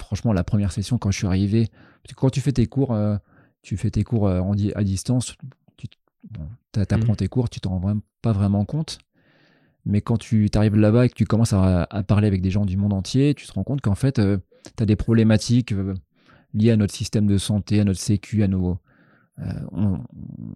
franchement, 0.00 0.32
la 0.32 0.44
première 0.44 0.72
session, 0.72 0.98
quand 0.98 1.10
je 1.10 1.18
suis 1.18 1.26
arrivé, 1.26 1.68
parce 2.02 2.14
que 2.14 2.20
quand 2.20 2.30
tu 2.30 2.40
fais 2.40 2.52
tes 2.52 2.66
cours, 2.66 2.92
euh, 2.92 3.16
tu 3.62 3.76
fais 3.76 3.90
tes 3.90 4.04
cours 4.04 4.24
en 4.24 4.54
di- 4.54 4.72
à 4.74 4.82
distance, 4.84 5.34
tu 5.76 5.86
bon, 6.30 6.46
apprends 6.76 7.12
Mm. 7.12 7.16
tes 7.16 7.28
cours, 7.28 7.50
tu 7.50 7.60
t'en 7.60 7.70
rends 7.70 7.78
vraiment 7.80 8.00
pas 8.22 8.32
vraiment 8.32 8.64
compte. 8.64 8.98
Mais 9.86 10.00
quand 10.02 10.18
tu 10.18 10.48
arrives 10.54 10.76
là-bas 10.76 11.06
et 11.06 11.08
que 11.08 11.14
tu 11.14 11.24
commences 11.24 11.52
à, 11.54 11.86
à 11.90 12.02
parler 12.02 12.26
avec 12.28 12.42
des 12.42 12.50
gens 12.50 12.66
du 12.66 12.76
monde 12.76 12.92
entier, 12.92 13.34
tu 13.34 13.46
te 13.46 13.52
rends 13.52 13.64
compte 13.64 13.80
qu'en 13.80 13.94
fait, 13.94 14.18
tu 14.76 14.82
as 14.82 14.86
des 14.86 14.96
problématiques 14.96 15.72
euh, 15.72 15.94
liées 16.54 16.70
à 16.72 16.76
notre 16.76 16.94
système 16.94 17.26
de 17.26 17.38
santé, 17.38 17.80
à 17.80 17.84
notre 17.84 18.00
sécu, 18.00 18.42
à 18.42 18.48
nos. 18.48 18.78
euh, 19.40 19.44
on, 19.72 19.98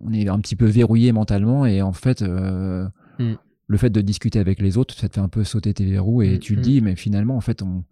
on 0.01 0.13
est 0.13 0.29
un 0.29 0.39
petit 0.41 0.57
peu 0.57 0.67
verrouillé 0.67 1.13
mentalement 1.13 1.67
et 1.67 1.83
en 1.83 1.93
fait, 1.93 2.23
euh, 2.23 2.87
Mm. 3.19 3.35
le 3.69 3.77
fait 3.79 3.91
de 3.91 4.01
discuter 4.01 4.41
avec 4.41 4.61
les 4.61 4.77
autres, 4.77 4.95
ça 4.95 5.09
te 5.09 5.15
fait 5.15 5.21
un 5.21 5.29
peu 5.29 5.45
sauter 5.45 5.73
tes 5.73 5.85
verrous 5.85 6.23
et 6.23 6.37
Mm, 6.37 6.39
tu 6.41 6.55
te 6.57 6.59
mm. 6.61 6.63
dis, 6.63 6.81
mais 6.81 6.97
finalement, 6.97 7.37
en 7.37 7.41
fait, 7.41 7.63
on... 7.63 7.85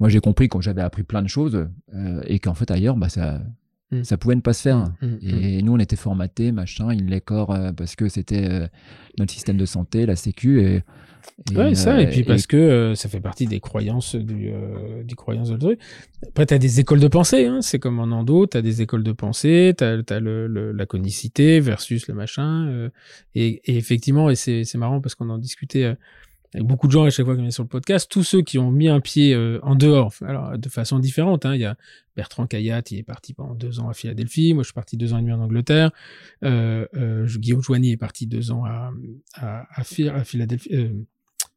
moi 0.00 0.08
j'ai 0.08 0.18
compris 0.20 0.48
quand 0.48 0.60
j'avais 0.60 0.82
appris 0.82 1.04
plein 1.04 1.22
de 1.22 1.28
choses 1.28 1.68
euh, 1.94 2.20
et 2.26 2.40
qu'en 2.40 2.54
fait 2.54 2.70
ailleurs, 2.72 2.96
bah, 2.96 3.08
ça, 3.08 3.40
ça 4.02 4.16
pouvait 4.16 4.34
ne 4.34 4.40
pas 4.40 4.52
se 4.52 4.62
faire. 4.62 4.92
Et 5.22 5.62
nous, 5.62 5.72
on 5.74 5.78
était 5.78 5.96
formatés, 5.96 6.52
machin, 6.52 6.92
il 6.92 7.06
les 7.06 7.20
corps, 7.20 7.52
euh, 7.52 7.72
parce 7.72 7.94
que 7.96 8.08
c'était 8.08 8.48
euh, 8.50 8.66
notre 9.18 9.32
système 9.32 9.56
de 9.56 9.66
santé, 9.66 10.04
la 10.06 10.16
Sécu. 10.16 10.60
Et, 10.62 10.82
et, 11.52 11.56
Ouais, 11.56 11.74
ça, 11.74 11.96
euh, 11.96 12.00
et 12.00 12.06
puis 12.06 12.22
parce 12.24 12.46
que 12.46 12.56
euh, 12.56 12.94
ça 12.94 13.08
fait 13.08 13.20
partie 13.20 13.46
des 13.46 13.60
croyances 13.60 14.14
du, 14.14 14.50
euh, 14.50 15.02
des 15.02 15.14
croyances 15.14 15.50
de 15.50 15.56
truc. 15.56 15.80
Après, 16.28 16.46
t'as 16.46 16.58
des 16.58 16.80
écoles 16.80 17.00
de 17.00 17.08
pensée, 17.08 17.46
hein, 17.46 17.60
c'est 17.62 17.78
comme 17.78 17.98
en 17.98 18.04
endo, 18.04 18.46
t'as 18.46 18.62
des 18.62 18.82
écoles 18.82 19.02
de 19.02 19.12
pensée, 19.12 19.74
t'as 19.76 19.98
as 20.08 20.20
le, 20.20 20.46
le- 20.46 20.72
la 20.72 20.86
conicité 20.86 21.60
versus 21.60 22.06
le 22.08 22.14
machin. 22.14 22.66
euh, 22.68 22.88
et, 23.34 23.60
et 23.70 23.76
effectivement, 23.76 24.30
et 24.30 24.36
c'est 24.36 24.64
c'est 24.64 24.78
marrant 24.78 25.00
parce 25.00 25.14
qu'on 25.14 25.30
en 25.30 25.38
discutait 25.38 25.84
euh, 25.84 25.94
avec 26.52 26.66
beaucoup 26.66 26.88
de 26.88 26.92
gens 26.92 27.04
à 27.04 27.10
chaque 27.10 27.26
fois 27.26 27.36
qu'on 27.36 27.42
vient 27.42 27.50
sur 27.50 27.62
le 27.62 27.68
podcast, 27.68 28.10
tous 28.10 28.24
ceux 28.24 28.42
qui 28.42 28.58
ont 28.58 28.70
mis 28.72 28.88
un 28.88 29.00
pied 29.00 29.34
euh, 29.34 29.60
en 29.62 29.76
dehors, 29.76 30.12
alors 30.26 30.58
de 30.58 30.68
façon 30.68 30.98
différente. 30.98 31.46
Hein, 31.46 31.54
il 31.54 31.60
y 31.60 31.64
a 31.64 31.76
Bertrand 32.16 32.46
Kayat, 32.46 32.82
il 32.90 32.98
est 32.98 33.02
parti 33.04 33.34
pendant 33.34 33.54
deux 33.54 33.78
ans 33.78 33.88
à 33.88 33.94
Philadelphie. 33.94 34.52
Moi, 34.52 34.62
je 34.62 34.68
suis 34.68 34.74
parti 34.74 34.96
deux 34.96 35.12
ans 35.12 35.18
et 35.18 35.22
demi 35.22 35.32
en 35.32 35.40
Angleterre. 35.40 35.92
Euh, 36.44 36.86
euh, 36.94 37.26
Guillaume 37.26 37.62
Joigny 37.62 37.92
est 37.92 37.96
parti 37.96 38.26
deux 38.26 38.50
ans 38.50 38.64
à, 38.64 38.92
à, 39.34 39.66
à, 39.78 39.84
Philadelphie. 40.24 40.74
Euh, 40.74 40.92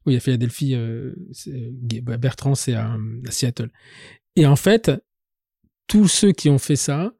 oui, 0.06 0.16
à 0.16 0.20
Philadelphie. 0.20 0.76
Bah, 2.02 2.16
Bertrand, 2.16 2.54
c'est 2.54 2.74
à, 2.74 2.92
à, 2.92 3.30
Seattle. 3.30 3.70
Et 4.36 4.46
en 4.46 4.56
fait, 4.56 4.92
tous 5.88 6.06
ceux 6.06 6.32
qui 6.32 6.48
ont 6.50 6.58
fait 6.58 6.76
ça 6.76 7.12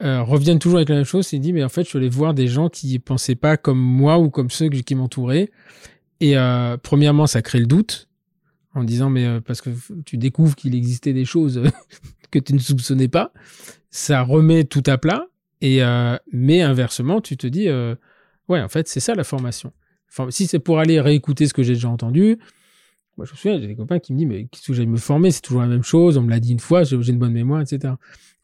reviennent 0.00 0.58
toujours 0.58 0.78
avec 0.78 0.88
la 0.88 0.96
même 0.96 1.04
chose. 1.04 1.32
Ils 1.32 1.40
disent, 1.40 1.52
mais 1.52 1.64
en 1.64 1.68
fait, 1.68 1.84
je 1.84 1.92
voulais 1.92 2.08
voir 2.08 2.34
des 2.34 2.48
gens 2.48 2.68
qui 2.68 2.98
pensaient 2.98 3.36
pas 3.36 3.56
comme 3.56 3.78
moi 3.78 4.18
ou 4.18 4.28
comme 4.28 4.50
ceux 4.50 4.68
qui 4.68 4.94
m'entouraient 4.94 5.50
et 6.20 6.36
euh, 6.36 6.76
premièrement, 6.76 7.26
ça 7.26 7.42
crée 7.42 7.58
le 7.60 7.66
doute 7.66 8.08
en 8.74 8.84
disant 8.84 9.10
mais 9.10 9.24
euh, 9.24 9.40
parce 9.40 9.60
que 9.60 9.70
tu 10.04 10.16
découvres 10.16 10.56
qu'il 10.56 10.74
existait 10.74 11.12
des 11.12 11.24
choses 11.24 11.62
que 12.30 12.38
tu 12.38 12.54
ne 12.54 12.58
soupçonnais 12.58 13.08
pas, 13.08 13.32
ça 13.90 14.22
remet 14.22 14.64
tout 14.64 14.82
à 14.86 14.98
plat. 14.98 15.26
Et 15.60 15.82
euh, 15.82 16.16
mais 16.32 16.62
inversement, 16.62 17.20
tu 17.20 17.36
te 17.36 17.46
dis 17.46 17.68
ouais 18.48 18.60
en 18.60 18.68
fait 18.68 18.88
c'est 18.88 19.00
ça 19.00 19.14
la 19.14 19.24
formation. 19.24 19.72
Enfin, 20.08 20.30
si 20.30 20.46
c'est 20.46 20.58
pour 20.58 20.78
aller 20.78 21.00
réécouter 21.00 21.46
ce 21.46 21.54
que 21.54 21.62
j'ai 21.62 21.74
déjà 21.74 21.88
entendu, 21.88 22.38
moi 23.16 23.26
je 23.26 23.32
me 23.32 23.36
souviens 23.36 23.60
j'ai 23.60 23.66
des 23.66 23.76
copains 23.76 23.98
qui 23.98 24.12
me 24.12 24.18
disent 24.18 24.28
mais 24.28 24.44
qu'est-ce 24.46 24.66
que 24.66 24.72
j'aille 24.72 24.86
me 24.86 24.96
former, 24.96 25.30
c'est 25.30 25.40
toujours 25.40 25.62
la 25.62 25.68
même 25.68 25.84
chose, 25.84 26.16
on 26.16 26.22
me 26.22 26.30
l'a 26.30 26.40
dit 26.40 26.52
une 26.52 26.60
fois, 26.60 26.84
j'ai 26.84 26.96
une 26.96 27.18
bonne 27.18 27.32
mémoire, 27.32 27.60
etc. 27.60 27.94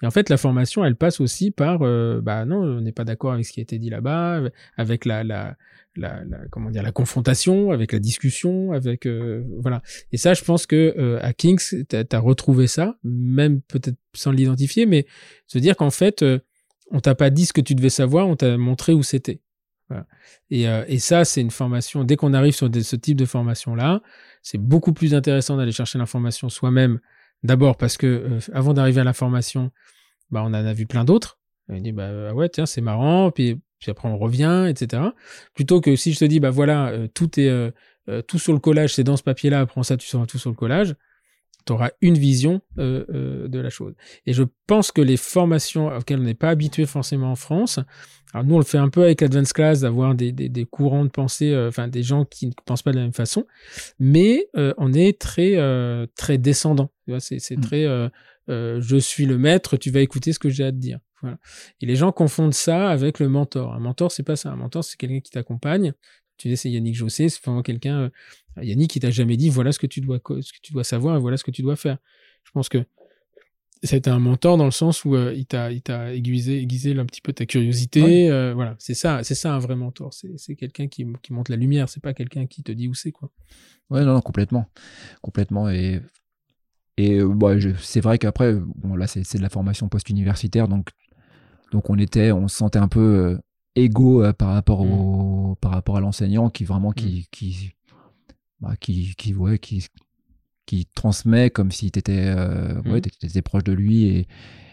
Et 0.03 0.07
en 0.07 0.11
fait, 0.11 0.31
la 0.31 0.39
formation, 0.39 0.83
elle 0.83 0.97
passe 0.97 1.21
aussi 1.21 1.51
par, 1.51 1.81
bah 1.81 2.47
non, 2.47 2.63
on 2.63 2.81
n'est 2.81 2.93
pas 2.93 3.05
d'accord 3.05 3.33
avec 3.33 3.45
ce 3.45 3.53
qui 3.53 3.61
a 3.61 3.63
été 3.63 3.79
dit 3.79 3.91
là-bas, 3.91 4.41
avec 4.79 5.05
la, 5.05 5.23
la, 5.25 5.57
la, 5.97 6.23
comment 6.51 6.71
dire 6.71 6.83
la 6.83 6.93
confrontation, 6.93 7.71
avec 7.73 7.93
la 7.93 7.99
discussion, 7.99 8.73
avec 8.73 9.07
euh, 9.07 9.45
voilà. 9.61 9.83
Et 10.13 10.17
ça, 10.17 10.35
je 10.35 10.45
pense 10.45 10.67
que 10.67 10.95
euh, 10.99 11.19
à 11.23 11.33
Kings, 11.33 11.85
tu 11.89 11.97
as, 11.97 12.19
retrouvé 12.19 12.67
ça, 12.67 12.97
même 13.03 13.61
peut-être 13.63 13.97
sans 14.15 14.33
l'identifier, 14.33 14.87
mais 14.87 15.07
se 15.47 15.59
dire 15.59 15.77
qu'en 15.77 15.91
fait, 15.91 16.23
euh, 16.23 16.39
on 16.91 17.01
t'a 17.01 17.15
pas 17.15 17.31
dit 17.31 17.47
ce 17.47 17.53
que 17.53 17.61
tu 17.61 17.75
devais 17.75 17.91
savoir, 17.91 18.29
on 18.29 18.37
t'a 18.37 18.57
montré 18.57 18.93
où 18.93 19.03
c'était. 19.03 19.41
Et, 20.51 20.67
et, 20.67 21.01
ça, 21.01 21.25
c'est 21.25 21.41
une 21.41 21.51
formation. 21.51 22.05
Dès 22.05 22.15
qu'on 22.15 22.33
arrive 22.33 22.55
sur 22.55 22.71
ce 22.73 22.95
type 22.95 23.17
de 23.17 23.25
formation-là, 23.25 24.03
c'est 24.43 24.59
beaucoup 24.59 24.93
plus 24.93 25.15
intéressant 25.15 25.57
d'aller 25.57 25.73
chercher 25.73 25.99
l'information 25.99 26.49
soi-même. 26.49 27.01
D'abord 27.43 27.77
parce 27.77 27.97
que 27.97 28.39
avant 28.53 28.75
d'arriver 28.75 29.01
à 29.01 29.05
l'information, 29.05 29.71
bah, 30.31 30.43
on 30.45 30.49
en 30.49 30.55
a 30.55 30.73
vu 30.73 30.87
plein 30.87 31.05
d'autres. 31.05 31.39
On 31.69 31.81
dit 31.81 31.93
bah 31.93 32.11
ah 32.31 32.35
ouais 32.35 32.49
tiens 32.49 32.67
c'est 32.67 32.81
marrant 32.81 33.31
puis 33.31 33.61
puis 33.81 33.91
après 33.91 34.09
on 34.09 34.19
revient, 34.19 34.67
etc. 34.69 35.03
Plutôt 35.55 35.81
que 35.81 35.97
si 35.97 36.13
je 36.13 36.19
te 36.21 36.25
dis, 36.25 36.39
bah 36.39 36.51
voilà, 36.51 36.89
euh, 36.89 37.09
tout 37.09 37.41
est 37.41 37.49
euh, 37.49 37.71
euh, 38.09 38.23
tout 38.23 38.39
sur 38.39 38.53
le 38.53 38.61
collage, 38.61 38.95
c'est 38.95 39.05
dans 39.05 39.17
ce 39.17 39.23
papier-là, 39.23 39.67
prends 39.67 39.83
ça, 39.83 39.97
tu 39.97 40.07
sauras 40.07 40.27
tout 40.27 40.39
sur 40.39 40.51
le 40.51 40.57
collage, 40.57 40.95
tu 41.67 41.73
auras 41.73 41.91
une 42.01 42.19
vision 42.19 42.61
de 42.77 43.59
la 43.59 43.71
chose. 43.71 43.95
Et 44.27 44.33
je 44.33 44.45
pense 44.67 44.93
que 44.93 45.01
les 45.01 45.17
formations 45.17 45.89
auxquelles 45.89 46.21
on 46.21 46.25
n'est 46.25 46.35
pas 46.35 46.51
habitué 46.51 46.87
forcément 46.87 47.33
en 47.33 47.37
France, 47.37 47.81
alors 48.33 48.47
nous 48.47 48.55
on 48.55 48.59
le 48.59 48.65
fait 48.65 48.79
un 48.79 48.89
peu 48.89 49.03
avec 49.03 49.21
l'Advanced 49.21 49.53
Class, 49.53 49.81
d'avoir 49.81 50.15
des, 50.15 50.33
des, 50.33 50.49
des, 50.49 50.65
courants 50.65 51.05
de 51.05 51.11
pensée, 51.11 51.57
enfin 51.69 51.89
des 51.89 52.03
gens 52.03 52.25
qui 52.25 52.47
ne 52.47 52.53
pensent 52.65 52.83
pas 52.83 52.93
de 52.93 52.97
la 52.97 53.03
même 53.03 53.13
façon, 53.13 53.47
mais 53.99 54.49
on 54.55 54.93
est 54.93 55.19
très, 55.19 55.57
très 56.17 56.39
descendant. 56.39 56.91
C'est 57.19 57.57
mmh. 57.57 57.61
très, 57.61 58.11
je 58.49 58.97
suis 58.97 59.27
le 59.27 59.39
maître, 59.39 59.77
tu 59.77 59.91
vas 59.91 60.01
écouter 60.01 60.33
ce 60.33 60.39
que 60.39 60.51
j'ai 60.51 60.65
à 60.65 60.73
te 60.73 60.77
dire. 60.77 60.99
Et 61.81 61.87
les 61.87 61.97
gens 61.97 62.13
confondent 62.13 62.55
ça 62.55 62.89
avec 62.89 63.19
le 63.19 63.29
mentor. 63.29 63.75
Un 63.75 63.81
mentor, 63.81 64.13
c'est 64.13 64.23
pas 64.23 64.37
ça. 64.37 64.51
Un 64.51 64.57
mentor, 64.57 64.85
c'est 64.85 64.97
quelqu'un 64.97 65.21
qui 65.21 65.31
t'accompagne. 65.31 65.93
Tu 66.41 66.49
dis, 66.49 66.57
c'est 66.57 66.71
Yannick 66.71 66.95
Jossé, 66.95 67.29
c'est 67.29 67.45
vraiment 67.45 67.63
quelqu'un, 67.63 68.11
euh, 68.57 68.63
Yannick 68.63 68.91
qui 68.91 68.99
t'a 68.99 69.11
jamais 69.11 69.37
dit, 69.37 69.51
voilà 69.51 69.73
ce 69.73 69.79
que 69.79 69.87
tu 69.87 70.01
dois, 70.01 70.17
ce 70.17 70.53
que 70.53 70.59
tu 70.63 70.73
dois 70.73 70.85
savoir 70.85 71.17
et 71.17 71.21
voilà 71.21 71.37
ce 71.37 71.45
que 71.45 71.51
tu 71.51 71.61
dois 71.61 71.77
faire. 71.77 71.99
Je 72.45 72.51
pense 72.53 72.71
que 72.71 72.79
c'était 73.83 74.09
un 74.09 74.19
mentor 74.19 74.57
dans 74.57 74.65
le 74.65 74.71
sens 74.71 75.05
où 75.05 75.17
euh, 75.17 75.35
il 75.35 75.45
t'a, 75.45 75.71
il 75.71 75.83
t'a 75.83 76.15
aiguisé, 76.15 76.63
aiguisé 76.63 76.99
un 76.99 77.05
petit 77.05 77.21
peu 77.21 77.35
ta 77.35 77.45
curiosité. 77.45 78.31
Euh, 78.31 78.55
voilà, 78.55 78.75
c'est 78.79 78.95
ça, 78.95 79.23
c'est 79.23 79.35
ça 79.35 79.55
un 79.55 79.59
vrai 79.59 79.77
mentor. 79.77 80.15
C'est, 80.15 80.39
c'est 80.39 80.57
quelqu'un 80.57 80.89
qui, 80.89 81.07
qui 81.21 81.35
monte 81.35 81.51
la 81.51 81.57
lumière. 81.57 81.91
C'est 81.91 82.03
pas 82.03 82.15
quelqu'un 82.15 82.47
qui 82.47 82.63
te 82.63 82.73
dit 82.73 82.89
où 82.89 82.95
c'est 82.95 83.13
quoi. 83.13 83.31
Ouais, 83.91 84.03
non, 84.03 84.15
non, 84.15 84.23
complètement, 84.23 84.67
complètement. 85.21 85.69
Et 85.69 86.01
et 86.97 87.21
bah, 87.23 87.55
c'est 87.81 88.01
vrai 88.01 88.17
qu'après, 88.17 88.55
bon, 88.55 88.97
là, 88.97 89.07
c'est, 89.07 89.25
c'est 89.25 89.37
de 89.37 89.43
la 89.43 89.51
formation 89.51 89.91
post-universitaire, 89.91 90.69
donc 90.69 90.89
donc 91.71 91.91
on 91.91 91.99
était, 91.99 92.33
on 92.33 92.49
se 92.49 92.57
sentait 92.57 92.79
un 92.79 92.89
peu 92.89 93.39
égaux 93.77 94.23
euh, 94.23 94.33
par 94.33 94.49
rapport 94.49 94.85
mm. 94.85 94.93
au, 94.93 95.55
par 95.57 95.73
rapport 95.73 95.97
à 95.97 96.01
l'enseignant 96.01 96.51
qui 96.51 96.65
vraiment 96.65 96.93
qui, 96.93 97.21
mm. 97.21 97.25
qui, 97.31 97.73
bah, 98.61 98.77
qui, 98.79 99.15
qui, 99.17 99.35
ouais, 99.35 99.59
qui, 99.59 99.87
qui 100.67 100.87
transmet 100.87 101.51
comme 101.51 101.73
si 101.73 101.91
tu 101.91 101.99
étais, 101.99 102.27
euh, 102.27 102.81
ouais, 102.83 103.01
mm. 103.01 103.27
étais 103.27 103.43
proche 103.43 103.65
de 103.65 103.73
lui 103.73 104.05
et, 104.05 104.29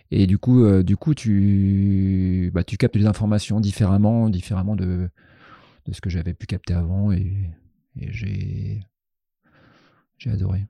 et 0.10 0.26
du 0.26 0.38
coup, 0.38 0.66
du 0.84 0.95
coup, 0.95 1.14
tu, 1.14 2.50
bah, 2.54 2.64
tu 2.64 2.78
captes 2.78 2.95
les 2.95 3.08
informations 3.08 3.60
différemment, 3.60 4.30
différemment 4.30 4.76
de, 4.76 5.10
de 5.86 5.93
ce 5.93 6.00
que 6.00 6.10
j'avais 6.10 6.34
pu 6.34 6.45
capter 6.45 6.74
avant 6.74 7.12
et, 7.12 7.52
et 8.00 8.12
j'ai, 8.14 8.80
j'ai 10.18 10.30
adoré. 10.30 10.66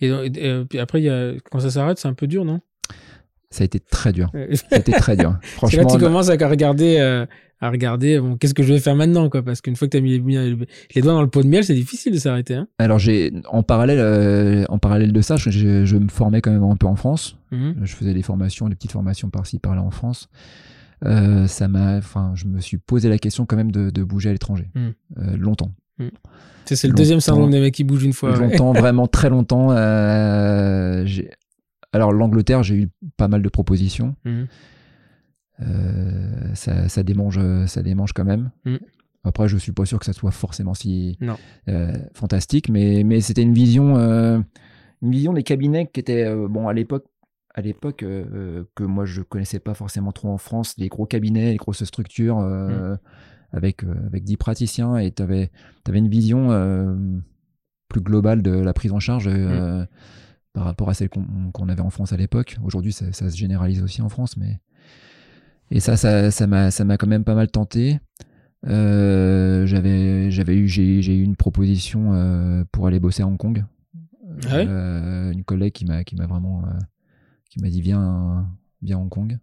Et, 0.00 0.64
puis 0.68 0.78
après, 0.78 1.02
y 1.02 1.08
a, 1.08 1.34
quand 1.50 1.60
ça 1.60 1.70
s'arrête, 1.70 1.98
c'est 1.98 2.08
un 2.08 2.14
peu 2.14 2.26
dur, 2.26 2.44
non? 2.44 2.60
Ça 3.50 3.62
a 3.62 3.64
été 3.64 3.80
très 3.80 4.12
dur. 4.12 4.30
ça 4.52 4.64
a 4.70 4.78
été 4.78 4.92
très 4.92 5.16
dur. 5.16 5.36
Franchement. 5.42 5.82
Là, 5.82 5.88
tu 5.88 5.98
commences 5.98 6.30
à 6.30 6.34
regarder, 6.34 6.98
euh, 6.98 7.26
à 7.60 7.70
regarder, 7.70 8.20
bon, 8.20 8.36
qu'est-ce 8.36 8.54
que 8.54 8.62
je 8.62 8.72
vais 8.72 8.78
faire 8.78 8.94
maintenant, 8.94 9.28
quoi, 9.28 9.42
parce 9.42 9.60
qu'une 9.60 9.76
fois 9.76 9.88
que 9.88 9.92
tu 9.92 9.98
as 9.98 10.00
mis 10.00 10.18
les, 10.18 11.02
doigts 11.02 11.12
dans 11.12 11.22
le 11.22 11.28
pot 11.28 11.42
de 11.42 11.48
miel, 11.48 11.64
c'est 11.64 11.74
difficile 11.74 12.12
de 12.12 12.18
s'arrêter. 12.18 12.54
Hein. 12.54 12.68
Alors, 12.78 12.98
j'ai, 12.98 13.32
en 13.48 13.62
parallèle, 13.62 13.98
euh, 13.98 14.64
en 14.68 14.78
parallèle 14.78 15.12
de 15.12 15.20
ça, 15.20 15.36
je, 15.36 15.50
je, 15.50 15.96
me 15.96 16.08
formais 16.08 16.40
quand 16.40 16.52
même 16.52 16.62
un 16.62 16.76
peu 16.76 16.86
en 16.86 16.96
France. 16.96 17.36
Mhm. 17.50 17.76
Je 17.82 17.94
faisais 17.94 18.14
des 18.14 18.22
formations, 18.22 18.68
des 18.68 18.76
petites 18.76 18.92
formations 18.92 19.30
par-ci, 19.30 19.58
par-là 19.58 19.82
en 19.82 19.90
France. 19.90 20.28
Euh, 21.04 21.46
ça 21.46 21.66
m'a, 21.66 21.96
enfin, 21.96 22.32
je 22.34 22.46
me 22.46 22.60
suis 22.60 22.76
posé 22.76 23.08
la 23.08 23.18
question 23.18 23.46
quand 23.46 23.56
même 23.56 23.72
de, 23.72 23.90
de 23.90 24.02
bouger 24.04 24.28
à 24.28 24.32
l'étranger, 24.32 24.70
mhm. 24.74 24.94
euh, 25.18 25.36
longtemps. 25.36 25.72
Mhm. 25.98 26.10
C'est 26.66 26.86
le 26.86 26.94
deuxième 26.94 27.18
syndrome 27.20 27.50
des 27.50 27.60
mecs 27.60 27.74
qui 27.74 27.82
bougent 27.82 28.04
une 28.04 28.12
fois. 28.12 28.36
Longtemps, 28.36 28.72
vraiment 28.72 29.06
très 29.08 29.28
longtemps. 29.28 29.72
Euh, 29.72 31.04
alors 31.92 32.12
l'Angleterre, 32.12 32.62
j'ai 32.62 32.76
eu 32.76 32.88
pas 33.16 33.28
mal 33.28 33.42
de 33.42 33.48
propositions. 33.48 34.14
Mhm. 34.24 34.46
Euh, 35.62 36.54
ça, 36.54 37.02
démange, 37.02 37.40
ça 37.66 37.82
démange 37.82 38.12
quand 38.12 38.24
même. 38.24 38.50
Mhm. 38.64 38.78
Après, 39.24 39.48
je 39.48 39.56
suis 39.58 39.72
pas 39.72 39.84
sûr 39.84 39.98
que 39.98 40.06
ça 40.06 40.14
soit 40.14 40.30
forcément 40.30 40.72
si 40.72 41.18
euh, 41.68 41.92
fantastique, 42.14 42.70
mais, 42.70 43.04
mais 43.04 43.20
c'était 43.20 43.42
une 43.42 43.52
vision, 43.52 43.96
euh, 43.98 44.40
une 45.02 45.10
vision 45.10 45.32
des 45.34 45.42
cabinets 45.42 45.90
qui 45.92 46.00
était 46.00 46.34
bon 46.48 46.68
à 46.68 46.72
l'époque, 46.72 47.04
à 47.54 47.60
l'époque 47.60 47.98
que 47.98 48.84
moi 48.84 49.04
je 49.04 49.20
connaissais 49.20 49.58
pas 49.58 49.74
forcément 49.74 50.12
trop 50.12 50.30
en 50.30 50.38
France, 50.38 50.74
les 50.78 50.88
gros 50.88 51.04
cabinets, 51.04 51.50
les 51.50 51.56
grosses 51.56 51.84
structures 51.84 52.38
mhm. 52.38 52.98
avec 53.52 53.84
avec 54.06 54.24
10 54.24 54.38
praticiens, 54.38 54.96
et 54.96 55.10
tu 55.12 55.22
avais, 55.22 55.50
avais, 55.86 55.98
une 55.98 56.08
vision 56.08 56.48
plus 57.88 58.00
globale 58.00 58.40
de 58.40 58.52
la 58.52 58.72
prise 58.72 58.92
en 58.92 59.00
charge 59.00 59.28
par 60.52 60.64
rapport 60.64 60.88
à 60.88 60.94
celle 60.94 61.08
qu'on 61.08 61.68
avait 61.68 61.80
en 61.80 61.90
France 61.90 62.12
à 62.12 62.16
l'époque. 62.16 62.56
Aujourd'hui, 62.64 62.92
ça, 62.92 63.12
se 63.12 63.36
généralise 63.36 63.82
aussi 63.82 64.02
en 64.02 64.08
France, 64.08 64.36
mais 64.36 64.60
et 65.70 65.80
ça, 65.80 65.96
ça, 65.96 66.46
m'a, 66.46 66.70
ça 66.70 66.84
quand 66.96 67.06
même 67.06 67.24
pas 67.24 67.34
mal 67.34 67.48
tenté. 67.50 68.00
Euh, 68.66 69.64
j'avais, 69.66 70.30
j'avais 70.30 70.56
eu, 70.56 70.68
j'ai, 70.68 70.98
eu 70.98 71.22
une 71.22 71.36
proposition 71.36 72.12
euh, 72.12 72.64
pour 72.72 72.86
aller 72.86 73.00
bosser 73.00 73.22
à 73.22 73.26
Hong 73.26 73.38
Kong. 73.38 73.64
Ah 74.46 74.56
euh, 74.56 75.32
une 75.32 75.44
collègue 75.44 75.72
qui 75.72 75.84
m'a, 75.84 76.02
qui 76.04 76.16
m'a 76.16 76.26
vraiment, 76.26 76.64
qui 77.50 77.60
m'a 77.60 77.68
dit 77.68 77.80
viens, 77.80 78.48
viens 78.82 78.98
à 78.98 79.00
Hong 79.00 79.08
Kong. 79.08 79.38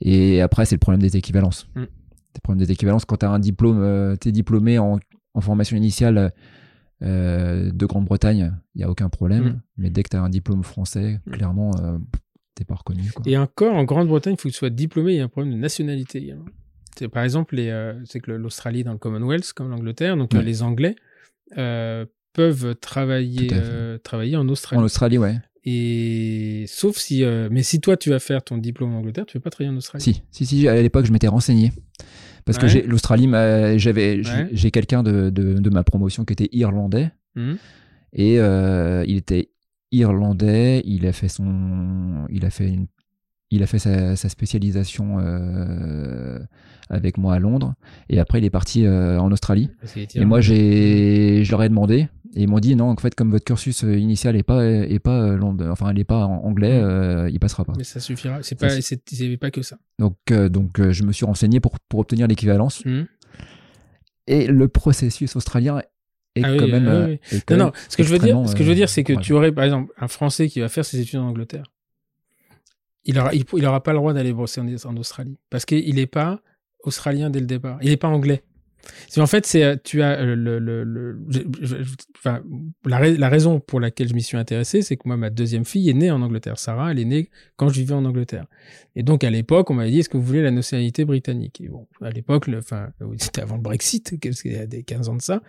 Et 0.00 0.40
après, 0.40 0.64
c'est 0.64 0.74
le 0.74 0.80
problème 0.80 1.02
des 1.02 1.16
équivalences. 1.16 1.68
Mm. 1.74 1.80
Le 1.82 2.40
problème 2.42 2.64
des 2.64 2.72
équivalences 2.72 3.04
quand 3.04 3.16
tu 3.18 3.26
as 3.26 3.30
un 3.30 3.38
diplôme, 3.38 4.16
tu 4.20 4.28
es 4.28 4.32
diplômé 4.32 4.78
en, 4.78 4.98
en 5.34 5.40
formation 5.40 5.76
initiale 5.76 6.32
euh, 7.02 7.70
de 7.72 7.86
Grande-Bretagne, 7.86 8.54
il 8.74 8.78
n'y 8.78 8.84
a 8.84 8.90
aucun 8.90 9.08
problème. 9.08 9.44
Mm. 9.44 9.60
Mais 9.78 9.90
dès 9.90 10.02
que 10.02 10.10
tu 10.10 10.16
as 10.16 10.22
un 10.22 10.28
diplôme 10.28 10.62
français, 10.62 11.20
mm. 11.26 11.30
clairement, 11.30 11.70
euh, 11.80 11.98
t'es 12.54 12.64
pas 12.64 12.74
reconnu. 12.74 13.10
Et 13.26 13.36
encore, 13.36 13.74
en 13.74 13.84
Grande-Bretagne, 13.84 14.34
il 14.34 14.40
faut 14.40 14.48
que 14.48 14.54
tu 14.54 14.58
sois 14.58 14.70
diplômé, 14.70 15.12
il 15.12 15.16
y 15.16 15.20
a 15.20 15.24
un 15.24 15.28
problème 15.28 15.52
de 15.52 15.58
nationalité. 15.58 16.34
C'est, 16.96 17.08
par 17.08 17.22
exemple, 17.22 17.56
euh, 17.58 17.94
c'est 18.04 18.20
que 18.20 18.30
l'Australie 18.30 18.82
dans 18.82 18.92
le 18.92 18.98
Commonwealth, 18.98 19.52
comme 19.52 19.68
l'Angleterre, 19.68 20.16
donc 20.16 20.32
les 20.32 20.62
Anglais 20.62 20.96
peuvent 22.32 22.74
travailler, 22.76 23.50
travailler 24.02 24.36
en 24.36 24.48
Australie. 24.48 24.80
En 24.80 24.84
Australie, 24.84 25.18
ouais. 25.18 25.36
Et 25.68 26.64
sauf 26.68 26.96
si, 26.96 27.24
mais 27.50 27.64
si 27.64 27.80
toi 27.80 27.96
tu 27.96 28.10
vas 28.10 28.20
faire 28.20 28.42
ton 28.42 28.56
diplôme 28.56 28.94
en 28.94 28.98
Angleterre, 28.98 29.26
tu 29.26 29.36
ne 29.36 29.40
veux 29.40 29.42
pas 29.42 29.50
travailler 29.50 29.74
en 29.74 29.76
Australie. 29.76 30.02
Si, 30.02 30.22
si, 30.30 30.46
si. 30.46 30.68
À 30.68 30.80
l'époque, 30.80 31.06
je 31.06 31.12
m'étais 31.12 31.28
renseigné. 31.28 31.72
Parce 32.46 32.58
que 32.58 32.86
l'Australie, 32.86 33.28
j'avais, 33.78 34.22
j'ai 34.52 34.70
quelqu'un 34.70 35.02
de, 35.02 35.30
de, 35.30 35.70
ma 35.70 35.84
promotion 35.84 36.24
qui 36.24 36.32
était 36.32 36.48
irlandais. 36.52 37.10
Mmh. 37.34 37.54
Et 38.14 38.38
euh, 38.38 39.04
il 39.06 39.16
était 39.16 39.50
irlandais, 39.92 40.82
il 40.86 41.06
a 41.06 41.12
fait 41.12 41.28
son, 41.28 42.24
il 42.30 42.46
a 42.46 42.50
fait 42.50 42.68
une, 42.68 42.86
il 43.50 43.62
a 43.62 43.66
fait 43.66 43.78
sa, 43.78 44.16
sa 44.16 44.28
spécialisation 44.28 45.18
euh, 45.18 46.38
avec 46.88 47.18
moi 47.18 47.34
à 47.34 47.38
Londres. 47.38 47.74
Et 48.08 48.18
après, 48.18 48.38
il 48.38 48.44
est 48.44 48.50
parti 48.50 48.86
euh, 48.86 49.18
en 49.18 49.30
Australie. 49.32 49.70
Et 50.14 50.24
moi, 50.24 50.40
j'ai, 50.40 51.44
je 51.44 51.50
leur 51.50 51.62
ai 51.62 51.68
demandé. 51.68 52.08
Et 52.38 52.42
ils 52.42 52.48
m'ont 52.48 52.58
dit 52.60 52.76
non, 52.76 52.90
en 52.90 52.96
fait, 52.96 53.14
comme 53.14 53.30
votre 53.30 53.44
cursus 53.44 53.82
euh, 53.82 53.96
initial 53.98 54.36
est 54.36 54.42
pas, 54.42 54.62
est 54.64 54.98
pas, 54.98 55.20
euh, 55.22 55.70
enfin, 55.70 55.90
il 55.92 55.98
est 55.98 56.04
pas 56.04 56.26
en 56.26 56.44
anglais, 56.44 56.78
Mm. 56.80 56.84
euh, 56.84 57.30
il 57.30 57.40
passera 57.40 57.64
pas. 57.64 57.72
Mais 57.78 57.82
ça 57.84 57.98
suffira. 57.98 58.42
C'est 58.42 58.54
pas, 58.56 58.68
c'est 58.68 59.36
pas 59.38 59.50
que 59.50 59.62
ça. 59.62 59.78
Donc, 59.98 60.16
euh, 60.30 60.48
donc, 60.50 60.78
euh, 60.78 60.92
je 60.92 61.02
me 61.02 61.12
suis 61.12 61.24
renseigné 61.24 61.60
pour, 61.60 61.72
pour 61.88 61.98
obtenir 62.00 62.26
l'équivalence. 62.28 62.84
Mhm. 62.84 63.06
Et 64.26 64.46
le 64.48 64.68
processus 64.68 65.34
australien 65.34 65.78
est 66.34 66.42
Ah 66.44 66.52
oui, 66.52 66.58
quand 66.58 66.68
même. 66.68 66.86
euh, 66.88 67.16
oui. 67.32 67.42
quand 67.46 67.56
Non, 67.56 67.64
même 67.66 67.72
non. 67.74 67.80
Ce 67.88 67.96
que 67.96 68.02
je 68.02 68.10
veux 68.10 68.18
dire, 68.18 68.48
ce 68.48 68.54
que 68.54 68.62
je 68.64 68.68
veux 68.68 68.74
dire, 68.74 68.88
c'est 68.90 69.02
que 69.04 69.14
euh, 69.14 69.20
tu 69.20 69.32
aurais, 69.32 69.50
par 69.52 69.64
exemple, 69.64 69.92
un 69.98 70.08
Français 70.08 70.48
qui 70.48 70.60
va 70.60 70.68
faire 70.68 70.84
ses 70.84 71.00
études 71.00 71.18
en 71.20 71.28
Angleterre. 71.28 71.72
Il 73.04 73.18
aura, 73.18 73.32
il, 73.34 73.44
il 73.56 73.64
aura 73.64 73.82
pas 73.82 73.92
le 73.92 73.98
droit 73.98 74.12
d'aller 74.12 74.32
bosser 74.32 74.60
en, 74.60 74.66
en 74.66 74.96
Australie 74.96 75.38
parce 75.48 75.64
qu'il 75.64 75.94
n'est 75.94 76.06
pas 76.06 76.40
australien 76.82 77.30
dès 77.30 77.40
le 77.40 77.46
départ. 77.46 77.78
Il 77.80 77.88
n'est 77.90 77.96
pas 77.96 78.08
anglais. 78.08 78.42
En 79.16 79.26
fait, 79.26 79.46
c'est 79.46 79.64
euh, 79.64 79.76
tu 79.82 80.02
as 80.02 80.20
euh, 80.20 80.34
le, 80.34 80.58
le, 80.58 81.18
la, 82.84 83.10
la 83.10 83.28
raison 83.28 83.60
pour 83.60 83.80
laquelle 83.80 84.08
je 84.08 84.14
m'y 84.14 84.22
suis 84.22 84.36
intéressé, 84.36 84.82
c'est 84.82 84.96
que 84.96 85.02
moi, 85.06 85.16
ma 85.16 85.30
deuxième 85.30 85.64
fille 85.64 85.88
est 85.88 85.94
née 85.94 86.10
en 86.10 86.22
Angleterre. 86.22 86.58
Sarah, 86.58 86.90
elle 86.90 86.98
est 86.98 87.04
née 87.04 87.30
quand 87.56 87.68
je 87.68 87.80
vivais 87.80 87.94
en 87.94 88.04
Angleterre. 88.04 88.46
Et 88.94 89.02
donc, 89.02 89.24
à 89.24 89.30
l'époque, 89.30 89.70
on 89.70 89.74
m'avait 89.74 89.90
dit, 89.90 90.00
est-ce 90.00 90.08
que 90.08 90.16
vous 90.16 90.24
voulez 90.24 90.42
la 90.42 90.50
nationalité 90.50 91.04
britannique? 91.04 91.60
Et 91.60 91.68
bon, 91.68 91.86
à 92.02 92.10
l'époque, 92.10 92.48
enfin, 92.56 92.90
oui, 93.00 93.16
c'était 93.20 93.42
avant 93.42 93.56
le 93.56 93.62
Brexit, 93.62 94.18
qu'il 94.20 94.52
y 94.52 94.56
a 94.56 94.66
des 94.66 94.82
15 94.82 95.08
ans 95.08 95.16
de 95.16 95.22
ça. 95.22 95.42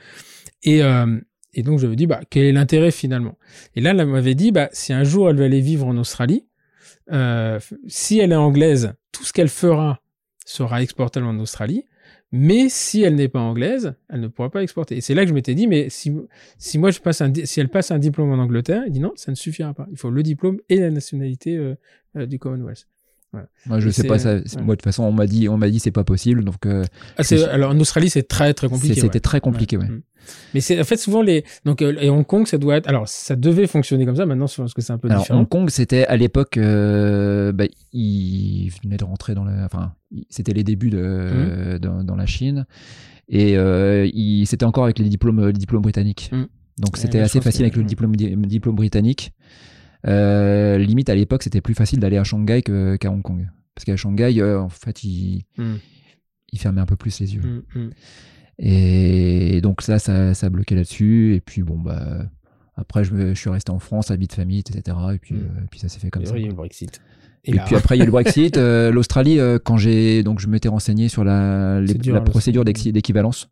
Et, 0.64 0.84
euh, 0.84 1.20
et 1.54 1.64
donc, 1.64 1.80
je 1.80 1.88
me 1.88 1.96
dis, 1.96 2.08
bah, 2.08 2.22
quel 2.30 2.46
est 2.46 2.52
l'intérêt 2.52 2.92
finalement? 2.92 3.38
Et 3.76 3.82
là, 3.82 3.92
elle 3.92 4.06
m'avait 4.06 4.36
dit, 4.36 4.52
bah, 4.52 4.70
si 4.72 4.94
un 4.94 5.04
jour 5.04 5.30
elle 5.30 5.38
veut 5.38 5.46
aller 5.46 5.62
vivre 5.62 5.88
en 5.88 5.98
Australie, 5.98 6.46
euh, 7.12 7.60
si 7.88 8.20
elle 8.20 8.32
est 8.32 8.36
anglaise, 8.36 8.94
tout 9.12 9.24
ce 9.24 9.34
qu'elle 9.34 9.50
fera 9.50 10.02
sera 10.46 10.82
exportable 10.82 11.26
en 11.26 11.38
Australie. 11.40 11.86
Mais 12.32 12.68
si 12.68 13.04
elle 13.04 13.16
n'est 13.16 13.30
pas 13.30 13.40
anglaise, 13.40 13.96
elle 14.10 14.20
ne 14.20 14.28
pourra 14.28 14.50
pas 14.50 14.62
exporter. 14.62 14.98
Et 14.98 15.02
c'est 15.02 15.14
là 15.14 15.24
que 15.24 15.30
je 15.30 15.34
m'étais 15.34 15.56
dit, 15.56 15.68
mais 15.68 15.90
si, 15.90 16.14
si 16.58 16.78
moi 16.78 16.92
je 16.92 17.00
passe 17.00 17.22
un, 17.22 17.32
si 17.34 17.60
elle 17.60 17.70
passe 17.70 17.92
un 17.92 18.00
diplôme 18.00 18.32
en 18.32 18.42
Angleterre, 18.42 18.84
il 18.86 18.92
dit 18.92 19.00
non, 19.00 19.14
ça 19.16 19.32
ne 19.32 19.36
suffira 19.36 19.74
pas. 19.74 19.88
Il 19.92 19.98
faut 19.98 20.10
le 20.10 20.24
diplôme 20.24 20.60
et 20.70 20.80
la 20.80 20.92
nationalité 20.92 21.56
euh, 21.56 21.76
euh, 22.18 22.26
du 22.26 22.38
Commonwealth. 22.38 22.88
Moi, 23.66 23.80
je 23.80 23.90
Et 23.90 23.92
sais 23.92 24.08
pas 24.08 24.20
ça. 24.20 24.36
ouais. 24.36 24.44
Moi, 24.58 24.76
de 24.76 24.80
toute 24.80 24.84
façon, 24.84 25.04
on 25.04 25.12
m'a 25.12 25.26
dit, 25.28 25.48
on 25.50 25.58
m'a 25.58 25.70
dit, 25.70 25.80
c'est 25.80 25.92
pas 25.92 26.04
possible. 26.04 26.44
Donc, 26.44 26.66
euh, 26.66 26.84
Ah, 27.18 27.24
alors 27.52 27.72
en 27.72 27.80
Australie, 27.80 28.10
c'est 28.10 28.28
très 28.28 28.54
très 28.54 28.68
compliqué. 28.70 28.96
c'était 28.96 29.16
ouais. 29.16 29.20
très 29.20 29.40
compliqué, 29.40 29.78
ouais. 29.78 29.88
Mm. 29.88 30.02
Mais 30.54 30.60
c'est 30.60 30.78
en 30.82 30.84
fait 30.84 30.98
souvent 30.98 31.22
les 31.22 31.46
donc 31.64 31.82
euh, 31.82 31.96
et 32.02 32.10
Hong 32.10 32.26
Kong 32.26 32.46
ça 32.48 32.58
doit 32.58 32.76
être 32.76 32.90
alors 32.90 33.08
ça 33.08 33.38
devait 33.38 33.66
fonctionner 33.66 34.06
comme 34.06 34.18
ça 34.18 34.26
maintenant 34.26 34.46
je 34.48 34.56
pense 34.56 34.74
que 34.74 34.82
c'est 34.82 34.92
un 34.92 34.98
peu 34.98 35.08
Alors, 35.10 35.22
différent. 35.22 35.40
Hong 35.40 35.48
Kong, 35.48 35.70
c'était 35.70 36.06
à 36.06 36.18
l'époque, 36.18 36.58
euh, 36.58 37.54
bah, 37.54 37.64
il 37.94 38.70
venait 38.84 38.98
de 38.98 39.06
rentrer 39.06 39.36
dans 39.36 39.46
la, 39.46 39.64
enfin, 39.64 39.94
c'était 40.30 40.52
les 40.52 40.66
débuts 40.66 40.90
de, 40.90 40.98
Mmh. 41.76 41.80
dans, 41.80 42.04
dans 42.04 42.16
la 42.18 42.26
Chine, 42.26 42.66
et 43.30 43.58
euh, 43.58 44.06
il, 44.14 44.46
c'était 44.48 44.66
encore 44.66 44.84
avec 44.84 45.00
les 45.00 45.08
diplômes, 45.08 45.46
les 45.48 45.54
diplômes 45.54 45.82
britanniques. 45.82 46.30
Mm. 46.34 46.44
Donc, 46.80 46.98
c'était 46.98 47.20
assez 47.20 47.42
facile 47.42 47.62
que- 47.62 47.66
avec 47.66 47.76
le 47.78 47.84
mm. 47.84 47.88
diplôme, 47.88 48.16
diplôme 48.16 48.76
britannique. 48.76 49.32
Euh, 50.06 50.78
limite 50.78 51.10
à 51.10 51.16
l'époque, 51.16 51.44
c'était 51.44 51.62
plus 51.62 51.74
facile 51.74 52.00
d'aller 52.00 52.18
à 52.18 52.24
Shanghai 52.24 52.62
qu'à 52.62 53.10
Hong 53.12 53.22
Kong, 53.22 53.50
parce 53.74 53.86
qu'à 53.86 53.96
Shanghai, 53.96 54.40
euh, 54.40 54.60
en 54.62 54.70
fait, 54.70 55.04
il, 55.04 55.44
Mm. 55.58 55.76
il 56.54 56.60
fermait 56.60 56.82
un 56.82 56.86
peu 56.86 56.96
plus 56.96 57.20
les 57.20 57.36
yeux. 57.36 57.42
Mm, 57.42 57.80
mm. 57.80 57.90
Et 58.60 59.62
donc 59.62 59.82
ça, 59.82 60.00
ça, 60.00 60.34
ça 60.34 60.48
a 60.48 60.50
bloqué 60.50 60.76
là-dessus. 60.76 61.36
Et 61.36 61.42
puis 61.42 61.62
bon, 61.64 61.78
bah, 61.80 62.24
après, 62.76 63.04
je, 63.04 63.14
me- 63.14 63.34
je 63.34 63.40
suis 63.40 63.50
resté 63.50 63.72
en 63.72 63.80
France, 63.80 64.12
vie 64.12 64.28
de 64.28 64.34
famille, 64.34 64.60
etc. 64.60 64.98
Et 65.14 65.20
puis, 65.20 65.36
euh, 65.36 65.64
et 65.64 65.68
puis 65.70 65.80
ça 65.80 65.90
s'est 65.90 66.00
fait 66.00 66.10
comme 66.10 66.24
Et 66.24 66.28
ça. 66.28 66.36
il 66.38 66.42
y 66.42 66.44
a 66.44 66.48
eu 66.48 66.50
le 66.50 66.56
Brexit. 66.56 67.02
Et, 67.44 67.52
puis 67.66 67.76
après, 67.76 67.96
il 67.96 68.00
y 68.00 68.02
a 68.02 68.04
eu 68.04 68.08
le 68.08 68.12
Brexit. 68.12 68.58
L'Australie, 68.58 69.40
quand 69.64 69.78
j'ai 69.78 70.24
donc 70.24 70.40
je 70.40 70.48
m'étais 70.48 70.70
renseigné 70.70 71.08
sur 71.08 71.24
la, 71.24 71.80
les- 71.82 71.88
C'est 71.88 71.98
dur, 72.00 72.14
la 72.16 72.22
hein, 72.22 72.24
procédure 72.24 72.66
d'équivalence, 72.66 73.50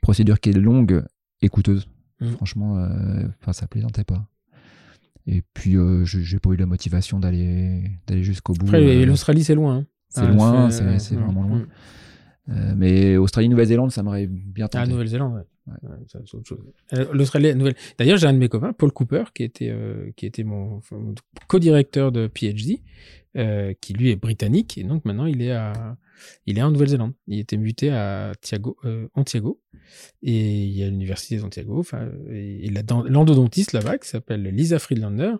procédure 0.00 0.40
qui 0.40 0.50
est 0.50 0.54
longue 0.54 1.04
et 1.42 1.48
coûteuse. 1.48 1.88
Franchement, 2.36 2.86
enfin, 3.40 3.52
ça 3.54 3.66
plaisantait 3.66 4.04
pas. 4.04 4.26
Et 5.26 5.42
puis, 5.54 5.76
euh, 5.76 6.04
je- 6.04 6.20
j'ai 6.20 6.38
pas 6.38 6.50
eu 6.50 6.56
la 6.56 6.66
motivation 6.66 7.18
d'aller 7.20 7.90
d'aller 8.06 8.22
jusqu'au 8.22 8.52
bout. 8.54 8.66
Après 8.66 8.82
euh, 8.82 9.06
l'Australie 9.06 9.44
c'est 9.44 9.54
loin. 9.54 9.76
hein. 9.78 9.86
c'est 10.08 10.22
Ah, 10.22 10.30
loin, 10.30 10.70
c'est- 10.70 10.98
c'est 10.98 11.14
mm, 11.16 11.20
vraiment 11.22 11.42
loin. 11.42 11.58
mm. 11.58 11.66
Euh, 12.48 12.74
mais 12.76 13.16
Australie, 13.16 13.48
Nouvelle-Zélande, 13.48 13.92
ça 13.92 14.02
m'aurait 14.02 14.26
bien 14.26 14.64
Ah, 14.64 14.68
tenté. 14.68 14.90
Nouvelle-Zélande, 14.90 15.34
ouais. 15.34 15.42
Ouais. 15.68 15.88
Ouais, 15.88 15.96
ça, 16.08 16.18
c'est 16.26 16.34
autre 16.36 16.48
chose. 16.48 16.58
Euh, 16.94 17.04
L'Australie, 17.12 17.54
Nouvelle. 17.54 17.76
D'ailleurs, 17.96 18.16
j'ai 18.16 18.26
un 18.26 18.32
de 18.32 18.38
mes 18.38 18.48
copains, 18.48 18.72
Paul 18.72 18.90
Cooper, 18.90 19.24
qui 19.32 19.44
était, 19.44 19.68
euh, 19.70 20.10
qui 20.16 20.26
était 20.26 20.42
mon, 20.42 20.78
enfin, 20.78 20.96
mon 20.96 21.14
co-directeur 21.46 22.10
de 22.10 22.26
PhD, 22.26 22.80
euh, 23.36 23.72
qui 23.80 23.92
lui 23.92 24.10
est 24.10 24.16
britannique, 24.16 24.78
et 24.78 24.82
donc 24.82 25.04
maintenant 25.04 25.26
il 25.26 25.42
est 25.42 25.52
à, 25.52 25.96
il 26.46 26.58
est 26.58 26.62
en 26.62 26.70
Nouvelle-Zélande. 26.70 27.12
Il 27.26 27.38
était 27.38 27.56
muté 27.56 27.90
à 27.90 28.32
Thiago, 28.40 28.76
euh, 28.84 29.08
Antiago, 29.14 29.60
et 30.22 30.64
il 30.64 30.72
y 30.72 30.82
a 30.82 30.88
l'université 30.88 31.38
d'Antiago, 31.38 31.84
et, 32.30 32.70
l'endodontiste 33.08 33.72
là-bas, 33.72 33.98
qui 33.98 34.08
s'appelle 34.08 34.42
Lisa 34.42 34.78
Friedlander, 34.78 35.34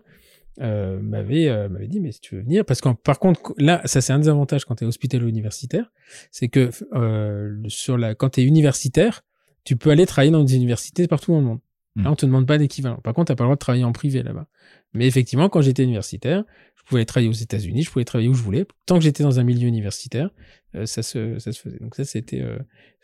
euh, 0.59 0.99
m'avait 0.99 1.47
euh, 1.47 1.69
m'avait 1.69 1.87
dit 1.87 2.01
mais 2.01 2.11
si 2.11 2.19
tu 2.19 2.35
veux 2.35 2.41
venir 2.41 2.65
parce 2.65 2.81
que 2.81 2.89
par 2.89 3.19
contre 3.19 3.53
là 3.57 3.81
ça 3.85 4.01
c'est 4.01 4.11
un 4.11 4.19
des 4.19 4.27
avantages 4.27 4.65
quand 4.65 4.75
tu 4.75 4.83
es 4.83 4.87
hospitalo-universitaire 4.87 5.93
c'est 6.29 6.49
que 6.49 6.69
euh, 6.93 7.55
sur 7.69 7.97
la 7.97 8.15
quand 8.15 8.31
tu 8.31 8.41
es 8.41 8.43
universitaire 8.43 9.23
tu 9.63 9.77
peux 9.77 9.91
aller 9.91 10.05
travailler 10.05 10.31
dans 10.31 10.43
des 10.43 10.55
universités 10.55 11.07
partout 11.07 11.31
dans 11.31 11.39
le 11.39 11.45
monde. 11.45 11.59
Mm. 11.95 12.03
Là, 12.03 12.11
on 12.11 12.15
te 12.15 12.25
demande 12.25 12.47
pas 12.47 12.57
d'équivalent. 12.57 12.97
Par 12.97 13.13
contre, 13.13 13.27
t'as 13.27 13.35
pas 13.35 13.43
le 13.43 13.47
droit 13.47 13.55
de 13.55 13.59
travailler 13.59 13.83
en 13.83 13.91
privé 13.91 14.23
là-bas. 14.23 14.47
Mais 14.93 15.07
effectivement, 15.07 15.49
quand 15.49 15.61
j'étais 15.61 15.83
universitaire, 15.83 16.43
pouvais 16.91 17.05
travailler 17.05 17.29
aux 17.29 17.33
États-Unis, 17.33 17.83
je 17.83 17.89
pouvais 17.91 18.05
travailler 18.05 18.29
où 18.29 18.33
je 18.33 18.43
voulais. 18.43 18.65
Tant 18.85 18.97
que 18.97 19.03
j'étais 19.03 19.23
dans 19.23 19.39
un 19.39 19.43
milieu 19.43 19.67
universitaire, 19.67 20.29
euh, 20.75 20.85
ça, 20.85 21.01
se, 21.03 21.39
ça 21.39 21.51
se 21.51 21.59
faisait. 21.59 21.79
Donc 21.79 21.95
ça, 21.95 22.03
c'était 22.05 22.41
euh, 22.41 22.59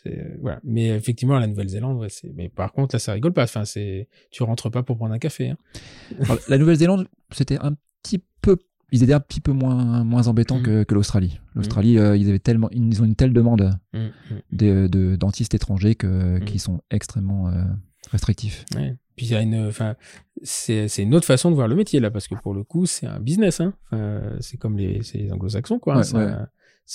euh, 0.05 0.37
voilà. 0.41 0.59
Mais 0.63 0.89
effectivement, 0.89 1.39
la 1.39 1.47
Nouvelle-Zélande, 1.47 1.97
ouais, 1.99 2.09
c'est. 2.09 2.31
Mais 2.35 2.49
par 2.49 2.71
contre, 2.73 2.95
là, 2.95 2.99
ça 2.99 3.13
rigole 3.13 3.33
pas. 3.33 3.43
Enfin, 3.43 3.65
c'est. 3.65 4.07
Tu 4.31 4.43
rentres 4.43 4.69
pas 4.69 4.83
pour 4.83 4.97
prendre 4.97 5.13
un 5.13 5.19
café. 5.19 5.49
Hein. 5.49 5.57
Alors, 6.21 6.37
la 6.47 6.57
Nouvelle-Zélande, 6.57 7.07
c'était 7.31 7.57
un 7.59 7.73
petit 8.03 8.21
peu. 8.41 8.57
Ils 8.91 9.03
étaient 9.03 9.13
un 9.13 9.19
petit 9.19 9.41
peu 9.41 9.51
moins, 9.51 10.03
moins 10.05 10.27
embêtants 10.27 10.59
Mhm. 10.59 10.63
que, 10.63 10.83
que 10.83 10.93
l'Australie. 10.95 11.39
L'Australie, 11.55 11.97
euh, 11.97 12.15
ils 12.15 12.29
avaient 12.29 12.39
tellement, 12.39 12.69
ils 12.71 13.01
ont 13.01 13.05
une 13.05 13.15
telle 13.15 13.33
demande 13.33 13.77
Mm, 13.93 13.99
mm. 13.99 14.11
de, 14.53 14.87
de 14.87 15.15
dentistes 15.17 15.53
étrangers 15.55 15.95
que, 15.95 16.39
qui 16.45 16.59
sont 16.59 16.81
extrêmement 16.91 17.51
restrictifs. 18.11 18.63
Ouais. 18.75 18.95
Puis 19.17 19.25
il 19.25 19.31
y 19.31 19.35
a 19.35 19.41
une, 19.41 19.67
enfin, 19.67 19.95
c'est 20.43 20.87
une 20.99 21.13
autre 21.15 21.25
façon 21.25 21.49
de 21.49 21.55
voir 21.55 21.67
le 21.67 21.75
métier 21.75 21.99
là, 21.99 22.09
parce 22.11 22.27
que 22.27 22.35
pour 22.35 22.53
le 22.53 22.63
coup, 22.63 22.85
c'est 22.85 23.07
un 23.07 23.19
business. 23.19 23.59
Hein. 23.59 23.73
Enfin, 23.91 24.21
c'est 24.39 24.57
comme 24.57 24.77
les, 24.77 25.01
les 25.15 25.31
anglo-saxons, 25.33 25.79
quoi. 25.79 25.97
hein. 25.97 26.03
C'est 26.03 26.15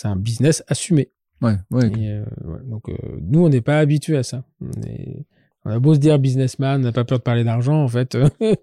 ouais. 0.06 0.10
un, 0.12 0.16
business 0.16 0.62
assumé. 0.68 1.10
Ouais, 1.42 1.56
ouais. 1.72 1.88
Et, 1.88 2.08
euh, 2.08 2.24
donc, 2.64 2.88
euh, 2.88 2.94
nous, 3.20 3.44
on 3.44 3.48
n'est 3.48 3.60
pas 3.60 3.78
habitué 3.80 4.16
à 4.16 4.22
ça. 4.22 4.44
On, 4.60 4.70
est- 4.82 5.26
on 5.64 5.70
a 5.70 5.78
beau 5.78 5.94
se 5.94 5.98
dire 6.00 6.18
businessman, 6.18 6.80
on 6.80 6.84
n'a 6.84 6.92
pas 6.92 7.04
peur 7.04 7.18
de 7.18 7.22
parler 7.24 7.42
d'argent, 7.44 7.82
en 7.82 7.88
fait. 7.88 8.14
euh, 8.14 8.28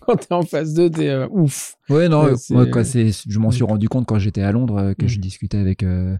quand 0.00 0.16
t'es 0.16 0.34
en 0.34 0.42
face 0.42 0.74
d'eux, 0.74 0.90
t'es 0.90 1.08
euh, 1.08 1.26
ouf. 1.30 1.76
Ouais, 1.88 2.08
non, 2.08 2.24
euh, 2.26 2.34
moi, 2.50 2.64
je 2.64 3.38
m'en 3.38 3.50
suis 3.52 3.62
Mm. 3.62 3.66
rendu 3.66 3.88
compte 3.88 4.06
quand 4.06 4.18
j'étais 4.18 4.42
à 4.42 4.50
Londres, 4.52 4.76
euh, 4.78 4.94
que 4.94 5.04
Mm. 5.04 5.08
je 5.08 5.18
discutais 5.20 5.58
avec, 5.58 5.82
euh, 5.82 6.16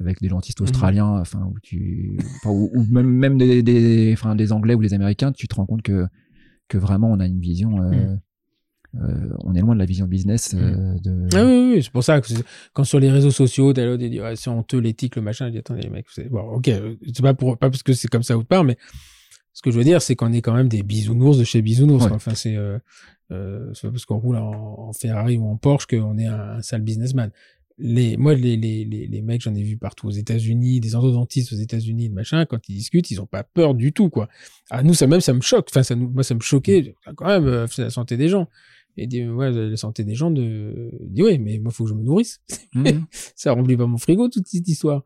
avec 0.00 0.20
des 0.20 0.28
dentistes 0.28 0.60
Mhm. 0.60 0.64
australiens, 0.64 1.06
enfin, 1.20 1.44
où 1.50 1.58
tu, 1.62 2.18
enfin, 2.36 2.50
ou, 2.50 2.70
ou 2.74 2.84
même, 2.90 3.06
même 3.08 3.38
des, 3.38 3.62
des, 3.62 4.10
enfin, 4.14 4.34
des 4.34 4.52
Anglais 4.52 4.74
ou 4.74 4.80
des 4.82 4.94
Américains, 4.94 5.32
tu 5.32 5.46
te 5.48 5.54
rends 5.54 5.66
compte 5.66 5.82
que, 5.82 6.06
que 6.72 6.78
vraiment 6.78 7.10
on 7.10 7.20
a 7.20 7.26
une 7.26 7.40
vision, 7.40 7.82
euh, 7.82 7.90
Mm. 7.90 8.20
euh, 9.02 9.34
on 9.44 9.54
est 9.54 9.60
loin 9.60 9.74
de 9.74 9.78
la 9.78 9.86
vision 9.86 10.06
business 10.06 10.54
euh, 10.54 10.94
de. 11.02 11.28
Ah 11.34 11.44
oui, 11.44 11.80
c'est 11.82 11.90
pour 11.92 12.04
ça 12.04 12.20
que 12.20 12.26
quand 12.74 12.84
sur 12.84 13.00
les 13.00 13.10
réseaux 13.10 13.30
sociaux, 13.30 13.72
t'as 13.72 13.84
l'autre, 13.86 14.02
dit, 14.06 14.20
ouais, 14.20 14.36
c'est 14.36 14.50
honteux, 14.50 14.78
l'éthique, 14.78 15.16
le 15.16 15.22
machin, 15.22 15.46
je 15.46 15.52
dis, 15.52 15.58
attendez, 15.58 15.82
les 15.82 15.90
mecs, 15.90 16.06
c'est- 16.10 16.28
bon, 16.28 16.40
ok, 16.42 16.70
c'est 17.14 17.22
pas 17.22 17.34
pour, 17.34 17.56
pas 17.56 17.70
parce 17.70 17.82
que 17.82 17.92
c'est 17.94 18.08
comme 18.08 18.22
ça 18.22 18.36
ou 18.36 18.44
pas, 18.44 18.62
mais 18.62 18.76
ce 19.54 19.62
que 19.62 19.70
je 19.70 19.78
veux 19.78 19.84
dire, 19.84 20.00
c'est 20.02 20.14
qu'on 20.16 20.32
est 20.32 20.42
quand 20.42 20.54
même 20.54 20.68
des 20.68 20.82
bisounours 20.82 21.38
de 21.38 21.44
chez 21.44 21.62
bisounours. 21.62 22.04
Ouais. 22.06 22.12
Enfin, 22.12 22.34
c'est, 22.34 22.56
euh, 22.56 22.78
c'est 23.74 23.82
pas 23.86 23.90
parce 23.92 24.04
qu'on 24.04 24.18
roule 24.18 24.36
en, 24.36 24.88
en 24.88 24.92
Ferrari 24.92 25.36
ou 25.38 25.46
en 25.46 25.56
Porsche 25.56 25.86
qu'on 25.86 26.18
est 26.18 26.26
un, 26.26 26.56
un 26.58 26.62
sale 26.62 26.82
businessman. 26.82 27.30
Les, 27.84 28.16
moi, 28.16 28.34
les, 28.34 28.56
les, 28.56 28.84
les, 28.84 29.08
les 29.08 29.22
mecs, 29.22 29.40
j'en 29.42 29.54
ai 29.56 29.62
vu 29.62 29.76
partout 29.76 30.06
aux 30.06 30.12
États-Unis, 30.12 30.78
des 30.78 30.94
endodontistes 30.94 31.52
aux 31.52 31.56
États-Unis, 31.56 32.10
machin, 32.10 32.46
quand 32.46 32.68
ils 32.68 32.76
discutent, 32.76 33.10
ils 33.10 33.20
ont 33.20 33.26
pas 33.26 33.42
peur 33.42 33.74
du 33.74 33.92
tout, 33.92 34.08
quoi. 34.08 34.28
Ah, 34.70 34.84
nous, 34.84 34.94
ça 34.94 35.08
même, 35.08 35.20
ça 35.20 35.32
me 35.32 35.40
choque. 35.40 35.66
Enfin, 35.70 35.82
ça 35.82 35.96
nous, 35.96 36.08
moi, 36.08 36.22
ça 36.22 36.34
me 36.36 36.40
choquait. 36.40 36.94
Quand 37.16 37.26
même, 37.26 37.46
euh, 37.46 37.66
c'est 37.66 37.82
la 37.82 37.90
santé 37.90 38.16
des 38.16 38.28
gens. 38.28 38.48
Et 38.96 39.08
dit, 39.08 39.26
ouais, 39.26 39.50
la 39.50 39.76
santé 39.76 40.04
des 40.04 40.14
gens 40.14 40.30
de, 40.30 40.92
dit, 41.00 41.22
ouais, 41.24 41.38
mais 41.38 41.58
moi, 41.58 41.72
faut 41.72 41.82
que 41.84 41.90
je 41.90 41.94
me 41.94 42.04
nourrisse. 42.04 42.40
Mhm. 42.74 43.04
ça 43.34 43.50
remplit 43.52 43.76
pas 43.76 43.86
mon 43.86 43.98
frigo, 43.98 44.28
toute 44.28 44.46
cette 44.46 44.68
histoire. 44.68 45.02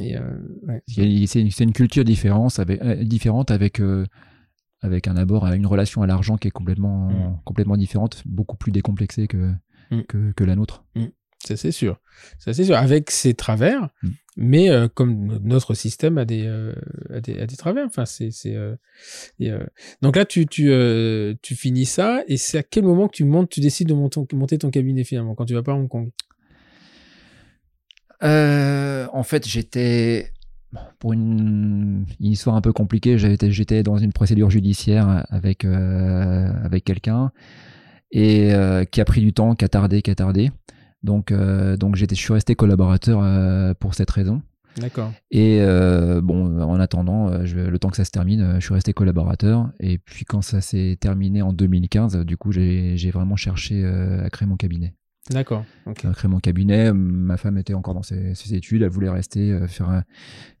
Et, 0.00 0.16
euh, 0.16 0.22
ouais. 0.66 0.82
C'est 0.88 1.40
une, 1.40 1.50
c'est 1.50 1.64
une 1.64 1.72
culture 1.74 2.04
différente 2.04 2.58
avec, 2.58 2.80
euh, 2.80 3.04
différente 3.04 3.50
avec, 3.50 3.80
euh, 3.80 4.06
avec 4.80 5.08
un 5.08 5.16
abord 5.16 5.46
une 5.46 5.66
relation 5.66 6.00
à 6.02 6.06
l'argent 6.06 6.36
qui 6.38 6.48
est 6.48 6.52
complètement, 6.52 7.10
Mm. 7.10 7.40
complètement 7.44 7.76
différente, 7.76 8.22
beaucoup 8.24 8.56
plus 8.56 8.72
décomplexée 8.72 9.26
que, 9.26 9.52
Mm. 9.90 10.00
que, 10.08 10.32
que 10.32 10.44
la 10.44 10.56
nôtre. 10.56 10.84
Ça, 11.44 11.56
c'est 11.56 11.72
sûr. 11.72 12.00
Ça, 12.38 12.52
c'est 12.54 12.64
sûr. 12.64 12.76
Avec 12.76 13.10
ses 13.10 13.34
travers, 13.34 13.88
Mm. 14.02 14.08
mais 14.36 14.70
euh, 14.70 14.88
comme 14.88 15.26
no- 15.26 15.38
notre 15.40 15.74
système 15.74 16.16
a 16.18 16.24
des, 16.24 16.44
euh, 16.46 16.72
a 17.12 17.20
des, 17.20 17.38
a 17.38 17.46
des 17.46 17.56
travers. 17.56 17.84
Enfin, 17.86 18.06
c'est, 18.06 18.30
c'est, 18.30 18.54
euh, 18.54 18.74
euh, 19.42 19.64
Donc 20.00 20.16
là, 20.16 20.24
tu, 20.24 20.46
tu, 20.46 20.70
tu 21.42 21.54
finis 21.54 21.84
ça, 21.86 22.22
et 22.28 22.36
c'est 22.38 22.58
à 22.58 22.62
quel 22.62 22.84
moment 22.84 23.08
que 23.08 23.16
tu 23.16 23.24
montes, 23.24 23.50
tu 23.50 23.60
décides 23.60 23.88
de 23.88 23.94
monter, 23.94 24.20
monter 24.32 24.58
ton 24.58 24.70
cabinet 24.70 25.04
finalement, 25.04 25.34
quand 25.34 25.44
tu 25.44 25.54
vas 25.54 25.62
pas 25.62 25.72
à 25.72 25.74
Hong 25.76 25.88
Kong? 25.88 26.10
En 28.22 29.22
fait, 29.22 29.46
j'étais 29.46 30.32
pour 30.98 31.12
une, 31.12 32.06
une 32.20 32.32
histoire 32.32 32.56
un 32.56 32.60
peu 32.60 32.72
compliquée. 32.72 33.18
J'étais, 33.18 33.50
j'étais 33.50 33.82
dans 33.82 33.98
une 33.98 34.12
procédure 34.12 34.50
judiciaire 34.50 35.24
avec 35.28 35.64
avec 35.64 36.84
quelqu'un 36.84 37.32
et 38.10 38.50
qui 38.90 39.00
a 39.00 39.04
pris 39.04 39.20
du 39.20 39.32
temps, 39.32 39.54
qui 39.54 39.64
a 39.64 39.68
tardé, 39.68 40.00
qui 40.02 40.10
a 40.10 40.14
tardé. 40.14 40.50
Donc 41.04 41.30
euh, 41.30 41.76
donc 41.76 41.94
j'étais, 41.94 42.14
je 42.16 42.20
suis 42.20 42.32
resté 42.32 42.54
collaborateur 42.56 43.20
euh, 43.22 43.74
pour 43.74 43.94
cette 43.94 44.10
raison. 44.10 44.42
D'accord. 44.78 45.12
Et 45.30 45.58
euh, 45.60 46.20
bon, 46.20 46.60
en 46.60 46.80
attendant, 46.80 47.44
je- 47.44 47.60
le 47.60 47.78
temps 47.78 47.90
que 47.90 47.96
ça 47.96 48.04
se 48.04 48.10
termine, 48.10 48.56
je 48.58 48.64
suis 48.64 48.74
resté 48.74 48.92
collaborateur. 48.92 49.70
Et 49.78 49.98
puis 49.98 50.24
quand 50.24 50.42
ça 50.42 50.60
s'est 50.60 50.96
terminé 50.98 51.42
en 51.42 51.52
2015, 51.52 52.24
du 52.24 52.36
coup, 52.36 52.50
j'ai 52.50 53.10
vraiment 53.12 53.36
cherché 53.36 53.84
à 53.84 54.28
créer 54.30 54.48
mon 54.48 54.56
cabinet. 54.56 54.94
D'accord. 55.30 55.64
Ok. 55.86 56.04
À 56.04 56.10
créer 56.12 56.28
mon 56.30 56.40
cabinet. 56.40 56.92
Ma 56.92 57.36
femme 57.36 57.56
était 57.58 57.74
encore 57.74 57.94
dans 57.94 58.02
ses, 58.02 58.34
ses 58.34 58.54
études, 58.54 58.82
elle 58.82 58.88
voulait 58.90 59.10
rester 59.10 59.56
faire 59.68 59.88
un, 59.90 60.02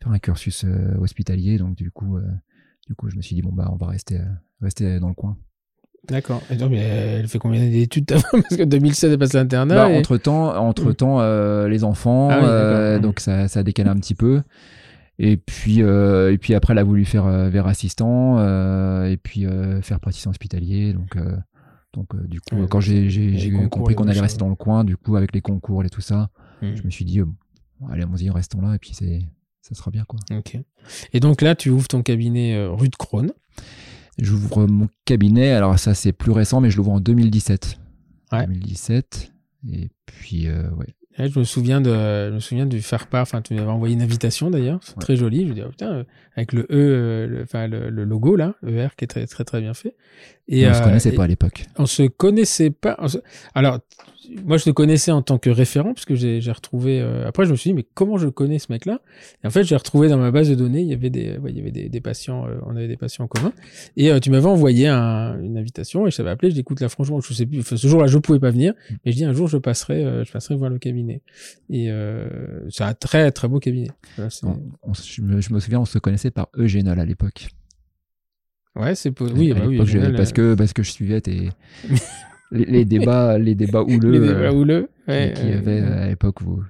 faire 0.00 0.12
un 0.12 0.18
cursus 0.20 0.64
hospitalier. 1.00 1.58
Donc 1.58 1.74
du 1.74 1.90
coup, 1.90 2.16
du 2.86 2.94
coup, 2.94 3.08
je 3.10 3.16
me 3.16 3.22
suis 3.22 3.34
dit 3.34 3.42
bon 3.42 3.52
bah 3.52 3.68
on 3.72 3.76
va 3.76 3.88
rester 3.88 4.20
rester 4.60 5.00
dans 5.00 5.08
le 5.08 5.14
coin. 5.14 5.36
D'accord. 6.08 6.42
Et 6.50 6.56
donc, 6.56 6.70
mais 6.70 6.78
elle 6.78 7.28
fait 7.28 7.38
combien 7.38 7.60
d'études 7.68 8.06
t'as 8.06 8.18
fait 8.18 8.26
Parce 8.42 8.56
que 8.56 8.62
2016, 8.64 9.12
elle 9.12 9.18
passe 9.18 9.32
l'internat. 9.32 9.74
Bah, 9.74 9.90
et- 9.90 9.98
Entre 9.98 10.16
temps, 10.16 10.54
entre 10.56 10.92
temps, 10.92 11.18
les 11.66 11.84
enfants, 11.84 12.28
Ah 12.30 12.38
oui, 12.40 12.44
euh, 12.46 12.94
d'accord. 12.94 13.02
donc 13.08 13.20
ça, 13.20 13.48
ça 13.48 13.60
a 13.60 13.62
décalé 13.62 13.88
un 13.90 13.96
petit 13.96 14.14
peu. 14.14 14.42
Et 15.18 15.36
puis, 15.36 15.80
euh, 15.82 16.32
et 16.32 16.38
puis 16.38 16.54
après, 16.54 16.72
elle 16.72 16.78
a 16.78 16.84
voulu 16.84 17.04
faire 17.04 17.26
euh, 17.26 17.48
vers 17.48 17.66
assistant, 17.68 18.36
euh, 18.38 19.04
et 19.10 19.16
puis 19.16 19.46
euh, 19.46 19.80
faire 19.80 20.00
praticien 20.00 20.30
hospitalier. 20.30 20.92
Donc, 20.92 21.14
euh, 21.16 21.36
donc 21.92 22.14
euh, 22.14 22.26
du 22.26 22.40
coup, 22.40 22.56
Ouais, 22.56 22.66
quand 22.68 22.80
j'ai 22.80 23.50
compris 23.70 23.94
qu'on 23.94 24.08
allait 24.08 24.20
rester 24.20 24.38
dans 24.40 24.48
le 24.48 24.56
coin, 24.56 24.82
du 24.84 24.96
coup, 24.96 25.14
avec 25.16 25.32
les 25.34 25.40
concours 25.40 25.84
et 25.84 25.88
tout 25.90 26.00
ça, 26.00 26.30
Hmm. 26.62 26.74
je 26.76 26.82
me 26.84 26.90
suis 26.90 27.04
dit, 27.04 27.20
euh, 27.20 27.24
bon, 27.80 27.88
allez, 27.88 28.02
allons-y, 28.02 28.30
restons 28.30 28.60
là, 28.60 28.74
et 28.74 28.78
puis 28.78 28.90
c'est, 28.94 29.20
ça 29.60 29.74
sera 29.74 29.90
bien, 29.90 30.04
quoi. 30.04 30.18
Ok. 30.36 30.56
Et 31.12 31.20
donc 31.20 31.42
là, 31.42 31.54
tu 31.54 31.70
ouvres 31.70 31.88
ton 31.88 32.02
cabinet 32.02 32.54
euh, 32.54 32.70
rue 32.70 32.88
de 32.88 32.96
Crône. 32.96 33.32
J'ouvre 34.18 34.66
mon 34.66 34.88
cabinet, 35.04 35.50
alors 35.52 35.78
ça, 35.78 35.94
c'est 35.94 36.12
plus 36.12 36.30
récent, 36.32 36.60
mais 36.60 36.70
je 36.70 36.76
l'ouvre 36.76 36.92
en 36.92 37.00
2017. 37.00 37.78
Ouais. 38.32 38.46
2017. 38.46 39.32
Et 39.72 39.88
puis, 40.06 40.46
euh, 40.48 40.68
ouais. 40.76 40.86
Je 41.16 41.38
me 41.38 41.44
souviens 41.44 41.80
de, 41.80 41.90
je 42.28 42.34
me 42.34 42.40
souviens 42.40 42.66
du 42.66 42.82
faire 42.82 43.06
part. 43.06 43.22
Enfin, 43.22 43.40
tu 43.40 43.54
m'avais 43.54 43.68
envoyé 43.68 43.94
une 43.94 44.02
invitation 44.02 44.50
d'ailleurs, 44.50 44.80
c'est 44.82 44.96
Ouais. 44.96 45.00
très 45.00 45.16
joli. 45.16 45.42
Je 45.44 45.46
me 45.50 45.54
dis, 45.54 45.62
oh, 45.64 45.70
putain, 45.70 45.92
euh, 45.92 46.04
avec 46.36 46.52
le 46.52 46.62
E, 46.62 46.66
euh, 46.72 47.26
le, 47.28 47.42
enfin 47.42 47.68
le, 47.68 47.88
le 47.88 48.04
logo 48.04 48.34
là, 48.34 48.54
ER 48.66 48.88
qui 48.96 49.04
est 49.04 49.08
très 49.08 49.24
très 49.26 49.44
très 49.44 49.60
bien 49.60 49.74
fait. 49.74 49.94
Et 50.48 50.66
on 50.68 50.74
se 50.74 50.80
euh, 50.80 50.84
connaissait 50.84 51.10
et 51.10 51.14
pas 51.14 51.24
à 51.24 51.28
l'époque. 51.28 51.66
On 51.78 51.86
se 51.86 52.02
connaissait 52.02 52.70
pas. 52.70 52.96
se- 53.06 53.18
Alors, 53.54 53.78
moi, 54.44 54.56
je 54.56 54.64
le 54.66 54.72
connaissais 54.72 55.10
en 55.12 55.22
tant 55.22 55.38
que 55.38 55.50
référent 55.50 55.94
parce 55.94 56.04
que 56.04 56.14
j'ai 56.14 56.40
retrouvé. 56.52 57.00
euh, 57.00 57.26
Après, 57.26 57.44
je 57.46 57.50
me 57.52 57.56
suis 57.56 57.70
dit, 57.70 57.74
mais 57.74 57.84
comment 57.94 58.16
je 58.18 58.28
connais 58.28 58.58
ce 58.58 58.70
mec-là? 58.70 59.00
Et 59.42 59.46
en 59.46 59.50
fait, 59.50 59.64
j'ai 59.64 59.76
retrouvé 59.76 60.08
dans 60.08 60.18
ma 60.18 60.30
base 60.30 60.48
de 60.48 60.54
données, 60.54 60.80
il 60.82 60.88
y 60.88 60.92
avait 60.94 61.10
des, 61.10 61.36
ouais, 61.38 61.50
il 61.50 61.56
y 61.56 61.60
avait 61.60 61.70
des, 61.70 61.88
des 61.88 62.00
patients. 62.00 62.46
euh, 62.46 62.56
on 62.66 62.76
avait 62.76 62.88
des 62.88 62.96
patients 62.96 63.24
en 63.24 63.28
commun. 63.28 63.52
Et 63.96 64.10
euh, 64.10 64.20
tu 64.20 64.30
m'avais 64.30 64.46
envoyé 64.46 64.88
un- 64.88 65.40
une 65.40 65.56
invitation 65.58 66.06
et 66.06 66.10
je 66.10 66.16
t'avais 66.16 66.30
appelé. 66.30 66.50
Je 66.50 66.54
dis, 66.54 66.60
écoute, 66.60 66.80
là, 66.80 66.88
franchement, 66.88 67.20
je 67.20 67.32
sais 67.34 67.46
plus. 67.46 67.62
ce 67.62 67.86
jour-là, 67.86 68.06
je 68.06 68.18
pouvais 68.18 68.40
pas 68.40 68.50
venir, 68.50 68.74
mais 69.04 69.12
je 69.12 69.16
dis 69.16 69.24
un 69.24 69.32
jour, 69.32 69.48
je 69.48 69.58
passerai, 69.58 70.24
je 70.24 70.32
passerai 70.32 70.54
voir 70.56 70.70
le 70.70 70.78
cabinet. 70.78 71.20
Et 71.70 71.90
c'est 72.70 72.84
un 72.84 72.94
très 72.94 73.30
très 73.32 73.48
beau 73.48 73.58
cabinet. 73.60 73.88
Voilà, 74.16 74.30
c'est- 74.30 74.46
On- 74.46 74.62
on 74.82 74.94
se- 74.94 75.10
je, 75.12 75.22
me, 75.22 75.40
je 75.40 75.52
me 75.52 75.60
souviens, 75.60 75.80
on 75.80 75.84
se 75.84 75.98
connaissait 75.98 76.30
par 76.30 76.48
Eugénol 76.56 76.98
à 77.00 77.04
l'époque. 77.04 77.48
ouais, 78.76 78.94
c'est 78.94 79.12
oui, 79.20 79.52
bah 79.52 79.60
oui, 79.68 79.78
parce 80.16 80.32
que 80.32 80.54
parce 80.54 80.72
que 80.72 80.82
je 80.82 80.90
suivais 80.90 81.20
tes 81.20 81.50
les, 82.50 82.64
les 82.64 82.84
débats 82.84 83.38
les 83.38 83.54
débats 83.54 83.82
houleux 83.82 84.10
les 84.12 84.18
euh, 84.18 84.34
débats 84.34 84.52
houleux. 84.52 84.88
qui- 85.06 85.10
Ouais, 85.10 85.32
qui 85.36 85.42
euh, 85.52 85.58
avaient 85.58 85.80
euh, 85.80 86.02
à 86.04 86.08
l'époque 86.08 86.40
où, 86.42 86.60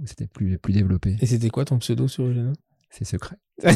où 0.00 0.06
c'était 0.06 0.26
plus 0.26 0.58
plus 0.58 0.72
développé. 0.72 1.16
Et 1.20 1.26
c'était 1.26 1.50
quoi 1.50 1.64
ton 1.64 1.78
pseudo 1.78 2.08
sur 2.08 2.24
Eugène 2.24 2.54
C'est 2.90 3.04
secret. 3.04 3.36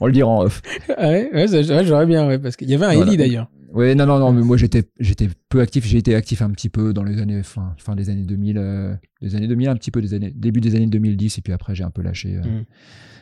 on 0.00 0.06
le 0.06 0.12
dira 0.12 0.28
en 0.28 0.42
off. 0.42 0.62
Ah 0.96 1.08
ouais, 1.08 1.30
ouais, 1.32 1.48
ça- 1.48 1.76
ouais, 1.76 1.84
j'aurais 1.84 2.06
bien, 2.06 2.26
ouais, 2.26 2.38
parce 2.38 2.56
qu'il 2.56 2.68
y 2.70 2.74
avait 2.74 2.86
un 2.86 2.94
Voilà. 2.94 3.08
Eli 3.10 3.16
d'ailleurs. 3.16 3.50
Ouais, 3.70 3.94
non, 3.94 4.06
non, 4.06 4.18
non, 4.18 4.32
mais 4.32 4.40
moi 4.42 4.56
j'étais, 4.56 4.84
j'étais 4.98 5.28
peu 5.50 5.60
actif. 5.60 5.84
J'ai 5.86 5.98
été 5.98 6.14
actif 6.14 6.40
un 6.40 6.50
petit 6.50 6.70
peu 6.70 6.94
dans 6.94 7.04
les 7.04 7.20
années, 7.20 7.42
fin, 7.42 7.74
fin 7.76 7.94
des 7.94 8.08
années 8.08 8.24
2000, 8.24 8.56
euh, 8.56 8.94
des 9.20 9.36
années 9.36 9.46
2000, 9.46 9.68
un 9.68 9.76
petit 9.76 9.90
peu 9.90 10.00
des 10.00 10.14
années, 10.14 10.32
début 10.34 10.60
des 10.60 10.74
années 10.74 10.86
2010, 10.86 11.36
et 11.38 11.42
puis 11.42 11.52
après 11.52 11.74
j'ai 11.74 11.84
un 11.84 11.90
peu 11.90 12.00
lâché, 12.02 12.36
euh, 12.36 12.40
Mm. 12.40 12.64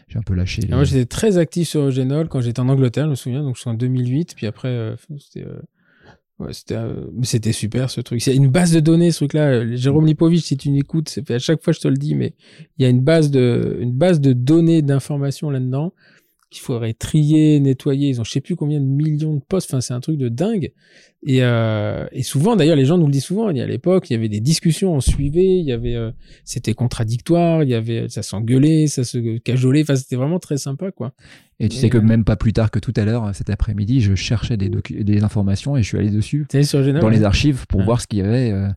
j'ai 0.08 0.18
un 0.18 0.22
peu 0.22 0.34
lâché. 0.34 0.62
Les- 0.62 0.68
Moi, 0.72 0.84
j'étais 0.84 1.04
très 1.06 1.36
actif 1.38 1.68
sur 1.68 1.80
Eugénol 1.82 2.28
quand 2.28 2.40
j'étais 2.40 2.60
en 2.60 2.68
Angleterre, 2.68 3.06
je 3.06 3.10
me 3.10 3.14
souviens, 3.16 3.42
donc 3.42 3.56
je 3.56 3.62
suis 3.62 3.70
en 3.70 3.74
2008, 3.74 4.34
puis 4.36 4.46
après, 4.46 4.68
euh, 4.68 4.94
c'était. 5.18 5.44
Ouais, 6.38 6.52
c'était, 6.52 6.76
euh, 6.76 7.06
mais 7.12 7.26
c'était 7.26 7.52
super 7.52 7.90
ce 7.90 8.00
truc. 8.00 8.20
C'est 8.22 8.34
une 8.34 8.48
base 8.48 8.72
de 8.72 8.80
données, 8.80 9.10
ce 9.10 9.18
truc-là. 9.18 9.74
Jérôme 9.76 10.06
Lipovitch, 10.06 10.44
si 10.44 10.56
tu 10.56 10.70
m'écoutes, 10.70 11.08
c'est 11.08 11.26
fait 11.26 11.34
à 11.34 11.38
chaque 11.38 11.62
fois 11.62 11.72
je 11.72 11.80
te 11.80 11.88
le 11.88 11.96
dis, 11.96 12.14
mais 12.14 12.34
il 12.78 12.82
y 12.82 12.86
a 12.86 12.88
une 12.88 13.00
base 13.00 13.30
de, 13.30 13.78
une 13.80 13.92
base 13.92 14.20
de 14.20 14.32
données 14.32 14.82
d'informations 14.82 15.50
là-dedans 15.50 15.92
qu'il 16.56 16.64
faudrait 16.64 16.94
trier, 16.94 17.60
nettoyer. 17.60 18.08
Ils 18.08 18.20
ont 18.20 18.24
je 18.24 18.30
sais 18.30 18.40
plus 18.40 18.56
combien 18.56 18.80
de 18.80 18.86
millions 18.86 19.34
de 19.34 19.40
postes. 19.40 19.68
Enfin, 19.70 19.80
c'est 19.80 19.94
un 19.94 20.00
truc 20.00 20.18
de 20.18 20.28
dingue. 20.28 20.72
Et, 21.28 21.42
euh, 21.42 22.06
et 22.12 22.22
souvent, 22.22 22.54
d'ailleurs, 22.56 22.76
les 22.76 22.84
gens 22.84 22.98
nous 22.98 23.06
le 23.06 23.12
disent 23.12 23.24
souvent. 23.24 23.50
Il 23.50 23.56
y 23.56 23.60
a 23.60 23.64
à 23.64 23.66
l'époque, 23.66 24.10
il 24.10 24.12
y 24.12 24.16
avait 24.16 24.28
des 24.28 24.40
discussions, 24.40 24.94
on 24.94 25.00
suivait. 25.00 25.58
Il 25.58 25.64
y 25.64 25.72
avait, 25.72 25.94
euh, 25.94 26.10
c'était 26.44 26.74
contradictoire. 26.74 27.62
Il 27.64 27.68
y 27.70 27.74
avait, 27.74 28.08
ça 28.08 28.22
s'engueulait, 28.22 28.86
ça 28.86 29.04
se 29.04 29.38
cajolait. 29.38 29.82
Enfin, 29.82 29.96
c'était 29.96 30.16
vraiment 30.16 30.38
très 30.38 30.56
sympa, 30.56 30.90
quoi. 30.92 31.12
Et 31.58 31.68
tu 31.68 31.76
Et, 31.76 31.80
sais 31.80 31.88
que 31.88 31.98
euh, 31.98 32.02
même 32.02 32.24
pas 32.24 32.36
plus 32.36 32.52
tard 32.52 32.70
que 32.70 32.78
tout 32.78 32.92
à 32.96 33.04
l'heure, 33.04 33.34
cet 33.34 33.50
après-midi, 33.50 34.00
je 34.00 34.14
cherchais 34.14 34.56
des, 34.56 34.70
des 34.90 35.22
informations 35.22 35.76
et 35.76 35.82
je 35.82 35.88
suis 35.88 35.98
allé 35.98 36.10
dessus 36.10 36.46
dans 36.52 36.58
ouais. 36.58 37.10
les 37.10 37.22
archives 37.24 37.66
pour 37.66 37.80
Ouais. 37.80 37.86
voir 37.86 38.00
ce 38.00 38.06
qu'il 38.06 38.18
y 38.18 38.22
avait 38.22 38.50
euh, 38.52 38.68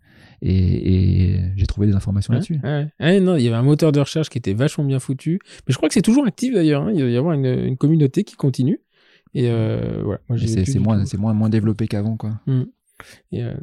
et, 0.41 1.33
et 1.33 1.39
j'ai 1.55 1.65
trouvé 1.67 1.87
des 1.87 1.93
informations 1.95 2.31
Ouais, 2.33 2.37
là-dessus. 2.39 2.59
ouais. 2.63 2.87
Ouais, 2.99 3.19
non, 3.19 3.35
il 3.35 3.43
y 3.43 3.47
avait 3.47 3.57
un 3.57 3.63
moteur 3.63 3.91
de 3.91 3.99
recherche 3.99 4.29
qui 4.29 4.37
était 4.37 4.53
vachement 4.53 4.83
bien 4.83 4.99
foutu. 4.99 5.39
Mais 5.67 5.71
je 5.73 5.77
crois 5.77 5.87
que 5.89 5.93
c'est 5.93 6.01
toujours 6.01 6.25
actif 6.25 6.53
d'ailleurs. 6.53 6.83
hein. 6.83 6.91
Il 6.93 6.99
doit 6.99 7.09
y 7.09 7.17
avoir 7.17 7.33
une, 7.33 7.45
une 7.45 7.77
communauté 7.77 8.23
qui 8.23 8.35
continue. 8.35 8.79
Et 9.33 9.49
euh, 9.49 10.01
voilà. 10.03 10.19
C'est 10.45 10.79
moins, 10.79 11.05
c'est 11.05 11.17
moins, 11.17 11.33
moins 11.33 11.49
développé 11.49 11.87
qu'avant, 11.87 12.17
quoi. 12.17 12.39
Et, 13.31 13.43
euh, 13.43 13.53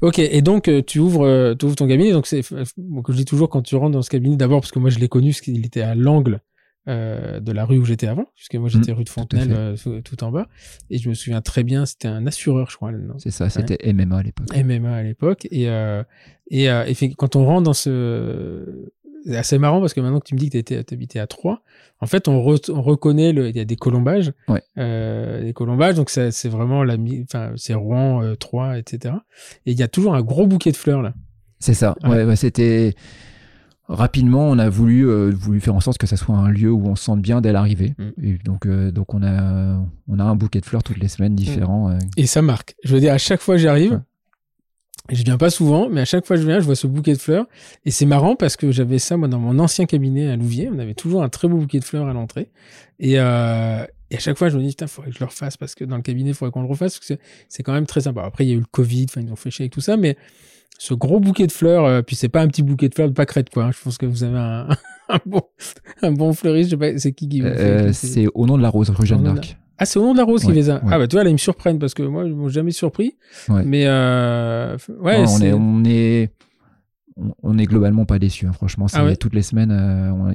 Ok, 0.00 0.18
et 0.18 0.42
donc 0.42 0.66
euh, 0.68 0.82
tu 0.84 0.98
ouvres, 0.98 1.24
euh, 1.26 1.54
tu 1.54 1.66
ouvres 1.66 1.76
ton 1.76 1.86
cabinet. 1.86 2.12
Donc 2.12 2.26
c'est, 2.26 2.42
bon, 2.76 3.02
je 3.08 3.12
dis 3.14 3.24
toujours 3.24 3.48
quand 3.48 3.62
tu 3.62 3.76
rentres 3.76 3.92
dans 3.92 4.02
ce 4.02 4.10
cabinet, 4.10 4.36
d'abord 4.36 4.60
parce 4.60 4.72
que 4.72 4.78
moi 4.80 4.90
je 4.90 4.98
l'ai 4.98 5.08
connu, 5.08 5.30
parce 5.30 5.40
qu'il 5.40 5.64
était 5.64 5.82
à 5.82 5.94
l'angle 5.94 6.40
euh, 6.88 7.38
de 7.40 7.52
la 7.52 7.64
rue 7.64 7.78
où 7.78 7.84
j'étais 7.84 8.06
avant, 8.08 8.26
puisque 8.34 8.54
moi 8.56 8.68
j'étais 8.68 8.92
Mm, 8.92 8.96
rue 8.96 9.04
de 9.04 9.08
Fontenelle, 9.08 9.52
euh, 9.52 10.00
tout- 10.02 10.24
en 10.24 10.32
bas. 10.32 10.48
Et 10.90 10.98
je 10.98 11.08
me 11.08 11.14
souviens 11.14 11.40
très 11.40 11.62
bien, 11.62 11.86
c'était 11.86 12.08
un 12.08 12.26
assureur, 12.26 12.70
je 12.70 12.76
crois. 12.76 12.90
C'est 13.18 13.30
ça, 13.30 13.48
c'était 13.50 13.78
MMA 13.92 14.16
à 14.18 14.22
l'époque. 14.22 14.48
MMA 14.54 14.92
à 14.94 15.02
l'époque. 15.02 15.46
Et, 15.50 15.68
euh, 15.68 16.02
et, 16.50 16.64
et 16.64 16.94
fait- 16.94 17.10
quand 17.16 17.36
on 17.36 17.44
rentre 17.44 17.62
dans 17.64 17.72
ce. 17.72 18.88
C'est 19.24 19.36
assez 19.36 19.56
marrant 19.58 19.78
parce 19.80 19.94
que 19.94 20.00
maintenant 20.00 20.18
que 20.18 20.26
tu 20.26 20.34
me 20.34 20.40
dis 20.40 20.50
que 20.50 20.58
tu 20.58 20.74
habitais 20.94 21.20
à 21.20 21.28
Troyes, 21.28 21.62
en 22.00 22.06
fait, 22.06 22.26
on, 22.26 22.40
re- 22.44 22.72
on 22.72 22.82
reconnaît, 22.82 23.32
le, 23.32 23.48
il 23.50 23.56
y 23.56 23.60
a 23.60 23.64
des 23.64 23.76
colombages. 23.76 24.32
Ouais. 24.48 24.60
Des 24.76 25.52
colombages, 25.54 25.94
donc 25.94 26.10
ça- 26.10 26.32
c'est 26.32 26.48
vraiment 26.48 26.82
la. 26.82 26.96
Enfin, 27.22 27.52
c'est 27.54 27.74
Rouen, 27.74 28.34
Troyes, 28.40 28.78
etc. 28.78 29.14
Et 29.66 29.70
il 29.72 29.78
y 29.78 29.84
a 29.84 29.88
toujours 29.88 30.16
un 30.16 30.22
gros 30.22 30.48
bouquet 30.48 30.72
de 30.72 30.76
fleurs 30.76 31.02
là. 31.02 31.14
C'est 31.60 31.74
ça. 31.74 31.94
Ouais. 32.02 32.08
Ouais, 32.10 32.24
ouais, 32.24 32.34
c'était 32.34 32.94
rapidement, 33.94 34.48
on 34.48 34.58
a 34.58 34.68
voulu 34.68 35.08
euh, 35.08 35.30
voulu 35.34 35.60
faire 35.60 35.74
en 35.74 35.80
sorte 35.80 35.98
que 35.98 36.06
ça 36.06 36.16
soit 36.16 36.34
un 36.36 36.48
lieu 36.50 36.70
où 36.70 36.86
on 36.86 36.96
se 36.96 37.04
sente 37.04 37.20
bien 37.22 37.40
dès 37.40 37.52
l'arrivée. 37.52 37.94
Mm. 37.98 38.24
Et 38.24 38.38
donc 38.44 38.66
euh, 38.66 38.90
donc 38.90 39.14
on 39.14 39.22
a 39.22 39.78
on 40.08 40.18
a 40.18 40.24
un 40.24 40.34
bouquet 40.34 40.60
de 40.60 40.66
fleurs 40.66 40.82
toutes 40.82 40.98
les 40.98 41.08
semaines 41.08 41.34
différents. 41.34 41.90
euh, 41.90 41.98
Et 42.16 42.26
ça 42.26 42.42
marque. 42.42 42.74
Je 42.84 42.94
veux 42.94 43.00
dire, 43.00 43.12
à 43.12 43.18
chaque 43.18 43.40
fois 43.40 43.54
que 43.56 43.60
j'arrive, 43.62 43.92
Ouais. 45.08 45.16
je 45.16 45.22
viens 45.24 45.36
pas 45.38 45.50
souvent, 45.50 45.88
mais 45.90 46.00
à 46.00 46.04
chaque 46.04 46.24
fois 46.26 46.36
que 46.36 46.42
je 46.42 46.46
viens, 46.46 46.60
je 46.60 46.64
vois 46.64 46.76
ce 46.76 46.86
bouquet 46.86 47.12
de 47.14 47.18
fleurs. 47.18 47.46
Et 47.84 47.90
c'est 47.90 48.06
marrant 48.06 48.36
parce 48.36 48.56
que 48.56 48.70
j'avais 48.72 48.98
ça, 48.98 49.16
moi, 49.16 49.28
dans 49.28 49.38
mon 49.40 49.58
ancien 49.58 49.84
cabinet 49.86 50.28
à 50.30 50.36
Louviers. 50.36 50.70
On 50.72 50.78
avait 50.78 50.94
toujours 50.94 51.22
un 51.22 51.28
très 51.28 51.48
beau 51.48 51.56
bouquet 51.58 51.80
de 51.80 51.84
fleurs 51.84 52.06
à 52.08 52.12
l'entrée. 52.12 52.50
Et, 53.00 53.18
euh, 53.18 53.84
et 54.10 54.16
à 54.16 54.18
chaque 54.20 54.38
fois, 54.38 54.48
je 54.48 54.56
me 54.56 54.62
dis, 54.62 54.68
putain, 54.68 54.86
faudrait 54.86 55.10
que 55.10 55.16
je 55.16 55.20
le 55.20 55.26
refasse 55.26 55.56
parce 55.56 55.74
que 55.74 55.84
dans 55.84 55.96
le 55.96 56.02
cabinet, 56.02 56.30
il 56.30 56.34
faudrait 56.34 56.52
qu'on 56.52 56.62
le 56.62 56.68
refasse 56.68 56.92
parce 56.94 57.00
que 57.00 57.06
c'est- 57.06 57.20
c'est 57.48 57.62
quand 57.64 57.72
même 57.72 57.86
très 57.86 58.02
sympa. 58.02 58.22
Après, 58.22 58.44
il 58.46 58.48
y 58.50 58.52
a 58.52 58.54
eu 58.56 58.60
le 58.60 58.66
Covid, 58.70 59.06
enfin, 59.08 59.20
ils 59.22 59.26
nous 59.26 59.32
ont 59.32 59.36
fait 59.36 59.50
chier 59.50 59.64
avec 59.64 59.72
tout 59.72 59.80
ça, 59.80 59.96
mais 59.96 60.16
ce 60.78 60.94
gros 60.94 61.20
bouquet 61.20 61.46
de 61.46 61.52
fleurs, 61.52 61.84
euh, 61.84 62.02
puis 62.02 62.16
c'est 62.16 62.28
pas 62.28 62.40
un 62.42 62.48
petit 62.48 62.62
bouquet 62.62 62.88
de 62.88 62.94
fleurs 62.94 63.08
de 63.08 63.14
pâquerette, 63.14 63.50
quoi. 63.50 63.64
hein. 63.66 63.70
Je 63.72 63.82
pense 63.82 63.98
que 63.98 64.06
vous 64.06 64.24
avez 64.24 64.38
un, 64.38 64.68
un 65.08 65.18
bon, 65.26 65.42
un 66.02 66.12
bon 66.12 66.32
fleuriste. 66.32 66.70
Je 66.70 66.74
sais 66.76 66.92
pas, 66.92 66.98
c'est 66.98 67.12
qui 67.12 67.28
qui 67.28 67.42
euh, 67.42 67.92
c'est- 67.92 68.26
au 68.34 68.46
nom 68.46 68.56
de 68.56 68.62
la 68.62 68.68
rose 68.68 68.90
rue 68.90 69.06
Jeanne 69.06 69.22
d'Arc. 69.24 69.56
Ah, 69.78 69.84
c'est 69.84 69.98
au 69.98 70.02
nom 70.02 70.12
de 70.12 70.18
la 70.18 70.24
rose 70.24 70.44
qui 70.44 70.52
les 70.52 70.70
a. 70.70 70.74
ouais. 70.76 70.90
Ah, 70.92 70.98
bah, 70.98 71.08
tu 71.08 71.16
vois, 71.16 71.24
là, 71.24 71.30
ils 71.30 71.34
me 71.34 71.38
surprennent 71.38 71.78
parce 71.78 71.94
que 71.94 72.02
moi, 72.02 72.24
ils 72.24 72.34
m'ont 72.34 72.48
jamais 72.48 72.70
surpris. 72.70 73.16
Ouais. 73.48 73.64
Mais, 73.64 73.84
euh, 73.86 74.76
ouais, 75.00 75.22
Non, 75.24 75.30
on 75.32 75.40
est 75.40 75.52
on 75.52 75.84
est 75.84 76.32
on, 77.16 77.32
on 77.42 77.58
est 77.58 77.66
globalement 77.66 78.04
pas 78.04 78.18
déçus. 78.18 78.46
hein, 78.46 78.52
franchement, 78.52 78.86
c'est 78.88 78.98
Ah 78.98 79.16
toutes 79.16 79.34
les 79.34 79.42
semaines. 79.42 79.70
euh, 79.72 80.10
on, 80.12 80.24
Non, 80.24 80.34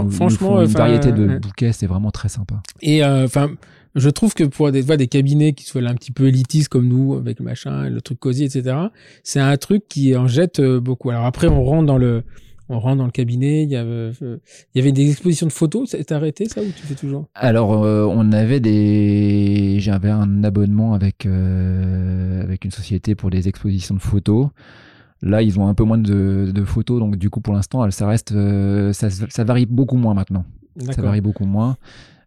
nous- 0.00 0.04
nous 0.04 0.10
franchement, 0.10 0.60
une 0.60 0.66
enfin, 0.68 0.78
variété 0.78 1.12
de 1.12 1.38
bouquets, 1.38 1.72
c'est 1.72 1.86
vraiment 1.86 2.10
très 2.10 2.28
sympa. 2.28 2.62
Et 2.82 3.04
enfin, 3.04 3.50
je 3.94 4.10
trouve 4.10 4.34
que 4.34 4.44
pour 4.44 4.70
des, 4.72 4.82
des 4.82 5.06
cabinets 5.06 5.52
qui 5.52 5.64
soient 5.64 5.82
un 5.82 5.94
petit 5.94 6.12
peu 6.12 6.26
élitistes 6.26 6.68
comme 6.68 6.88
nous, 6.88 7.14
avec 7.14 7.38
le 7.38 7.44
machin, 7.44 7.88
le 7.88 8.00
truc 8.00 8.18
cosy, 8.18 8.44
etc., 8.44 8.76
c'est 9.22 9.40
un 9.40 9.56
truc 9.56 9.84
qui 9.88 10.16
en 10.16 10.26
jette 10.26 10.60
euh, 10.60 10.80
beaucoup. 10.80 11.10
Alors 11.10 11.24
après, 11.24 11.48
on 11.48 11.62
rentre 11.64 11.86
dans 11.86 11.98
le, 11.98 12.24
on 12.68 12.80
rentre 12.80 12.98
dans 12.98 13.04
le 13.04 13.10
cabinet. 13.10 13.62
Il 13.62 13.70
y 13.70 13.76
avait, 13.76 14.12
euh, 14.22 14.38
il 14.74 14.78
y 14.78 14.80
avait 14.80 14.92
des 14.92 15.10
expositions 15.10 15.46
de 15.46 15.52
photos. 15.52 15.90
Ça 15.90 16.02
t'as 16.02 16.16
arrêté 16.16 16.46
ça 16.46 16.62
ou 16.62 16.66
tu 16.66 16.82
fais 16.82 16.94
toujours? 16.94 17.28
Alors, 17.34 17.84
euh, 17.84 18.06
on 18.08 18.32
avait 18.32 18.60
des. 18.60 19.76
J'avais 19.80 20.10
un 20.10 20.44
abonnement 20.44 20.94
avec, 20.94 21.26
euh, 21.26 22.42
avec 22.42 22.64
une 22.64 22.70
société 22.70 23.14
pour 23.14 23.30
des 23.30 23.48
expositions 23.48 23.94
de 23.94 24.00
photos. 24.00 24.48
Là, 25.22 25.42
ils 25.42 25.58
ont 25.58 25.68
un 25.68 25.74
peu 25.74 25.84
moins 25.84 25.98
de, 25.98 26.50
de 26.52 26.64
photos, 26.64 27.00
donc 27.00 27.16
du 27.16 27.30
coup, 27.30 27.40
pour 27.40 27.54
l'instant, 27.54 27.90
ça 27.90 28.06
reste, 28.06 28.34
ça, 28.92 29.08
ça 29.08 29.44
varie 29.44 29.64
beaucoup 29.64 29.96
moins 29.96 30.12
maintenant. 30.12 30.44
Ça 30.90 31.00
varie 31.00 31.22
beaucoup 31.22 31.46
moins. 31.46 31.78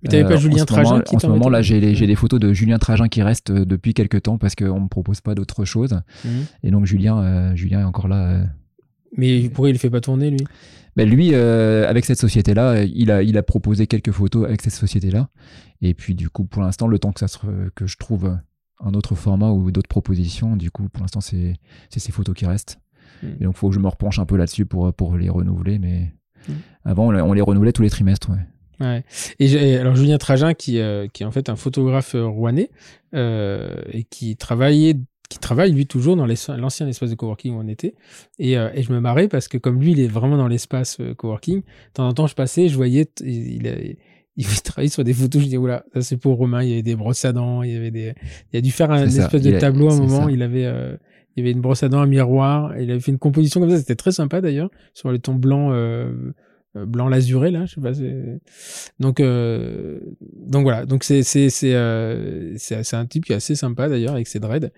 Mais 0.03 0.09
t'avais 0.09 0.23
pas 0.23 0.33
Euh, 0.33 0.37
Julien 0.37 0.63
en 0.69 0.75
moment, 0.83 1.01
qui 1.01 1.15
En 1.15 1.19
ce 1.19 1.27
moment, 1.27 1.49
là, 1.49 1.61
j'ai 1.61 1.79
des 1.79 2.15
photos 2.15 2.39
de 2.39 2.53
Julien 2.53 2.77
Trajan 2.77 3.07
qui 3.07 3.21
restent 3.23 3.49
euh, 3.51 3.65
depuis 3.65 3.93
quelques 3.93 4.23
temps 4.23 4.37
parce 4.37 4.55
qu'on 4.55 4.79
me 4.81 4.87
propose 4.87 5.21
pas 5.21 5.33
d'autre 5.35 5.65
chose. 5.65 5.99
Mhm. 6.25 6.31
Et 6.63 6.71
donc, 6.71 6.85
Julien, 6.85 7.17
euh, 7.19 7.55
Julien 7.55 7.81
est 7.81 7.85
encore 7.85 8.07
là. 8.07 8.27
euh. 8.29 8.45
Mais 9.17 9.47
pourquoi 9.49 9.69
il 9.69 9.73
le 9.73 9.79
fait 9.79 9.89
pas 9.89 10.01
tourner 10.01 10.29
lui? 10.29 10.39
Ben, 10.95 11.07
lui, 11.09 11.33
avec 11.35 12.05
cette 12.05 12.19
société-là, 12.19 12.83
il 12.83 13.11
a, 13.11 13.21
il 13.21 13.37
a 13.37 13.43
proposé 13.43 13.85
quelques 13.87 14.11
photos 14.11 14.45
avec 14.45 14.61
cette 14.63 14.73
société-là. 14.73 15.29
Et 15.81 15.93
puis, 15.93 16.15
du 16.15 16.29
coup, 16.29 16.45
pour 16.45 16.61
l'instant, 16.63 16.87
le 16.87 16.97
temps 16.97 17.11
que, 17.11 17.19
ça 17.19 17.27
se, 17.27 17.37
que 17.75 17.85
je 17.85 17.97
trouve 17.97 18.37
un 18.83 18.93
autre 18.93 19.13
format 19.15 19.51
ou 19.51 19.71
d'autres 19.71 19.87
propositions, 19.89 20.55
du 20.55 20.71
coup, 20.71 20.89
pour 20.89 21.01
l'instant, 21.03 21.21
c'est 21.21 21.53
ces 21.89 22.11
photos 22.11 22.35
qui 22.35 22.45
restent. 22.47 22.79
Mhm. 23.23 23.29
Et 23.39 23.43
donc, 23.45 23.55
il 23.55 23.57
faut 23.57 23.69
que 23.69 23.75
je 23.75 23.79
me 23.79 23.87
repenche 23.87 24.17
un 24.19 24.25
peu 24.25 24.37
là-dessus 24.37 24.65
pour, 24.65 24.91
pour 24.93 25.17
les 25.17 25.29
renouveler. 25.29 25.77
Mais 25.79 26.13
Mhm. 26.49 26.55
avant, 26.85 27.07
on, 27.07 27.11
les- 27.11 27.21
on 27.21 27.33
les 27.33 27.41
renouvelait 27.41 27.73
tous 27.73 27.83
les 27.83 27.89
trimestres. 27.91 28.29
Ouais. 28.31 28.37
Ouais. 28.79 29.03
Et 29.39 29.75
alors 29.77 29.95
Julien 29.95 30.17
Trajan, 30.17 30.53
qui, 30.53 30.79
euh, 30.79 31.07
qui 31.11 31.23
est 31.23 31.25
en 31.25 31.31
fait 31.31 31.49
un 31.49 31.55
photographe 31.55 32.15
euh, 32.15 32.25
rouennais 32.25 32.69
euh, 33.15 33.75
et 33.91 34.03
qui 34.03 34.35
travaillait, 34.35 34.95
qui 35.29 35.39
travaille 35.39 35.71
lui 35.71 35.87
toujours 35.87 36.15
dans 36.15 36.25
l'ancien 36.25 36.87
espace 36.87 37.09
de 37.09 37.15
coworking 37.15 37.53
où 37.55 37.59
on 37.59 37.67
était. 37.67 37.95
Et, 38.39 38.57
euh, 38.57 38.69
et 38.73 38.83
je 38.83 38.91
me 38.93 38.99
marrais 38.99 39.27
parce 39.27 39.47
que 39.47 39.57
comme 39.57 39.81
lui, 39.81 39.91
il 39.91 39.99
est 39.99 40.07
vraiment 40.07 40.37
dans 40.37 40.47
l'espace 40.47 40.97
euh, 40.99 41.13
coworking. 41.15 41.61
De 41.61 41.65
temps 41.93 42.07
en 42.07 42.13
temps, 42.13 42.27
je 42.27 42.35
passais, 42.35 42.69
je 42.69 42.75
voyais, 42.75 43.07
il, 43.21 43.55
il, 43.61 43.67
a- 43.67 43.75
il 44.35 44.45
travaillait 44.63 44.91
sur 44.91 45.03
des 45.03 45.13
photos. 45.13 45.41
Je 45.41 45.47
dis 45.47 45.57
oula, 45.57 45.83
ça 45.93 46.01
c'est 46.01 46.17
pour 46.17 46.37
Romain. 46.37 46.61
Il 46.63 46.69
y 46.69 46.73
avait 46.73 46.83
des 46.83 46.95
brosses 46.95 47.25
à 47.25 47.33
dents, 47.33 47.63
il 47.63 47.73
y 47.73 47.75
avait 47.75 47.91
des, 47.91 48.13
il 48.53 48.57
a 48.57 48.61
dû 48.61 48.71
faire 48.71 48.91
un 48.91 49.09
ça, 49.09 49.23
espèce 49.23 49.41
il 49.43 49.53
de 49.53 49.59
tableau 49.59 49.89
à 49.89 49.93
un 49.93 49.97
moment. 49.97 50.25
ça. 50.25 50.31
Il 50.31 50.41
avait 50.43 50.65
euh, 50.65 50.95
il 51.35 51.41
y 51.41 51.43
avait 51.43 51.51
une 51.51 51.61
brosse 51.61 51.83
à 51.83 51.89
dents, 51.89 51.99
un 51.99 52.07
miroir. 52.07 52.75
il 52.79 52.89
avait 52.89 52.99
fait 52.99 53.11
une 53.11 53.19
composition 53.19 53.59
comme 53.59 53.69
ça. 53.69 53.77
C'était 53.77 53.95
très 53.95 54.11
sympa 54.11 54.41
d'ailleurs 54.41 54.69
sur 54.93 55.11
les 55.11 55.19
tons 55.19 55.35
blancs. 55.35 55.71
Euh, 56.77 56.85
blanc 56.85 57.07
lazuré 57.09 57.51
là 57.51 57.65
je 57.65 57.75
sais 57.75 57.81
pas 57.81 57.91
donc 58.99 59.19
euh, 59.19 59.99
donc 60.45 60.63
voilà 60.63 60.85
donc 60.85 61.03
c'est 61.03 61.23
c'est 61.23 61.49
c'est 61.49 61.73
euh, 61.75 62.53
c'est 62.57 62.83
c'est 62.83 62.95
un 62.95 63.05
type 63.05 63.25
qui 63.25 63.33
est 63.33 63.35
assez 63.35 63.55
sympa 63.55 63.89
d'ailleurs 63.89 64.13
avec 64.13 64.27
ses 64.27 64.39
dreads 64.39 64.69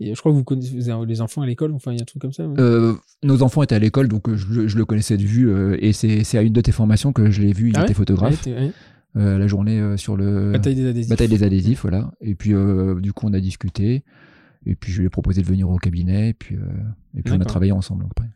et 0.00 0.14
je 0.14 0.20
crois 0.20 0.30
que 0.32 0.36
vous 0.36 0.44
connaissez 0.44 0.74
les 1.06 1.20
enfants 1.20 1.42
à 1.42 1.46
l'école 1.46 1.72
enfin 1.72 1.92
il 1.92 1.96
y 1.96 2.00
a 2.00 2.02
un 2.02 2.06
truc 2.06 2.20
comme 2.22 2.32
ça 2.32 2.46
ouais. 2.46 2.54
Euh, 2.60 2.92
nos 3.22 3.42
enfants 3.42 3.62
étaient 3.62 3.74
à 3.74 3.78
l'école, 3.78 4.08
donc 4.08 4.32
je, 4.34 4.46
le- 4.52 4.68
je 4.68 4.76
le 4.76 4.84
connaissais 4.84 5.16
de 5.16 5.22
vue. 5.22 5.50
et 5.80 5.92
c'est 5.92 6.22
c'est 6.22 6.36
à 6.38 6.42
une 6.42 6.52
de 6.52 6.60
tes 6.60 6.72
formations 6.72 7.12
que 7.12 7.30
je 7.30 7.40
l'ai 7.40 7.52
vu. 7.54 7.70
Il 7.70 7.76
Ah 7.78 7.84
était 7.84 7.94
photographe. 7.94 8.44
Ouais, 8.46 8.52
t'es- 8.52 8.60
ouais. 9.24 9.38
la 9.38 9.46
journée 9.46 9.96
sur 9.96 10.16
le 10.16 10.52
bataille 10.52 10.74
des 10.74 10.86
adhésifs 10.86 11.08
bataille 11.10 11.28
des 11.28 11.42
adhésifs, 11.42 11.80
voilà. 11.82 12.10
Et 12.20 12.34
puis 12.34 12.52
du 13.00 13.12
coup 13.14 13.26
on 13.26 13.32
a 13.32 13.40
discuté. 13.40 14.04
Et 14.66 14.74
puis 14.74 14.92
je 14.92 14.98
lui 15.00 15.06
ai 15.06 15.10
proposé 15.10 15.42
de 15.42 15.46
venir 15.46 15.70
au 15.70 15.76
cabinet. 15.78 16.30
Et 16.30 16.34
puis, 16.34 16.56
euh, 16.56 16.60
et 17.16 17.22
puis 17.22 17.32
on 17.32 17.40
a 17.40 17.44
travaillé 17.44 17.72
ensemble 17.72 18.04
après. 18.10 18.28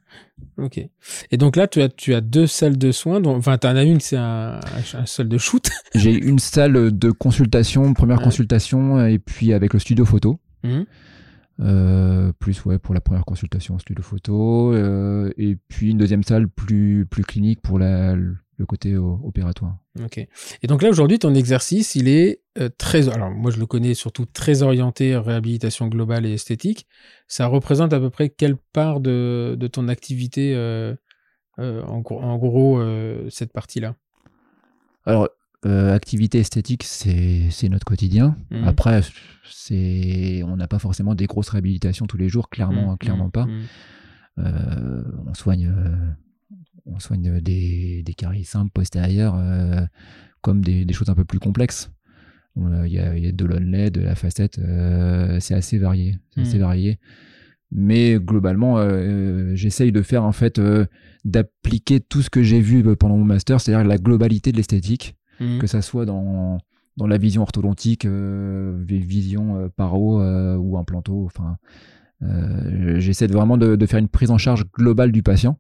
ok 0.59 0.89
et 1.31 1.37
donc 1.37 1.57
là 1.57 1.67
tu 1.69 1.83
as 1.83 1.89
tu 1.89 2.15
as 2.15 2.21
deux 2.21 2.47
salles 2.47 2.79
de 2.79 2.93
soins 2.93 3.21
dont 3.21 3.37
enfin 3.37 3.59
t'en 3.59 3.77
as 3.77 3.83
une 3.85 4.01
c'est 4.01 4.17
un, 4.17 4.59
un 4.95 5.07
salle 5.07 5.29
de 5.29 5.39
shoot 5.39 5.69
J'ai 5.95 6.13
une 6.15 6.39
salle 6.39 6.97
de 6.97 7.11
consultation, 7.11 7.93
première 7.95 8.19
Ouais. 8.19 8.25
consultation, 8.25 9.05
et 9.07 9.19
puis 9.19 9.53
avec 9.53 9.73
le 9.75 9.79
studio 9.81 10.05
photo. 10.05 10.39
Mhm. 10.65 10.87
Euh, 11.61 12.33
plus 12.39 12.65
ouais 12.65 12.79
pour 12.79 12.95
la 12.95 13.03
première 13.03 13.27
consultation 13.27 13.79
studio 13.79 14.03
photo 14.03 14.73
euh, 14.73 15.31
et 15.37 15.59
puis 15.69 15.91
une 15.91 15.99
deuxième 15.99 16.23
salle 16.23 16.49
plus 16.49 17.05
plus 17.05 17.23
clinique 17.23 17.61
pour 17.61 17.79
la, 17.79 18.17
le 18.61 18.67
côté 18.67 18.97
o- 18.97 19.21
opératoire 19.25 19.79
Ok. 20.05 20.19
Et 20.19 20.67
donc 20.69 20.83
là 20.83 20.89
aujourd'hui, 20.91 21.19
ton 21.19 21.35
exercice, 21.35 21.95
il 21.97 22.07
est 22.09 22.43
euh, 22.59 22.69
très. 22.79 23.09
Alors 23.09 23.31
moi, 23.31 23.51
je 23.51 23.59
le 23.59 23.67
connais 23.67 23.95
surtout 23.95 24.27
très 24.27 24.63
orienté 24.63 25.17
réhabilitation 25.17 25.89
globale 25.89 26.27
et 26.27 26.33
esthétique. 26.35 26.87
Ça 27.27 27.47
représente 27.47 27.93
à 27.93 27.99
peu 27.99 28.11
près 28.11 28.29
quelle 28.29 28.57
part 28.57 29.01
de, 29.01 29.57
de 29.59 29.67
ton 29.67 29.89
activité, 29.89 30.55
euh, 30.55 30.95
euh, 31.59 31.83
en, 31.85 32.01
gros- 32.01 32.21
en 32.21 32.37
gros, 32.39 32.79
euh, 32.79 33.29
cette 33.31 33.53
partie-là? 33.53 33.97
Alors 35.07 35.29
euh, 35.67 35.95
activité 35.95 36.39
esthétique 36.39 36.85
c'est 36.85 37.69
notre 37.69 37.85
quotidien 37.85 38.37
Mhm. 38.51 38.65
après 38.69 39.01
on 40.45 40.57
n'a 40.57 40.69
pas 40.69 40.79
forcément 40.79 41.15
des 41.15 41.27
grosses 41.27 41.51
réhabilitations 41.51 42.07
tous 42.07 42.17
les 42.17 42.29
jours 42.29 42.49
clairement 42.49 42.93
Mhm, 42.93 42.99
clairement 42.99 43.25
mhm, 43.27 43.31
pas. 43.31 43.47
Euh, 44.39 45.03
on 45.27 45.35
soigne 45.35 45.67
euh, 45.67 45.97
on 46.95 46.99
soigne 46.99 47.41
des, 47.41 48.03
des 48.03 48.15
caries 48.15 48.45
simples 48.45 48.71
postérieures 48.73 49.35
euh, 49.37 49.81
comme 50.43 50.63
des, 50.63 50.85
des 50.85 50.95
choses 50.95 51.09
un 51.11 51.15
peu 51.15 51.25
plus 51.25 51.39
complexes 51.39 51.91
Euh, 52.59 52.85
il 52.87 52.93
y, 52.93 52.99
a, 52.99 53.17
il 53.17 53.25
y 53.25 53.29
a 53.29 53.33
de 53.33 53.47
de 53.91 54.01
la 54.01 54.15
facette 54.15 54.59
euh, 54.59 55.39
c'est 55.41 55.55
assez 55.55 55.79
varié 55.79 56.19
c'est 56.35 56.41
assez 56.43 56.59
varié 56.59 56.99
mais 57.71 58.19
globalement 58.19 58.79
euh, 58.79 59.55
j'essaye 59.55 59.93
de 59.93 60.03
faire 60.03 60.25
en 60.25 60.33
fait 60.33 60.59
euh, 60.59 60.85
d'appliquer 61.25 62.01
tout 62.01 62.23
ce 62.23 62.31
que 62.31 62.43
j'ai 62.43 62.61
vu 62.61 62.83
euh, 62.85 62.97
pendant 62.97 63.17
mon 63.17 63.25
master 63.25 63.61
c'est-à-dire 63.61 63.87
la 63.87 63.99
globalité 63.99 64.51
de 64.53 64.57
l'esthétique 64.57 65.15
Mhm. 65.41 65.59
que 65.59 65.67
ça 65.67 65.81
soit 65.81 66.05
dans 66.07 66.59
dans 66.99 67.07
la 67.07 67.17
vision 67.17 67.41
orthodontique, 67.43 68.05
euh, 68.05 68.77
vi- 68.87 68.99
vision 69.07 69.57
euh, 69.57 69.69
paro 69.75 70.21
euh, 70.21 70.57
ou 70.57 70.77
implanto. 70.77 71.25
Enfin, 71.25 71.57
euh, 72.23 72.99
j'essaie 73.01 73.27
de 73.27 73.33
vraiment 73.33 73.57
de, 73.57 73.75
de 73.77 73.87
faire 73.87 73.99
une 74.01 74.09
prise 74.09 74.31
en 74.31 74.37
charge 74.39 74.65
globale 74.77 75.11
du 75.13 75.23
patient. 75.23 75.57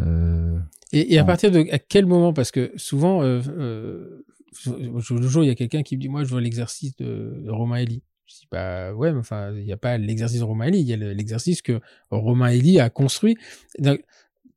Euh, 0.00 0.58
Et, 0.92 1.14
et 1.14 1.18
à 1.18 1.24
partir 1.24 1.50
de 1.50 1.64
à 1.72 1.78
quel 1.78 2.06
moment 2.06 2.32
Parce 2.32 2.50
que 2.50 2.72
souvent, 2.76 3.22
euh, 3.22 3.40
euh, 3.58 4.24
le 4.66 5.28
jour, 5.28 5.42
il 5.44 5.48
y 5.48 5.50
a 5.50 5.54
quelqu'un 5.54 5.82
qui 5.82 5.96
me 5.96 6.00
dit 6.00 6.08
Moi, 6.08 6.24
je 6.24 6.34
veux 6.34 6.40
l'exercice 6.40 6.96
de, 6.96 7.42
de 7.44 7.50
Romain 7.50 7.78
Elie. 7.82 8.02
Je 8.26 8.34
dis 8.34 8.48
Bah 8.50 8.92
ouais, 8.94 9.12
mais 9.12 9.18
enfin, 9.20 9.52
il 9.54 9.64
n'y 9.64 9.72
a 9.72 9.76
pas 9.76 9.98
l'exercice 9.98 10.40
de 10.40 10.44
Romain 10.44 10.66
Elie, 10.68 10.80
il 10.80 10.86
y 10.86 10.92
a 10.92 10.96
le- 10.96 11.12
l'exercice 11.12 11.62
que 11.62 11.80
Romain 12.10 12.50
Elie 12.50 12.80
a 12.80 12.90
construit. 12.90 13.36
Donc, 13.78 14.00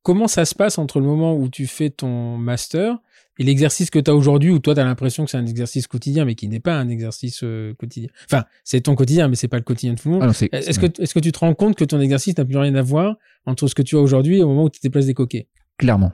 comment 0.04 0.28
ça 0.28 0.46
se 0.46 0.56
passe 0.56 0.78
entre 0.78 1.00
le 1.00 1.06
moment 1.06 1.36
où 1.36 1.50
tu 1.50 1.68
fais 1.68 1.90
ton 1.90 2.38
master 2.38 2.98
et 3.40 3.44
l'exercice 3.44 3.90
que 3.90 3.98
tu 3.98 4.12
as 4.12 4.16
aujourd'hui, 4.16 4.52
où 4.52 4.60
toi, 4.60 4.76
tu 4.76 4.82
as 4.82 4.84
l'impression 4.86 5.26
que 5.26 5.32
c'est 5.32 5.38
un 5.38 5.46
exercice 5.46 5.88
quotidien, 5.88 6.26
mais 6.26 6.36
qui 6.36 6.48
n'est 6.48 6.60
pas 6.60 6.78
un 6.78 6.90
exercice 6.90 7.40
euh, 7.44 7.74
quotidien 7.80 8.10
Enfin, 8.26 8.44
c'est 8.64 8.82
ton 8.82 8.94
quotidien, 8.96 9.28
mais 9.30 9.36
c'est 9.36 9.48
pas 9.48 9.58
le 9.58 9.64
quotidien 9.64 9.94
de 9.94 10.00
tout 10.00 10.10
le 10.10 10.16
monde. 10.16 10.24
ah 10.24 10.30
Est-ce 10.52 10.78
que, 10.80 10.86
est 10.86 11.12
que 11.14 11.20
tu 11.20 11.32
te 11.32 11.40
rends 11.40 11.56
compte 11.56 11.76
que 11.76 11.86
ton 11.86 12.00
exercice 12.00 12.38
n'a 12.38 12.46
plus 12.46 12.58
rien 12.58 12.76
à 12.76 12.82
voir 12.82 13.16
entre 13.46 13.68
ce 13.68 13.74
que 13.74 13.82
tu 13.82 13.96
as 13.96 14.00
aujourd'hui 14.00 14.38
et 14.40 14.44
au 14.44 14.50
moment 14.50 14.66
où 14.66 14.70
tu 14.70 14.80
déplaces 14.84 15.06
des 15.08 15.14
coquets? 15.14 15.48
Clairement, 15.78 16.12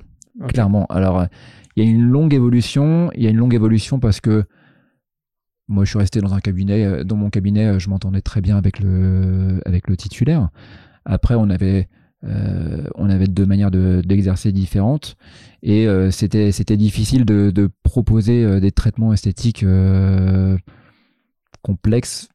clairement. 0.47 0.85
Alors, 0.87 1.25
il 1.75 1.83
y 1.83 1.87
a 1.87 1.89
une 1.89 2.03
longue 2.03 2.33
évolution. 2.33 3.09
Il 3.15 3.23
y 3.23 3.27
a 3.27 3.31
une 3.31 3.37
longue 3.37 3.55
évolution 3.55 3.99
parce 3.99 4.21
que 4.21 4.45
moi, 5.67 5.83
je 5.83 5.89
suis 5.89 5.97
resté 5.99 6.21
dans 6.21 6.33
un 6.35 6.39
cabinet. 6.39 6.85
euh, 6.85 7.03
Dans 7.03 7.15
mon 7.15 7.31
cabinet, 7.31 7.65
euh, 7.65 7.79
je 7.79 7.89
m'entendais 7.89 8.21
très 8.21 8.39
bien 8.41 8.55
avec 8.55 8.79
le 8.79 9.59
avec 9.65 9.87
le 9.87 9.97
titulaire. 9.97 10.49
Après, 11.05 11.33
on 11.35 11.49
avait 11.49 11.89
euh, 12.25 12.83
on 12.95 13.09
avait 13.09 13.27
deux 13.27 13.45
manières 13.45 13.71
de- 13.71 14.01
d'exercer 14.05 14.51
différentes 14.51 15.15
et 15.61 15.87
euh, 15.87 16.09
c'était 16.11 16.51
c'était 16.51 16.77
difficile 16.77 17.23
de, 17.25 17.51
de 17.51 17.69
proposer 17.83 18.43
euh, 18.43 18.59
des 18.59 18.71
traitements 18.71 19.13
esthétiques 19.13 19.63
complexes. 21.61 22.27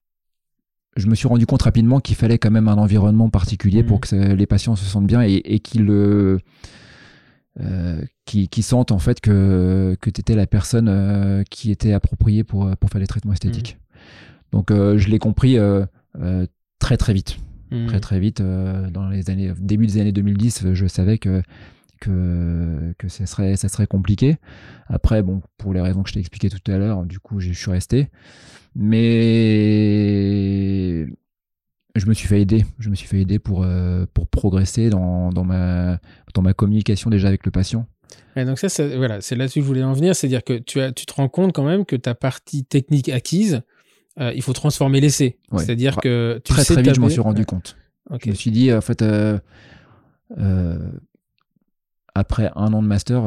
Je 0.97 1.07
me 1.07 1.15
suis 1.15 1.29
rendu 1.29 1.47
compte 1.47 1.63
rapidement 1.63 2.01
qu'il 2.01 2.17
fallait 2.17 2.39
quand 2.39 2.51
même 2.51 2.69
un 2.69 2.77
environnement 2.77 3.31
particulier 3.31 3.83
pour 3.85 4.01
que 4.01 4.09
ça- 4.09 4.35
les 4.35 4.47
patients 4.47 4.77
se 4.77 4.85
sentent 4.85 5.07
bien 5.07 5.23
et, 5.23 5.35
et 5.45 5.61
qu'ils 5.61 5.89
qui, 8.25 8.49
qui 8.49 8.63
sentent 8.63 8.93
en 8.93 8.99
fait 8.99 9.21
que, 9.21 9.97
que 10.01 10.09
tu 10.09 10.21
étais 10.21 10.35
la 10.35 10.47
personne 10.47 11.45
qui 11.51 11.71
était 11.71 11.93
appropriée 11.93 12.43
pour, 12.45 12.75
pour 12.79 12.91
faire 12.91 13.01
les 13.01 13.07
traitements 13.07 13.33
esthétiques. 13.33 13.79
Donc 14.53 14.71
euh, 14.71 14.99
je 14.99 15.09
l'ai 15.09 15.19
compris 15.19 15.59
très 16.79 16.97
très 16.97 17.13
vite. 17.13 17.39
Très 17.87 18.01
très 18.01 18.19
vite. 18.21 18.41
euh, 18.41 18.91
dans 18.91 19.09
les 19.09 19.31
années, 19.31 19.53
début 19.59 19.87
des 19.87 20.01
années 20.01 20.13
2010, 20.13 20.73
je 20.73 20.87
savais 20.87 21.19
que, 21.19 21.41
que, 22.01 22.93
que 22.99 23.09
ça, 23.09 23.27
serait, 23.27 23.57
ça 23.57 23.69
serait 23.69 23.87
compliqué. 23.87 24.37
Après, 24.89 25.23
bon, 25.23 25.41
pour 25.59 25.73
les 25.75 25.81
raisons 25.81 26.03
que 26.03 26.09
je 26.09 26.15
t'ai 26.15 26.21
expliquées 26.21 26.51
tout 26.51 26.71
à 26.71 26.79
l'heure, 26.79 27.05
du 27.05 27.19
coup, 27.21 27.39
je 27.41 27.53
suis 27.53 27.71
resté. 27.71 28.09
Mais 29.21 31.07
je 31.97 32.07
me 32.07 32.15
suis 32.15 32.29
fait 32.29 32.41
aider. 32.41 32.65
Je 32.79 32.89
me 32.91 32.95
suis 32.95 33.07
fait 33.09 33.21
aider 33.21 33.39
pour, 33.39 33.63
euh, 33.65 34.07
pour 34.15 34.27
progresser 34.29 34.91
dans, 34.91 35.31
dans, 35.31 35.45
ma, 35.45 35.99
dans 36.35 36.43
ma 36.43 36.55
communication 36.55 37.11
déjà 37.11 37.29
avec 37.29 37.45
le 37.45 37.51
patient. 37.51 37.87
Et 38.37 38.45
donc 38.45 38.59
ça, 38.59 38.69
ça- 38.69 38.97
voilà, 38.97 39.21
c'est 39.21 39.35
là-dessus 39.37 39.59
que 39.61 39.63
je 39.65 39.67
voulais 39.69 39.83
en 39.83 39.93
venir, 39.93 40.15
c'est-à-dire 40.17 40.43
que 40.45 40.59
tu, 40.59 40.81
as, 40.81 40.93
tu 40.93 41.05
te 41.07 41.13
rends 41.13 41.29
compte 41.29 41.53
quand 41.53 41.65
même 41.65 41.85
que 41.85 41.97
ta 41.97 42.15
partie 42.15 42.65
technique 42.65 43.09
acquise, 43.09 43.63
euh, 44.19 44.33
il 44.35 44.43
faut 44.43 44.53
transformer 44.53 45.01
l'essai. 45.01 45.39
Ouais. 45.53 45.65
C'est-à-dire 45.65 45.97
Bah, 45.97 46.01
que 46.03 46.41
tu 46.45 46.53
très 46.53 46.65
sais 46.65 46.75
très 46.75 46.83
vite, 46.83 46.95
je 46.95 47.01
m'en 47.01 47.09
suis 47.09 47.21
rendu 47.21 47.45
compte. 47.47 47.77
Je 48.25 48.31
me 48.31 48.35
suis 48.35 48.51
dit, 48.51 48.73
en 48.73 48.81
fait, 48.81 49.03
euh, 49.03 49.39
euh, 50.39 50.79
après 52.15 52.51
un 52.57 52.73
an 52.73 52.83
de 52.83 52.89
master, 52.89 53.23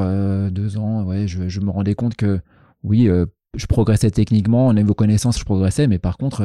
deux 0.51 0.77
ans, 0.77 1.03
ouais, 1.03 1.27
je, 1.27 1.47
je 1.47 1.59
me 1.61 1.69
rendais 1.69 1.95
compte 1.95 2.15
que 2.15 2.39
oui, 2.83 3.09
je 3.55 3.65
progressais 3.65 4.11
techniquement, 4.11 4.67
en 4.67 4.73
niveau 4.73 4.93
connaissances, 4.93 5.39
je 5.39 5.45
progressais, 5.45 5.87
mais 5.87 5.99
par 5.99 6.17
contre, 6.17 6.43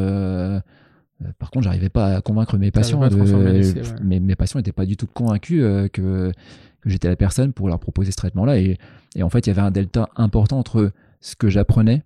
par 1.38 1.50
contre, 1.50 1.64
j'arrivais 1.64 1.88
pas 1.88 2.16
à 2.16 2.20
convaincre 2.20 2.56
mes 2.58 2.70
patients. 2.70 3.00
de- 3.08 3.16
ouais. 3.16 3.72
mes, 4.04 4.20
mes 4.20 4.36
patients 4.36 4.60
n'étaient 4.60 4.70
pas 4.72 4.86
du 4.86 4.96
tout 4.96 5.08
convaincus 5.12 5.62
que, 5.92 6.32
que 6.80 6.88
j'étais 6.88 7.08
la 7.08 7.16
personne 7.16 7.52
pour 7.52 7.66
leur 7.68 7.80
proposer 7.80 8.12
ce 8.12 8.16
traitement-là. 8.16 8.58
Et, 8.58 8.78
et 9.16 9.24
en 9.24 9.30
fait, 9.30 9.46
il 9.46 9.48
y 9.48 9.50
avait 9.50 9.62
un 9.62 9.72
delta 9.72 10.08
important 10.14 10.58
entre 10.60 10.92
ce 11.20 11.34
que 11.34 11.48
j'apprenais, 11.48 12.04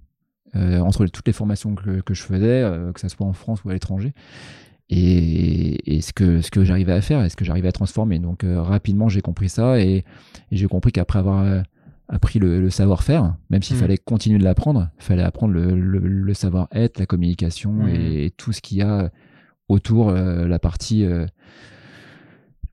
euh, 0.57 0.81
entre 0.81 1.07
toutes 1.07 1.27
les 1.27 1.33
formations 1.33 1.75
que, 1.75 2.01
que 2.01 2.15
je 2.15 2.23
faisais, 2.23 2.63
euh, 2.63 2.93
que 2.93 3.01
ce 3.01 3.09
soit 3.09 3.27
en 3.27 3.33
France 3.33 3.65
ou 3.65 3.71
à 3.71 3.73
l'étranger, 3.73 4.13
et, 4.91 6.01
ce 6.03 6.13
que, 6.13 6.43
ce 6.43 6.51
que 6.51 6.65
j'arrivais 6.65 6.93
à 6.93 7.01
faire 7.01 7.25
et 7.25 7.31
ce 7.31 7.37
que 7.37 7.45
j'arrivais 7.45 7.69
à 7.69 7.73
transformer. 7.73 8.19
Donc 8.19 8.45
rapidement, 8.45 9.09
j'ai 9.09 9.23
compris 9.23 9.49
ça 9.49 9.81
et, 9.81 9.97
et 9.97 10.05
j'ai 10.51 10.67
compris 10.67 10.93
qu'après 10.93 11.19
avoir 11.19 11.65
appris 12.13 12.39
le, 12.39 12.69
savoir-faire, 12.69 13.35
même 13.49 13.63
s'il 13.63 13.77
mm. 13.77 13.81
fallait 13.81 13.99
continuer 13.99 14.39
de 14.39 14.45
l'apprendre, 14.45 14.91
il 14.99 15.03
fallait 15.03 15.23
apprendre 15.23 15.55
le, 15.55 16.35
savoir-être, 16.35 16.99
la 16.99 17.07
communication 17.07 17.73
mm. 17.73 17.89
et, 17.89 18.31
tout 18.37 18.53
ce 18.53 18.61
qu'il 18.61 18.79
y 18.79 18.83
a 18.83 19.11
autour 19.69 20.11
euh, 20.11 20.47
la 20.47 20.59
partie 20.59 21.05
euh, 21.05 21.27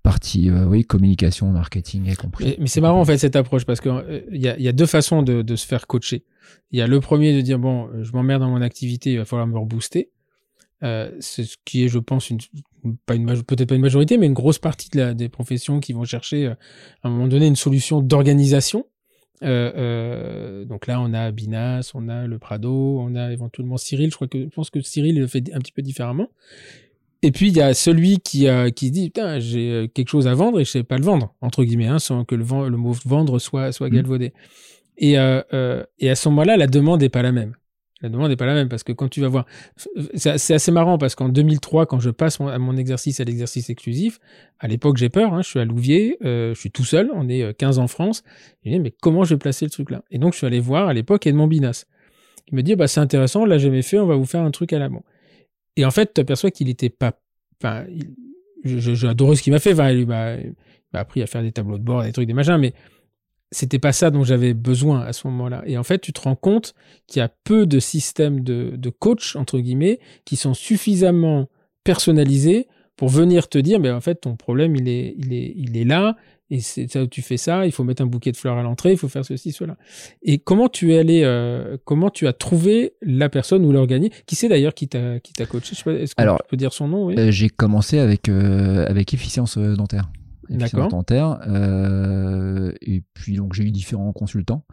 partie 0.03 0.49
euh, 0.49 0.81
communication 0.83 1.51
marketing 1.51 2.09
et 2.09 2.15
compris 2.15 2.55
mais, 2.59 2.67
c'est 2.67 2.81
marrant 2.81 3.01
en 3.01 3.05
fait 3.05 3.17
cette 3.17 3.35
approche 3.35 3.65
parce 3.65 3.81
que 3.81 4.23
il 4.31 4.41
y, 4.41 4.67
a, 4.67 4.71
deux 4.71 4.85
façons 4.85 5.23
de, 5.23 5.55
se 5.55 5.67
faire 5.67 5.87
coacher 5.87 6.23
il 6.71 6.79
y 6.79 6.81
a 6.81 6.87
le 6.87 6.99
premier 6.99 7.35
de 7.35 7.41
dire 7.41 7.59
bon 7.59 7.89
je 8.01 8.11
m'emmerde 8.13 8.41
dans 8.41 8.49
mon 8.49 8.61
activité 8.61 9.13
il 9.13 9.17
va 9.17 9.25
falloir 9.25 9.47
me 9.47 9.57
rebooster 9.57 10.09
c'est 10.81 11.43
ce 11.43 11.57
qui 11.65 11.83
est 11.83 11.89
je 11.89 11.99
pense 11.99 12.31
pas 13.05 13.15
une 13.15 13.25
peut-être 13.43 13.69
pas 13.69 13.75
une 13.75 13.81
majorité 13.81 14.17
mais 14.17 14.27
une 14.27 14.33
grosse 14.33 14.59
partie 14.59 14.89
des 14.89 15.29
professions 15.29 15.79
qui 15.79 15.93
vont 15.93 16.05
chercher 16.05 16.47
à 16.47 16.57
un 17.03 17.09
moment 17.09 17.27
donné 17.27 17.47
une 17.47 17.57
solution 17.57 18.01
d'organisation 18.01 18.85
euh, 19.43 19.71
euh, 19.75 20.65
donc 20.65 20.87
là, 20.87 20.99
on 21.01 21.13
a 21.13 21.31
Binas, 21.31 21.91
on 21.93 22.09
a 22.09 22.27
le 22.27 22.39
Prado, 22.39 22.99
on 22.99 23.15
a 23.15 23.31
éventuellement 23.31 23.77
Cyril. 23.77 24.11
Je 24.11 24.49
pense 24.49 24.69
que 24.69 24.81
Cyril 24.81 25.19
le 25.19 25.27
fait 25.27 25.43
un 25.53 25.59
petit 25.59 25.71
peu 25.71 25.81
différemment. 25.81 26.29
Et 27.21 27.31
puis 27.31 27.49
il 27.49 27.57
y 27.57 27.61
a 27.61 27.73
celui 27.73 28.19
qui 28.19 28.47
a 28.47 28.71
qui 28.71 28.91
dit 28.91 29.07
putain 29.09 29.39
j'ai 29.39 29.71
euh, 29.71 29.87
quelque 29.87 30.07
chose 30.07 30.27
à 30.27 30.33
vendre 30.33 30.59
et 30.59 30.65
je 30.65 30.71
sais 30.71 30.83
pas 30.83 30.97
le 30.97 31.03
vendre 31.03 31.35
entre 31.41 31.65
guillemets 31.65 31.87
hein, 31.87 31.99
sans 31.99 32.23
que 32.23 32.35
le, 32.35 32.45
le 32.69 32.77
mot 32.77 32.95
vendre 33.05 33.39
soit 33.39 33.71
soit 33.71 33.89
mmh. 33.89 33.93
galvaudé. 33.93 34.33
Et 34.97 35.19
euh, 35.19 35.83
et 35.99 36.09
à 36.09 36.15
ce 36.15 36.29
moment-là, 36.29 36.57
la 36.57 36.67
demande 36.67 37.01
est 37.03 37.09
pas 37.09 37.21
la 37.21 37.31
même. 37.31 37.55
La 38.01 38.07
demande 38.07 38.29
n'est 38.29 38.37
pas 38.37 38.45
la 38.45 38.53
même 38.53 38.69
parce 38.69 38.83
que 38.83 38.93
quand 38.93 39.09
tu 39.09 39.19
vas 39.19 39.27
voir, 39.27 39.45
c'est 40.15 40.53
assez 40.53 40.71
marrant 40.71 40.97
parce 40.97 41.15
qu'en 41.15 41.27
2003, 41.27 41.85
quand 41.85 41.99
je 41.99 42.09
passe 42.09 42.39
à 42.39 42.57
mon 42.57 42.77
exercice 42.77 43.19
à 43.19 43.25
l'exercice 43.25 43.69
exclusif, 43.69 44.19
à 44.59 44.67
l'époque 44.69 44.95
j'ai 44.95 45.09
peur, 45.09 45.33
hein, 45.33 45.41
je 45.41 45.49
suis 45.49 45.59
à 45.59 45.65
Louviers, 45.65 46.17
euh, 46.23 46.53
je 46.53 46.59
suis 46.59 46.71
tout 46.71 46.85
seul, 46.85 47.09
on 47.13 47.27
est 47.27 47.53
15 47.57 47.77
euh, 47.77 47.81
en 47.81 47.87
France, 47.87 48.23
je 48.63 48.71
dis 48.71 48.79
mais 48.79 48.93
comment 49.01 49.25
je 49.25 49.35
vais 49.35 49.39
placer 49.39 49.65
le 49.65 49.71
truc 49.71 49.91
là 49.91 50.03
Et 50.11 50.17
donc 50.17 50.31
je 50.31 50.37
suis 50.37 50.47
allé 50.47 50.61
voir 50.61 50.87
à 50.87 50.93
l'époque 50.93 51.27
Edmond 51.27 51.47
Binas. 51.47 51.85
Il 52.47 52.55
me 52.55 52.63
dit 52.63 52.75
bah 52.75 52.87
c'est 52.87 53.01
intéressant, 53.01 53.43
là 53.43 53.57
j'ai 53.57 53.81
fait, 53.81 53.99
on 53.99 54.07
va 54.07 54.15
vous 54.15 54.25
faire 54.25 54.43
un 54.43 54.51
truc 54.51 54.71
à 54.71 54.79
la 54.79 54.87
main. 54.87 55.01
Et 55.79 55.85
en 55.85 55.91
fait, 55.91 56.13
tu 56.13 56.21
aperçois 56.21 56.51
qu'il 56.51 56.67
était 56.67 56.89
pas, 56.89 57.13
enfin, 57.61 57.85
j'ai 58.65 59.07
adoré 59.07 59.37
ce 59.37 59.41
qu'il 59.41 59.53
m'a 59.53 59.59
fait, 59.59 59.71
il 59.71 60.05
m'a 60.07 60.37
appris 60.93 61.21
à 61.21 61.27
faire 61.27 61.41
des 61.41 61.53
tableaux 61.53 61.77
de 61.77 61.83
bord, 61.83 62.03
des 62.03 62.11
trucs, 62.11 62.27
des 62.27 62.33
machins, 62.33 62.57
mais 62.57 62.73
c'était 63.51 63.79
pas 63.79 63.93
ça 63.93 64.11
dont 64.11 64.25
j'avais 64.25 64.53
besoin 64.53 65.01
à 65.01 65.13
ce 65.13 65.25
moment-là. 65.27 65.63
Et 65.65 65.77
en 65.77 65.83
fait, 65.83 65.99
tu 65.99 66.11
te 66.11 66.19
rends 66.19 66.35
compte 66.35 66.75
qu'il 67.07 67.21
y 67.21 67.23
a 67.23 67.29
peu 67.45 67.65
de 67.65 67.79
systèmes 67.79 68.41
de, 68.41 68.73
de 68.75 68.89
coach, 68.89 69.37
entre 69.37 69.59
guillemets, 69.59 69.99
qui 70.25 70.35
sont 70.35 70.53
suffisamment 70.53 71.47
personnalisés 71.85 72.67
pour 72.97 73.07
venir 73.07 73.47
te 73.47 73.57
dire, 73.57 73.79
mais 73.79 73.89
en 73.89 74.01
fait, 74.01 74.15
ton 74.15 74.35
problème, 74.35 74.75
il 74.75 74.89
est 74.89 75.85
là, 75.85 76.17
et 76.51 76.59
c'est 76.61 76.91
ça, 76.91 77.05
tu 77.05 77.21
fais 77.21 77.37
ça, 77.37 77.65
il 77.65 77.71
faut 77.71 77.83
mettre 77.83 78.01
un 78.01 78.07
bouquet 78.07 78.31
de 78.31 78.37
fleurs 78.37 78.57
à 78.57 78.63
l'entrée, 78.63 78.91
il 78.91 78.97
faut 78.97 79.07
faire 79.07 79.25
ceci, 79.25 79.51
cela. 79.51 79.77
Et 80.23 80.39
comment 80.39 80.67
tu 80.67 80.93
es 80.93 80.99
allé, 80.99 81.21
euh, 81.23 81.77
comment 81.85 82.09
tu 82.09 82.27
as 82.27 82.33
trouvé 82.33 82.93
la 83.01 83.29
personne 83.29 83.65
ou 83.65 83.71
l'organisme 83.71 84.13
Qui 84.25 84.35
c'est 84.35 84.49
d'ailleurs 84.49 84.73
qui 84.73 84.87
t'a, 84.87 85.19
qui 85.19 85.33
t'a 85.33 85.45
coaché? 85.45 85.73
Est-ce 85.73 86.15
que 86.15 86.21
tu 86.21 86.43
peux 86.49 86.57
dire 86.57 86.73
son 86.73 86.87
nom 86.87 87.11
euh, 87.11 87.31
J'ai 87.31 87.49
commencé 87.49 87.99
avec, 87.99 88.29
euh, 88.29 88.85
avec 88.87 89.13
efficience 89.13 89.57
dentaire. 89.57 90.09
D'accord. 90.49 90.87
dentaire. 90.87 91.39
Euh, 91.47 92.71
et 92.81 93.03
puis 93.13 93.35
donc 93.35 93.53
j'ai 93.53 93.63
eu 93.63 93.71
différents 93.71 94.13
consultants. 94.13 94.65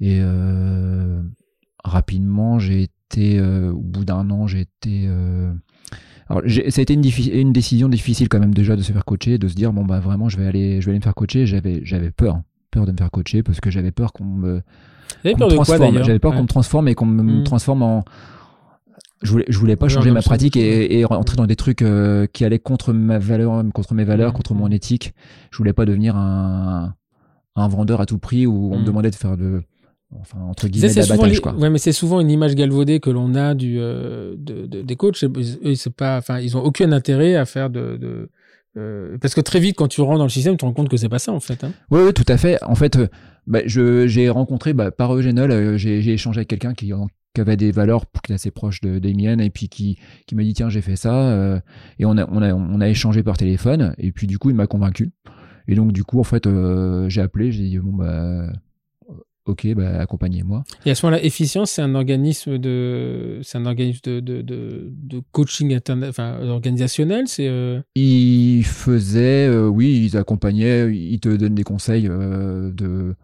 Et 0.00 0.18
euh, 0.20 1.22
rapidement, 1.84 2.58
j'ai 2.58 2.82
été, 2.82 3.38
euh, 3.38 3.72
au 3.72 3.80
bout 3.80 4.04
d'un 4.04 4.30
an, 4.30 4.46
j'ai 4.46 4.60
été. 4.60 5.08
Alors 6.28 6.42
ça 6.46 6.80
a 6.80 6.82
été 6.82 6.94
une, 6.94 7.04
une, 7.32 7.52
décision 7.52 7.88
difficile 7.88 8.28
quand 8.28 8.40
même 8.40 8.54
déjà 8.54 8.74
de 8.74 8.82
se 8.82 8.92
faire 8.92 9.04
coacher, 9.04 9.38
de 9.38 9.46
se 9.46 9.54
dire 9.54 9.72
bon 9.72 9.84
bah 9.84 10.00
vraiment 10.00 10.28
je 10.28 10.36
vais 10.36 10.46
aller, 10.46 10.80
je 10.80 10.86
vais 10.86 10.90
aller 10.90 10.98
me 10.98 11.04
faire 11.04 11.14
coacher. 11.14 11.46
J'avais, 11.46 11.80
j'avais 11.84 12.10
peur, 12.10 12.40
peur 12.70 12.84
de 12.84 12.92
me 12.92 12.96
faire 12.96 13.10
coacher 13.10 13.42
parce 13.42 13.60
que 13.60 13.70
j'avais 13.70 13.92
peur 13.92 14.12
qu'on 14.12 14.24
me. 14.24 14.62
J'avais 15.22 15.36
peur 15.36 15.48
de 15.48 15.56
quoi 15.56 16.02
J'avais 16.02 16.18
peur 16.18 16.34
qu'on 16.34 16.42
me 16.42 16.48
transforme 16.48 16.88
et 16.88 16.94
qu'on 16.94 17.06
me 17.06 17.22
mmh. 17.22 17.44
transforme 17.44 17.82
en 17.82 18.04
je 19.22 19.30
voulais, 19.30 19.46
je 19.48 19.58
voulais 19.58 19.76
pas 19.76 19.88
changer 19.88 20.10
ma 20.10 20.20
pratique 20.20 20.56
et, 20.56 20.98
et, 20.98 21.04
rentrer 21.04 21.36
dans 21.36 21.46
des 21.46 21.56
trucs 21.56 21.80
euh, 21.80 22.26
qui 22.26 22.44
allaient 22.44 22.58
contre 22.58 22.92
ma 22.92 23.18
valeur, 23.18 23.64
contre 23.72 23.94
mes 23.94 24.04
valeurs, 24.04 24.34
contre 24.34 24.52
mon 24.52 24.70
éthique. 24.70 25.14
Je 25.50 25.56
voulais 25.56 25.72
pas 25.72 25.86
devenir 25.86 26.16
un, 26.16 26.94
un 27.56 27.68
vendeur 27.68 28.00
à 28.00 28.06
tout 28.06 28.18
prix 28.18 28.46
où 28.46 28.72
on 28.72 28.76
me 28.76 28.82
mm. 28.82 28.84
demandait 28.84 29.10
de 29.10 29.14
faire 29.14 29.36
de, 29.36 29.62
enfin 30.14 30.38
entre 30.40 30.68
guillemets, 30.68 30.94
d'abattage 30.94 31.40
quoi. 31.40 31.54
Ouais, 31.54 31.70
mais 31.70 31.78
c'est 31.78 31.92
souvent 31.92 32.20
une 32.20 32.30
image 32.30 32.54
galvaudée 32.54 33.00
que 33.00 33.10
l'on 33.10 33.34
a 33.34 33.54
du 33.54 33.78
euh, 33.78 34.34
de, 34.38 34.66
de, 34.66 34.82
des 34.82 34.96
coachs. 34.96 35.16
C'est 35.16 35.94
pas, 35.94 36.18
enfin, 36.18 36.38
ils 36.40 36.56
ont 36.56 36.62
aucun 36.62 36.92
intérêt 36.92 37.34
à 37.34 37.44
faire 37.44 37.70
de, 37.70 37.96
de 37.96 38.30
euh, 38.76 39.16
parce 39.20 39.34
que 39.34 39.40
très 39.40 39.60
vite, 39.60 39.76
quand 39.76 39.88
tu 39.88 40.00
rentres 40.00 40.18
dans 40.18 40.24
le 40.24 40.30
système, 40.30 40.54
tu 40.54 40.58
te 40.58 40.64
rends 40.64 40.72
compte 40.72 40.88
que 40.88 40.96
c'est 40.96 41.08
pas 41.08 41.18
ça 41.18 41.32
en 41.32 41.40
fait. 41.40 41.64
Hein. 41.64 41.72
Oui, 41.90 42.00
oui, 42.04 42.12
tout 42.12 42.26
à 42.28 42.36
fait. 42.36 42.62
En 42.62 42.74
fait, 42.74 42.98
bah, 43.46 43.60
j'ai 43.64 44.28
rencontré 44.28 44.72
bah, 44.72 44.90
par 44.90 45.14
Eugénol, 45.14 45.76
j'ai 45.76 46.12
échangé 46.12 46.38
avec 46.38 46.48
quelqu'un 46.48 46.74
qui, 46.74 46.92
qui 47.36 47.40
avait 47.42 47.58
des 47.58 47.70
valeurs 47.70 48.06
qui 48.10 48.18
étaient 48.24 48.34
assez 48.34 48.50
proches 48.50 48.80
de, 48.80 48.98
des 48.98 49.12
miennes 49.12 49.42
et 49.42 49.50
puis 49.50 49.68
qui, 49.68 49.98
qui 50.26 50.34
m'a 50.34 50.42
dit 50.42 50.54
tiens 50.54 50.70
j'ai 50.70 50.80
fait 50.80 50.96
ça 50.96 51.28
euh, 51.28 51.60
et 51.98 52.06
on 52.06 52.16
a, 52.16 52.26
on, 52.30 52.40
a, 52.40 52.54
on 52.54 52.80
a 52.80 52.88
échangé 52.88 53.22
par 53.22 53.36
téléphone 53.36 53.94
et 53.98 54.10
puis 54.10 54.26
du 54.26 54.38
coup 54.38 54.48
il 54.48 54.56
m'a 54.56 54.66
convaincu 54.66 55.12
et 55.68 55.74
donc 55.74 55.92
du 55.92 56.02
coup 56.02 56.18
en 56.18 56.24
fait 56.24 56.46
euh, 56.46 57.10
j'ai 57.10 57.20
appelé 57.20 57.52
j'ai 57.52 57.64
dit 57.64 57.78
bon 57.78 57.92
bah 57.92 58.46
ok 59.46 59.74
bah 59.74 60.00
accompagnez-moi 60.00 60.64
et 60.84 60.90
à 60.90 60.94
ce 60.94 61.06
moment-là 61.06 61.24
efficience 61.24 61.72
c'est 61.72 61.82
un 61.82 61.94
organisme 61.94 62.58
de 62.58 63.40
c'est 63.42 63.58
un 63.58 63.66
organisme 63.66 64.00
de, 64.04 64.20
de, 64.20 64.42
de, 64.42 65.22
coaching 65.32 65.74
internet 65.74 66.10
enfin 66.10 66.38
organisationnel 66.48 67.28
c'est 67.28 67.48
euh... 67.48 67.80
ils 67.94 68.64
faisaient 68.64 69.48
oui 69.48 70.04
ils 70.04 70.16
accompagnaient 70.16 70.94
ils 70.94 71.20
te 71.20 71.28
donnent 71.28 71.54
des 71.54 71.64
conseils 71.64 72.04
de 72.04 73.14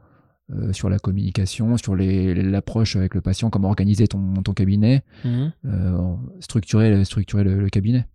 euh, 0.55 0.73
sur 0.73 0.91
la 0.91 0.99
communication, 0.99 1.77
sur 1.79 1.95
l'approche 1.97 2.97
avec 2.97 3.15
le 3.15 3.21
patient, 3.21 3.49
comment 3.49 3.69
organiser 3.69 4.07
ton, 4.09 4.35
ton 4.43 4.53
cabinet, 4.53 5.03
euh, 5.25 6.15
structurer, 6.41 7.05
structurer 7.05 7.45
le, 7.45 7.69
cabinet. 7.71 8.07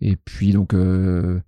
Et 0.00 0.16
puis 0.16 0.52
donc, 0.52 0.74
euh, 0.74 1.40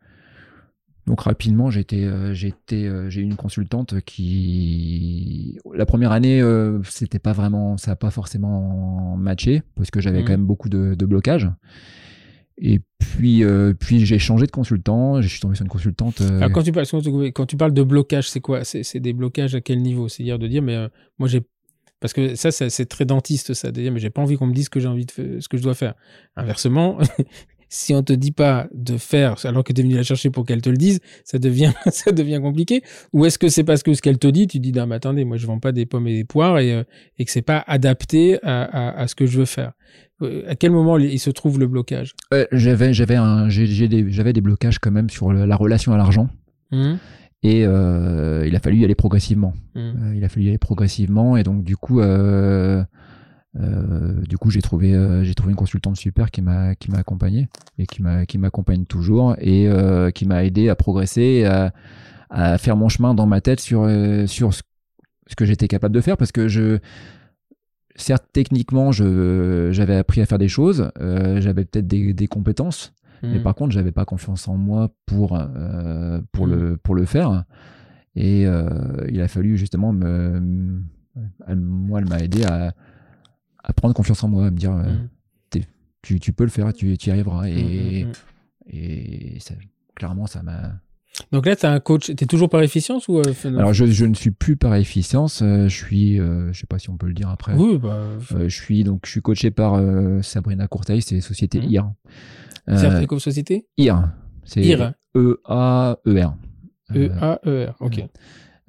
donc 1.07 1.21
rapidement, 1.21 1.71
j'ai 1.71 1.85
j'ai 1.91 2.53
eu 2.71 3.23
une 3.23 3.37
consultante 3.37 4.01
qui, 4.03 5.59
la 5.75 5.87
première 5.87 6.13
année, 6.13 6.43
c'était 6.89 7.19
pas 7.19 7.33
vraiment, 7.33 7.77
ça 7.77 7.93
n'a 7.93 7.97
pas 7.97 8.11
forcément 8.11 9.17
matché 9.17 9.63
parce 9.75 9.91
que 9.91 10.01
j'avais 10.01 10.21
mhm. 10.21 10.25
quand 10.25 10.33
même 10.33 10.47
beaucoup 10.47 10.69
de, 10.69 10.95
de 10.95 11.07
blocages. 11.07 11.49
Et 12.59 12.81
puis, 12.99 13.43
euh, 13.43 13.75
puis 13.75 14.07
j'ai 14.07 14.19
changé 14.19 14.47
de 14.47 14.51
consultant. 14.51 15.21
Je 15.21 15.29
suis 15.29 15.41
tombé 15.41 15.57
sur 15.57 15.65
une 15.65 15.71
consultante. 15.71 16.21
Euh, 16.21 16.49
quand, 16.51 16.63
tu 16.63 16.73
parles, 16.73 16.87
quand 17.33 17.47
tu 17.47 17.57
parles 17.57 17.75
de 17.75 17.83
blocage, 17.83 18.29
c'est 18.31 18.41
quoi? 18.41 18.65
C'est 18.65 19.01
des 19.01 19.13
blocages 19.13 19.55
à 19.55 19.61
quel 19.61 19.83
niveau? 19.83 20.09
C'est-à-dire 20.09 20.39
de 20.39 20.47
dire, 20.47 20.63
mais 20.63 20.77
euh, 20.77 20.89
moi 21.19 21.29
j'ai. 21.29 21.43
Parce 22.01 22.13
que 22.13 22.35
ça, 22.35 22.51
c'est 22.51 22.87
très 22.87 23.07
dentiste, 23.07 23.55
ça, 23.55 23.73
de 23.73 23.81
dire, 23.81 23.91
mais 23.91 23.99
j'ai 23.99 24.11
pas 24.11 24.21
envie 24.21 24.37
qu'on 24.37 24.47
me 24.47 24.53
dise 24.53 24.67
ce 24.67 24.71
que 24.71 24.79
j'ai 24.79 24.89
envie 24.89 25.07
de 25.07 25.41
ce 25.41 25.49
que 25.49 25.57
je 25.57 25.63
dois 25.63 25.75
faire. 25.75 25.95
Inversement, 26.37 26.99
si 27.75 27.93
on 27.93 28.05
te 28.05 28.13
dit 28.13 28.31
pas 28.31 28.69
de 28.73 28.97
faire 28.97 29.35
alors 29.45 29.65
que 29.65 29.73
tu 29.73 29.81
es 29.81 29.85
venu 29.85 29.97
la 29.97 30.05
chercher 30.05 30.31
pour 30.31 30.47
qu'elle 30.47 30.63
te 30.63 30.71
le 30.71 30.77
dise, 30.77 31.01
ça 31.25 31.41
devient, 31.41 31.73
ça 31.91 32.13
devient 32.13 32.39
compliqué. 32.41 32.83
Ou 33.13 33.27
est-ce 33.27 33.37
que 33.37 33.49
c'est 33.49 33.65
parce 33.65 33.83
que 33.83 33.95
ce 33.95 34.01
qu'elle 34.01 34.19
te 34.19 34.29
dit, 34.29 34.47
tu 34.47 34.61
dis, 34.61 34.73
non, 34.73 34.87
mais 34.87 34.95
attendez, 34.95 35.25
moi 35.25 35.39
je 35.39 35.47
vends 35.47 35.59
pas 35.59 35.73
des 35.73 35.85
pommes 35.85 36.07
et 36.07 36.15
des 36.15 36.25
poires 36.25 36.61
et, 36.61 36.85
et 37.19 37.25
que 37.25 37.31
c'est 37.31 37.43
pas 37.43 37.65
adapté 37.67 38.39
à, 38.45 38.63
à, 38.63 39.01
à, 39.01 39.09
ce 39.09 39.17
que 39.17 39.27
je 39.27 39.39
veux 39.39 39.45
faire. 39.45 39.73
Euh, 40.23 40.45
à 40.49 40.55
quel 40.55 40.71
moment 40.71 40.99
il 40.99 41.19
se 41.19 41.31
trouve 41.31 41.59
le 41.59 41.67
blocage? 41.67 42.15
Euh, 42.33 42.47
J'avais 42.53 42.95
j'avais 42.95 43.17
des, 43.89 44.11
j'avais 44.13 44.33
des 44.33 44.41
blocages 44.41 44.79
quand 44.79 44.93
même 44.93 45.11
sur 45.11 45.33
la 45.33 45.57
relation 45.57 45.93
à 45.93 45.97
l'argent. 45.97 46.29
Mmh. 46.71 46.95
Et 47.43 47.67
euh, 47.67 48.47
il 48.47 48.55
a 48.55 48.61
fallu 48.61 48.79
y 48.79 48.85
aller 48.85 48.95
progressivement. 48.95 49.53
Mmh. 49.75 50.15
il 50.15 50.25
a 50.25 50.29
fallu 50.29 50.47
y 50.47 50.49
aller 50.49 50.59
progressivement. 50.59 51.37
Et 51.37 51.43
donc, 51.43 51.65
du 51.65 51.77
coup, 51.77 52.01
du 53.55 54.37
coup 54.37 54.51
j'ai 54.51 54.63
trouvé, 54.63 54.93
j'ai 55.23 55.35
trouvé 55.35 55.53
une 55.53 55.57
consultante 55.57 55.97
super 55.97 56.31
qui 56.31 56.43
m'a, 56.43 56.75
qui 56.75 56.91
m'a 56.91 56.99
accompagné 56.99 57.49
et 57.79 57.87
qui, 57.87 58.03
m'a, 58.03 58.27
qui 58.27 58.37
m'accompagne 58.39 58.85
toujours 58.85 59.37
et 59.39 59.69
qui 60.15 60.27
m'a 60.27 60.45
aidé 60.45 60.69
à 60.69 60.75
progresser, 60.75 61.45
à, 61.45 61.73
à, 62.31 62.59
faire 62.59 62.77
mon 62.77 62.89
chemin 62.89 63.15
dans 63.15 63.27
ma 63.27 63.41
tête 63.41 63.61
sur, 63.61 63.89
sur 64.27 64.53
ce, 64.53 64.63
ce 65.29 65.37
que 65.37 65.45
j'étais 65.45 65.69
capable 65.69 65.95
de 65.95 66.01
faire 66.01 66.17
parce 66.17 66.33
que 66.33 66.49
je 66.49 66.81
certes, 67.97 68.27
techniquement, 68.33 68.93
j'avais 68.93 69.97
appris 69.97 70.21
à 70.21 70.27
faire 70.27 70.39
des 70.39 70.49
choses, 70.49 70.91
euh, 71.01 71.41
j'avais 71.41 71.65
peut-être 71.65 71.87
des, 71.87 72.27
compétences, 72.27 72.93
mais 73.23 73.39
hmm. 73.39 73.43
par 73.43 73.55
contre, 73.55 73.73
j'avais 73.73 73.93
pas 73.93 74.05
confiance 74.05 74.49
en 74.49 74.57
moi 74.57 74.91
pour, 75.07 75.37
euh, 75.37 76.21
pour, 76.33 76.47
le, 76.47 76.73
hmm. 76.73 76.79
pour 76.79 76.95
le 76.95 77.05
faire. 77.05 77.45
Et 78.17 78.47
euh, 78.47 78.69
il 79.11 79.21
a 79.21 79.29
fallu 79.29 79.57
justement 79.57 79.93
me. 79.93 80.41
moi, 81.49 82.01
elle 82.01 82.09
m'a 82.09 82.19
aidé 82.19 82.45
à, 82.45 82.75
à, 83.65 83.73
prendre 83.73 83.95
confiance 83.95 84.23
en 84.23 84.29
moi, 84.29 84.47
à 84.47 84.51
me 84.51 84.57
dire 84.57 84.73
hmm. 84.73 85.09
tu, 86.03 86.21
tu, 86.21 86.33
peux 86.33 86.45
le 86.45 86.51
faire, 86.51 86.73
tu, 86.73 86.97
tu 86.97 87.09
y 87.09 87.13
arriveras. 87.13 87.49
Et, 87.49 88.07
et 88.71 89.39
clairement, 89.95 90.27
ça 90.27 90.43
m'a 90.43 90.75
Donc 91.33 91.47
là, 91.47 91.57
tu 91.57 91.67
as 91.67 91.73
un 91.73 91.81
coach, 91.81 92.07
tu 92.07 92.25
es 92.25 92.27
toujours 92.27 92.49
par 92.49 92.63
efficience 92.63 93.09
ou 93.09 93.19
euh, 93.19 93.23
Alors 93.45 93.73
je, 93.73 93.87
je 93.87 94.05
ne 94.05 94.15
suis 94.15 94.31
plus 94.31 94.57
par 94.57 94.75
efficience, 94.75 95.43
euh, 95.43 95.69
je 95.69 95.77
suis, 95.77 96.21
euh, 96.21 96.53
je 96.53 96.61
sais 96.61 96.67
pas 96.67 96.79
si 96.79 96.91
on 96.91 96.97
peut 96.97 97.07
le 97.07 97.15
dire 97.15 97.29
après. 97.29 97.55
Oui, 97.55 97.79
bah, 97.79 97.99
Euh, 98.33 98.49
je 98.49 98.63
suis 98.63 98.85
donc 98.85 99.03
je 99.05 99.11
suis 99.11 99.23
coaché 99.23 99.51
par 99.51 99.75
euh, 99.75 100.23
Sabrina 100.23 100.67
Courteil, 100.69 101.03
c'est 101.03 101.21
société. 101.21 101.59
IR. 101.59 101.93
c'est 102.67 102.87
Euh, 102.87 103.07
comme 103.07 103.21
société? 103.21 103.67
IR, 103.77 104.11
c'est 104.45 104.63
IR. 104.63 104.93
E 105.17 105.41
A 105.45 105.99
E. 106.07 106.27
E-A-E-R, 106.95 107.77
ok. 107.81 108.05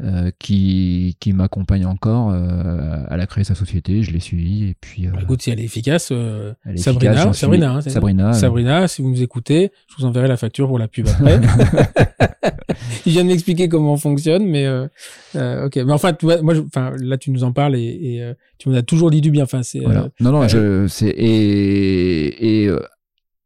Euh, 0.02 0.30
qui, 0.40 1.16
qui 1.22 1.32
m'accompagne 1.34 1.86
encore. 1.86 2.32
euh, 2.32 3.04
elle 3.10 3.22
a 3.22 3.26
créé 3.28 3.44
sa 3.44 3.56
société, 3.56 4.04
je 4.04 4.12
l'ai 4.12 4.20
suivie 4.20 4.66
et 4.70 4.76
puis 4.80 5.08
euh, 5.08 5.12
Bah, 5.12 5.20
écoute, 5.22 5.42
si 5.42 5.52
elle 5.52 5.60
est 5.60 5.64
efficace, 5.66 6.10
euh, 6.12 6.54
elle 6.66 6.74
est 6.76 6.78
Sabrina, 6.78 7.12
efficace, 7.14 7.26
j'en 7.28 7.34
suis- 7.34 7.42
Sabrina, 7.42 7.72
hein, 7.76 7.82
Sabrina, 7.82 8.34
Sabrina, 8.34 8.88
si 8.90 9.02
vous 9.02 9.10
nous 9.10 9.22
écoutez, 9.24 9.72
je 9.90 9.96
vous 9.98 10.06
enverrai 10.06 10.28
la 10.28 10.38
facture 10.38 10.68
pour 10.68 10.80
la 10.80 10.88
pub 10.90 11.08
après. 11.08 11.40
Il 13.06 13.12
vient 13.14 13.24
de 13.24 13.30
m'expliquer 13.30 13.70
comment 13.70 13.94
on 13.94 13.98
fonctionne, 13.98 14.46
mais 14.46 14.68
ok. 15.36 15.76
Mais 15.78 15.92
enfin, 15.92 16.14
tu 16.14 16.26
vois, 16.26 16.42
moi, 16.42 16.54
je- 16.54 16.62
enfin, 16.62 16.92
là, 17.00 17.18
tu 17.18 17.32
nous 17.32 17.44
en 17.44 17.52
parles 17.52 17.76
et, 17.76 17.80
et, 17.84 18.34
tu 18.58 18.70
m'en 18.70 18.76
as 18.76 18.82
toujours 18.84 19.12
dit 19.12 19.22
du 19.22 19.32
bien. 19.32 19.44
Enfin, 19.44 19.64
c'est. 19.64 19.80
Voilà. 19.80 20.10
non, 20.20 20.32
non, 20.32 20.48
je, 20.48 20.88
c'est, 20.88 21.08
et, 21.10 22.64
et 22.66 22.72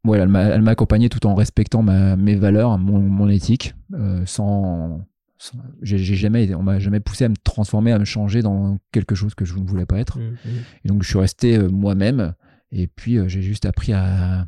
voilà, 0.04 0.22
elle 0.24 0.62
m'a, 0.62 0.70
accompagné 0.70 1.08
tout 1.08 1.26
en 1.26 1.34
respectant 1.34 1.82
ma, 1.82 2.16
mes 2.16 2.34
valeurs, 2.36 2.78
mon, 2.78 2.98
mon 2.98 3.28
éthique, 3.28 3.74
euh, 3.94 4.22
sans, 4.24 5.02
j'ai 5.82 5.98
jamais, 5.98 6.44
été- 6.44 6.54
on 6.54 6.62
m'a 6.62 6.78
jamais 6.78 7.00
poussé 7.00 7.24
à 7.24 7.28
me 7.28 7.36
transformer, 7.42 7.92
à 7.92 7.98
me 7.98 8.04
changer 8.04 8.42
dans 8.42 8.78
quelque 8.92 9.14
chose 9.14 9.34
que 9.34 9.44
je 9.44 9.54
ne 9.56 9.66
voulais 9.66 9.86
pas 9.86 9.98
être. 9.98 10.18
mm, 10.18 10.22
mm. 10.22 10.36
Et 10.84 10.88
donc, 10.88 11.02
je 11.02 11.08
suis 11.08 11.18
resté 11.18 11.56
euh, 11.56 11.68
moi-même, 11.68 12.34
et 12.72 12.86
puis 12.86 13.16
euh, 13.16 13.26
j'ai 13.28 13.40
juste 13.42 13.64
appris 13.64 13.92
à, 13.94 14.46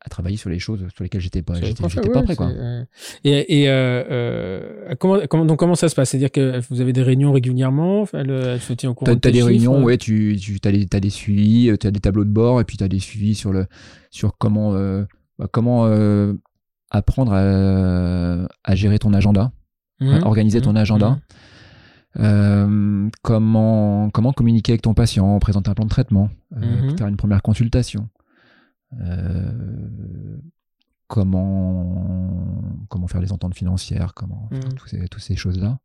à 0.00 0.08
travailler 0.10 0.36
sur 0.36 0.50
les 0.50 0.58
choses 0.58 0.86
sur 0.94 1.02
lesquelles 1.02 1.22
j'étais 1.22 1.40
pas, 1.40 1.54
j'étais, 1.54 1.82
pas 1.82 2.22
prêt, 2.22 2.36
quoi. 2.36 2.50
c'est, 2.52 2.58
euh, 2.60 2.84
Et, 3.24 3.62
et 3.62 3.68
euh, 3.70 4.94
comment, 5.00 5.18
comment, 5.30 5.46
donc 5.46 5.58
comment 5.58 5.74
ça 5.74 5.88
se 5.88 5.94
passe? 5.94 6.10
C'est-à-dire 6.10 6.30
que 6.30 6.60
vous 6.68 6.82
avez 6.82 6.92
des 6.92 7.02
réunions 7.02 7.32
régulièrement? 7.32 8.06
Elle, 8.12 8.30
elle 8.30 8.60
se 8.60 8.74
tient 8.74 8.90
au 8.90 8.94
courant 8.94 9.06
T'as 9.06 9.14
de 9.14 9.20
t'as 9.20 9.30
des 9.30 9.42
réunions, 9.42 9.82
ouais, 9.82 9.96
tu, 9.96 10.36
tu 10.38 10.58
as 10.64 10.72
des, 10.72 10.86
t'as 10.86 11.00
des 11.00 11.08
suivis, 11.10 11.72
tu 11.80 11.86
as 11.86 11.90
des 11.90 12.00
tableaux 12.00 12.24
de 12.24 12.30
bord, 12.30 12.60
et 12.60 12.64
puis 12.64 12.76
tu 12.76 12.84
as 12.84 12.88
des 12.88 12.98
suivis 12.98 13.34
sur, 13.34 13.50
le, 13.50 13.66
sur 14.10 14.36
comment, 14.36 14.74
bah, 15.38 15.48
comment 15.50 15.86
apprendre 16.96 17.32
à, 17.34 18.46
à 18.64 18.74
gérer 18.74 18.98
ton 18.98 19.12
agenda, 19.14 19.52
Mhm. 20.00 20.22
organiser 20.24 20.60
ton 20.60 20.70
Mhm. 20.72 20.76
agenda, 20.76 21.18
euh, 22.18 23.08
comment, 23.22 24.10
comment 24.10 24.32
communiquer 24.32 24.72
avec 24.72 24.82
ton 24.82 24.94
patient, 24.94 25.38
présenter 25.38 25.70
un 25.70 25.74
plan 25.74 25.84
de 25.84 25.90
traitement, 25.90 26.30
euh, 26.56 26.96
faire 26.96 27.08
une 27.08 27.16
première 27.16 27.42
consultation, 27.42 28.08
euh, 29.00 30.36
comment, 31.08 32.62
comment 32.88 33.06
faire 33.08 33.20
les 33.20 33.32
ententes 33.32 33.54
financières, 33.54 34.14
comment 34.14 34.48
faire 34.60 34.74
tous 34.74 34.86
ces, 34.88 35.08
toutes 35.08 35.22
ces 35.22 35.36
choses-là. 35.36 35.78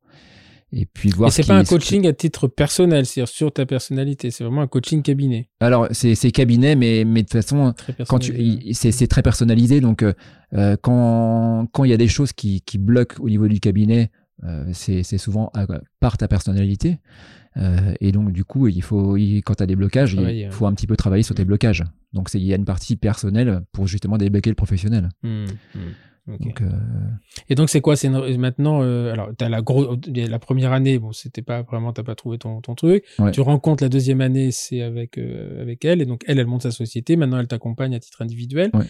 Et 0.72 0.86
puis 0.86 1.10
voir 1.10 1.30
Et 1.30 1.32
c'est 1.32 1.42
ce 1.42 1.48
pas 1.48 1.58
un 1.58 1.64
coaching 1.64 2.06
à 2.08 2.14
titre 2.14 2.48
personnel, 2.48 3.06
c'est-à-dire 3.06 3.28
sur 3.28 3.52
ta 3.52 3.66
personnalité. 3.66 4.30
C'est 4.30 4.44
vraiment 4.44 4.62
un 4.62 4.68
coaching 4.68 5.02
cabinet. 5.02 5.50
Alors, 5.60 5.88
c'est 5.92 6.16
cabinet, 6.32 6.76
mais, 6.76 7.06
mais 7.06 7.24
de 7.24 7.28
toute 7.28 7.42
façon, 7.42 7.74
quand 8.08 8.20
tu, 8.20 8.62
c'est 8.74 9.08
très 9.08 9.24
personnalisé. 9.24 9.82
Donc, 9.82 10.04
euh, 10.04 10.14
euh, 10.54 10.76
quand 10.82 11.66
quand 11.72 11.84
il 11.86 11.90
y 11.90 11.94
a 11.94 11.98
des 11.98 12.08
choses 12.08 12.34
qui, 12.34 12.62
qui 12.62 12.78
bloquent 12.78 13.16
au 13.20 13.30
niveau 13.30 13.48
du 13.48 13.60
cabinet, 13.60 14.12
euh, 14.44 14.66
c'est 14.74 15.02
c'est 15.04 15.18
souvent 15.18 15.50
à- 15.56 15.66
par 16.00 16.18
ta 16.18 16.28
personnalité. 16.28 17.00
Euh, 17.58 17.94
et 18.00 18.12
donc, 18.12 18.32
du 18.32 18.44
coup, 18.46 18.68
il 18.68 18.84
faut, 18.84 19.18
il- 19.18 19.42
quand 19.42 19.56
tu 19.56 19.64
as 19.64 19.66
des 19.66 19.76
blocages, 19.76 20.14
il 20.14 20.52
faut 20.52 20.68
un 20.68 20.74
petit 20.74 20.86
peu 20.88 20.96
travailler 20.96 21.24
sur 21.24 21.34
tes 21.34 21.44
Mm. 21.44 21.48
blocages. 21.48 21.84
Donc, 22.14 22.30
il 22.36 22.44
y 22.44 22.54
a 22.54 22.56
une 22.56 22.64
partie 22.66 22.96
personnelle 22.96 23.62
pour 23.72 23.88
justement 23.88 24.18
débloquer 24.18 24.52
le 24.52 24.56
professionnel. 24.56 25.10
Mhm. 25.24 25.46
Mhm. 25.76 25.82
Donc, 26.38 26.62
euh, 26.62 26.70
Et 27.50 27.56
donc 27.56 27.70
c'est 27.70 27.82
quoi? 27.82 27.96
C'est 27.96 28.10
maintenant 28.10 28.82
euh, 28.84 29.12
alors 29.12 29.30
t'as 29.38 29.50
la 29.50 29.62
gros 29.62 29.98
la 30.08 30.40
première 30.40 30.72
année 30.74 31.00
bon 31.00 31.12
c'était 31.12 31.42
pas 31.42 31.62
vraiment 31.64 31.94
t'as 31.94 32.04
pas 32.04 32.16
trouvé 32.16 32.38
ton, 32.38 32.62
ton 32.62 32.76
truc. 32.76 33.04
Ouais. 33.18 33.32
Tu 33.32 33.42
rencontres 33.42 33.84
la 33.84 33.90
deuxième 33.90 34.22
année 34.22 34.52
c'est 34.52 34.82
avec 34.82 35.18
euh, 35.18 35.62
avec 35.62 35.86
elle 35.86 36.02
et 36.02 36.06
donc 36.06 36.24
elle 36.28 36.40
elle 36.40 36.48
monte 36.48 36.64
sa 36.64 36.72
société. 36.72 37.16
Maintenant 37.16 37.40
elle 37.40 37.48
t'accompagne 37.48 37.96
à 37.96 38.00
titre 38.00 38.22
individuel. 38.22 38.70
Ouais. 38.74 38.86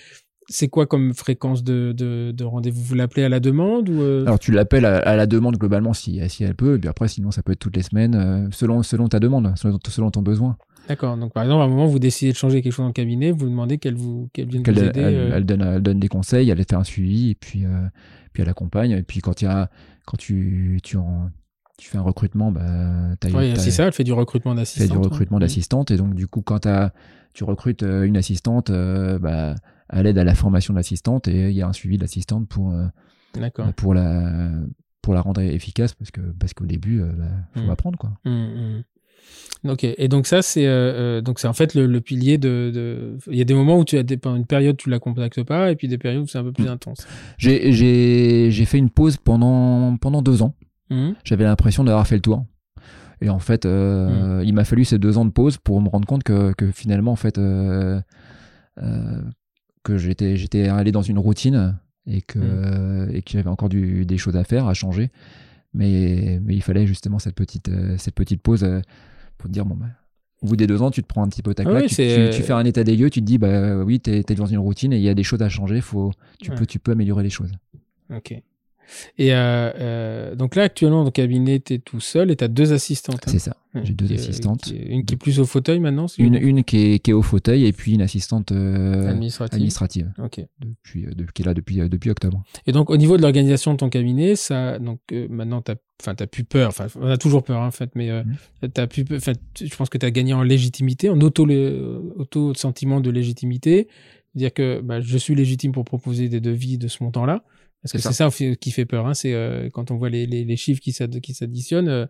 C'est 0.51 0.67
quoi 0.67 0.87
comme 0.87 1.13
fréquence 1.13 1.63
de, 1.63 1.93
de, 1.95 2.31
de 2.35 2.43
rendez-vous? 2.43 2.81
Vous 2.81 2.95
l'appelez 2.95 3.23
à 3.23 3.29
la 3.29 3.39
demande 3.39 3.87
ou 3.87 4.01
euh, 4.01 4.23
alors, 4.25 4.39
tu 4.39 4.51
l'appelles 4.51 4.85
à, 4.85 4.97
à 4.97 5.15
la 5.15 5.27
demande 5.27 5.57
globalement 5.57 5.93
si, 5.93 6.19
si 6.27 6.43
elle 6.43 6.55
peut. 6.55 6.75
Et 6.75 6.79
puis 6.79 6.89
après, 6.89 7.07
sinon, 7.07 7.29
ça 7.29 7.43
peut 7.43 7.51
être 7.51 7.59
toutes 7.59 7.77
les 7.77 7.83
semaines, 7.83 8.49
selon, 8.51 8.81
selon 8.81 9.07
ta 9.07 9.19
demande, 9.19 9.53
selon, 9.55 9.77
selon 9.87 10.09
ton 10.09 10.23
besoin. 10.23 10.57
D'accord. 10.89 11.15
Donc 11.17 11.31
par 11.33 11.43
exemple 11.43 11.61
à 11.61 11.65
un 11.65 11.67
moment 11.69 11.85
vous 11.85 11.99
décidez 11.99 12.31
de 12.31 12.37
changer 12.37 12.61
quelque 12.61 12.73
chose 12.73 12.83
dans 12.83 12.87
le 12.87 12.93
cabinet, 12.93 13.31
vous 13.31 13.47
demandez 13.47 13.77
qu'elle 13.77 13.93
vous 13.95 14.29
qu'elle 14.33 14.49
vienne 14.49 14.63
vous 14.65 14.71
aider. 14.71 14.99
elle, 14.99 15.15
euh, 15.15 15.31
elle 15.35 15.45
donne, 15.45 15.61
elle 15.61 15.81
donne 15.81 15.99
des 15.99 16.07
conseils, 16.09 16.49
elle 16.49 16.57
fait 16.57 16.73
un 16.73 16.83
suivi 16.83 17.29
et 17.29 17.35
puis, 17.35 17.63
euh, 17.65 17.87
puis 18.33 18.43
elle 18.43 18.49
accompagne. 18.49 18.91
Et 18.91 19.03
puis 19.03 19.21
quand, 19.21 19.41
il 19.41 19.45
y 19.45 19.47
a, 19.47 19.69
quand 20.05 20.17
tu, 20.17 20.79
tu, 20.83 20.97
en- 20.97 21.29
tu 21.77 21.87
fais 21.89 21.97
un 21.99 22.01
recrutement, 22.01 22.51
bah, 22.51 23.15
tu 23.21 23.31
ouais, 23.33 23.53
c'est 23.55 23.71
ça. 23.71 23.85
Elle 23.85 23.93
fait 23.93 24.03
du 24.03 24.13
recrutement 24.13 24.51
fait 24.53 24.57
d'assistante. 24.61 24.89
du 24.91 24.97
recrutement 24.97 25.37
ouais. 25.37 25.41
d'assistante. 25.41 25.91
Et 25.91 25.97
donc 25.97 26.15
du 26.15 26.27
coup, 26.27 26.41
quand 26.41 26.67
tu 27.33 27.43
recrutes 27.43 27.83
euh, 27.83 28.03
une 28.03 28.17
assistante, 28.17 28.71
euh, 28.71 29.19
bah, 29.19 29.53
elle 29.89 30.07
aide 30.07 30.17
à 30.17 30.23
la 30.23 30.33
formation 30.35 30.73
de 30.73 30.79
l'assistante 30.79 31.27
et 31.27 31.49
il 31.51 31.55
y 31.55 31.61
a 31.61 31.67
un 31.67 31.73
suivi 31.73 31.97
de 31.97 32.01
l'assistante 32.01 32.47
pour, 32.49 32.71
euh. 32.73 32.87
D'accord. 33.35 33.71
pour, 33.73 33.93
la, 33.93 34.49
pour 35.03 35.13
la 35.13 35.21
rendre 35.21 35.41
efficace 35.41 35.93
parce 35.93 36.09
que 36.09 36.21
parce 36.39 36.53
qu'au 36.55 36.65
début, 36.65 36.99
euh, 37.01 37.11
bah, 37.13 37.25
faut 37.53 37.61
Mm. 37.61 37.69
apprendre. 37.69 37.99
Quoi. 37.99 38.11
Hum. 38.25 38.83
Ok, 39.67 39.83
et 39.83 40.07
donc 40.07 40.25
ça 40.25 40.41
c'est 40.41 40.65
euh, 40.65 40.69
euh, 41.19 41.21
donc 41.21 41.37
c'est 41.39 41.47
en 41.47 41.53
fait 41.53 41.73
le, 41.75 41.85
le 41.85 41.99
pilier 41.99 42.37
de, 42.37 42.71
de- 42.73 43.17
Il 43.29 43.35
y 43.37 43.41
a 43.41 43.43
des 43.43 43.53
moments 43.53 43.77
où 43.77 43.83
tu 43.83 43.97
as 43.97 44.03
des, 44.03 44.17
une 44.23 44.45
période 44.45 44.77
tu 44.77 44.89
la 44.89 44.99
contactes 44.99 45.43
pas 45.43 45.69
et 45.69 45.75
puis 45.75 45.89
des 45.89 45.97
périodes 45.97 46.23
où 46.23 46.27
c'est 46.27 46.37
un 46.37 46.43
peu 46.45 46.53
plus 46.53 46.63
Mm. 46.63 46.69
intense. 46.69 47.05
J'ai- 47.37 47.71
fait 48.65 48.77
une 48.77 48.89
pause 48.89 49.17
pendant, 49.17 49.97
pendant 49.97 50.21
deux 50.21 50.41
ans. 50.43 50.55
Hum, 50.91 51.13
j'avais 51.25 51.43
l'impression 51.43 51.83
d'avoir 51.83 52.07
fait 52.07 52.15
le 52.15 52.21
tour. 52.21 52.45
Et 53.21 53.29
en 53.29 53.39
fait, 53.39 53.65
euh, 53.65 54.41
il 54.45 54.53
m'a 54.53 54.63
fallu 54.63 54.85
ces 54.85 54.97
deux 54.97 55.17
ans 55.17 55.25
de 55.25 55.31
pause 55.31 55.57
pour 55.57 55.81
me 55.81 55.89
rendre 55.89 56.07
compte 56.07 56.23
que, 56.23 56.53
que 56.53 56.71
finalement, 56.71 57.11
en 57.11 57.15
fait, 57.17 57.37
euh, 57.37 57.99
que 59.83 59.97
j'étais 59.97 60.37
j'étais 60.37 60.67
allé 60.69 60.91
dans 60.91 61.01
une 61.01 61.19
routine 61.19 61.77
et 62.07 62.21
que 62.21 63.09
et 63.13 63.21
que 63.21 63.31
j'avais 63.31 63.49
encore 63.49 63.69
du, 63.69 64.05
des 64.05 64.17
choses 64.17 64.37
à 64.37 64.43
faire, 64.45 64.67
à 64.67 64.73
changer. 64.73 65.11
Mais 65.73 66.39
mais 66.41 66.55
il 66.55 66.61
fallait 66.63 66.87
justement 66.87 67.19
cette 67.19 67.35
petite 67.35 67.69
euh, 67.69 67.95
cette 67.97 68.15
petite 68.15 68.41
pause 68.41 68.63
euh, 68.63 68.81
pour 69.37 69.47
te 69.49 69.53
dire 69.53 69.65
bon 69.65 69.75
bah, 69.75 69.85
au 70.41 70.47
bout 70.47 70.55
des 70.55 70.67
deux 70.67 70.81
ans, 70.81 70.89
tu 70.89 71.01
te 71.03 71.07
prends 71.07 71.21
un 71.23 71.27
petit 71.27 71.41
peu 71.43 71.53
ta 71.53 71.63
Ah 71.63 71.69
claque, 71.69 71.83
oui, 71.83 71.89
tu, 71.89 71.95
tu- 71.95 72.29
tu 72.37 72.41
fais 72.43 72.53
un 72.53 72.63
état 72.65 72.83
des 72.83 72.95
lieux, 72.95 73.09
tu 73.09 73.19
te 73.19 73.25
dis 73.25 73.37
bah 73.37 73.77
oui, 73.83 73.99
t'es 73.99 74.23
es 74.27 74.35
dans 74.35 74.45
une 74.45 74.57
routine 74.57 74.93
et 74.93 74.97
il 74.97 75.03
y 75.03 75.09
a 75.09 75.13
des 75.13 75.23
choses 75.23 75.41
à 75.41 75.49
changer, 75.49 75.81
faut 75.81 76.11
tu 76.39 76.49
Ouais. 76.51 76.57
peux 76.57 76.65
tu 76.65 76.79
peux 76.79 76.91
améliorer 76.93 77.23
les 77.23 77.29
choses. 77.29 77.51
Ok. 78.13 78.41
Et 79.17 79.33
euh, 79.33 79.71
euh, 79.79 80.35
donc 80.35 80.55
là 80.55 80.63
actuellement 80.63 80.99
dans 80.99 81.05
le 81.05 81.11
cabinet 81.11 81.59
tu 81.59 81.73
es 81.75 81.79
tout 81.79 81.99
seul 81.99 82.31
et 82.31 82.35
tu 82.35 82.43
as 82.43 82.47
deux 82.47 82.73
assistantes. 82.73 83.21
hein. 83.27 83.31
C'est 83.31 83.39
ça. 83.39 83.55
Ouais, 83.75 83.81
j'ai 83.83 83.93
deux 83.93 84.11
assistantes. 84.11 84.61
qui 84.63 84.75
est- 84.77 84.87
une 84.87 85.05
qui 85.05 85.13
est 85.13 85.17
plus 85.17 85.39
au 85.39 85.45
fauteuil 85.45 85.79
maintenant. 85.79 86.07
Une 86.17 86.35
une 86.35 86.63
qui 86.63 86.77
est, 86.93 86.99
qui 86.99 87.11
est 87.11 87.13
au 87.13 87.21
fauteuil 87.21 87.65
et 87.67 87.71
puis 87.73 87.93
une 87.93 88.01
assistante 88.01 88.51
euh, 88.51 89.07
administrative. 89.09 89.55
administrative. 89.55 90.11
Ok. 90.17 90.41
depuis, 90.59 91.05
depuis, 91.15 91.33
qui 91.33 91.41
est 91.43 91.45
là 91.45 91.53
depuis, 91.53 91.75
depuis 91.87 92.09
octobre. 92.09 92.43
Et 92.65 92.71
donc, 92.71 92.89
au 92.89 92.97
niveau 92.97 93.15
de 93.17 93.21
l'organisation 93.21 93.73
de 93.73 93.77
ton 93.77 93.89
cabinet, 93.89 94.35
ça, 94.35 94.79
donc, 94.79 94.99
maintenant, 95.29 95.61
t'as, 95.61 95.75
enfin, 96.01 96.15
t'as 96.15 96.25
plus 96.25 96.43
peur. 96.45 96.69
Enfin, 96.69 96.87
on 96.99 97.07
a 97.07 97.17
toujours 97.17 97.43
peur, 97.43 97.61
hein, 97.61 97.67
en 97.67 97.71
fait, 97.71 97.91
mais 97.93 98.09
euh, 98.09 98.23
Mhm. 98.63 98.69
t'as 98.71 98.87
plus, 98.87 99.05
peur- 99.05 99.17
enfin, 99.17 99.33
tu- 99.53 99.67
je 99.67 99.75
pense 99.75 99.89
que 99.89 99.99
t'as 99.99 100.09
gagné 100.09 100.33
en 100.33 100.41
légitimité, 100.41 101.09
en 101.09 101.19
auto, 101.21 101.45
auto 102.17 102.53
sentiment 102.55 103.01
de 103.01 103.09
légitimité, 103.11 103.87
dire 104.35 104.53
que 104.53 104.81
bah, 104.81 104.99
je 104.99 105.17
suis 105.17 105.35
légitime 105.35 105.71
pour 105.73 105.85
proposer 105.85 106.27
des 106.29 106.39
devis 106.39 106.77
de 106.79 106.87
ce 106.87 107.03
montant-là. 107.03 107.43
Parce 107.81 107.93
que 107.93 107.97
C'est 107.99 108.11
ça, 108.13 108.29
qui 108.59 108.71
fait 108.71 108.85
peur. 108.85 109.07
Hein, 109.07 109.13
c'est 109.13 109.33
euh, 109.33 109.69
quand 109.71 109.89
on 109.91 109.97
voit 109.97 110.09
les, 110.09 110.25
les, 110.25 110.43
les 110.43 110.55
chiffres 110.57 110.81
qui 110.81 110.91
s'ad- 110.91 111.19
qui 111.21 111.33
s'additionnent, 111.33 111.87
euh, 111.87 112.05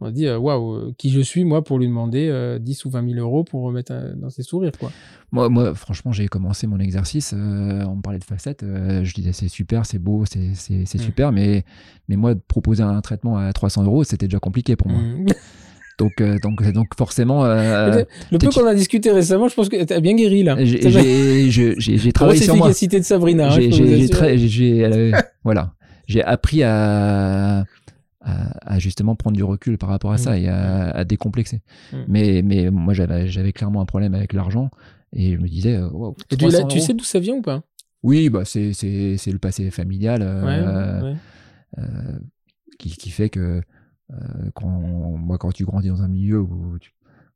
on 0.00 0.06
se 0.08 0.10
dit 0.12 0.26
euh, 0.26 0.36
waouh, 0.36 0.74
euh, 0.74 0.94
qui 0.98 1.10
je 1.10 1.20
suis 1.20 1.44
moi 1.44 1.62
pour 1.62 1.78
lui 1.78 1.86
demander 1.86 2.26
euh, 2.28 2.58
10 2.58 2.84
ou 2.86 2.90
20 2.90 3.08
000 3.14 3.20
euros 3.20 3.44
pour 3.44 3.62
remettre 3.62 3.92
un- 3.92 4.16
dans 4.16 4.30
ses 4.30 4.42
sourires, 4.42 4.72
quoi. 4.76 4.90
Moi, 5.30 5.48
moi, 5.48 5.74
franchement, 5.76 6.10
j'ai 6.10 6.26
commencé 6.26 6.66
mon 6.66 6.80
exercice, 6.80 7.32
on 7.34 7.36
me 7.96 8.02
parlait 8.02 8.18
de 8.18 8.24
facettes, 8.24 8.64
je 8.64 9.14
disais 9.14 9.32
c'est 9.32 9.46
super, 9.48 9.86
c'est 9.86 10.00
beau, 10.00 10.24
c'est 10.26 10.54
c'est- 10.54 10.86
c'est 10.86 10.98
Mm. 10.98 11.02
super, 11.02 11.30
mais, 11.32 11.64
mais 12.08 12.16
moi, 12.16 12.34
proposer 12.48 12.82
un 12.82 13.00
traitement 13.00 13.36
à 13.36 13.52
300 13.52 13.84
euros, 13.84 14.02
c'était 14.04 14.26
déjà 14.26 14.40
compliqué 14.40 14.74
pour 14.76 14.88
moi. 14.88 15.00
Mm. 15.00 15.26
Donc, 15.98 16.20
euh, 16.20 16.38
donc, 16.42 16.62
donc 16.72 16.94
forcément, 16.96 17.44
euh, 17.44 18.02
Le 18.30 18.38
peu 18.38 18.48
qu'on 18.50 18.66
a 18.66 18.74
discuté 18.74 19.10
récemment, 19.12 19.48
je 19.48 19.54
pense 19.54 19.68
que 19.68 19.82
t'as 19.84 20.00
bien 20.00 20.14
guéri 20.14 20.42
là. 20.42 20.56
j'ai 20.64 20.80
travaillé 22.12 22.40
sur 22.40 22.56
moi. 22.56 22.68
efficacité 22.68 22.98
de 22.98 23.04
Sabrina. 23.04 23.48
hein, 23.48 23.50
J'ai- 23.50 24.84
avait- 24.84 25.12
voilà. 25.44 25.74
J'ai 26.08 26.22
appris 26.24 26.62
à, 26.62 27.60
à, 27.60 27.64
à 28.74 28.78
justement 28.78 29.14
prendre 29.14 29.36
du 29.36 29.44
recul 29.44 29.78
par 29.78 29.88
rapport 29.88 30.12
à 30.12 30.18
ça 30.18 30.32
Mm. 30.32 30.42
et 30.42 30.48
à, 30.48 30.90
à 30.90 31.04
décomplexer. 31.04 31.60
Mm. 31.92 31.96
Mais, 32.08 32.42
mais 32.42 32.70
moi, 32.70 32.92
j'avais 32.94 33.52
clairement 33.52 33.80
un 33.80 33.86
problème 33.86 34.14
avec 34.14 34.32
l'argent 34.32 34.70
et 35.14 35.32
je 35.34 35.38
me 35.38 35.48
disais, 35.48 35.76
euh, 35.76 35.88
wow, 35.90 36.16
Et 36.30 36.36
tu, 36.36 36.44
l'as- 36.46 36.50
300 36.60 36.68
tu 36.68 36.80
sais 36.80 36.94
d'où 36.94 37.04
ça 37.04 37.18
vient 37.20 37.34
ou 37.34 37.42
pas? 37.42 37.62
Oui, 38.02 38.30
bah, 38.30 38.42
c'est 38.44 38.72
le 38.72 39.38
passé 39.38 39.70
familial 39.70 40.22
euh, 40.22 41.00
Ouais, 41.02 41.08
ouais. 41.10 41.16
euh, 41.78 42.18
qui, 42.78 42.90
qui 42.90 43.10
fait 43.10 43.28
que 43.28 43.60
euh, 44.10 44.50
quand, 44.54 44.68
moi, 44.68 45.38
quand 45.38 45.52
tu 45.52 45.64
grandis 45.64 45.88
dans 45.88 46.02
un 46.02 46.08
milieu 46.08 46.40
où 46.40 46.78
tu- 46.80 46.92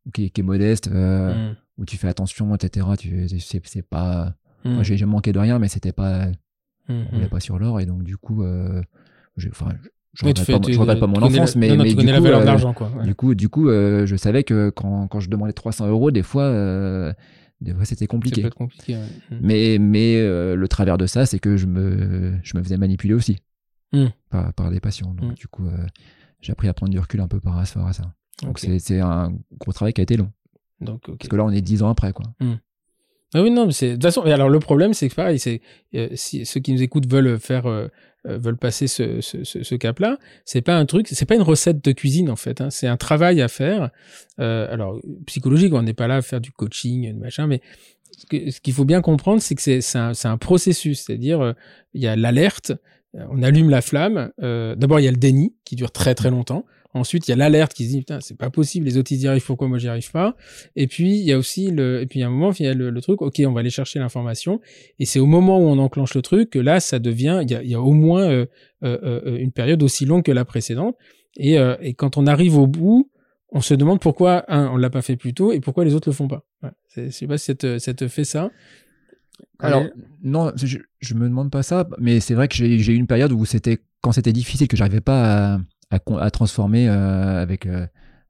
où 0.06 0.10
qui, 0.10 0.24
est- 0.26 0.30
qui 0.30 0.40
est 0.40 0.44
modeste, 0.44 0.88
euh, 0.92 1.50
Mm. 1.52 1.56
où 1.78 1.84
tu 1.84 1.96
fais 1.96 2.08
attention, 2.08 2.54
etc., 2.54 2.86
tu, 2.98 3.26
c'est 3.40 3.82
pas. 3.82 4.34
Mm. 4.64 4.70
Moi, 4.74 4.82
j'ai 4.82 5.04
manqué 5.04 5.32
de 5.32 5.38
rien, 5.38 5.58
mais 5.58 5.68
c'était 5.68 5.92
pas 5.92 6.26
on 6.88 7.04
roulait 7.12 7.28
pas 7.28 7.40
sur 7.40 7.58
l'or 7.58 7.80
et 7.80 7.86
donc 7.86 8.04
du 8.04 8.16
coup, 8.16 8.44
euh, 8.44 8.80
je, 9.36 9.48
enfin, 9.48 9.70
je 10.14 10.24
tu 10.30 10.78
regrette 10.78 11.00
pas, 11.00 11.06
mon 11.08 11.20
enfance, 11.20 11.56
mais, 11.56 11.76
du 11.76 11.94
coup, 11.96 12.00
euh, 12.06 12.44
l'argent, 12.44 12.72
quoi. 12.72 12.90
du 13.04 13.14
coup, 13.16 13.34
du 13.34 13.48
coup, 13.48 13.68
euh, 13.68 14.06
je 14.06 14.14
savais 14.14 14.44
que 14.44 14.70
quand, 14.70 15.08
quand 15.08 15.18
je 15.18 15.28
demandais 15.28 15.52
300 15.52 15.88
euros, 15.88 16.12
des 16.12 16.22
fois, 16.22 16.48
des 17.60 17.74
fois 17.74 17.84
c'était 17.84 18.04
Ça 18.04 18.06
compliqué. 18.06 18.42
peut 18.42 18.46
être 18.46 18.54
compliqué. 18.54 18.94
ouais. 18.94 19.02
Mhm. 19.32 19.38
Mais, 19.42 19.78
mais 19.80 20.22
le 20.54 20.66
travers 20.68 20.96
de 20.98 21.06
ça, 21.06 21.26
c'est 21.26 21.40
que 21.40 21.56
je 21.56 21.66
me, 21.66 22.38
je 22.44 22.56
me 22.56 22.62
faisais 22.62 22.76
manipuler 22.76 23.14
aussi 23.14 23.38
Mm. 23.92 24.06
par, 24.30 24.52
par 24.54 24.70
des 24.70 24.78
patients. 24.80 25.12
Donc, 25.14 25.32
Mm. 25.32 25.34
du 25.34 25.48
coup, 25.48 25.66
j'ai 26.40 26.52
appris 26.52 26.68
à 26.68 26.74
prendre 26.74 26.92
du 26.92 26.98
recul 26.98 27.20
un 27.20 27.28
peu 27.28 27.40
par 27.40 27.54
rapport 27.54 27.86
à 27.86 27.92
ça. 27.92 28.12
Donc, 28.42 28.58
c'est- 28.58 29.00
un 29.00 29.32
gros 29.58 29.72
travail 29.72 29.92
qui 29.92 30.00
a 30.00 30.04
été 30.04 30.16
long. 30.16 30.30
Donc. 30.80 31.02
Parce 31.06 31.28
que 31.28 31.36
là, 31.36 31.44
on 31.44 31.50
est 31.50 31.62
10 31.62 31.82
ans 31.82 31.88
après. 31.88 32.12
Quoi. 32.12 32.26
Ah 33.34 33.42
oui, 33.42 33.50
non, 33.50 33.66
mais 33.66 33.72
c'est. 33.72 33.88
De 33.90 33.94
toute 33.94 34.02
façon, 34.02 34.24
et 34.24 34.32
alors 34.32 34.48
le 34.48 34.60
problème, 34.60 34.94
c'est 34.94 35.08
que 35.08 35.14
pareil, 35.14 35.38
c'est 35.38 35.60
euh, 35.94 36.08
si 36.14 36.46
ceux 36.46 36.60
qui 36.60 36.72
nous 36.72 36.82
écoutent 36.82 37.10
veulent 37.10 37.38
faire, 37.40 37.66
euh, 37.66 37.88
euh, 38.26 38.38
veulent 38.38 38.56
passer 38.56 38.86
ce, 38.86 39.20
ce, 39.20 39.42
ce, 39.42 39.62
ce 39.62 39.74
cap-là, 39.74 40.18
c'est 40.44 40.62
pas 40.62 40.76
un 40.76 40.86
truc, 40.86 41.08
c'est 41.08 41.26
pas 41.26 41.34
une 41.34 41.42
recette 41.42 41.84
de 41.84 41.92
cuisine 41.92 42.30
en 42.30 42.36
fait. 42.36 42.60
Hein, 42.60 42.70
c'est 42.70 42.86
un 42.86 42.96
travail 42.96 43.42
à 43.42 43.48
faire. 43.48 43.90
Euh, 44.38 44.72
alors 44.72 45.00
psychologique, 45.26 45.72
on 45.74 45.82
n'est 45.82 45.92
pas 45.94 46.06
là 46.06 46.16
à 46.16 46.22
faire 46.22 46.40
du 46.40 46.52
coaching, 46.52 47.12
du 47.12 47.18
machin, 47.18 47.46
mais 47.46 47.60
ce 48.16 48.60
qu'il 48.60 48.72
faut 48.72 48.84
bien 48.84 49.00
comprendre, 49.02 49.42
c'est 49.42 49.54
que 49.54 49.62
c'est 49.80 49.98
un, 49.98 50.12
un 50.24 50.38
processus, 50.38 51.00
c'est-à-dire 51.04 51.54
il 51.94 52.02
y 52.02 52.06
a 52.06 52.16
l'alerte, 52.16 52.72
on 53.30 53.42
allume 53.42 53.70
la 53.70 53.82
flamme. 53.82 54.30
euh, 54.42 54.74
D'abord, 54.74 55.00
il 55.00 55.04
y 55.04 55.08
a 55.08 55.10
le 55.10 55.16
déni 55.16 55.54
qui 55.64 55.76
dure 55.76 55.90
très 55.90 56.14
très 56.14 56.30
longtemps. 56.30 56.64
Ensuite, 56.94 57.28
il 57.28 57.30
y 57.30 57.34
a 57.34 57.36
l'alerte 57.36 57.74
qui 57.74 57.84
se 57.84 57.90
dit 57.90 57.98
putain, 57.98 58.20
c'est 58.20 58.38
pas 58.38 58.48
possible, 58.48 58.86
les 58.86 58.96
autres 58.96 59.12
ils 59.12 59.20
y 59.20 59.28
arrivent, 59.28 59.44
pourquoi 59.44 59.68
moi 59.68 59.76
j'y 59.76 59.88
arrive 59.88 60.10
pas? 60.10 60.34
Et 60.76 60.86
puis 60.86 61.18
il 61.18 61.24
y 61.24 61.32
a 61.32 61.36
aussi 61.36 61.70
le, 61.70 62.00
et 62.00 62.06
puis 62.06 62.22
a 62.22 62.26
un 62.26 62.30
moment, 62.30 62.52
il 62.58 62.64
y 62.64 62.68
a 62.68 62.72
le, 62.72 63.00
truc, 63.02 63.20
ok, 63.20 63.42
on 63.46 63.52
va 63.52 63.60
aller 63.60 63.68
chercher 63.70 63.98
l'information. 63.98 64.60
Et 64.98 65.04
c'est 65.04 65.18
au 65.18 65.26
moment 65.26 65.58
où 65.58 65.64
on 65.64 65.78
enclenche 65.78 66.14
le 66.14 66.22
truc 66.22 66.48
que 66.50 66.58
là, 66.58 66.80
ça 66.80 66.98
devient, 66.98 67.40
il 67.42 67.50
y 67.50 67.54
a, 67.54 67.62
y 67.62 67.74
a 67.74 67.80
au 67.82 67.92
moins 67.92 68.22
euh, 68.22 68.46
euh, 68.82 68.98
euh, 69.02 69.36
une 69.38 69.52
période 69.52 69.82
aussi 69.82 70.06
longue 70.06 70.22
que 70.22 70.32
la 70.32 70.46
précédente. 70.46 70.96
Et, 71.36 71.58
euh, 71.58 71.76
et 71.82 71.92
quand 71.92 72.16
on 72.16 72.26
arrive 72.26 72.56
au 72.56 72.66
bout, 72.66 73.10
on 73.50 73.60
se 73.60 73.74
demande 73.74 74.00
pourquoi 74.00 74.44
un, 74.48 74.68
on 74.68 74.78
l'a 74.78 74.88
pas 74.88 75.02
fait 75.02 75.16
plus 75.16 75.34
tôt 75.34 75.52
et 75.52 75.60
pourquoi 75.60 75.84
les 75.84 75.94
autres 75.94 76.08
le 76.08 76.14
font 76.14 76.28
pas. 76.28 76.46
Ouais. 76.62 76.70
Je 76.96 77.10
sais 77.10 77.26
pas 77.26 77.36
si 77.36 77.44
ça 77.44 77.54
te, 77.54 77.78
ça 77.78 77.92
te 77.92 78.08
fait 78.08 78.24
ça. 78.24 78.50
Alors, 79.58 79.82
non, 80.22 80.52
je, 80.56 80.78
je 81.00 81.14
me 81.14 81.28
demande 81.28 81.50
pas 81.50 81.62
ça, 81.62 81.88
mais 81.98 82.20
c'est 82.20 82.34
vrai 82.34 82.48
que 82.48 82.54
j'ai 82.54 82.92
eu 82.92 82.96
une 82.96 83.06
période 83.06 83.32
où 83.32 83.44
c'était, 83.44 83.78
quand 84.00 84.12
c'était 84.12 84.32
difficile, 84.32 84.68
que 84.68 84.76
j'arrivais 84.76 85.00
pas 85.00 85.54
à, 85.54 85.60
à, 85.90 85.98
con- 85.98 86.18
à 86.18 86.30
transformer 86.30 86.88
euh, 86.88 87.40
avec, 87.42 87.66
euh, 87.66 87.86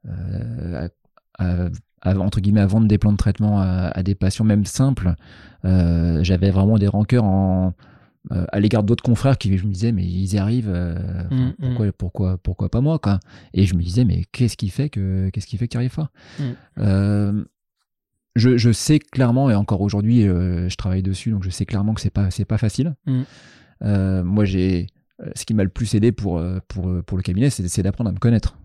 euh, 0.07 0.89
à- 1.39 1.69
entre 2.19 2.41
guillemets, 2.41 2.61
à 2.61 2.67
vendre 2.67 2.87
des 2.87 2.99
plans 2.99 3.13
de 3.13 3.17
traitement 3.17 3.61
à, 3.61 4.03
des 4.03 4.15
patients, 4.15 4.45
même 4.45 4.65
simples. 4.65 5.15
Euh, 5.65 6.23
J'avais 6.23 6.51
vraiment 6.51 6.79
des 6.79 6.87
rancœurs 6.87 7.25
en, 7.25 7.75
à 8.31 8.61
l'égard 8.61 8.83
d'autres 8.85 9.03
confrères 9.05 9.39
qui 9.39 9.57
je 9.57 9.67
me 9.67 9.73
disais, 9.73 9.93
mais 9.93 10.05
ils 10.05 10.35
y 10.35 10.39
arrivent, 10.39 10.71
euh, 10.73 10.97
enfin, 11.27 11.37
Mm, 11.49 11.53
pourquoi, 11.75 11.93
pourquoi, 11.93 12.39
pourquoi 12.39 12.69
pas 12.69 12.81
moi, 12.81 12.99
quoi? 12.99 13.19
Et 13.55 13.67
je 13.67 13.75
me 13.75 13.83
disais, 13.83 14.05
mais 14.05 14.25
qu'est-ce 14.33 14.57
qui 14.57 14.69
fait 14.69 14.89
que, 14.91 15.29
qu'est-ce 15.31 15.47
qui 15.47 15.57
fait 15.57 15.67
que 15.67 15.73
tu 15.73 15.77
arrives 15.79 15.95
pas? 15.95 16.11
Mm. 16.77 17.45
Je, 18.37 18.57
je 18.57 18.71
sais 18.71 18.99
clairement, 19.01 19.51
et 19.51 19.55
encore 19.55 19.81
aujourd'hui, 19.81 20.29
euh, 20.29 20.69
je 20.69 20.77
travaille 20.77 21.03
dessus, 21.03 21.31
donc 21.31 21.43
je 21.43 21.51
sais 21.51 21.67
clairement 21.67 21.95
que 21.95 22.01
c'est 22.01 22.11
pas, 22.11 22.31
c'est 22.31 22.45
pas 22.45 22.59
facile. 22.59 22.95
Mm. 23.07 23.23
Euh, 23.83 24.23
moi, 24.23 24.45
j'ai, 24.45 24.87
euh, 25.23 25.31
ce 25.35 25.45
qui 25.45 25.55
m'a 25.55 25.65
le 25.65 25.69
plus 25.71 25.95
aidé 25.95 26.13
pour, 26.13 26.43
pour, 26.69 27.03
pour 27.05 27.17
le 27.17 27.23
cabinet, 27.23 27.51
c'est 27.51 27.83
d'apprendre 27.83 28.11
à 28.11 28.13
me 28.13 28.19
connaître. 28.19 28.57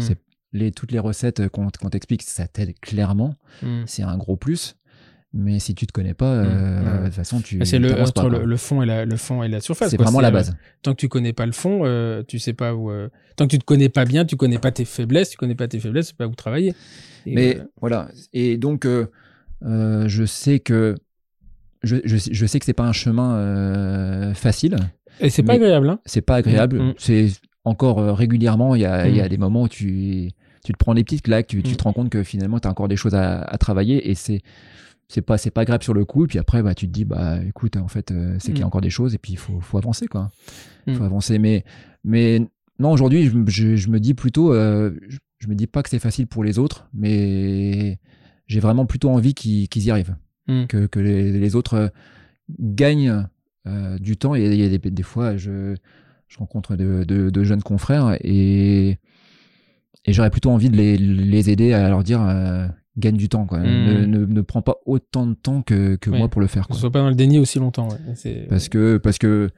C'est- 0.00 0.18
Les, 0.54 0.70
toutes 0.70 0.92
les 0.92 0.98
recettes 0.98 1.48
qu'on 1.48 1.70
t'explique, 1.70 2.20
ça 2.22 2.46
t'aide 2.46 2.78
clairement. 2.80 3.36
hmm. 3.62 3.84
C'est 3.86 4.02
un 4.02 4.18
gros 4.18 4.36
plus. 4.36 4.76
Mais 5.34 5.58
si 5.60 5.74
tu 5.74 5.86
te 5.86 5.92
connais 5.92 6.12
pas, 6.14 6.26
euh, 6.32 6.44
Mm. 6.44 6.84
Ouais. 6.86 6.98
de 7.00 7.04
toute 7.06 7.14
façon, 7.14 7.40
tu 7.40 7.58
Ah, 7.60 7.64
C'est 7.64 7.78
le, 7.78 7.92
entre 8.00 8.28
pas, 8.28 8.38
le, 8.44 8.56
fond 8.58 8.82
et 8.82 8.86
la, 8.86 9.04
le 9.06 9.16
fond 9.16 9.42
et 9.42 9.48
la 9.48 9.60
surface. 9.60 9.90
C'est 9.90 9.96
vraiment 9.96 10.20
la 10.20 10.28
euh, 10.28 10.32
base. 10.32 10.54
tant 10.82 10.92
que 10.92 10.98
tu 11.00 11.08
connais 11.08 11.32
pas 11.32 11.46
le 11.46 11.52
fond, 11.52 11.82
euh, 11.84 12.22
tu 12.28 12.38
sais 12.38 12.52
pas 12.52 12.74
où. 12.74 12.90
euh, 12.90 13.08
tant 13.36 13.46
que 13.46 13.50
tu 13.52 13.58
te 13.58 13.64
connais 13.64 13.88
pas 13.88 14.04
bien, 14.04 14.24
tu 14.26 14.36
connais 14.36 14.58
pas 14.58 14.72
tes 14.72 14.84
faiblesses, 14.84 15.30
tu 15.30 15.36
connais 15.38 15.54
pas 15.54 15.68
tes 15.68 15.80
faiblesses, 15.80 16.08
tu 16.08 16.10
sais 16.10 16.16
pas 16.18 16.26
où 16.26 16.34
travailler. 16.34 16.74
Et, 17.24 17.34
Mais 17.34 17.56
euh, 17.56 17.64
voilà. 17.80 18.08
Et 18.34 18.58
donc, 18.58 18.84
euh, 18.84 19.06
euh, 19.64 20.06
je 20.06 20.24
sais 20.24 20.58
que 20.58 20.96
je, 21.82 21.96
je, 22.04 22.16
je 22.30 22.46
sais 22.46 22.58
que 22.58 22.64
c'est 22.66 22.72
pas 22.74 22.84
un 22.86 22.92
chemin 22.92 23.34
euh, 23.36 24.34
facile. 24.34 24.76
et 25.20 25.30
c'est 25.30 25.42
pas 25.42 25.54
agréable, 25.54 25.88
hein. 25.88 25.98
C'est 26.04 26.20
pas 26.20 26.36
agréable. 26.36 26.78
Mm, 26.78 26.88
mm. 26.90 26.94
C'est 26.98 27.28
encore 27.64 28.00
euh, 28.00 28.12
régulièrement, 28.12 28.74
il 28.74 28.82
y 28.82 28.86
a, 28.86 29.08
il 29.08 29.16
y 29.16 29.20
a 29.22 29.28
des 29.28 29.38
moments 29.38 29.62
où 29.62 29.68
tu, 29.68 30.30
tu 30.64 30.72
te 30.72 30.78
prends 30.78 30.94
des 30.94 31.04
petites 31.04 31.22
claques, 31.22 31.46
tu, 31.46 31.62
tu 31.62 31.74
te 31.76 31.82
rends 31.84 31.92
compte 31.94 32.10
que 32.10 32.22
finalement, 32.22 32.58
tu 32.60 32.68
as 32.68 32.70
encore 32.70 32.88
des 32.88 32.96
choses 32.96 33.14
à, 33.14 33.40
à 33.40 33.56
travailler 33.56 34.10
et 34.10 34.14
c'est. 34.14 34.42
C'est 35.12 35.20
pas, 35.22 35.36
c'est 35.36 35.50
pas 35.50 35.60
agréable 35.60 35.84
sur 35.84 35.92
le 35.92 36.04
coup, 36.06 36.24
et 36.24 36.26
puis 36.26 36.38
après, 36.38 36.62
bah, 36.62 36.74
tu 36.74 36.86
te 36.86 36.92
dis, 36.92 37.04
bah, 37.04 37.38
écoute, 37.46 37.76
en 37.76 37.88
fait, 37.88 38.10
euh, 38.12 38.36
c'est 38.38 38.52
qu'il 38.52 38.60
y 38.60 38.62
a 38.62 38.64
Mm. 38.64 38.68
encore 38.68 38.80
des 38.80 38.88
choses, 38.88 39.14
et 39.14 39.18
puis 39.18 39.32
il 39.34 39.38
faut, 39.38 39.60
faut 39.60 39.76
avancer, 39.76 40.06
quoi. 40.06 40.30
Il 40.86 40.94
faut 40.94 41.02
Mm. 41.02 41.06
avancer. 41.06 41.38
Mais, 41.38 41.64
mais 42.02 42.40
non, 42.78 42.92
aujourd'hui, 42.92 43.26
je, 43.26 43.36
me- 43.36 43.50
je, 43.50 43.76
je 43.76 43.88
me 43.90 44.00
dis 44.00 44.14
plutôt, 44.14 44.54
euh, 44.54 44.92
je, 45.08 45.18
je 45.40 45.48
me 45.48 45.54
dis 45.54 45.66
pas 45.66 45.82
que 45.82 45.90
c'est 45.90 45.98
facile 45.98 46.26
pour 46.26 46.44
les 46.44 46.58
autres, 46.58 46.88
mais 46.94 47.98
j'ai 48.46 48.60
vraiment 48.60 48.86
plutôt 48.86 49.10
envie 49.10 49.34
qu'ils 49.34 49.68
y 49.84 49.90
arrivent. 49.90 50.16
Mm. 50.48 50.64
Que, 50.66 50.86
que 50.86 50.98
les, 50.98 51.30
les 51.32 51.56
autres 51.56 51.74
euh, 51.74 51.88
gagnent 52.58 53.26
euh, 53.66 53.98
du 53.98 54.16
temps. 54.16 54.34
Et 54.34 54.44
il 54.46 54.54
y 54.54 54.64
a 54.64 54.68
des, 54.70 54.78
des 54.90 55.02
fois, 55.02 55.36
je, 55.36 55.74
je 56.26 56.38
rencontre 56.38 56.74
de, 56.74 57.04
de- 57.04 57.28
de 57.28 57.44
jeunes 57.44 57.62
confrères 57.62 58.16
et, 58.22 58.98
et 60.06 60.12
j'aurais 60.12 60.30
plutôt 60.30 60.50
envie 60.50 60.70
de 60.70 60.76
les, 60.76 60.96
les 60.96 61.50
aider 61.50 61.74
à 61.74 61.88
leur 61.90 62.02
dire 62.02 62.20
gagne 62.96 63.16
du 63.16 63.28
temps. 63.28 63.46
Quoi. 63.46 63.60
Mm. 63.60 63.64
Ne, 63.64 64.04
ne, 64.06 64.26
ne 64.26 64.40
prends 64.42 64.62
pas 64.62 64.76
autant 64.86 65.26
de 65.26 65.34
temps 65.34 65.62
que, 65.62 65.96
que 65.96 66.10
Ouais. 66.10 66.18
moi 66.18 66.28
pour 66.28 66.40
le 66.40 66.46
faire. 66.46 66.66
Quoi. 66.68 66.76
soit 66.76 66.90
pas 66.90 67.00
dans 67.00 67.08
le 67.08 67.14
déni 67.14 67.38
aussi 67.38 67.58
longtemps. 67.58 67.88
Ouais. 67.88 68.46
Parce 68.48 68.68
que, 68.68 68.98
parce 68.98 69.18
que 69.18 69.48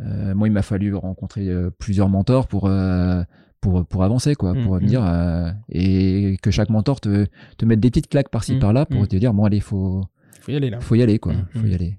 euh, 0.00 0.34
moi, 0.34 0.48
il 0.48 0.52
m'a 0.52 0.62
fallu 0.62 0.94
rencontrer 0.94 1.48
euh, 1.48 1.70
plusieurs 1.70 2.08
mentors 2.08 2.48
pour, 2.48 2.66
euh, 2.66 3.22
pour, 3.60 3.84
pour 3.86 4.02
avancer, 4.04 4.34
quoi, 4.34 4.54
pour 4.54 4.80
me 4.80 4.86
dire, 4.86 5.04
euh, 5.04 5.50
et 5.70 6.36
que 6.42 6.50
chaque 6.50 6.70
mentor 6.70 7.00
te, 7.00 7.26
te 7.58 7.64
mette 7.64 7.80
des 7.80 7.90
petites 7.90 8.08
claques 8.08 8.30
par-ci 8.30 8.56
par-là 8.58 8.86
pour 8.86 9.06
te 9.08 9.16
dire, 9.16 9.32
bon, 9.34 9.44
allez, 9.44 9.60
faut, 9.60 10.02
faut 10.40 10.50
y 10.52 10.56
aller 10.56 10.70
là. 10.70 10.80
faut 10.80 10.94
y 10.94 11.02
aller, 11.02 11.18
quoi, 11.18 11.34
faut 11.54 11.66
y 11.66 11.74
aller. 11.74 11.98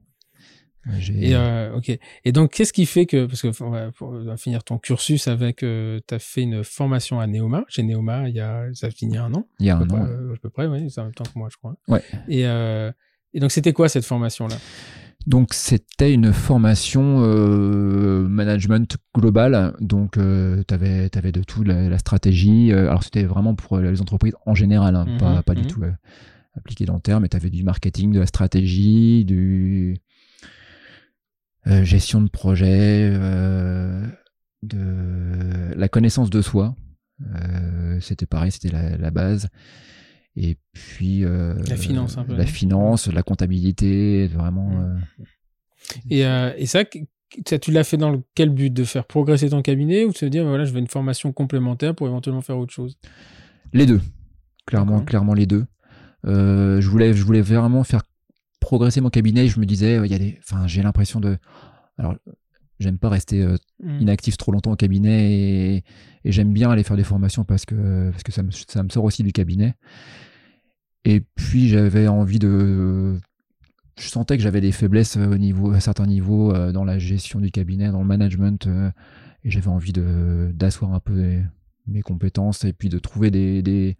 Et 1.15 1.35
euh, 1.35 1.75
ok. 1.75 1.97
Et 2.25 2.31
donc, 2.31 2.51
qu'est-ce 2.51 2.73
qui 2.73 2.85
fait 2.85 3.05
que 3.05 3.25
parce 3.25 3.41
que 3.41 3.63
on 3.63 3.69
va, 3.69 3.91
pour- 3.91 4.09
on 4.09 4.23
va 4.25 4.37
finir 4.37 4.63
ton 4.63 4.77
cursus 4.77 5.27
avec, 5.27 5.57
tu 5.57 5.65
as 6.11 6.19
fait 6.19 6.41
une 6.41 6.63
formation 6.63 7.19
à 7.19 7.27
Neoma. 7.27 7.63
Chez 7.69 7.83
Neoma, 7.83 8.27
il 8.29 8.35
y 8.35 8.39
a 8.41 8.65
ça 8.73 8.89
finit 8.91 9.17
un 9.17 9.33
an. 9.33 9.47
il 9.59 9.67
y 9.67 9.69
a 9.69 9.77
peu 9.77 9.83
un 9.83 9.87
près, 9.87 9.99
an. 9.99 10.05
euh, 10.07 10.33
à 10.33 10.37
peu 10.37 10.49
près, 10.49 10.67
oui, 10.67 10.89
c'est 10.89 10.99
en 11.01 11.05
même 11.05 11.13
temps 11.13 11.23
que 11.23 11.37
moi, 11.39 11.47
je 11.51 11.57
crois. 11.57 11.75
Ouais. 11.87 12.01
Et, 12.27 12.45
euh, 12.45 12.91
et 13.33 13.39
donc, 13.39 13.51
c'était 13.51 13.71
quoi 13.73 13.87
cette 13.89 14.05
formation-là? 14.05 14.55
Donc, 15.25 15.53
c'était 15.53 16.13
une 16.13 16.33
formation 16.33 17.21
euh, 17.23 18.27
management 18.27 18.97
global. 19.15 19.73
Donc, 19.79 20.15
tu 20.15 20.19
avais, 20.73 21.09
de 21.09 21.43
tout, 21.43 21.63
la, 21.63 21.87
la 21.87 21.97
stratégie. 21.97 22.73
euh, 22.73 22.89
alors, 22.89 23.03
c'était 23.03 23.23
vraiment 23.23 23.55
pour 23.55 23.77
les 23.77 24.01
entreprises 24.01 24.33
en 24.45 24.53
général, 24.53 24.97
hein, 24.97 25.05
Mhm, 25.07 25.17
pas, 25.17 25.41
pas 25.43 25.53
mhm. 25.53 25.61
du 25.61 25.67
tout 25.67 25.81
euh, 25.83 25.91
appliqué 26.57 26.83
dans 26.85 26.95
le 26.95 26.99
terme. 26.99 27.23
Mais 27.23 27.29
tu 27.29 27.37
avais 27.37 27.49
du 27.49 27.63
marketing, 27.63 28.11
de 28.11 28.19
la 28.19 28.25
stratégie, 28.25 29.23
du 29.23 29.97
euh, 31.67 31.83
gestion 31.83 32.21
de 32.21 32.29
projet, 32.29 33.09
euh, 33.13 34.05
de 34.63 35.73
la 35.75 35.87
connaissance 35.87 36.29
de 36.29 36.41
soi. 36.41 36.75
Euh, 37.35 37.99
c'était 38.01 38.25
pareil, 38.25 38.51
c'était 38.51 38.69
la, 38.71 38.97
la 38.97 39.11
base. 39.11 39.49
Et 40.35 40.57
puis 40.73 41.21
La 41.21 41.75
finance, 41.77 42.17
un 42.17 42.23
peu, 42.23 42.35
la 42.35 42.45
finance, 42.45 43.07
la 43.07 43.21
comptabilité, 43.23 44.27
vraiment. 44.27 44.71
Euh, 44.81 44.97
Et, 46.09 46.21
et 46.21 46.65
ça, 46.65 46.83
tu 46.85 47.71
l'as 47.71 47.83
fait 47.83 47.97
dans 47.97 48.21
quel 48.35 48.49
but 48.49 48.71
De 48.71 48.83
faire 48.83 49.05
progresser 49.05 49.49
ton 49.49 49.61
cabinet 49.61 50.05
ou 50.05 50.11
de 50.11 50.17
se 50.17 50.25
dire, 50.25 50.43
voilà, 50.45 50.65
je 50.65 50.73
veux 50.73 50.79
une 50.79 50.87
formation 50.87 51.31
complémentaire 51.33 51.93
pour 51.93 52.07
éventuellement 52.07 52.41
faire 52.41 52.57
autre 52.57 52.73
chose? 52.73 52.97
Les 53.73 53.85
deux, 53.85 54.01
clairement, 54.65 55.01
clairement 55.01 55.33
les 55.35 55.45
deux. 55.45 55.65
Je 56.25 56.87
voulais, 56.87 57.13
je 57.13 57.23
voulais 57.23 57.41
vraiment 57.41 57.83
faire 57.83 58.01
progresser 58.63 59.01
mon 59.01 59.09
cabinet. 59.09 59.47
Je 59.47 59.59
me 59.59 59.65
disais, 59.65 59.97
euh, 59.97 60.05
il 60.05 60.11
y 60.11 60.15
a 60.15 60.19
des, 60.19 60.39
enfin, 60.39 60.65
j'ai 60.67 60.81
l'impression 60.81 61.19
de, 61.19 61.37
alors, 61.97 62.15
j'aime 62.79 62.97
pas 62.97 63.09
rester 63.09 63.41
euh, 63.43 63.57
Mm. 63.83 64.01
inactif 64.01 64.37
trop 64.37 64.51
longtemps 64.53 64.71
au 64.71 64.75
cabinet 64.77 65.31
et, 65.33 65.83
et 66.23 66.31
j'aime 66.31 66.53
bien 66.53 66.71
aller 66.71 66.83
faire 66.83 66.95
des 66.95 67.03
formations 67.03 67.43
parce 67.43 67.65
que 67.65 68.09
parce 68.11 68.23
que 68.23 68.31
ça 68.31 68.43
me, 68.43 68.51
ça 68.51 68.81
me 68.81 68.89
sort 68.89 69.03
aussi 69.03 69.23
du 69.23 69.33
cabinet. 69.33 69.75
Et 71.03 71.19
puis 71.35 71.67
j'avais 71.67 72.07
envie 72.07 72.39
de, 72.39 73.19
je 73.99 74.07
sentais 74.07 74.37
que 74.37 74.43
j'avais 74.43 74.61
des 74.61 74.71
faiblesses 74.71 75.17
au 75.17 75.37
niveau, 75.37 75.73
à 75.73 75.81
certains 75.81 76.07
niveaux 76.07 76.53
euh, 76.53 76.71
dans 76.71 76.85
la 76.85 76.97
gestion 76.97 77.41
du 77.41 77.51
cabinet, 77.51 77.91
dans 77.91 77.99
le 77.99 78.07
management, 78.07 78.67
euh, 78.67 78.89
et 79.43 79.51
j'avais 79.51 79.67
envie 79.67 79.91
de 79.91 80.51
d'asseoir 80.53 80.93
un 80.93 81.01
peu 81.01 81.13
mes, 81.13 81.43
mes 81.87 82.01
compétences 82.01 82.63
et 82.63 82.71
puis 82.71 82.87
de 82.87 82.99
trouver 82.99 83.31
des, 83.31 83.61
des 83.61 83.97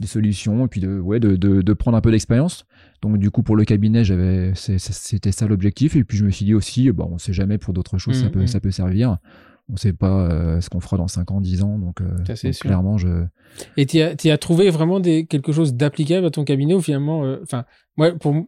des 0.00 0.06
solutions 0.06 0.66
et 0.66 0.68
puis 0.68 0.80
de 0.80 0.98
ouais 0.98 1.20
de, 1.20 1.36
de, 1.36 1.62
de 1.62 1.72
prendre 1.72 1.96
un 1.96 2.00
peu 2.00 2.10
d'expérience 2.10 2.66
donc 3.02 3.18
du 3.18 3.30
coup 3.30 3.42
pour 3.42 3.56
le 3.56 3.64
cabinet 3.64 4.04
j'avais 4.04 4.52
c'était 4.54 5.32
ça 5.32 5.46
l'objectif 5.46 5.96
et 5.96 6.04
puis 6.04 6.18
je 6.18 6.24
me 6.24 6.30
suis 6.30 6.44
dit 6.44 6.54
aussi 6.54 6.90
bon 6.92 7.08
on 7.12 7.18
sait 7.18 7.32
jamais 7.32 7.56
pour 7.58 7.72
d'autres 7.72 7.96
choses 7.98 8.16
ça 8.16 8.26
Mhm, 8.26 8.30
peut 8.32 8.40
mhm. 8.40 8.46
ça 8.46 8.60
peut 8.60 8.70
servir 8.70 9.16
on 9.68 9.76
sait 9.76 9.92
pas 9.92 10.30
euh, 10.30 10.60
ce 10.60 10.70
qu'on 10.70 10.80
fera 10.80 10.96
dans 10.96 11.08
5 11.08 11.30
ans 11.30 11.40
10 11.40 11.62
ans 11.62 11.78
donc, 11.78 12.00
euh, 12.00 12.04
donc 12.24 12.36
sûr. 12.36 12.52
clairement 12.60 12.98
je 12.98 13.24
Et 13.76 13.86
tu 13.86 14.00
as, 14.00 14.14
as 14.32 14.38
trouvé 14.38 14.70
vraiment 14.70 15.00
des, 15.00 15.26
quelque 15.26 15.52
chose 15.52 15.74
d'applicable 15.74 16.26
à 16.26 16.30
ton 16.30 16.44
cabinet 16.44 16.74
ou 16.74 16.80
finalement, 16.80 17.24
euh, 17.24 17.38
enfin, 17.42 17.64
moi, 17.96 18.12
pour, 18.12 18.46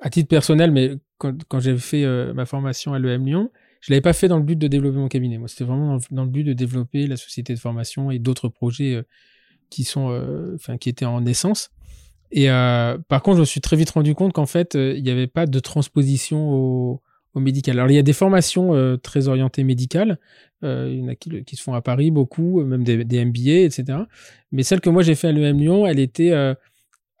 à 0.00 0.10
titre 0.10 0.28
personnel, 0.28 0.70
mais 0.70 0.92
quand, 1.18 1.34
quand 1.48 1.60
j'avais 1.60 1.76
fait 1.78 2.06
ma 2.34 2.46
formation 2.46 2.94
à 2.94 2.98
l'EM 2.98 3.26
Lyon, 3.26 3.50
je 3.80 3.92
l'avais 3.92 4.00
pas 4.00 4.12
fait 4.14 4.28
dans 4.28 4.38
le 4.38 4.42
but 4.44 4.56
de 4.58 4.66
développer 4.68 4.96
mon 4.98 5.08
cabinet. 5.08 5.36
Moi, 5.38 5.48
c'était 5.48 5.64
vraiment 5.64 5.98
dans, 6.10 6.24
le 6.24 6.30
but 6.30 6.44
de 6.44 6.52
développer 6.54 7.06
la 7.06 7.16
société 7.16 7.52
de 7.52 7.58
formation 7.58 8.10
et 8.10 8.18
d'autres 8.18 8.48
projets 8.48 9.04
qui 9.74 9.84
sont, 9.84 10.20
enfin, 10.54 10.76
qui 10.76 10.88
étaient 10.88 11.04
en 11.04 11.20
naissance. 11.20 11.70
Et 12.30 12.48
par 12.48 13.22
contre, 13.22 13.36
je 13.36 13.40
me 13.40 13.44
suis 13.44 13.60
très 13.60 13.76
vite 13.76 13.90
rendu 13.90 14.14
compte 14.14 14.32
qu'en 14.32 14.46
fait, 14.46 14.74
il 14.74 15.02
n'y 15.02 15.10
avait 15.10 15.26
pas 15.26 15.46
de 15.46 15.58
transposition 15.60 16.52
au, 16.52 17.02
au 17.34 17.40
médical. 17.40 17.78
Alors, 17.78 17.90
il 17.90 17.94
y 17.94 17.98
a 17.98 18.02
des 18.02 18.12
formations 18.12 18.98
très 19.02 19.28
orientées 19.28 19.64
médicales. 19.64 20.18
il 20.62 20.98
y 20.98 21.02
en 21.02 21.08
a 21.08 21.14
qui, 21.14 21.44
qui, 21.44 21.56
se 21.56 21.62
font 21.62 21.74
à 21.74 21.82
Paris 21.82 22.10
beaucoup, 22.10 22.62
même 22.62 22.84
des, 22.84 23.04
des 23.04 23.24
MBA, 23.24 23.64
etc. 23.66 23.98
Mais 24.52 24.62
celle 24.62 24.80
que 24.80 24.90
moi 24.90 25.02
j'ai 25.02 25.14
fait 25.14 25.28
à 25.28 25.32
l'EM 25.32 25.58
Lyon, 25.58 25.86
elle 25.86 25.98
était 25.98 26.32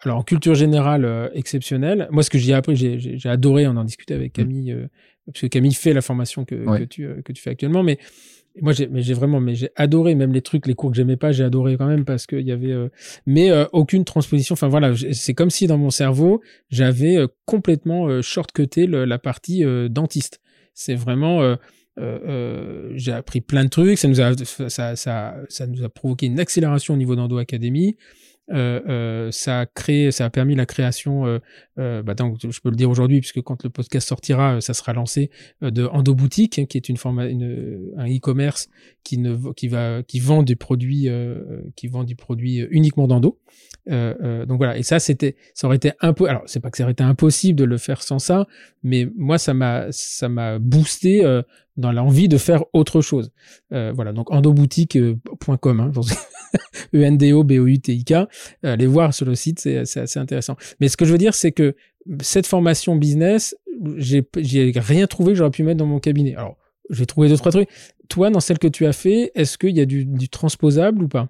alors 0.04 0.18
en 0.18 0.22
culture 0.22 0.54
générale 0.54 1.04
euh, 1.04 1.28
exceptionnelle. 1.34 2.08
Moi, 2.10 2.22
ce 2.22 2.30
que 2.30 2.38
j'ai 2.38 2.54
appris, 2.54 2.76
j'ai 2.76 3.28
adoré, 3.28 3.66
on 3.66 3.76
en 3.76 3.84
discutait 3.84 4.14
avec 4.14 4.32
mm. 4.32 4.42
Camille, 4.42 4.72
euh, 4.72 4.86
parce 5.26 5.40
que 5.40 5.46
Camille 5.46 5.74
fait 5.74 5.92
la 5.92 6.02
formation 6.02 6.44
que, 6.44 6.54
que, 6.54 6.84
tu, 6.84 7.06
euh, 7.06 7.22
que 7.22 7.32
tu 7.32 7.42
fais 7.42 7.50
actuellement, 7.50 7.82
mais 7.82 7.98
moi 8.62 8.72
j'ai 8.72 9.14
vraiment 9.14 9.40
mais 9.40 9.54
j'ai 9.54 9.70
adoré 9.76 10.14
même 10.14 10.32
les 10.32 10.42
trucs 10.42 10.66
les 10.66 10.74
cours 10.74 10.90
que 10.90 10.96
j'aimais 10.96 11.16
pas 11.16 11.32
j'ai 11.32 11.44
adoré 11.44 11.76
quand 11.76 11.86
même 11.86 12.04
parce 12.04 12.26
qu'il 12.26 12.46
y 12.46 12.52
avait 12.52 12.74
mais 13.26 13.50
aucune 13.72 14.04
transposition. 14.04 14.52
Enfin 14.52 14.68
voilà 14.68 14.92
c'est 15.12 15.34
comme 15.34 15.50
si 15.50 15.66
dans 15.66 15.78
mon 15.78 15.90
cerveau 15.90 16.40
j'avais 16.70 17.18
complètement 17.46 18.22
shortcuté 18.22 18.86
la 18.86 19.18
partie 19.18 19.64
dentiste. 19.90 20.40
C'est 20.72 20.94
vraiment 20.94 21.56
j'ai 21.96 23.12
appris 23.12 23.40
plein 23.40 23.64
de 23.64 23.70
trucs 23.70 23.98
ça 23.98 24.08
nous 24.08 24.20
a 24.20 24.32
ça, 24.68 24.96
ça, 24.96 25.34
ça 25.48 25.66
nous 25.66 25.82
a 25.82 25.88
provoqué 25.88 26.26
une 26.26 26.38
accélération 26.38 26.94
au 26.94 26.96
niveau 26.96 27.16
d'Endo 27.16 27.38
Academy. 27.38 27.96
euh, 27.96 27.96
euh, 27.96 28.23
ça 28.48 29.60
a 29.60 29.66
créé, 29.66 30.10
ça 30.12 30.26
a 30.26 30.30
permis 30.30 30.54
la 30.54 30.66
création, 30.66 31.26
euh, 31.26 31.38
euh 31.78 32.02
bah 32.02 32.14
donc, 32.14 32.38
je 32.40 32.60
peux 32.60 32.70
le 32.70 32.76
dire 32.76 32.90
aujourd'hui 32.90 33.20
puisque 33.20 33.40
quand 33.42 33.62
le 33.64 33.70
podcast 33.70 34.08
sortira, 34.08 34.60
ça 34.60 34.74
sera 34.74 34.92
lancé 34.92 35.30
de 35.62 35.86
Endo 35.86 36.14
Boutique, 36.14 36.58
hein, 36.58 36.66
qui 36.66 36.76
est 36.76 36.88
une 36.88 36.96
forme, 36.96 37.20
une, 37.20 37.92
un 37.96 38.06
e-commerce 38.06 38.68
qui 39.02 39.18
ne, 39.18 39.52
qui 39.52 39.68
va, 39.68 40.02
qui 40.02 40.20
vend 40.20 40.42
des 40.42 40.56
produits, 40.56 41.08
qui 41.76 41.88
vend 41.88 42.04
des 42.04 42.14
produits 42.14 42.58
uniquement 42.70 43.06
d'Endo. 43.06 43.38
donc 43.86 44.56
voilà, 44.58 44.76
et 44.76 44.82
ça 44.82 44.98
c'était, 44.98 45.36
ça 45.54 45.66
aurait 45.66 45.76
été 45.76 45.92
peu, 46.16 46.28
alors 46.28 46.42
c'est 46.46 46.60
pas 46.60 46.70
que 46.70 46.76
ça 46.76 46.84
aurait 46.84 46.92
été 46.92 47.04
impossible 47.04 47.58
de 47.58 47.64
le 47.64 47.78
faire 47.78 48.02
sans 48.02 48.18
ça, 48.18 48.46
mais 48.82 49.08
moi 49.16 49.38
ça 49.38 49.54
m'a, 49.54 49.86
ça 49.90 50.28
m'a 50.28 50.58
boosté 50.58 51.24
dans 51.76 51.92
l'envie 51.92 52.28
de 52.28 52.38
faire 52.38 52.64
autre 52.72 53.00
chose. 53.00 53.32
Euh, 53.72 53.92
voilà, 53.94 54.12
donc 54.12 54.30
endoboutique.com, 54.30 55.80
hein, 55.80 55.90
E-N-D-O-B-O-U-T-I-K. 56.94 58.12
Euh, 58.12 58.26
allez 58.62 58.86
voir 58.86 59.14
sur 59.14 59.26
le 59.26 59.34
site, 59.34 59.60
c'est 59.60 59.78
assez 59.78 60.18
intéressant. 60.18 60.56
Mais 60.80 60.88
ce 60.88 60.96
que 60.96 61.04
je 61.04 61.12
veux 61.12 61.18
dire, 61.18 61.34
c'est 61.34 61.52
que 61.52 61.74
cette 62.20 62.46
formation 62.46 62.96
business, 62.96 63.56
j'ai 63.96 64.26
rien 64.76 65.06
trouvé 65.06 65.32
que 65.32 65.38
j'aurais 65.38 65.50
pu 65.50 65.62
mettre 65.62 65.78
dans 65.78 65.86
mon 65.86 66.00
cabinet. 66.00 66.34
Alors, 66.36 66.56
j'ai 66.90 67.06
trouvé 67.06 67.28
deux, 67.28 67.36
trois 67.36 67.52
trucs. 67.52 67.68
Toi, 68.08 68.30
dans 68.30 68.40
celle 68.40 68.58
que 68.58 68.68
tu 68.68 68.86
as 68.86 68.92
fait, 68.92 69.32
est-ce 69.34 69.56
qu'il 69.56 69.76
y 69.76 69.80
a 69.80 69.86
du, 69.86 70.04
du 70.04 70.28
transposable 70.28 71.04
ou 71.04 71.08
pas? 71.08 71.28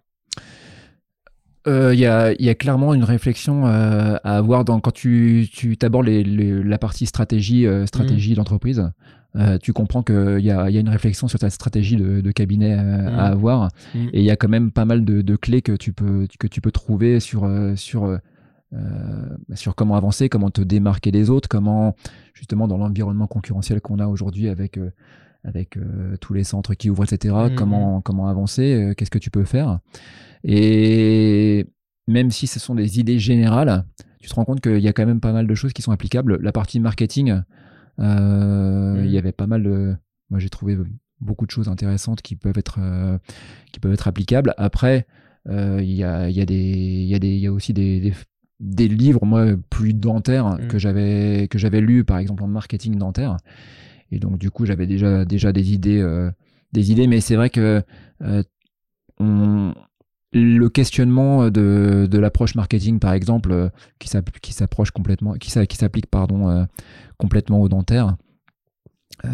Euh, 1.66 1.94
il 1.94 2.00
y, 2.00 2.06
a, 2.06 2.32
y, 2.38 2.50
a, 2.50 2.54
clairement 2.54 2.92
une 2.92 3.04
réflexion 3.04 3.66
euh, 3.66 4.16
à 4.22 4.36
avoir 4.36 4.66
dans, 4.66 4.80
quand 4.80 4.90
tu, 4.90 5.48
tu 5.50 5.78
les, 6.04 6.24
la 6.62 6.78
partie 6.78 7.06
stratégie, 7.06 7.66
euh, 7.66 7.86
stratégie 7.86 8.32
mmh. 8.32 8.36
d'entreprise. 8.36 8.90
Euh, 9.36 9.58
tu 9.58 9.72
comprends 9.72 10.02
qu'il 10.02 10.40
y 10.40 10.50
a, 10.50 10.70
y 10.70 10.76
a 10.76 10.80
une 10.80 10.88
réflexion 10.88 11.26
sur 11.26 11.38
ta 11.38 11.50
stratégie 11.50 11.96
de, 11.96 12.20
de 12.20 12.30
cabinet 12.30 12.76
mmh. 12.76 13.18
à 13.18 13.24
avoir. 13.26 13.70
Mmh. 13.94 13.98
Et 14.12 14.20
il 14.20 14.24
y 14.24 14.30
a 14.30 14.36
quand 14.36 14.48
même 14.48 14.70
pas 14.70 14.84
mal 14.84 15.04
de, 15.04 15.22
de, 15.22 15.36
clés 15.36 15.62
que 15.62 15.72
tu 15.72 15.92
peux, 15.92 16.26
que 16.38 16.46
tu 16.46 16.60
peux 16.60 16.70
trouver 16.70 17.18
sur, 17.20 17.50
sur, 17.76 18.18
sur 19.54 19.74
comment 19.74 19.96
avancer, 19.96 20.28
comment 20.28 20.50
te 20.50 20.60
démarquer 20.60 21.10
des 21.10 21.30
autres, 21.30 21.48
comment, 21.48 21.96
justement, 22.32 22.68
dans 22.68 22.78
l'environnement 22.78 23.26
concurrentiel 23.26 23.80
qu'on 23.80 23.98
a 23.98 24.06
aujourd'hui 24.06 24.48
avec 24.48 24.78
avec 25.46 25.76
tous 26.22 26.32
les 26.32 26.44
centres 26.44 26.74
qui 26.74 26.88
ouvrent, 26.88 27.04
etc. 27.04 27.34
Comment, 27.54 28.00
comment 28.00 28.28
avancer, 28.28 28.94
qu'est-ce 28.96 29.10
que 29.10 29.18
tu 29.18 29.30
peux 29.30 29.44
faire. 29.44 29.80
Et 30.42 31.66
même 32.06 32.30
si 32.30 32.46
ce 32.46 32.60
sont 32.60 32.74
des 32.74 33.00
idées 33.00 33.18
générales, 33.18 33.84
tu 34.20 34.28
te 34.28 34.34
rends 34.34 34.44
compte 34.44 34.60
qu'il 34.60 34.78
y 34.78 34.88
a 34.88 34.92
quand 34.92 35.06
même 35.06 35.20
pas 35.20 35.32
mal 35.32 35.46
de 35.46 35.54
choses 35.54 35.72
qui 35.72 35.82
sont 35.82 35.92
applicables. 35.92 36.38
La 36.40 36.52
partie 36.52 36.80
marketing, 36.80 37.42
euh, 38.00 39.00
il 39.04 39.10
y 39.10 39.14
mm. 39.14 39.18
avait 39.18 39.32
pas 39.32 39.46
mal 39.46 39.62
de. 39.62 39.94
Moi, 40.30 40.40
j'ai 40.40 40.48
trouvé 40.48 40.76
beaucoup 41.20 41.46
de 41.46 41.50
choses 41.50 41.68
intéressantes 41.68 42.22
qui 42.22 42.36
peuvent 42.36 42.58
être, 42.58 42.78
euh, 42.80 43.18
qui 43.72 43.80
peuvent 43.80 43.92
être 43.92 44.08
applicables. 44.08 44.54
Après, 44.56 45.06
euh, 45.48 45.80
il 45.80 45.92
y, 45.92 46.04
a, 46.04 46.28
y, 46.28 46.40
a 46.40 46.46
des, 46.46 46.54
y, 46.54 47.14
a 47.14 47.18
des, 47.18 47.36
y 47.36 47.46
a 47.46 47.52
aussi 47.52 47.72
des, 47.72 48.12
des, 48.60 48.88
livres, 48.88 49.24
moi, 49.24 49.46
plus 49.70 49.94
dentaires 49.94 50.58
mm. 50.58 50.68
que 50.68 50.78
j'avais 50.78 51.48
que 51.48 51.58
j'avais 51.58 51.80
lus, 51.80 52.04
par 52.04 52.18
exemple, 52.18 52.42
en 52.42 52.48
marketing 52.48 52.96
dentaire. 52.96 53.36
Et 54.10 54.18
donc, 54.18 54.38
du 54.38 54.50
coup, 54.50 54.66
j'avais 54.66 54.86
déjà, 54.86 55.24
déjà 55.24 55.52
des 55.52 55.72
idées. 55.72 56.30
des 56.72 56.92
idées, 56.92 57.06
mais 57.06 57.20
c'est 57.20 57.36
vrai 57.36 57.50
que 57.50 57.82
on, 59.20 59.74
le 60.34 60.68
questionnement 60.68 61.50
de, 61.50 62.08
de 62.10 62.18
l'approche 62.18 62.54
marketing, 62.54 62.98
par 62.98 63.12
exemple, 63.12 63.52
euh, 63.52 63.68
qui 63.98 64.08
s'approche 64.52 64.90
complètement, 64.90 65.34
qui 65.34 65.50
s'applique 65.50 66.06
pardon 66.06 66.48
euh, 66.48 66.64
complètement 67.18 67.60
au 67.60 67.68
dentaire, 67.68 68.16
euh, 69.24 69.28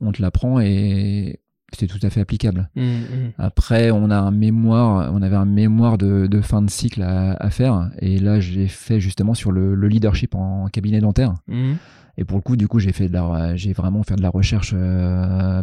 on, 0.00 0.12
te 0.12 0.20
l'apprend 0.20 0.60
et 0.60 1.40
c'est 1.72 1.86
tout 1.86 2.00
à 2.02 2.10
fait 2.10 2.20
applicable. 2.20 2.68
Mmh, 2.74 2.82
mmh. 2.82 3.32
Après, 3.38 3.90
on 3.90 4.10
a 4.10 4.18
un 4.18 4.32
mémoire, 4.32 5.12
on 5.14 5.22
avait 5.22 5.36
un 5.36 5.44
mémoire 5.44 5.98
de, 5.98 6.26
de 6.26 6.40
fin 6.40 6.62
de 6.62 6.70
cycle 6.70 7.02
à, 7.02 7.32
à, 7.34 7.50
faire, 7.50 7.90
et 8.00 8.18
là, 8.18 8.40
j'ai 8.40 8.66
fait 8.66 8.98
justement 8.98 9.34
sur 9.34 9.52
le, 9.52 9.74
le, 9.74 9.88
leadership 9.88 10.34
en 10.34 10.66
cabinet 10.66 11.00
dentaire. 11.00 11.34
Mmh. 11.46 11.74
Et 12.16 12.24
pour 12.24 12.38
le 12.38 12.42
coup, 12.42 12.56
du 12.56 12.68
coup, 12.68 12.78
j'ai 12.78 12.92
fait 12.92 13.08
de 13.08 13.12
la, 13.12 13.56
j'ai 13.56 13.72
vraiment 13.72 14.02
fait 14.04 14.14
de 14.14 14.22
la 14.22 14.30
recherche 14.30 14.72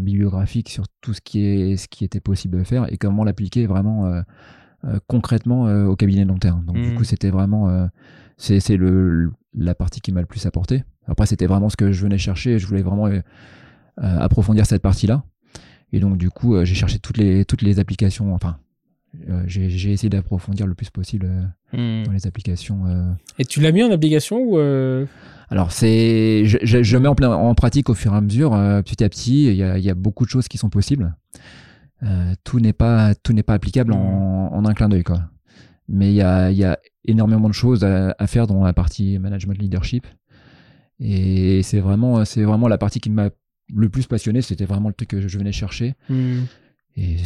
bibliographique 0.02 0.70
sur 0.70 0.84
tout 1.00 1.14
ce 1.14 1.22
qui 1.22 1.46
est, 1.46 1.78
ce 1.78 1.88
qui 1.88 2.04
était 2.04 2.20
possible 2.20 2.58
de 2.58 2.64
faire 2.64 2.92
et 2.92 2.98
comment 2.98 3.24
l'appliquer 3.24 3.68
vraiment 3.68 4.06
euh, 4.06 4.22
concrètement 5.08 5.68
euh, 5.68 5.86
au 5.86 5.96
cabinet 5.96 6.26
dentaire. 6.26 6.56
Donc 6.56 6.78
du 6.78 6.94
coup, 6.94 7.02
hmm. 7.02 7.06
c'était 7.06 7.30
vraiment 7.30 7.70
euh, 7.70 7.88
c'est 8.38 8.78
le 8.78 9.32
la 9.54 9.76
partie 9.76 10.02
qui 10.02 10.12
m'a 10.12 10.22
le 10.22 10.26
plus 10.26 10.46
apporté. 10.46 10.84
Après, 11.08 11.26
c'était 11.26 11.48
vraiment 11.48 11.70
ce 11.70 11.78
que 11.78 11.92
je 11.92 12.02
venais 12.04 12.18
chercher. 12.18 12.58
Je 12.58 12.66
voulais 12.68 12.82
vraiment 12.82 13.10
approfondir 13.98 14.66
cette 14.66 14.82
partie-là. 14.82 15.24
Et 15.92 16.00
donc 16.00 16.18
du 16.18 16.30
coup, 16.30 16.64
j'ai 16.64 16.76
cherché 16.76 17.00
toutes 17.00 17.18
les 17.18 17.44
toutes 17.44 17.62
les 17.62 17.80
applications. 17.80 18.34
Enfin, 18.34 18.58
j'ai 19.46 19.92
essayé 19.92 20.10
d'approfondir 20.10 20.68
le 20.68 20.74
plus 20.74 20.90
possible 20.90 21.28
hmm. 21.74 22.04
dans 22.04 22.12
les 22.14 22.28
applications. 22.28 23.16
Et 23.40 23.46
tu 23.46 23.60
l'as 23.60 23.72
mis 23.72 23.84
en 23.84 23.92
application 23.92 24.40
ou 24.40 24.58
Alors 25.50 25.72
c'est, 25.72 26.46
je, 26.46 26.82
je, 26.82 26.98
mets 26.98 27.10
en, 27.10 27.16
en, 27.24 27.56
pratique 27.56 27.90
au 27.90 27.94
fur 27.94 28.14
et 28.14 28.18
à 28.18 28.22
mesure, 28.22 28.52
petit 28.86 29.04
à 29.04 29.10
petit. 29.10 29.48
Il 29.48 29.56
y 29.56 29.64
a, 29.64 29.78
il 29.78 29.84
y 29.84 29.90
a 29.90 29.96
beaucoup 29.96 30.24
de 30.24 30.30
choses 30.30 30.48
qui 30.48 30.58
sont 30.58 30.70
possibles. 30.70 31.14
Euh, 32.04 32.34
tout 32.44 32.60
n'est 32.60 32.74
pas 32.74 33.14
tout 33.16 33.34
n'est 33.34 33.44
pas 33.44 33.54
applicable 33.54 33.94
en, 33.94 34.50
mmh. 34.50 34.54
en, 34.54 34.66
un 34.66 34.74
clin 34.74 34.90
d'œil 34.90 35.04
quoi. 35.04 35.30
Mais 35.88 36.10
il 36.12 36.16
y 36.16 36.22
a, 36.22 36.50
y 36.52 36.64
a, 36.64 36.80
énormément 37.04 37.50
de 37.50 37.54
choses 37.54 37.84
à, 37.84 38.16
à, 38.18 38.28
faire 38.28 38.48
dans 38.48 38.64
la 38.64 38.74
partie 38.74 39.20
management 39.20 39.58
leadership. 39.60 40.08
Et 41.00 41.64
c'est 41.64 41.80
vraiment 41.80 42.24
c'est 42.26 42.44
vraiment 42.44 42.68
la 42.68 42.78
partie 42.78 43.00
qui 43.00 43.10
m'a 43.10 43.30
le 43.74 43.90
plus 43.90 44.08
passionné. 44.08 44.42
C'était 44.42 44.66
vraiment 44.66 44.90
le 44.90 44.94
truc 44.94 45.10
que 45.10 45.28
je 45.28 45.38
venais 45.38 45.52
chercher. 45.52 45.96
Mmh. 46.10 46.42
Et 46.98 47.18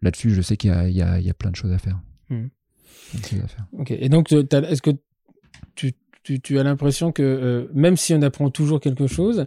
là-dessus, 0.00 0.30
je 0.30 0.42
sais 0.42 0.56
qu'il 0.56 0.72
y, 0.72 0.92
y, 0.92 0.96
y 0.98 1.30
a, 1.30 1.34
plein 1.34 1.50
de 1.50 1.56
choses 1.56 1.72
à 1.72 1.78
faire. 1.78 2.00
À 2.30 3.46
faire. 3.46 3.66
Ok. 3.72 3.90
Et 3.90 4.08
donc, 4.08 4.32
est-ce 4.32 4.82
que 4.82 4.90
tu, 5.74 5.92
tu, 6.22 6.40
tu 6.40 6.58
as 6.58 6.62
l'impression 6.62 7.12
que 7.12 7.22
euh, 7.22 7.66
même 7.74 7.96
si 7.96 8.14
on 8.14 8.22
apprend 8.22 8.50
toujours 8.50 8.80
quelque 8.80 9.06
chose, 9.06 9.46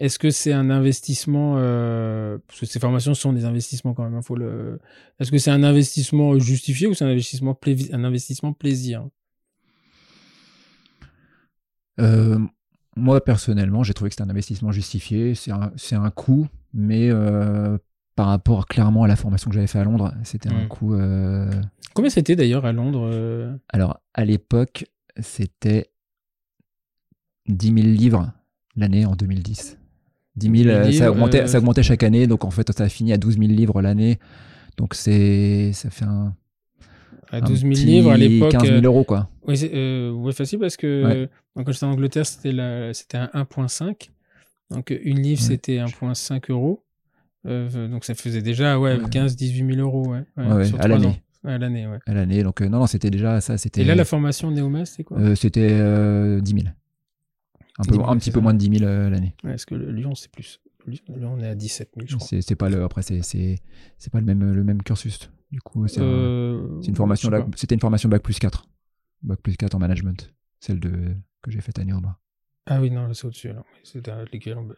est-ce 0.00 0.18
que 0.18 0.30
c'est 0.30 0.54
un 0.54 0.70
investissement 0.70 1.56
euh, 1.58 2.38
Parce 2.46 2.60
que 2.60 2.66
ces 2.66 2.80
formations 2.80 3.12
sont 3.12 3.34
des 3.34 3.44
investissements 3.44 3.92
quand 3.92 4.02
même. 4.02 4.14
Hein, 4.14 4.22
faut 4.22 4.34
le. 4.34 4.80
Est-ce 5.18 5.30
que 5.30 5.36
c'est 5.36 5.50
un 5.50 5.62
investissement 5.62 6.38
justifié 6.38 6.86
ou 6.86 6.94
c'est 6.94 7.04
un 7.04 7.08
investissement, 7.08 7.56
un 7.92 8.04
investissement 8.04 8.54
plaisir? 8.54 9.06
Euh, 12.00 12.38
Moi 12.96 13.22
personnellement, 13.22 13.82
j'ai 13.82 13.92
trouvé 13.92 14.08
que 14.08 14.14
c'était 14.14 14.26
un 14.26 14.30
investissement 14.30 14.72
justifié. 14.72 15.34
C'est 15.34 15.50
un, 15.50 15.70
un 15.92 16.10
coût, 16.10 16.48
mais 16.72 17.10
euh, 17.10 17.76
par 18.16 18.28
rapport 18.28 18.66
clairement 18.68 19.02
à 19.02 19.06
la 19.06 19.16
formation 19.16 19.50
que 19.50 19.54
j'avais 19.54 19.66
fait 19.66 19.80
à 19.80 19.84
Londres, 19.84 20.14
c'était 20.24 20.48
un 20.48 20.64
mmh. 20.64 20.68
coût. 20.68 20.96
Combien 21.92 22.08
c'était 22.08 22.36
d'ailleurs 22.36 22.64
à 22.64 22.72
Londres 22.72 23.58
Alors 23.68 24.00
à 24.14 24.24
l'époque, 24.24 24.86
c'était 25.18 25.90
10 27.48 27.66
000 27.66 27.78
livres 27.88 28.32
l'année 28.76 29.04
en 29.04 29.14
2010. 29.14 29.76
10 30.36 30.64
000, 30.64 30.92
ça, 30.92 31.10
augmentait, 31.10 31.46
ça 31.46 31.58
augmentait 31.58 31.82
chaque 31.82 32.02
année, 32.02 32.26
donc 32.26 32.44
en 32.44 32.50
fait, 32.50 32.70
ça 32.72 32.84
a 32.84 32.88
fini 32.88 33.12
à 33.12 33.18
12 33.18 33.38
000 33.38 33.48
livres 33.48 33.82
l'année. 33.82 34.18
Donc 34.76 34.94
c'est, 34.94 35.72
ça 35.72 35.90
fait 35.90 36.04
un. 36.04 36.34
À 37.32 37.40
12 37.40 37.60
000 37.60 37.72
livres 37.72 38.10
à 38.10 38.16
l'époque. 38.16 38.52
15 38.52 38.62
000 38.62 38.80
euros, 38.82 39.04
quoi. 39.04 39.28
Oui, 39.46 39.56
c'est 39.56 39.72
euh, 39.74 40.32
facile 40.32 40.58
parce 40.58 40.76
que 40.76 41.28
quand 41.54 41.70
j'étais 41.70 41.84
en 41.84 41.92
Angleterre, 41.92 42.26
c'était, 42.26 42.52
la, 42.52 42.94
c'était 42.94 43.18
un 43.18 43.26
1,5. 43.34 44.10
Donc 44.70 44.96
une 45.02 45.20
livre, 45.20 45.40
c'était 45.40 45.78
1,5 45.78 46.50
euros. 46.50 46.84
Euh, 47.46 47.88
donc 47.88 48.04
ça 48.04 48.14
faisait 48.14 48.42
déjà 48.42 48.78
ouais, 48.78 48.98
15-18 48.98 49.74
000 49.74 49.80
euros 49.80 50.08
ouais, 50.08 50.24
à 50.36 50.88
l'année. 50.88 51.22
à 51.42 51.56
l'année, 51.56 51.86
ouais. 51.86 51.98
À 52.06 52.12
l'année, 52.12 52.42
donc 52.42 52.60
euh, 52.60 52.68
non, 52.68 52.80
non, 52.80 52.86
c'était 52.86 53.10
déjà 53.10 53.40
ça. 53.40 53.56
C'était, 53.56 53.80
Et 53.80 53.84
là, 53.84 53.94
la 53.94 54.04
formation 54.04 54.50
Néomas, 54.50 54.86
c'est 54.86 55.04
quoi? 55.04 55.34
C'était 55.36 55.70
10 56.40 56.50
000. 56.50 56.64
Un, 57.80 57.84
peu, 57.84 57.92
10 57.92 57.96
000, 57.98 58.08
un 58.08 58.12
c'est 58.14 58.18
petit 58.20 58.30
peu 58.30 58.38
ça. 58.38 58.42
moins 58.42 58.54
de 58.54 58.58
10 58.58 58.78
000 58.78 58.84
euh, 58.90 59.10
l'année. 59.10 59.34
Ouais, 59.44 59.54
Est-ce 59.54 59.66
que 59.66 59.74
le 59.74 59.90
Lyon, 59.90 60.14
c'est 60.14 60.30
plus 60.30 60.60
Lyon, 60.86 61.34
on 61.36 61.40
est 61.40 61.48
à 61.48 61.54
17 61.54 61.90
000, 61.96 62.06
je 62.08 62.16
crois. 62.16 62.26
C'est 62.26 62.40
c'est 62.42 62.56
pas 62.56 62.68
le 62.70 62.82
après 62.82 63.02
c'est 63.02 63.22
c'est 63.22 63.58
c'est 63.98 64.10
pas 64.12 64.18
le 64.20 64.24
même 64.26 64.52
le 64.52 64.64
même 64.64 64.82
cursus. 64.82 65.30
Du 65.52 65.60
coup, 65.60 65.86
c'est 65.88 66.00
un- 66.00 66.04
Euh, 66.04 66.80
c'est 66.80 66.88
une 66.88 66.96
formation 66.96 67.28
je 67.30 67.34
sais 67.34 67.38
là- 67.40 67.44
pas. 67.44 67.56
c'était 67.56 67.74
une 67.74 67.80
formation 67.80 68.08
bac 68.08 68.22
plus 68.22 68.38
4. 68.38 68.66
Bac 69.22 69.40
plus 69.42 69.56
4 69.56 69.74
en 69.74 69.78
management, 69.78 70.32
celle 70.60 70.80
de 70.80 71.14
que 71.42 71.50
j'ai 71.50 71.60
faite 71.60 71.78
à 71.78 71.84
Néoma. 71.84 72.18
Ah 72.66 72.80
oui, 72.80 72.90
non, 72.90 73.06
là, 73.08 73.14
c'est 73.14 73.26
au-dessus. 73.26 73.48
alors. 73.50 73.64
C'est 73.82 74.08
un- 74.08 74.24
l'équivalent. 74.32 74.68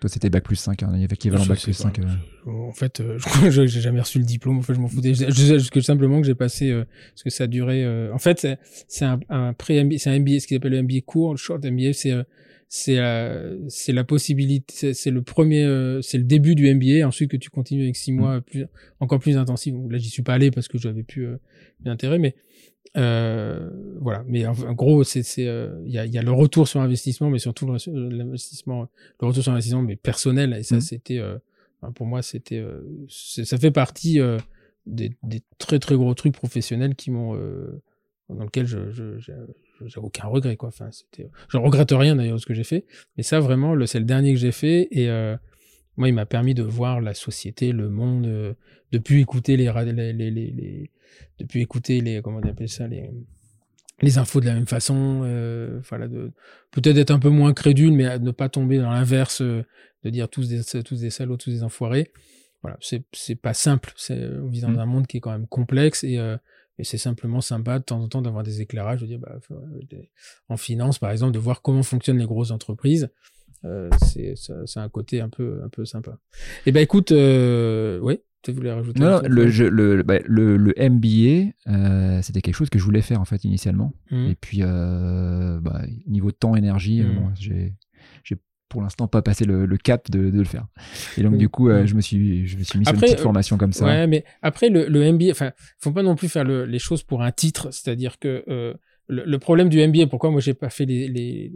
Toi, 0.00 0.10
c'était 0.10 0.28
bac 0.30 0.44
plus 0.44 0.56
5, 0.56 0.82
hein, 0.82 0.90
il 0.94 1.00
y 1.00 1.04
avait 1.04 1.14
équivalent 1.14 1.46
bac 1.46 1.60
plus 1.62 1.72
pas. 1.76 1.84
5. 1.84 1.98
euh. 2.00 2.50
En 2.50 2.72
fait, 2.72 3.00
euh, 3.00 3.16
je 3.18 3.24
crois 3.24 3.42
que 3.42 3.50
j'ai 3.50 3.80
jamais 3.80 4.00
reçu 4.00 4.18
le 4.18 4.24
diplôme. 4.24 4.58
En 4.58 4.62
fait, 4.62 4.74
je 4.74 4.78
m'en 4.80 4.88
foutais. 4.88 5.14
Je, 5.14 5.30
je 5.30 5.80
simplement 5.80 6.20
que 6.20 6.26
j'ai 6.26 6.34
passé, 6.34 6.70
euh, 6.70 6.84
parce 7.12 7.22
que 7.22 7.30
ça 7.30 7.44
a 7.44 7.46
duré. 7.46 7.84
euh, 7.84 8.12
en 8.12 8.18
fait, 8.18 8.38
c'est- 8.40 8.58
c'est 8.88 9.04
un, 9.04 9.18
un 9.30 9.52
pré-MBA, 9.54 9.98
c'est 9.98 10.10
un 10.10 10.18
MBA, 10.18 10.40
ce 10.40 10.46
qu'ils 10.46 10.56
appellent 10.58 10.72
le 10.72 10.82
MBA 10.82 11.00
court, 11.04 11.32
le 11.32 11.38
short 11.38 11.64
MBA, 11.64 11.92
c'est 11.92 12.12
euh, 12.12 12.22
c'est 12.68 12.98
euh, 12.98 13.58
c'est 13.68 13.92
la 13.92 14.02
possibilité, 14.04 14.92
c'est- 14.92 15.10
le 15.10 15.22
premier, 15.22 15.62
euh, 15.64 16.02
c'est 16.02 16.18
le 16.18 16.24
début 16.24 16.54
du 16.54 16.66
MBA. 16.74 17.06
Ensuite, 17.06 17.30
que 17.30 17.36
tu 17.36 17.48
continues 17.50 17.84
avec 17.84 17.96
six 17.96 18.12
mois 18.12 18.40
plus, 18.42 18.66
encore 19.00 19.18
plus 19.20 19.36
intensifs. 19.36 19.72
Bon, 19.72 19.88
Là, 19.88 19.98
j'y 19.98 20.10
suis 20.10 20.22
pas 20.22 20.34
allé 20.34 20.50
parce 20.50 20.68
que 20.68 20.76
j'avais 20.76 21.04
plus 21.04 21.26
euh, 21.26 21.36
d'intérêt, 21.80 22.18
mais 22.18 22.34
euh, 22.96 23.70
voilà. 24.00 24.24
Mais 24.26 24.46
en, 24.46 24.52
en 24.52 24.72
gros, 24.72 25.04
c'est 25.04 25.22
c'est 25.22 25.46
euh, 25.46 25.82
il 25.84 25.92
y 25.92 25.98
a 25.98 26.06
y 26.06 26.18
a 26.18 26.22
le 26.22 26.32
retour 26.32 26.66
sur 26.68 26.80
investissement, 26.80 27.30
mais 27.30 27.38
surtout 27.38 27.66
le- 27.66 28.08
l'investissement, 28.08 28.88
le 29.20 29.26
retour 29.26 29.42
sur 29.42 29.52
investissement, 29.52 29.82
mais 29.82 29.96
personnel. 29.96 30.54
Et 30.58 30.62
ça, 30.62 30.76
Mhm. 30.76 30.80
c'était 30.80 31.18
euh, 31.18 31.36
pour 31.94 32.06
moi, 32.06 32.22
c'était, 32.22 32.58
euh, 32.58 32.80
ça 33.08 33.58
fait 33.58 33.70
partie 33.70 34.18
euh, 34.20 34.38
des, 34.86 35.12
des 35.22 35.42
très 35.58 35.78
très 35.78 35.94
gros 35.94 36.14
trucs 36.14 36.34
professionnels 36.34 36.94
qui 36.96 37.10
m'ont, 37.10 37.36
euh, 37.36 37.80
dans 38.28 38.44
lequel 38.44 38.66
je, 38.66 38.90
je, 38.90 39.18
j'ai 39.18 39.34
j'ai 39.84 40.00
aucun 40.00 40.26
regret 40.26 40.56
quoi. 40.56 40.70
Enfin, 40.70 40.88
c'était, 40.90 41.28
je 41.48 41.58
regrette 41.58 41.90
rien 41.92 42.16
d'ailleurs 42.16 42.36
de 42.36 42.40
ce 42.40 42.46
que 42.46 42.54
j'ai 42.54 42.64
fait, 42.64 42.86
mais 43.16 43.22
ça 43.22 43.40
vraiment, 43.40 43.74
le, 43.74 43.84
c'est 43.84 43.98
le 43.98 44.06
dernier 44.06 44.32
que 44.32 44.40
j'ai 44.40 44.52
fait 44.52 44.88
et 44.90 45.10
euh, 45.10 45.36
moi, 45.98 46.08
il 46.08 46.14
m'a 46.14 46.26
permis 46.26 46.54
de 46.54 46.62
voir 46.62 47.00
la 47.00 47.12
société, 47.14 47.72
le 47.72 47.88
monde, 47.90 48.26
euh, 48.26 48.54
depuis 48.92 49.20
écouter 49.20 49.56
les, 49.56 49.70
les, 49.92 50.12
les, 50.12 50.30
les, 50.30 50.90
les- 51.38 51.44
depuis 51.44 51.60
écouter 51.62 52.00
les, 52.00 52.20
comment 52.22 52.40
on 52.42 52.48
appelle 52.48 52.68
ça, 52.68 52.86
les 52.86 53.10
les 54.02 54.18
infos 54.18 54.40
de 54.40 54.46
la 54.46 54.52
même 54.52 54.66
façon, 54.66 55.22
euh, 55.24 55.80
voilà, 55.88 56.06
de 56.06 56.30
peut-être 56.70 56.98
être 56.98 57.10
un 57.12 57.18
peu 57.18 57.30
moins 57.30 57.54
crédule, 57.54 57.92
mais 57.92 58.04
à 58.04 58.18
ne 58.18 58.30
pas 58.30 58.50
tomber 58.50 58.76
dans 58.76 58.90
l'inverse, 58.90 59.40
euh, 59.40 59.64
de 60.04 60.10
dire 60.10 60.28
tous 60.28 60.48
des 60.50 60.82
tous 60.82 61.00
des 61.00 61.08
salauds, 61.08 61.38
tous 61.38 61.48
des 61.50 61.62
enfoirés. 61.62 62.12
Voilà, 62.60 62.76
c'est 62.82 63.04
c'est 63.14 63.36
pas 63.36 63.54
simple. 63.54 63.92
C'est 63.96 64.22
on 64.42 64.48
vit 64.48 64.60
dans 64.60 64.68
Mm. 64.70 64.78
un 64.80 64.86
monde 64.86 65.06
qui 65.06 65.16
est 65.16 65.20
quand 65.20 65.30
même 65.30 65.46
complexe 65.46 66.04
et 66.04 66.18
euh, 66.18 66.36
et 66.78 66.84
c'est 66.84 66.98
simplement 66.98 67.40
sympa 67.40 67.78
de 67.78 67.84
temps 67.84 68.02
en 68.02 68.06
temps 68.08 68.20
d'avoir 68.20 68.42
des 68.44 68.60
éclairages, 68.60 69.00
de 69.00 69.06
dire 69.06 69.18
bah, 69.18 69.38
en 70.50 70.58
finance 70.58 70.98
par 70.98 71.10
exemple, 71.10 71.32
de 71.32 71.38
voir 71.38 71.62
comment 71.62 71.82
fonctionnent 71.82 72.18
les 72.18 72.26
grosses 72.26 72.50
entreprises. 72.50 73.08
C'est 74.04 74.34
ça- 74.36 74.82
un 74.82 74.88
côté 74.90 75.20
un 75.22 75.28
peu 75.30 75.62
un 75.64 75.68
peu 75.70 75.84
sympa. 75.86 76.18
Et 76.66 76.72
ben 76.72 76.80
écoute, 76.82 77.12
oui, 77.12 78.20
tu 78.52 78.56
voulais 78.58 78.72
rajouter 78.72 79.00
Non, 79.00 79.20
le, 79.26 79.48
jeu- 79.48 79.68
le, 79.70 80.02
bah, 80.02 80.18
le, 80.24 80.56
le 80.56 80.74
MBA, 80.78 81.52
euh, 81.68 82.20
c'était 82.22 82.40
quelque 82.40 82.54
chose 82.54 82.70
que 82.70 82.78
je 82.78 82.84
voulais 82.84 83.02
faire 83.02 83.20
en 83.20 83.24
fait 83.24 83.44
initialement. 83.44 83.92
Mm. 84.10 84.26
Et 84.26 84.34
puis, 84.34 84.58
euh, 84.62 85.60
bah, 85.60 85.82
niveau 86.06 86.30
temps, 86.32 86.56
énergie, 86.56 87.00
euh, 87.02 87.06
Mm. 87.06 87.14
bon, 87.16 87.30
j'ai, 87.38 87.74
j'ai 88.24 88.36
pour 88.68 88.82
l'instant 88.82 89.06
pas 89.08 89.22
passé 89.22 89.44
le, 89.44 89.64
le 89.66 89.76
cap 89.76 90.10
de, 90.10 90.30
de 90.30 90.38
le 90.38 90.44
faire. 90.44 90.66
Et 91.16 91.22
donc, 91.22 91.36
du 91.38 91.48
coup, 91.48 91.68
euh, 91.68 91.82
Mm. 91.82 91.86
je, 91.86 91.94
me 91.94 92.00
suis, 92.00 92.46
je 92.46 92.56
me 92.56 92.62
suis 92.64 92.78
mis 92.78 92.84
sur 92.84 92.94
une 92.94 93.00
petite 93.00 93.20
formation 93.20 93.56
comme 93.56 93.72
ça. 93.72 93.84
Ouais, 93.86 94.06
mais 94.06 94.24
après 94.42 94.68
le, 94.70 94.86
le 94.88 95.12
MBA, 95.12 95.30
enfin, 95.30 95.52
faut 95.78 95.92
pas 95.92 96.02
non 96.02 96.16
plus 96.16 96.28
faire 96.28 96.44
le- 96.44 96.64
les 96.66 96.78
choses 96.80 97.02
pour 97.02 97.22
un 97.22 97.30
titre, 97.32 97.68
c'est-à-dire 97.72 98.18
que 98.18 98.44
le, 99.08 99.24
le 99.24 99.38
problème 99.38 99.68
du 99.68 99.86
MBA, 99.86 100.06
pourquoi 100.08 100.30
moi 100.30 100.40
j'ai 100.40 100.54
pas 100.54 100.70
fait 100.70 100.84
les, 100.84 101.08
les 101.08 101.52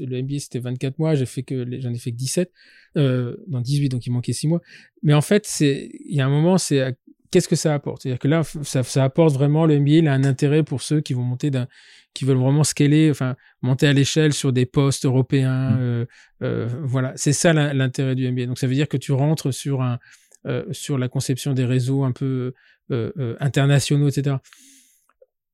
le 0.00 0.22
MBA 0.22 0.38
c'était 0.38 0.58
24 0.58 0.98
mois, 0.98 1.14
j'ai 1.14 1.26
fait 1.26 1.42
que 1.42 1.66
j'en 1.80 1.92
ai 1.92 1.98
fait 1.98 2.12
que 2.12 2.16
17, 2.16 2.50
euh, 2.96 3.36
dans 3.46 3.60
18 3.60 3.88
donc 3.90 4.06
il 4.06 4.10
manquait 4.10 4.32
6 4.32 4.48
mois. 4.48 4.60
Mais 5.02 5.14
en 5.14 5.20
fait, 5.20 5.46
c'est 5.46 5.90
il 6.06 6.16
y 6.16 6.20
a 6.20 6.26
un 6.26 6.30
moment 6.30 6.58
c'est 6.58 6.96
qu'est-ce 7.30 7.48
que 7.48 7.56
ça 7.56 7.74
apporte? 7.74 8.02
C'est-à-dire 8.02 8.18
que 8.18 8.28
là 8.28 8.42
ça, 8.62 8.82
ça 8.82 9.04
apporte 9.04 9.34
vraiment 9.34 9.66
le 9.66 9.78
MBA, 9.80 9.90
il 9.92 10.08
a 10.08 10.14
un 10.14 10.24
intérêt 10.24 10.62
pour 10.62 10.82
ceux 10.82 11.00
qui 11.00 11.12
vont 11.14 11.22
monter 11.24 11.50
d'un 11.50 11.68
qui 12.14 12.24
veulent 12.24 12.38
vraiment 12.38 12.64
scaler, 12.64 13.10
enfin 13.10 13.34
monter 13.60 13.88
à 13.88 13.92
l'échelle 13.92 14.32
sur 14.32 14.52
des 14.52 14.66
postes 14.66 15.04
européens, 15.04 15.70
Mm. 15.72 15.80
euh, 15.80 16.04
euh, 16.42 16.68
voilà, 16.82 17.12
c'est 17.16 17.32
ça 17.32 17.52
l'intérêt 17.52 18.14
du 18.14 18.30
MBA. 18.30 18.46
Donc 18.46 18.58
ça 18.58 18.66
veut 18.66 18.74
dire 18.74 18.88
que 18.88 18.96
tu 18.96 19.12
rentres 19.12 19.52
sur 19.52 19.82
un 19.82 19.98
euh, 20.46 20.64
sur 20.72 20.98
la 20.98 21.08
conception 21.08 21.54
des 21.54 21.64
réseaux 21.64 22.04
un 22.04 22.12
peu 22.12 22.52
euh, 22.90 23.10
euh, 23.18 23.34
internationaux, 23.40 24.08
etc. 24.08 24.36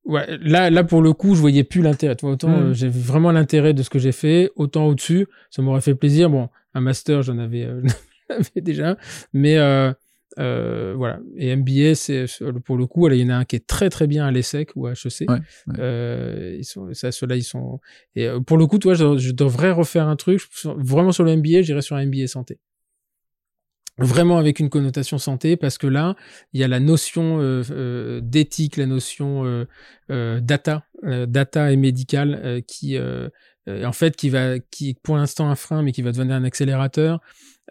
Ouais, 0.05 0.37
là, 0.41 0.69
là 0.69 0.83
pour 0.83 1.01
le 1.01 1.13
coup, 1.13 1.35
je 1.35 1.41
voyais 1.41 1.63
plus 1.63 1.81
l'intérêt. 1.81 2.15
Autant 2.23 2.49
Mm. 2.49 2.63
euh, 2.63 2.73
j'ai 2.73 2.89
vraiment 2.89 3.31
l'intérêt 3.31 3.73
de 3.73 3.83
ce 3.83 3.89
que 3.89 3.99
j'ai 3.99 4.11
fait, 4.11 4.49
autant 4.55 4.87
au-dessus, 4.87 5.27
ça 5.49 5.61
m'aurait 5.61 5.81
fait 5.81 5.95
plaisir. 5.95 6.29
Bon, 6.29 6.49
un 6.73 6.81
master, 6.81 7.21
j'en 7.21 7.37
avais, 7.37 7.65
euh, 7.65 7.81
avais 8.29 8.61
déjà, 8.61 8.97
mais 9.33 9.57
euh, 9.57 9.91
euh, 10.39 10.93
voilà. 10.97 11.19
Et 11.37 11.55
MBA, 11.55 11.93
c'est 11.95 12.25
pour 12.65 12.77
le 12.77 12.87
coup, 12.87 13.07
il 13.09 13.15
y 13.21 13.23
en 13.25 13.29
a 13.29 13.35
un 13.35 13.45
qui 13.45 13.57
est 13.57 13.67
très 13.67 13.89
très 13.89 14.07
bien 14.07 14.25
à 14.25 14.31
l'ESSEC 14.31 14.71
ou 14.75 14.87
à 14.87 14.91
HEC. 14.93 15.29
Ouais, 15.29 15.35
ouais. 15.67 15.75
Euh, 15.79 16.55
ils 16.57 16.63
sont, 16.65 16.87
ça, 16.93 17.11
ceux-là, 17.11 17.35
ils 17.35 17.43
sont. 17.43 17.79
Et 18.15 18.27
euh, 18.27 18.39
pour 18.39 18.57
le 18.57 18.65
coup, 18.65 18.79
toi, 18.79 18.93
je, 18.93 19.17
je 19.17 19.31
devrais 19.33 19.71
refaire 19.71 20.07
un 20.07 20.15
truc 20.15 20.41
vraiment 20.77 21.11
sur 21.11 21.23
le 21.25 21.35
MBA. 21.35 21.61
J'irai 21.63 21.81
sur 21.81 21.95
un 21.95 22.05
MBA 22.05 22.27
santé 22.27 22.59
vraiment 23.97 24.37
avec 24.37 24.59
une 24.59 24.69
connotation 24.69 25.17
santé 25.17 25.57
parce 25.57 25.77
que 25.77 25.87
là 25.87 26.15
il 26.53 26.59
y 26.59 26.63
a 26.63 26.67
la 26.67 26.79
notion 26.79 27.39
euh, 27.39 27.63
euh, 27.71 28.21
d'éthique 28.23 28.77
la 28.77 28.85
notion 28.85 29.45
euh, 29.45 29.65
euh, 30.09 30.39
data 30.39 30.85
euh, 31.03 31.25
data 31.25 31.71
et 31.71 31.77
médical 31.77 32.39
euh, 32.43 32.61
qui 32.61 32.97
en 33.67 33.91
fait 33.91 34.15
qui 34.15 34.29
va 34.29 34.59
qui 34.59 34.89
est 34.89 34.99
pour 35.01 35.17
l'instant 35.17 35.49
un 35.49 35.55
frein 35.55 35.83
mais 35.83 35.91
qui 35.91 36.01
va 36.01 36.11
devenir 36.11 36.35
un 36.35 36.43
accélérateur. 36.43 37.21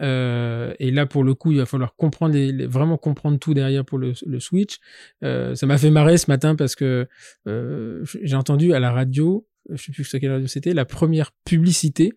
Et 0.01 0.91
là 0.93 1.07
pour 1.07 1.25
le 1.25 1.35
coup 1.35 1.53
il 1.53 1.59
va 1.59 1.67
falloir 1.67 1.95
comprendre 1.97 2.39
vraiment 2.67 2.97
comprendre 2.97 3.39
tout 3.39 3.55
derrière 3.55 3.85
pour 3.85 3.99
le, 3.99 4.13
le 4.25 4.41
switch. 4.41 4.79
Ça 5.21 5.67
m'a 5.67 5.79
fait 5.79 5.91
marrer 5.91 6.17
ce 6.17 6.31
matin 6.31 6.55
parce 6.55 6.77
que 6.77 7.09
j'ai 7.45 8.37
entendu 8.37 8.73
à 8.73 8.79
la 8.79 8.93
radio 8.93 9.47
je 9.69 9.83
sais 9.83 9.93
plus 9.93 10.05
sur 10.05 10.21
quelle 10.21 10.33
radio 10.33 10.47
c'était 10.47 10.75
la 10.75 10.85
première 10.85 11.33
publicité 11.45 12.13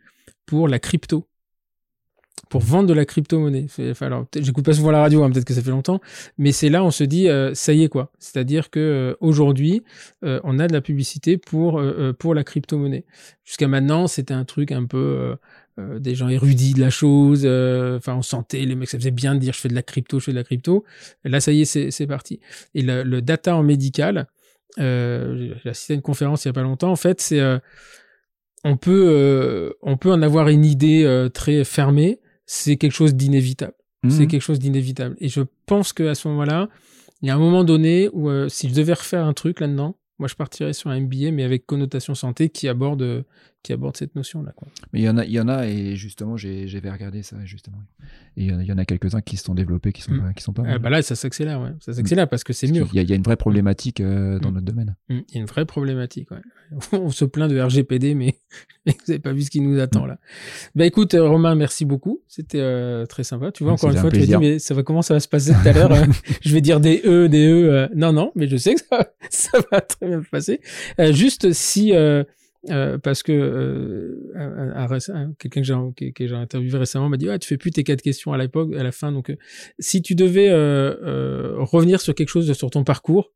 pour 0.45 0.67
la 0.67 0.79
crypto 0.79 1.27
pour 2.53 2.61
vendre 2.61 2.87
de 2.87 2.93
la 2.93 3.03
crypto-monnaie. 3.03 3.65
Alors, 4.01 4.27
j'écoute 4.39 4.63
pas 4.63 4.73
souvent 4.73 4.91
la 4.91 4.99
radio, 4.99 5.23
hein, 5.23 5.31
peut-être 5.31 5.43
que 5.43 5.55
ça 5.55 5.63
fait 5.63 5.71
longtemps, 5.71 5.99
mais 6.37 6.51
c'est 6.51 6.69
là 6.69 6.83
on 6.83 6.91
se 6.91 7.03
dit, 7.03 7.27
euh, 7.27 7.55
ça 7.55 7.73
y 7.73 7.81
est 7.81 7.89
quoi. 7.89 8.11
C'est-à-dire 8.19 8.69
que 8.69 8.79
euh, 8.79 9.15
aujourd'hui, 9.21 9.81
euh, 10.23 10.39
on 10.43 10.59
a 10.59 10.67
de 10.67 10.73
la 10.73 10.81
publicité 10.81 11.39
pour 11.39 11.81
pour 12.19 12.35
la 12.35 12.43
crypto-monnaie. 12.43 13.05
Jusqu'à 13.43 13.67
maintenant, 13.67 14.05
c'était 14.05 14.35
un 14.35 14.45
truc 14.45 14.71
un 14.71 14.85
peu 14.85 15.35
des 15.79 16.13
gens 16.13 16.29
érudits 16.29 16.75
de 16.75 16.79
la 16.79 16.91
chose. 16.91 17.43
Enfin, 17.43 18.13
on 18.17 18.21
sentait 18.21 18.63
les 18.65 18.75
mecs, 18.75 18.89
ça 18.89 18.99
faisait 18.99 19.09
bien 19.09 19.33
de 19.33 19.39
dire, 19.39 19.53
je 19.53 19.59
fais 19.59 19.69
de 19.69 19.73
la 19.73 19.81
crypto, 19.81 20.19
je 20.19 20.25
fais 20.25 20.31
de 20.31 20.37
la 20.37 20.43
crypto. 20.43 20.83
Là, 21.23 21.39
ça 21.39 21.51
y 21.51 21.61
est, 21.61 21.89
c'est 21.89 22.07
parti. 22.07 22.39
Et 22.75 22.83
le, 22.83 23.19
data 23.23 23.55
en 23.55 23.63
médical, 23.63 24.27
j'ai 24.77 25.55
assisté 25.65 25.93
à 25.93 25.95
une 25.95 26.03
conférence 26.03 26.45
il 26.45 26.49
y 26.49 26.51
a 26.51 26.53
pas 26.53 26.61
longtemps. 26.61 26.91
En 26.91 26.97
fait, 26.97 27.19
c'est 27.19 27.41
on 28.63 28.77
peut 28.77 29.73
on 29.81 29.97
peut 29.97 30.11
en 30.11 30.21
avoir 30.21 30.49
une 30.49 30.65
idée 30.65 31.29
très 31.33 31.63
fermée. 31.63 32.19
C'est 32.45 32.77
quelque 32.77 32.91
chose 32.93 33.15
d'inévitable. 33.15 33.73
C'est 34.09 34.23
Mhm. 34.23 34.27
quelque 34.27 34.41
chose 34.41 34.59
d'inévitable. 34.59 35.15
Et 35.19 35.29
je 35.29 35.41
pense 35.65 35.93
qu'à 35.93 36.13
ce 36.13 36.27
moment-là, 36.27 36.67
il 37.21 37.27
y 37.29 37.31
a 37.31 37.35
un 37.35 37.39
moment 37.39 37.63
donné 37.63 38.09
où 38.11 38.29
euh, 38.29 38.49
si 38.49 38.67
je 38.69 38.73
devais 38.73 38.93
refaire 38.93 39.25
un 39.25 39.33
truc 39.33 39.61
là-dedans, 39.61 39.95
moi 40.19 40.27
je 40.27 40.35
partirais 40.35 40.73
sur 40.73 40.89
un 40.89 40.99
MBA, 40.99 41.31
mais 41.31 41.43
avec 41.43 41.65
connotation 41.65 42.13
santé 42.15 42.49
qui 42.49 42.67
aborde, 42.67 43.01
euh, 43.01 43.23
qui 43.63 43.73
aborde 43.73 43.95
cette 43.97 44.13
notion-là. 44.15 44.51
quoi. 44.55 44.67
Mais 44.91 44.99
il 44.99 45.03
y 45.03 45.09
en 45.09 45.17
a, 45.17 45.25
il 45.25 45.31
y 45.31 45.39
en 45.39 45.47
a, 45.47 45.65
et 45.67 45.95
justement, 45.95 46.35
j'avais 46.37 46.91
regardé 46.91 47.23
ça, 47.23 47.37
justement. 47.45 47.77
Et 48.37 48.45
il 48.45 48.65
y 48.65 48.71
en 48.71 48.77
a, 48.77 48.85
quelques-uns 48.85 49.21
qui 49.21 49.37
se 49.37 49.45
sont 49.45 49.55
développés, 49.55 49.91
qui 49.93 50.01
sont, 50.01 50.11
Mm. 50.13 50.33
qui 50.35 50.43
sont 50.43 50.53
pas 50.53 50.63
mal. 50.63 50.79
bah 50.79 50.89
là, 50.89 51.01
ça 51.01 51.15
s'accélère, 51.15 51.61
ouais. 51.61 51.71
Ça 51.79 51.93
s'accélère 51.93 52.27
parce 52.27 52.43
que 52.43 52.51
c'est 52.53 52.67
mûr. 52.67 52.89
y 52.93 52.99
a, 52.99 53.01
il 53.01 53.09
y 53.09 53.13
a 53.13 53.15
une 53.15 53.23
vraie 53.23 53.37
problématique 53.37 54.01
euh, 54.01 54.37
dans 54.39 54.51
Mm. 54.51 54.53
notre 54.55 54.65
domaine. 54.65 54.95
Mm, 55.09 55.19
Il 55.29 55.35
y 55.35 55.37
a 55.37 55.41
une 55.41 55.47
vraie 55.47 55.65
problématique. 55.65 56.29
Ouais. 56.31 56.41
On 56.91 57.09
se 57.09 57.23
plaint 57.25 57.49
de 57.49 57.59
RGPD, 57.59 58.15
mais 58.15 58.35
vous 58.85 58.93
n'avez 59.07 59.19
pas 59.19 59.31
vu 59.33 59.43
ce 59.43 59.49
qui 59.49 59.61
nous 59.61 59.79
attend 59.79 60.05
là. 60.05 60.19
Bah 60.75 60.85
écoute, 60.85 61.13
euh, 61.13 61.27
Romain, 61.27 61.55
merci 61.55 61.85
beaucoup. 61.85 62.21
C'était 62.27 62.59
euh, 62.59 63.05
très 63.05 63.23
sympa. 63.23 63.51
Tu 63.51 63.63
vois, 63.63 63.73
encore 63.73 63.91
une 63.91 63.97
un 63.97 64.01
fois, 64.01 64.11
tu 64.11 64.19
dit, 64.19 64.35
mais 64.37 64.59
ça 64.59 64.73
va 64.73 64.83
comment 64.83 65.01
ça 65.01 65.13
va 65.13 65.19
se 65.21 65.27
passer 65.29 65.53
tout 65.53 65.67
à 65.67 65.71
l'heure 65.71 65.91
euh, 65.93 66.03
Je 66.41 66.53
vais 66.53 66.61
dire 66.61 66.79
des 66.81 67.01
E, 67.05 67.29
des 67.29 67.47
E. 67.47 67.89
non, 67.95 68.11
non, 68.11 68.31
mais 68.35 68.47
je 68.47 68.57
sais 68.57 68.73
que 68.75 68.81
ça, 68.81 69.13
ça 69.29 69.57
va 69.71 69.79
très 69.81 70.07
bien 70.07 70.21
se 70.21 70.29
passer. 70.29 70.59
Juste 71.11 71.53
si, 71.53 71.93
euh, 72.69 72.97
parce 72.97 73.23
que 73.23 73.31
euh, 73.33 74.31
un- 74.35 74.73
un- 74.75 74.89
un- 74.89 75.15
un- 75.15 75.33
quelqu'un 75.37 75.61
que 75.61 75.67
j'ai 75.67 75.73
que, 75.95 76.11
que 76.11 76.33
interviewé 76.33 76.77
récemment 76.77 77.09
m'a 77.09 77.17
dit, 77.17 77.29
ah, 77.29 77.37
tu 77.37 77.47
fais 77.47 77.57
plus 77.57 77.71
tes 77.71 77.83
quatre 77.83 78.01
questions 78.01 78.31
à 78.31 78.37
l'époque, 78.37 78.73
à 78.73 78.83
la 78.83 78.91
fin. 78.91 79.11
Donc, 79.11 79.29
euh, 79.29 79.35
si 79.79 80.01
tu 80.01 80.15
devais 80.15 80.47
euh, 80.49 81.55
revenir 81.57 81.99
sur 81.99 82.15
quelque 82.15 82.29
chose 82.29 82.51
sur 82.53 82.69
ton 82.69 82.83
parcours, 82.83 83.31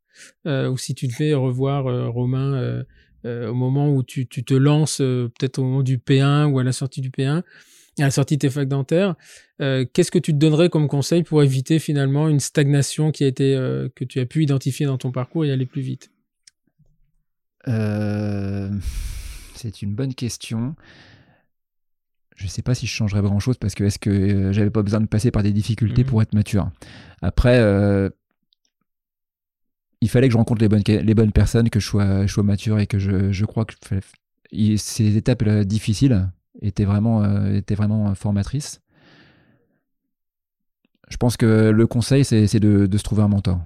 ou 0.46 0.78
si 0.78 0.96
tu 0.96 1.08
devais 1.08 1.34
revoir 1.36 1.84
Romain 2.12 2.84
au 3.24 3.54
moment 3.54 3.94
où 3.94 4.04
tu, 4.04 4.28
tu 4.28 4.44
te 4.44 4.54
lances, 4.54 4.98
peut-être 4.98 5.60
au 5.60 5.64
moment 5.64 5.84
du 5.84 5.98
P1 6.00 6.46
ou 6.46 6.60
à 6.60 6.64
la 6.64 6.72
sortie 6.72 7.02
du 7.02 7.12
P1, 7.12 7.44
à 8.00 8.04
la 8.04 8.12
sortie 8.12 8.38
de 8.38 8.40
tes 8.42 8.50
facs 8.50 8.68
dentaires, 8.68 9.16
qu'est-ce 9.60 10.10
que 10.10 10.20
tu 10.20 10.32
te 10.32 10.38
donnerais 10.38 10.70
comme 10.70 10.88
conseil 10.88 11.24
pour 11.24 11.44
éviter 11.44 11.78
finalement 11.78 12.30
une 12.30 12.40
stagnation 12.40 13.12
qui 13.12 13.26
a 13.26 13.28
été 13.28 13.54
que 13.96 14.06
tu 14.06 14.20
as 14.20 14.26
pu 14.26 14.42
identifier 14.44 14.86
dans 14.88 14.98
ton 14.98 15.12
parcours 15.12 15.46
et 15.46 15.52
aller 15.52 15.66
plus 15.68 15.82
vite? 15.82 16.10
Euh, 17.68 18.70
c'est 19.56 19.82
une 19.82 19.94
bonne 19.96 20.14
question. 20.14 20.76
je 22.36 22.46
sais 22.48 22.62
pas 22.62 22.76
si 22.76 22.86
je 22.86 22.92
changerais 22.92 23.22
grand 23.24 23.40
chose 23.40 23.58
parce 23.58 23.74
que 23.74 23.84
est-ce 23.84 23.98
que 23.98 24.12
euh, 24.12 24.54
j'avais 24.54 24.70
pas 24.70 24.84
besoin 24.84 25.02
de 25.02 25.08
passer 25.08 25.32
par 25.32 25.42
des 25.42 25.52
difficultés 25.52 26.04
Mhm. 26.04 26.10
pour 26.10 26.22
être 26.22 26.34
mature. 26.36 26.70
Après, 27.24 27.58
euh, 27.60 28.10
il 30.02 30.10
fallait 30.10 30.28
que 30.28 30.34
je 30.34 30.38
rencontre 30.38 30.62
les 30.62 30.70
bonnes, 30.70 30.84
les 30.88 31.14
bonnes 31.16 31.32
personnes, 31.32 31.72
que 31.72 31.80
je 31.80 31.88
sois, 31.88 32.28
je 32.28 32.32
sois 32.32 32.44
mature 32.44 32.78
et 32.80 32.86
que 32.86 33.00
je, 33.00 33.32
je 33.32 33.46
crois 33.46 33.66
que 33.66 33.74
il- 34.52 34.78
ces 34.78 35.18
étapes 35.18 35.44
difficiles 35.66 36.30
étaient 36.62 36.86
vraiment, 36.86 37.46
étaient 37.48 37.74
vraiment 37.76 38.14
formatrices. 38.14 38.82
Je 41.10 41.18
pense 41.18 41.38
que 41.38 41.70
le 41.72 41.88
conseil, 41.88 42.24
c'est 42.24 42.46
c'est 42.48 42.60
de, 42.60 42.86
de 42.86 42.98
se 42.98 43.04
trouver 43.04 43.24
un 43.24 43.28
mentor. 43.30 43.62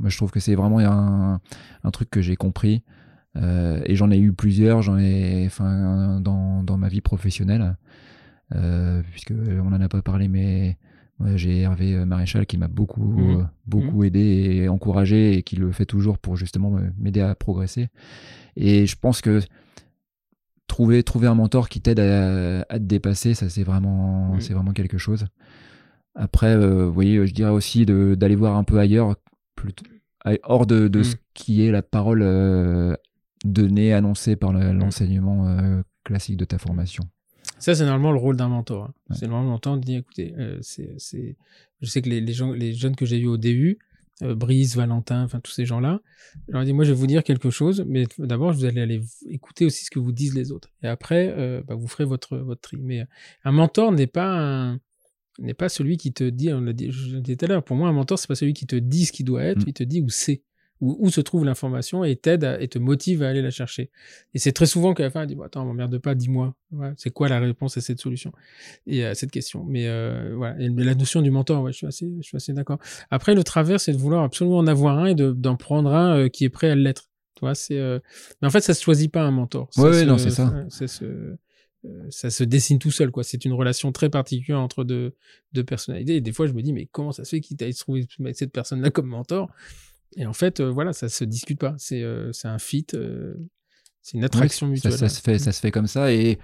Moi, 0.00 0.08
je 0.08 0.16
trouve 0.16 0.30
que 0.32 0.40
c'est 0.40 0.54
vraiment 0.56 0.80
un, 0.80 1.40
un 1.84 1.90
truc 1.92 2.10
que 2.10 2.20
j'ai 2.22 2.34
compris. 2.36 2.82
Euh, 3.36 3.80
et 3.86 3.94
j'en 3.94 4.10
ai 4.10 4.18
eu 4.18 4.32
plusieurs, 4.32 4.82
j'en 4.82 4.98
ai, 4.98 5.44
enfin, 5.46 6.20
dans, 6.20 6.64
dans 6.64 6.76
ma 6.76 6.88
vie 6.88 7.00
professionnelle, 7.00 7.76
euh, 8.56 9.02
puisque 9.12 9.32
on 9.32 9.68
en 9.72 9.80
a 9.80 9.88
pas 9.88 10.02
parlé, 10.02 10.26
mais 10.28 10.76
j'ai 11.36 11.60
Hervé 11.60 12.04
Maréchal 12.06 12.46
qui 12.46 12.56
m'a 12.58 12.66
beaucoup, 12.66 13.04
Mhm. 13.18 13.40
euh, 13.40 13.44
beaucoup 13.66 14.02
aidé 14.04 14.20
et 14.62 14.68
encouragé 14.68 15.34
et 15.36 15.42
qui 15.42 15.54
le 15.56 15.70
fait 15.70 15.84
toujours 15.86 16.18
pour 16.18 16.36
justement 16.36 16.70
me- 16.70 16.90
m'aider 16.98 17.20
à 17.20 17.34
progresser. 17.34 17.88
Et 18.56 18.86
je 18.86 18.96
pense 18.96 19.20
que 19.20 19.40
trouver, 20.66 21.02
trouver 21.02 21.26
un 21.26 21.34
mentor 21.34 21.68
qui 21.68 21.80
t'aide 21.80 22.00
à, 22.00 22.60
à 22.68 22.78
te 22.78 22.84
dépasser, 22.84 23.34
ça 23.34 23.48
c'est 23.48 23.64
vraiment, 23.64 24.34
Mhm. 24.34 24.40
c'est 24.40 24.54
vraiment 24.54 24.72
quelque 24.72 24.98
chose. 24.98 25.26
Après, 26.14 26.54
euh, 26.56 26.86
vous 26.86 26.92
voyez, 26.92 27.26
je 27.26 27.32
dirais 27.34 27.50
aussi 27.50 27.86
d'aller 27.86 28.34
voir 28.36 28.56
un 28.56 28.64
peu 28.64 28.78
ailleurs, 28.78 29.14
plutôt, 29.60 29.84
à- 30.24 30.34
hors 30.44 30.66
de, 30.66 30.88
de 30.88 31.02
ce 31.02 31.14
Mhm. 31.14 31.20
qui 31.34 31.64
est 31.66 31.70
la 31.70 31.82
parole 31.82 32.22
euh, 32.22 32.94
donnée, 33.44 33.92
annoncée 33.92 34.36
par 34.36 34.52
le- 34.52 34.72
l'enseignement 34.72 35.48
euh, 35.48 35.82
classique 36.04 36.36
de 36.36 36.44
ta 36.44 36.58
formation. 36.58 37.04
Ça, 37.58 37.74
c'est 37.74 37.84
normalement 37.84 38.12
le 38.12 38.18
rôle 38.18 38.36
d'un 38.36 38.48
mentor. 38.48 38.84
hein. 38.84 38.94
Ouais. 39.10 39.16
C'est 39.18 39.26
normalement 39.26 39.50
le 39.50 39.54
mentor 39.54 39.76
de 39.76 39.82
dire, 39.84 39.98
écoutez, 40.00 40.34
euh, 40.38 40.58
c'est, 40.62 40.96
je 41.80 41.86
sais 41.86 42.00
que 42.02 42.08
les, 42.08 42.20
les, 42.20 42.32
gens, 42.32 42.52
les 42.52 42.72
jeunes 42.72 42.96
que 42.96 43.04
j'ai 43.06 43.18
eus 43.18 43.26
au 43.28 43.36
euh, 44.22 44.34
Brice, 44.34 44.76
Valentin, 44.76 45.24
enfin 45.24 45.40
tous 45.40 45.52
ces 45.52 45.64
gens-là, 45.66 46.00
je 46.48 46.52
leur 46.52 46.64
dis, 46.64 46.72
moi, 46.72 46.84
je 46.84 46.92
vais 46.92 46.98
vous 46.98 47.06
dire 47.06 47.22
quelque 47.24 47.50
chose, 47.50 47.84
mais 47.88 48.04
d'abord, 48.18 48.52
vous 48.52 48.64
allez 48.66 48.80
aller 48.80 49.02
écouter 49.28 49.64
aussi 49.66 49.84
ce 49.84 49.90
que 49.90 49.98
vous 49.98 50.12
disent 50.12 50.34
les 50.34 50.52
autres. 50.52 50.70
Et 50.82 50.88
après, 50.88 51.28
bah, 51.66 51.74
vous 51.74 51.86
ferez 51.88 52.04
votre, 52.04 52.36
votre 52.38 52.60
tri. 52.60 52.76
Mais 52.78 53.06
un 53.44 53.52
mentor 53.52 53.92
n'est 53.92 54.06
pas 54.06 54.28
un 54.28 54.78
n'est 55.40 55.54
pas 55.54 55.68
celui 55.68 55.96
qui 55.96 56.12
te 56.12 56.24
dit, 56.24 56.52
on 56.52 56.60
l'a 56.60 56.72
dit, 56.72 56.90
je 56.90 57.16
disais 57.18 57.36
tout 57.36 57.44
à 57.44 57.48
l'heure, 57.48 57.62
pour 57.64 57.76
moi, 57.76 57.88
un 57.88 57.92
mentor, 57.92 58.18
c'est 58.18 58.28
pas 58.28 58.34
celui 58.34 58.52
qui 58.52 58.66
te 58.66 58.76
dit 58.76 59.06
ce 59.06 59.12
qui 59.12 59.24
doit 59.24 59.42
être, 59.42 59.60
Mm. 59.60 59.68
il 59.68 59.72
te 59.72 59.82
dit 59.82 60.00
où 60.00 60.08
c'est, 60.08 60.42
où, 60.82 60.96
où 60.98 61.10
se 61.10 61.20
trouve 61.20 61.44
l'information 61.44 62.04
et 62.04 62.16
t'aide 62.16 62.56
et 62.58 62.66
te 62.68 62.78
motive 62.78 63.22
à 63.22 63.28
aller 63.28 63.42
la 63.42 63.50
chercher. 63.50 63.90
Et 64.32 64.38
c'est 64.38 64.52
très 64.52 64.64
souvent 64.66 64.94
qu'à 64.94 65.02
la 65.02 65.10
fin, 65.10 65.22
il 65.24 65.26
dit, 65.26 65.34
bon, 65.34 65.42
attends, 65.42 65.64
m'emmerde 65.66 65.98
pas, 65.98 66.14
dis-moi, 66.14 66.54
Ouais, 66.72 66.92
c'est 66.96 67.10
quoi 67.10 67.28
la 67.28 67.38
réponse 67.40 67.76
à 67.76 67.80
cette 67.80 68.00
solution 68.00 68.32
et 68.86 69.04
à 69.04 69.14
cette 69.14 69.30
question. 69.30 69.64
Mais 69.64 69.88
euh, 69.88 70.34
voilà, 70.36 70.58
et 70.60 70.68
la 70.68 70.94
notion 70.94 71.20
du 71.20 71.30
mentor, 71.30 71.62
ouais, 71.64 71.72
je 71.72 71.78
suis 71.78 71.86
assez, 71.86 72.10
je 72.18 72.22
suis 72.26 72.36
assez 72.36 72.52
d'accord. 72.52 72.78
Après, 73.10 73.34
le 73.34 73.42
travers, 73.44 73.80
c'est 73.80 73.92
de 73.92 73.98
vouloir 73.98 74.22
absolument 74.24 74.58
en 74.58 74.66
avoir 74.66 74.98
un 74.98 75.06
et 75.06 75.14
de- 75.14 75.32
d'en 75.32 75.56
prendre 75.56 75.92
un 75.92 76.16
euh, 76.16 76.28
qui 76.28 76.44
est 76.44 76.48
prêt 76.48 76.70
à 76.70 76.74
l'être. 76.76 77.08
Tu 77.34 77.40
vois, 77.40 77.54
c'est. 77.54 77.78
euh, 77.78 77.98
Mais 78.40 78.48
en 78.48 78.50
fait, 78.50 78.60
ça 78.60 78.72
se 78.74 78.82
choisit 78.82 79.10
pas 79.12 79.22
un 79.22 79.30
mentor. 79.30 79.68
Ouais, 79.78 80.04
non, 80.04 80.16
c'est 80.18 80.30
ça. 80.30 80.52
c'est 80.68 81.02
euh, 81.02 81.36
ça 82.10 82.30
se 82.30 82.44
dessine 82.44 82.78
tout 82.78 82.90
seul, 82.90 83.10
quoi. 83.10 83.24
C'est 83.24 83.44
une 83.44 83.52
relation 83.52 83.90
très 83.92 84.10
particulière 84.10 84.60
entre 84.60 84.84
deux, 84.84 85.14
deux 85.52 85.64
personnalités. 85.64 86.16
Et 86.16 86.20
des 86.20 86.32
fois, 86.32 86.46
je 86.46 86.52
me 86.52 86.62
dis, 86.62 86.72
mais 86.72 86.86
comment 86.86 87.12
ça 87.12 87.24
se 87.24 87.30
fait 87.30 87.40
qu'il 87.40 87.56
t'aille 87.56 87.74
trouver 87.74 88.06
cette 88.34 88.52
personne-là 88.52 88.90
comme 88.90 89.06
mentor? 89.06 89.50
Et 90.16 90.26
en 90.26 90.32
fait, 90.32 90.60
euh, 90.60 90.70
voilà, 90.70 90.92
ça 90.92 91.08
se 91.08 91.24
discute 91.24 91.58
pas. 91.58 91.74
C'est 91.78 92.02
euh, 92.02 92.32
un 92.44 92.58
fit, 92.58 92.86
euh, 92.94 93.34
c'est 94.02 94.18
une 94.18 94.24
attraction 94.24 94.66
Ouais, 94.66 94.72
mutuelle. 94.74 94.92
Ça, 94.92 94.98
ça 94.98 95.08
se 95.08 95.20
fait, 95.20 95.38
ça 95.38 95.52
se 95.52 95.60
fait 95.60 95.70
comme 95.70 95.86
ça 95.86 96.12
et, 96.12 96.38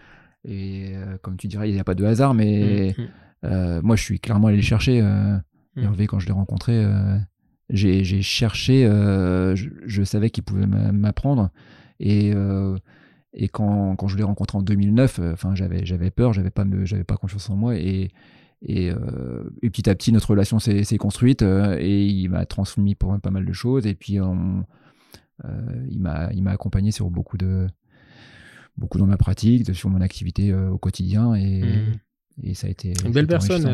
et 0.44 0.94
euh, 0.94 1.16
comme 1.22 1.36
tu 1.36 1.48
dirais, 1.48 1.68
il 1.68 1.74
n'y 1.74 1.80
a 1.80 1.84
pas 1.84 1.94
de 1.96 2.04
hasard, 2.04 2.32
mais 2.34 2.94
Mm, 2.96 3.02
mm, 3.02 3.08
euh, 3.44 3.82
moi 3.82 3.96
je 3.96 4.02
suis 4.02 4.20
clairement 4.20 4.48
allé 4.48 4.56
le 4.56 4.62
chercher. 4.62 5.00
euh, 5.02 5.36
Mm. 5.74 5.82
Hervé, 5.82 6.06
quand 6.06 6.18
je 6.18 6.26
l'ai 6.26 6.32
rencontré, 6.32 6.72
euh, 6.72 7.18
j'ai 7.68 8.22
cherché, 8.22 8.86
euh, 8.86 9.54
je, 9.56 9.68
je 9.84 10.02
savais 10.04 10.30
qu'il 10.30 10.42
pouvait 10.42 10.66
m'a- 10.66 10.90
m'apprendre 10.92 11.50
et, 12.00 12.32
euh, 12.34 12.78
et 13.36 13.48
quand, 13.48 13.94
quand 13.96 14.08
je 14.08 14.16
l'ai 14.16 14.22
rencontré 14.24 14.58
en 14.58 14.62
2009, 14.62 15.18
euh, 15.18 15.32
enfin 15.34 15.54
j'avais 15.54 15.84
j'avais 15.86 16.10
peur, 16.10 16.32
j'avais 16.32 16.50
pas 16.50 16.64
me- 16.64 16.84
j'avais 16.84 17.04
pas 17.04 17.16
confiance 17.16 17.48
en 17.50 17.56
moi. 17.56 17.76
Et 17.76 18.10
et, 18.62 18.90
euh, 18.90 19.44
et 19.62 19.68
petit 19.70 19.88
à 19.90 19.94
petit 19.94 20.10
notre 20.12 20.30
relation 20.30 20.58
s'est 20.58 20.82
s'est 20.84 20.96
construite 20.96 21.42
euh, 21.42 21.76
et 21.78 22.06
il 22.06 22.28
m'a 22.30 22.46
transmis 22.46 22.94
pour 22.94 23.18
pas 23.20 23.30
mal 23.30 23.44
de 23.44 23.52
choses. 23.52 23.86
Et 23.86 23.94
puis 23.94 24.18
on, 24.20 24.64
euh, 25.44 25.86
il 25.90 26.00
m'a 26.00 26.30
il 26.32 26.42
m'a 26.42 26.52
accompagné 26.52 26.90
sur 26.90 27.10
beaucoup 27.10 27.36
de 27.36 27.66
beaucoup 28.78 28.98
dans 28.98 29.06
ma 29.06 29.16
pratique, 29.18 29.64
de- 29.66 29.72
sur 29.72 29.90
mon 29.90 30.00
activité 30.00 30.54
au 30.54 30.78
quotidien. 30.78 31.34
Et, 31.34 31.62
Mm. 31.62 31.92
et 32.44 32.54
ça 32.54 32.66
a 32.66 32.70
été 32.70 32.92
Une 33.04 33.12
belle 33.12 33.26
personne, 33.26 33.66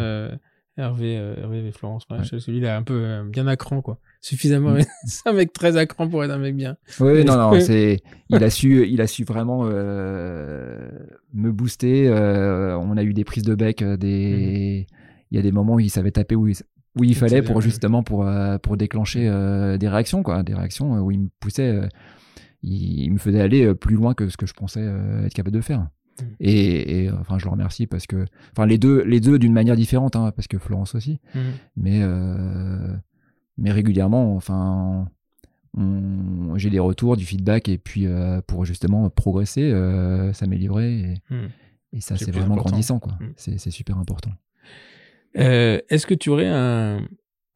Hervé, 0.79 1.19
euh, 1.19 1.35
Hervé 1.37 1.67
et 1.69 1.73
Florence. 1.73 2.05
Ouais. 2.11 2.25
Celui-là, 2.25 2.77
un 2.77 2.83
peu 2.83 2.95
euh, 3.05 3.25
bien 3.25 3.47
à 3.47 3.57
cran, 3.57 3.83
quoi. 3.83 3.99
Suffisamment. 4.23 4.71
Mm. 4.71 4.85
c'est 5.05 5.27
un 5.29 5.35
mec 5.35 5.53
très 5.53 5.77
à 5.77 5.85
cran 5.85 6.09
pour 6.09 6.25
être 6.25 6.31
un 6.31 6.39
mec 6.39 6.57
bien. 6.57 6.77
Oui, 6.99 7.25
non, 7.25 7.37
non, 7.37 7.61
c'est, 7.61 8.01
il 8.31 8.43
a 8.43 8.49
su, 8.49 8.89
il 8.89 9.01
a 9.03 9.07
su 9.07 9.25
vraiment 9.25 9.65
euh, 9.67 10.89
me 11.35 11.53
booster. 11.53 12.11
on 12.11 12.97
a 12.97 13.03
eu 13.03 13.13
des 13.13 13.25
prises 13.25 13.45
de 13.45 13.55
bec, 13.55 13.85
des, 13.85 14.87
il 15.31 15.37
y 15.37 15.39
a 15.39 15.43
des 15.43 15.53
moments 15.53 15.75
où 15.75 15.81
il 15.81 15.91
savait 15.91 16.11
taper 16.11 16.37
où 16.37 16.49
il, 16.49 16.57
où 16.99 17.05
il 17.05 17.15
fallait 17.15 17.43
pour 17.43 17.61
justement 17.61 18.03
pour 18.03 18.27
pour 18.63 18.77
déclencher 18.77 19.29
des 19.79 19.89
réactions, 19.89 20.23
quoi, 20.23 20.43
des 20.43 20.55
réactions 20.55 21.01
où 21.01 21.11
il 21.11 21.21
me 21.21 21.29
poussait, 21.39 21.81
il, 22.63 23.05
il 23.05 23.13
me 23.13 23.19
faisait 23.19 23.43
aller 23.43 23.75
plus 23.75 23.97
loin 23.97 24.15
que 24.15 24.31
ce 24.31 24.39
que 24.39 24.47
je 24.47 24.55
pensais 24.55 24.87
être 25.27 25.35
capable 25.35 25.57
de 25.57 25.63
faire. 25.63 25.87
Mm. 26.21 26.25
Et, 26.41 27.03
et, 27.05 27.09
euh, 27.09 27.13
enfin, 27.21 27.39
je 27.39 27.45
le 27.47 27.51
remercie 27.51 27.87
parce 27.87 28.07
que, 28.07 28.25
enfin, 28.53 28.67
les 28.67 28.79
deux, 28.79 29.03
les 29.05 29.21
deux 29.21 29.39
d'une 29.39 29.53
manière 29.53 29.77
différente, 29.77 30.15
hein, 30.17 30.33
parce 30.35 30.47
que 30.49 30.59
Florence 30.59 30.95
aussi 30.95 31.21
mais 31.77 32.01
euh, 32.03 32.95
mais 33.59 33.71
régulièrement 33.73 34.35
enfin 34.37 35.09
j'ai 36.57 36.69
des 36.69 36.79
retours 36.79 37.17
du 37.17 37.25
feedback 37.25 37.69
et 37.69 37.79
puis 37.79 38.07
euh, 38.07 38.43
pour 38.47 38.65
justement 38.67 39.09
progresser 39.09 39.71
euh, 39.71 40.33
s'améliorer 40.35 40.93
et, 41.01 41.15
Mm. 41.31 41.49
et 41.95 42.01
ça 42.01 42.17
C'est 42.19 42.31
vraiment 42.31 42.55
important. 42.55 42.71
grandissant 42.71 42.99
quoi 42.99 43.15
Mm. 43.21 43.33
c'est 43.37 43.71
super 43.71 43.97
important 43.99 44.33
Est-ce 45.35 46.07
que 46.07 46.15
tu 46.15 46.29
aurais 46.31 46.49
un, 46.49 47.07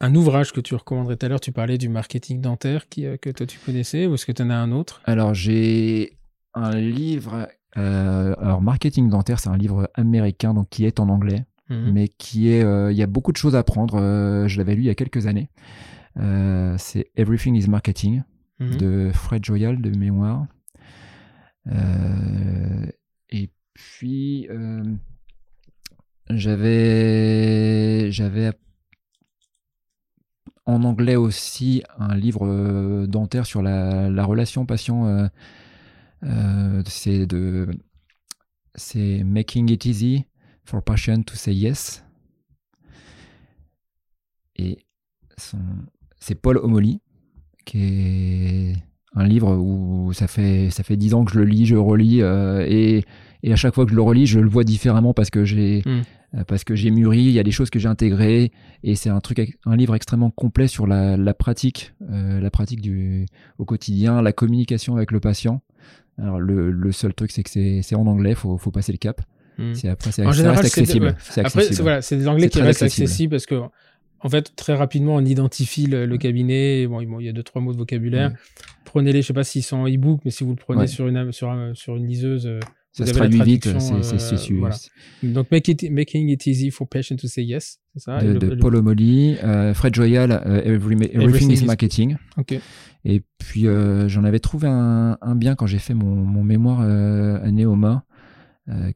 un 0.01 0.15
ouvrage 0.15 0.53
que 0.53 0.61
tu 0.63 0.75
recommanderais 0.75 1.17
tout 1.17 1.27
à 1.27 1.29
l'heure? 1.29 1.41
Tu 1.41 1.53
parlais 1.53 1.77
du 1.79 1.89
marketing 1.91 2.41
dentaire 2.41 2.89
qui, 2.89 3.05
euh, 3.07 3.17
que 3.19 3.31
toi 3.31 3.47
tu 3.47 3.59
connaissais, 3.59 4.07
ou 4.07 4.15
est-ce 4.15 4.25
que 4.27 4.33
tu 4.33 4.43
en 4.43 4.51
as 4.51 4.57
un 4.57 4.73
autre? 4.73 5.03
Alors 5.05 5.35
j'ai 5.35 6.17
un 6.55 6.75
livre 6.75 7.49
euh, 7.77 8.35
alors 8.39 8.63
marketing 8.63 9.09
dentaire 9.09 9.39
c'est 9.41 9.49
un 9.51 9.57
livre 9.57 9.89
américain 9.95 10.55
donc 10.55 10.69
qui 10.71 10.85
est 10.87 11.01
en 11.01 11.09
anglais 11.09 11.45
Mhm. 11.69 11.91
mais 11.93 12.07
qui 12.09 12.49
est 12.49 12.63
euh, 12.63 12.93
il 12.93 12.97
y 12.97 13.03
a 13.03 13.09
beaucoup 13.09 13.33
de 13.33 13.37
choses 13.37 13.57
à 13.57 13.65
prendre 13.65 13.97
euh, 14.01 14.47
je 14.47 14.57
l'avais 14.59 14.75
lu 14.77 14.83
il 14.83 14.87
y 14.87 14.91
a 14.91 14.95
quelques 14.95 15.27
années 15.27 15.49
Euh, 16.19 16.75
c'est 16.79 17.11
Everything 17.17 17.55
is 17.57 17.69
Marketing 17.69 18.23
Mhm. 18.61 18.77
de 18.79 19.11
Fred 19.13 19.45
Joyal 19.45 19.81
de 19.83 19.91
mémoire. 19.91 20.47
Et 23.31 23.51
puis 23.75 24.49
j'avais 26.67 28.11
j'avais 28.11 28.53
en 30.65 30.83
anglais 30.85 31.17
aussi 31.17 31.83
un 31.99 32.15
livre 32.17 33.07
dentaire 33.07 33.47
sur 33.47 33.63
la, 33.63 34.11
la 34.11 34.25
relation 34.25 34.67
patient. 34.67 35.29
Euh, 36.27 36.83
c'est 36.87 37.27
de 37.27 37.69
c'est 38.75 39.23
Making 39.25 39.71
It 39.71 39.87
Easy 39.87 40.25
for 40.65 40.83
Patient 40.83 41.23
to 41.23 41.35
Say 41.35 41.55
Yes. 41.55 42.05
Et 44.57 44.79
c'est 46.19 46.35
Paul 46.35 46.59
Omoli 46.59 47.01
qui 47.65 47.79
est 47.83 48.73
un 49.15 49.27
livre 49.27 49.57
où 49.57 50.13
ça 50.13 50.29
fait 50.29 50.71
ça 50.71 50.83
fait 50.83 50.97
dix 50.97 51.15
ans 51.15 51.25
que 51.25 51.33
je 51.33 51.39
le 51.39 51.45
lis, 51.45 51.67
je 51.67 51.75
relis 51.75 52.23
euh, 52.23 52.65
et, 52.69 53.05
et 53.43 53.53
à 53.53 53.57
chaque 53.57 53.75
fois 53.75 53.85
que 53.85 53.91
je 53.91 53.97
le 53.97 54.03
relis, 54.03 54.27
je 54.27 54.39
le 54.41 54.49
vois 54.49 54.65
différemment 54.65 55.15
parce 55.15 55.31
que 55.31 55.45
j'ai 55.45 55.83
Mm. 55.85 56.03
euh, 56.35 56.45
parce 56.45 56.65
que 56.65 56.75
j'ai 56.75 56.91
mûri, 56.91 57.21
il 57.21 57.33
y 57.33 57.39
a 57.39 57.43
des 57.43 57.51
choses 57.51 57.71
que 57.71 57.79
j'ai 57.79 57.89
intégrées 57.89 58.53
et 58.83 58.95
c'est 58.95 59.11
un 59.11 59.21
truc 59.21 59.59
un 59.65 59.77
livre 59.77 59.95
extrêmement 59.95 60.31
complet 60.31 60.69
sur 60.69 60.87
la, 60.87 61.17
la 61.17 61.35
pratique 61.35 61.93
euh, 62.11 62.41
la 62.41 62.51
pratique 62.51 62.81
du 62.81 63.27
au 63.59 63.65
quotidien, 63.65 64.23
la 64.23 64.33
communication 64.33 64.97
avec 64.97 65.13
le 65.13 65.21
patient. 65.21 65.63
Alors 66.19 66.41
le, 66.41 66.71
le 66.71 66.93
seul 66.93 67.13
truc 67.15 67.31
c'est 67.31 67.43
que 67.43 67.51
c'est 67.51 67.83
c'est 67.83 67.95
en 67.95 68.07
anglais, 68.07 68.35
faut 68.35 68.57
faut 68.59 68.71
passer 68.71 68.93
le 68.93 68.99
cap. 68.99 69.21
Mhm. 69.59 69.75
C'est 69.75 69.89
après 69.89 70.13
c'est 70.13 70.23
En 70.25 70.33
ça 70.33 70.37
général, 70.39 70.59
reste 70.59 70.75
c'est- 70.75 70.81
accessible. 70.83 71.07
ouais. 71.07 71.13
Après, 71.13 71.41
accessible. 71.61 71.83
voilà, 71.83 72.03
c'est 72.03 72.17
des 72.17 72.29
anglais 72.29 72.49
qui 72.49 72.61
restent 72.61 72.83
accessible. 72.83 73.05
accessibles 73.05 73.31
parce 73.31 73.47
que, 73.47 73.55
en 74.21 74.29
fait, 74.29 74.55
très 74.57 74.75
rapidement, 74.75 75.15
on 75.17 75.25
identifie 75.25 75.87
le, 75.87 76.05
le 76.07 76.19
cabinet. 76.19 76.83
et 76.83 76.87
Bon, 76.87 77.01
il 77.21 77.25
y 77.27 77.29
a 77.29 77.33
deux 77.33 77.43
trois 77.43 77.61
mots 77.63 77.73
de 77.73 77.79
vocabulaire. 77.79 78.31
Ouais. 78.31 78.37
Prenez-les. 78.85 79.23
Je 79.23 79.27
sais 79.29 79.33
pas 79.33 79.45
s'ils 79.45 79.63
sont 79.63 79.77
en 79.79 79.89
e-book, 79.89 80.21
mais 80.25 80.31
si 80.31 80.45
vous 80.45 80.51
le 80.51 80.57
prenez 80.57 80.81
Ouais. 80.81 80.87
sur 80.87 81.07
une 81.09 81.33
sur 81.33 81.51
un- 81.51 81.75
sur 81.75 81.97
une 81.97 82.07
liseuse, 82.07 82.47
euh, 82.47 82.61
ça 83.05 83.07
se 83.07 83.13
traduit 83.13 83.41
vite, 83.43 83.65
c'est 83.79 84.19
c'est- 84.19 84.53
euh, 84.53 84.57
voilà. 84.59 84.77
donc 85.23 85.51
make 85.51 85.69
it, 85.69 85.91
making 85.91 86.29
it 86.31 86.47
easy 86.47 86.71
for 86.71 86.89
patient 86.89 87.17
to 87.17 87.27
say 87.29 87.43
yes, 87.45 87.79
c'est 87.95 88.01
ça? 88.03 88.21
de, 88.23 88.33
le- 88.33 88.39
de 88.39 88.47
le- 88.49 88.57
Paul 88.59 88.77
Omoli, 88.77 89.37
euh, 89.45 89.75
Fred 89.75 89.95
Joyal, 89.95 90.33
euh, 90.33 90.63
Every- 90.65 90.95
Everything, 90.95 91.21
Everything 91.21 91.51
is 91.53 91.65
Marketing. 91.65 92.17
Et 93.05 93.23
puis 93.39 93.67
euh, 93.67 94.09
j'en 94.09 94.25
avais 94.25 94.41
trouvé 94.41 94.67
un, 94.69 95.17
un 95.21 95.35
bien 95.37 95.55
quand 95.55 95.67
j'ai 95.67 95.79
fait 95.79 95.95
mon, 95.95 96.15
mon 96.17 96.43
mémoire 96.43 96.81
à 96.81 97.51
Neoma. 97.51 98.05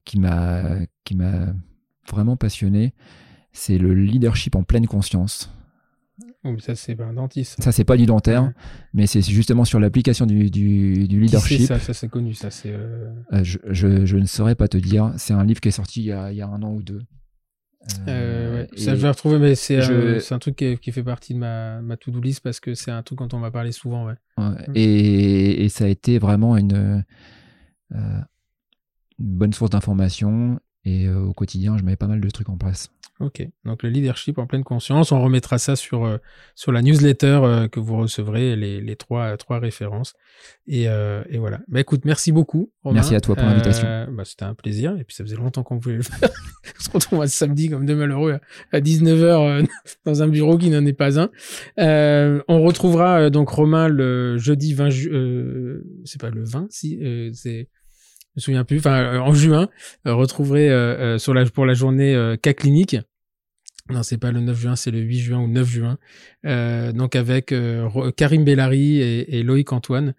qui 0.04 0.18
m'a 0.18 0.62
qui 1.04 1.14
m'a 1.14 1.54
vraiment 2.10 2.36
passionné, 2.36 2.92
c'est 3.52 3.78
le 3.78 3.94
leadership 3.94 4.56
en 4.56 4.64
pleine 4.64 4.86
conscience. 4.86 5.52
Ça, 6.58 6.74
c'est 6.74 6.96
pas 6.96 7.04
un 7.04 7.12
dentiste. 7.12 7.62
Ça, 7.62 7.70
c'est 7.70 7.84
pas 7.84 7.98
du 7.98 8.06
dentaire, 8.06 8.52
mais 8.94 9.06
c'est 9.06 9.20
justement 9.20 9.66
sur 9.66 9.78
l'application 9.78 10.24
du, 10.24 10.50
du, 10.50 11.06
du, 11.06 11.20
leadership. 11.20 11.60
ça, 11.66 11.78
ça 11.78 11.92
c'est 11.92 12.08
connu. 12.08 12.32
Ça, 12.32 12.50
c'est. 12.50 12.72
Euh, 12.72 13.12
euh, 13.34 13.44
je, 13.44 13.58
je, 13.68 14.06
je, 14.06 14.16
ne 14.16 14.24
saurais 14.24 14.54
pas 14.54 14.66
te 14.66 14.78
dire. 14.78 15.12
C'est 15.18 15.34
un 15.34 15.44
livre 15.44 15.60
qui 15.60 15.68
est 15.68 15.72
sorti 15.72 16.00
il 16.00 16.06
y 16.06 16.12
a, 16.12 16.32
il 16.32 16.38
y 16.38 16.42
a 16.42 16.46
un 16.46 16.62
an 16.62 16.72
ou 16.72 16.82
deux. 16.82 17.02
Euh, 18.08 18.66
ça, 18.74 18.94
je 18.94 19.00
vais 19.00 19.08
retrouver, 19.10 19.38
mais 19.38 19.54
c'est 19.54 20.32
un 20.32 20.38
truc 20.38 20.56
qui, 20.56 20.78
qui, 20.78 20.92
fait 20.92 21.02
partie 21.02 21.34
de 21.34 21.38
ma, 21.38 21.82
ma 21.82 21.98
to-do 21.98 22.20
list 22.20 22.40
parce 22.40 22.58
que 22.58 22.74
c'est 22.74 22.90
un 22.90 23.02
truc 23.02 23.18
dont 23.18 23.28
on 23.34 23.38
m'a 23.38 23.50
parlé 23.50 23.72
souvent. 23.72 24.06
Ouais. 24.06 24.14
Mm. 24.38 24.54
Et, 24.74 25.64
et, 25.64 25.68
ça 25.68 25.84
a 25.84 25.88
été 25.88 26.18
vraiment 26.18 26.56
une, 26.56 27.04
une 27.90 28.24
bonne 29.18 29.52
source 29.52 29.70
d'information. 29.70 30.58
Et 30.86 31.06
au 31.10 31.34
quotidien, 31.34 31.76
je 31.76 31.84
mets 31.84 31.96
pas 31.96 32.06
mal 32.06 32.22
de 32.22 32.30
trucs 32.30 32.48
en 32.48 32.56
place. 32.56 32.90
Ok, 33.20 33.46
donc 33.66 33.82
le 33.82 33.90
leadership 33.90 34.38
en 34.38 34.46
pleine 34.46 34.64
conscience, 34.64 35.12
on 35.12 35.20
remettra 35.20 35.58
ça 35.58 35.76
sur, 35.76 36.06
euh, 36.06 36.16
sur 36.54 36.72
la 36.72 36.80
newsletter 36.80 37.40
euh, 37.42 37.68
que 37.68 37.78
vous 37.78 37.98
recevrez, 37.98 38.56
les, 38.56 38.80
les 38.80 38.96
trois, 38.96 39.36
trois 39.36 39.58
références. 39.58 40.14
Et, 40.66 40.88
euh, 40.88 41.22
et 41.28 41.36
voilà. 41.36 41.60
Bah 41.68 41.80
écoute, 41.80 42.06
merci 42.06 42.32
beaucoup. 42.32 42.72
Merci 42.82 43.14
à 43.14 43.20
toi 43.20 43.36
pour 43.36 43.44
l'invitation. 43.44 43.86
Bah, 44.12 44.24
C'était 44.24 44.46
un 44.46 44.54
plaisir, 44.54 44.96
et 44.98 45.04
puis 45.04 45.14
ça 45.14 45.22
faisait 45.22 45.36
longtemps 45.36 45.62
qu'on 45.62 45.76
voulait 45.76 45.96
le 45.96 46.02
faire. 46.02 46.30
on 46.78 46.82
se 46.82 46.90
retrouve 46.90 47.26
samedi 47.26 47.68
comme 47.68 47.84
deux 47.84 47.94
malheureux 47.94 48.38
à 48.72 48.80
19h 48.80 49.66
dans 50.06 50.22
un 50.22 50.28
bureau 50.28 50.56
qui 50.56 50.70
n'en 50.70 50.86
est 50.86 50.94
pas 50.94 51.20
un. 51.20 51.28
on 51.76 52.62
retrouvera 52.62 53.28
donc 53.28 53.50
Romain 53.50 53.88
le 53.88 54.38
jeudi 54.38 54.72
20 54.72 54.88
juin, 54.88 55.80
c'est 56.06 56.20
pas 56.20 56.30
le 56.30 56.42
20, 56.42 56.68
si, 56.70 56.98
c'est 57.34 57.68
je 58.36 58.40
me 58.40 58.40
souviens 58.42 58.64
plus, 58.64 58.78
enfin 58.78 59.18
en 59.18 59.34
juin, 59.34 59.68
retrouverez 60.06 61.18
sur 61.18 61.34
la, 61.34 61.44
pour 61.46 61.66
la 61.66 61.74
journée 61.74 62.36
cas 62.40 62.54
clinique 62.54 62.96
non, 63.88 64.02
c'est 64.02 64.18
pas 64.18 64.30
le 64.30 64.40
9 64.40 64.58
juin, 64.58 64.76
c'est 64.76 64.90
le 64.90 65.00
8 65.00 65.18
juin 65.18 65.38
ou 65.40 65.48
9 65.48 65.68
juin. 65.68 65.98
Euh, 66.46 66.92
donc 66.92 67.16
avec 67.16 67.52
euh, 67.52 68.10
Karim 68.16 68.44
Bellari 68.44 69.00
et, 69.00 69.42
Loïc 69.42 69.72
Antoine. 69.72 70.14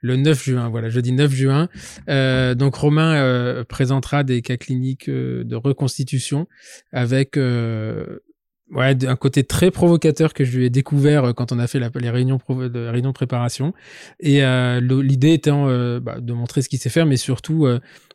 Le 0.00 0.16
9 0.16 0.44
juin, 0.44 0.68
voilà, 0.68 0.88
jeudi 0.88 1.12
9 1.12 1.32
juin. 1.32 1.68
Euh, 2.08 2.54
donc 2.54 2.74
Romain 2.76 3.16
euh, 3.16 3.64
présentera 3.64 4.24
des 4.24 4.42
cas 4.42 4.56
cliniques 4.56 5.08
euh, 5.08 5.42
de 5.44 5.56
reconstitution 5.56 6.46
avec 6.92 7.36
ouais, 7.36 9.06
un 9.06 9.16
côté 9.16 9.42
très 9.44 9.70
provocateur 9.70 10.34
que 10.34 10.44
je 10.44 10.58
lui 10.58 10.66
ai 10.66 10.70
découvert 10.70 11.34
quand 11.34 11.50
on 11.50 11.58
a 11.58 11.66
fait 11.66 11.78
la, 11.78 11.90
les 11.94 12.10
réunions, 12.10 12.38
de, 12.48 12.88
réunions 12.88 13.10
de 13.10 13.14
préparation. 13.14 13.72
Et 14.20 14.42
l'idée 14.80 15.32
étant 15.32 15.66
bah, 15.98 16.20
de 16.20 16.32
montrer 16.32 16.62
ce 16.62 16.68
qu'il 16.68 16.78
sait 16.78 16.90
faire, 16.90 17.06
mais 17.06 17.16
surtout 17.16 17.66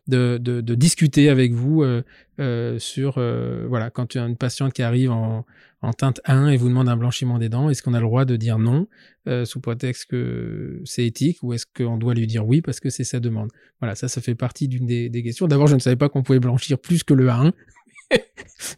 de, 0.08 0.38
de, 0.42 0.62
de, 0.62 0.76
discuter 0.76 1.30
avec 1.30 1.54
vous 1.54 1.84
euh, 1.84 2.04
euh, 2.40 2.80
sur 2.80 3.16
euh, 3.18 3.66
voilà 3.68 3.90
quand 3.90 4.08
tu 4.08 4.20
as 4.20 4.26
une 4.26 4.36
patiente 4.36 4.74
qui 4.74 4.82
arrive 4.82 5.12
en, 5.12 5.46
en, 5.82 5.94
teinte 5.94 6.22
1 6.26 6.50
et 6.50 6.58
vous 6.58 6.70
demande 6.70 6.90
un 6.90 6.98
blanchiment 6.98 7.38
des 7.38 7.50
dents, 7.50 7.70
est-ce 7.70 7.84
qu'on 7.84 7.94
a 7.94 8.00
le 8.00 8.06
droit 8.06 8.26
de 8.26 8.36
dire 8.36 8.58
non 8.58 8.88
sous 9.46 9.62
prétexte 9.62 10.10
que 10.10 10.82
c'est 10.84 11.06
éthique 11.06 11.38
ou 11.44 11.54
est-ce 11.54 11.66
qu'on 11.66 11.98
doit 11.98 12.16
lui 12.16 12.26
dire 12.26 12.46
oui 12.48 12.62
parce 12.62 12.80
que 12.80 12.90
c'est 12.90 13.04
sa 13.04 13.20
demande? 13.20 13.52
Voilà, 13.80 13.94
ça, 13.94 14.08
ça 14.08 14.20
fait 14.22 14.36
partie 14.36 14.68
d'une 14.68 14.88
des, 14.88 15.10
des, 15.10 15.22
questions. 15.22 15.48
D'abord, 15.48 15.68
je 15.68 15.76
ne 15.76 15.80
savais 15.80 15.96
pas 15.96 16.10
qu'on 16.10 16.24
pouvait 16.24 16.40
blanchir 16.40 16.80
plus 16.80 17.04
que 17.04 17.14
le 17.14 17.28
A1. 17.28 17.52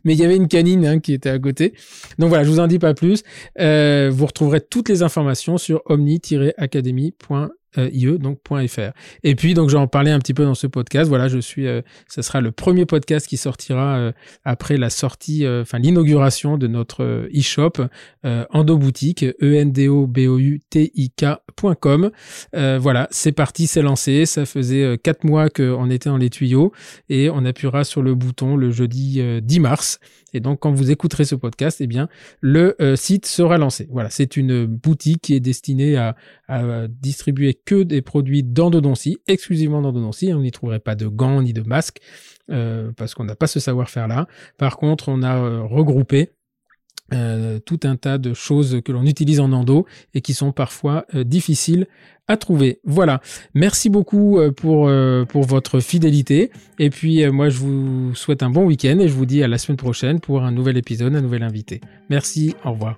mais 0.03 0.13
il 0.13 0.19
y 0.19 0.25
avait 0.25 0.35
une 0.35 0.49
canine 0.49 0.85
hein, 0.85 0.99
qui 0.99 1.13
était 1.13 1.29
à 1.29 1.39
côté. 1.39 1.73
Donc 2.19 2.27
voilà, 2.27 2.43
je 2.43 2.49
vous 2.49 2.59
en 2.59 2.67
dis 2.67 2.79
pas 2.79 2.93
plus. 2.93 3.23
vous 3.57 4.25
retrouverez 4.25 4.59
toutes 4.59 4.89
les 4.89 5.01
informations 5.01 5.57
sur 5.57 5.81
omni-academy.fr 5.85 7.33
euh, 7.33 7.47
IE, 7.77 8.19
donc 8.19 8.39
.fr. 8.67 8.91
Et 9.23 9.35
puis, 9.35 9.53
donc, 9.53 9.69
j'en 9.69 9.87
parlais 9.87 10.11
un 10.11 10.19
petit 10.19 10.33
peu 10.33 10.43
dans 10.43 10.55
ce 10.55 10.67
podcast. 10.67 11.09
Voilà, 11.09 11.27
je 11.27 11.39
suis, 11.39 11.67
euh, 11.67 11.81
ce 12.07 12.21
sera 12.21 12.41
le 12.41 12.51
premier 12.51 12.85
podcast 12.85 13.27
qui 13.27 13.37
sortira 13.37 13.97
euh, 13.97 14.11
après 14.43 14.77
la 14.77 14.89
sortie, 14.89 15.45
enfin, 15.47 15.79
l'inauguration 15.79 16.57
de 16.57 16.67
notre 16.67 17.27
e-shop 17.35 17.87
Endo 18.23 18.77
Boutique, 18.77 19.23
e 19.23 19.55
n 19.55 19.71
d 19.71 19.87
o 19.87 20.07
b 20.07 20.19
o 20.27 20.39
u 20.39 20.61
t 20.69 20.91
i 20.95 21.09
k.com. 21.09 22.11
voilà, 22.53 23.07
c'est 23.11 23.31
parti, 23.31 23.67
c'est 23.67 23.81
lancé. 23.81 24.25
Ça 24.25 24.45
faisait 24.45 24.97
quatre 24.97 25.23
mois 25.23 25.49
qu'on 25.49 25.89
était 25.89 26.09
dans 26.09 26.17
les 26.17 26.29
tuyaux 26.29 26.71
et 27.09 27.29
on 27.29 27.45
appuiera 27.45 27.83
sur 27.83 28.01
le 28.01 28.15
bouton 28.15 28.55
le 28.55 28.71
jeudi 28.71 29.21
10 29.41 29.59
mars. 29.59 29.99
Et 30.33 30.39
donc, 30.39 30.59
quand 30.59 30.71
vous 30.71 30.91
écouterez 30.91 31.25
ce 31.25 31.35
podcast, 31.35 31.79
eh 31.81 31.87
bien, 31.87 32.09
le 32.41 32.75
site 32.95 33.25
sera 33.25 33.57
lancé. 33.57 33.87
Voilà, 33.91 34.09
c'est 34.09 34.37
une 34.37 34.65
boutique 34.65 35.21
qui 35.21 35.35
est 35.35 35.39
destinée 35.39 35.95
à, 35.95 36.15
à 36.47 36.87
distribuer 36.87 37.53
que 37.53 37.83
des 37.83 38.01
produits 38.01 38.43
d'endodontie, 38.43 39.17
exclusivement 39.27 39.81
d'endodontie. 39.81 40.33
On 40.33 40.41
n'y 40.41 40.51
trouverait 40.51 40.79
pas 40.79 40.95
de 40.95 41.07
gants 41.07 41.41
ni 41.41 41.53
de 41.53 41.61
masques 41.61 41.99
euh, 42.51 42.91
parce 42.97 43.13
qu'on 43.13 43.23
n'a 43.23 43.35
pas 43.35 43.47
ce 43.47 43.59
savoir-faire 43.59 44.07
là. 44.07 44.27
Par 44.57 44.77
contre, 44.77 45.09
on 45.09 45.23
a 45.23 45.37
euh, 45.37 45.61
regroupé 45.61 46.31
euh, 47.13 47.59
tout 47.59 47.79
un 47.83 47.95
tas 47.95 48.17
de 48.17 48.33
choses 48.33 48.81
que 48.83 48.91
l'on 48.91 49.05
utilise 49.05 49.39
en 49.39 49.51
endo 49.51 49.85
et 50.13 50.21
qui 50.21 50.33
sont 50.33 50.51
parfois 50.51 51.05
difficiles 51.13 51.87
à 52.27 52.37
trouver. 52.37 52.79
Voilà. 52.83 53.21
Merci 53.53 53.89
beaucoup 53.89 54.39
pour, 54.55 54.89
pour 55.27 55.43
votre 55.43 55.79
fidélité. 55.79 56.51
Et 56.79 56.89
puis, 56.89 57.25
moi, 57.29 57.49
je 57.49 57.57
vous 57.57 58.15
souhaite 58.15 58.43
un 58.43 58.49
bon 58.49 58.65
week-end 58.65 58.97
et 58.99 59.07
je 59.07 59.13
vous 59.13 59.25
dis 59.25 59.43
à 59.43 59.47
la 59.47 59.57
semaine 59.57 59.77
prochaine 59.77 60.19
pour 60.19 60.43
un 60.43 60.51
nouvel 60.51 60.77
épisode, 60.77 61.15
un 61.15 61.21
nouvel 61.21 61.43
invité. 61.43 61.81
Merci. 62.09 62.55
Au 62.63 62.71
revoir. 62.71 62.97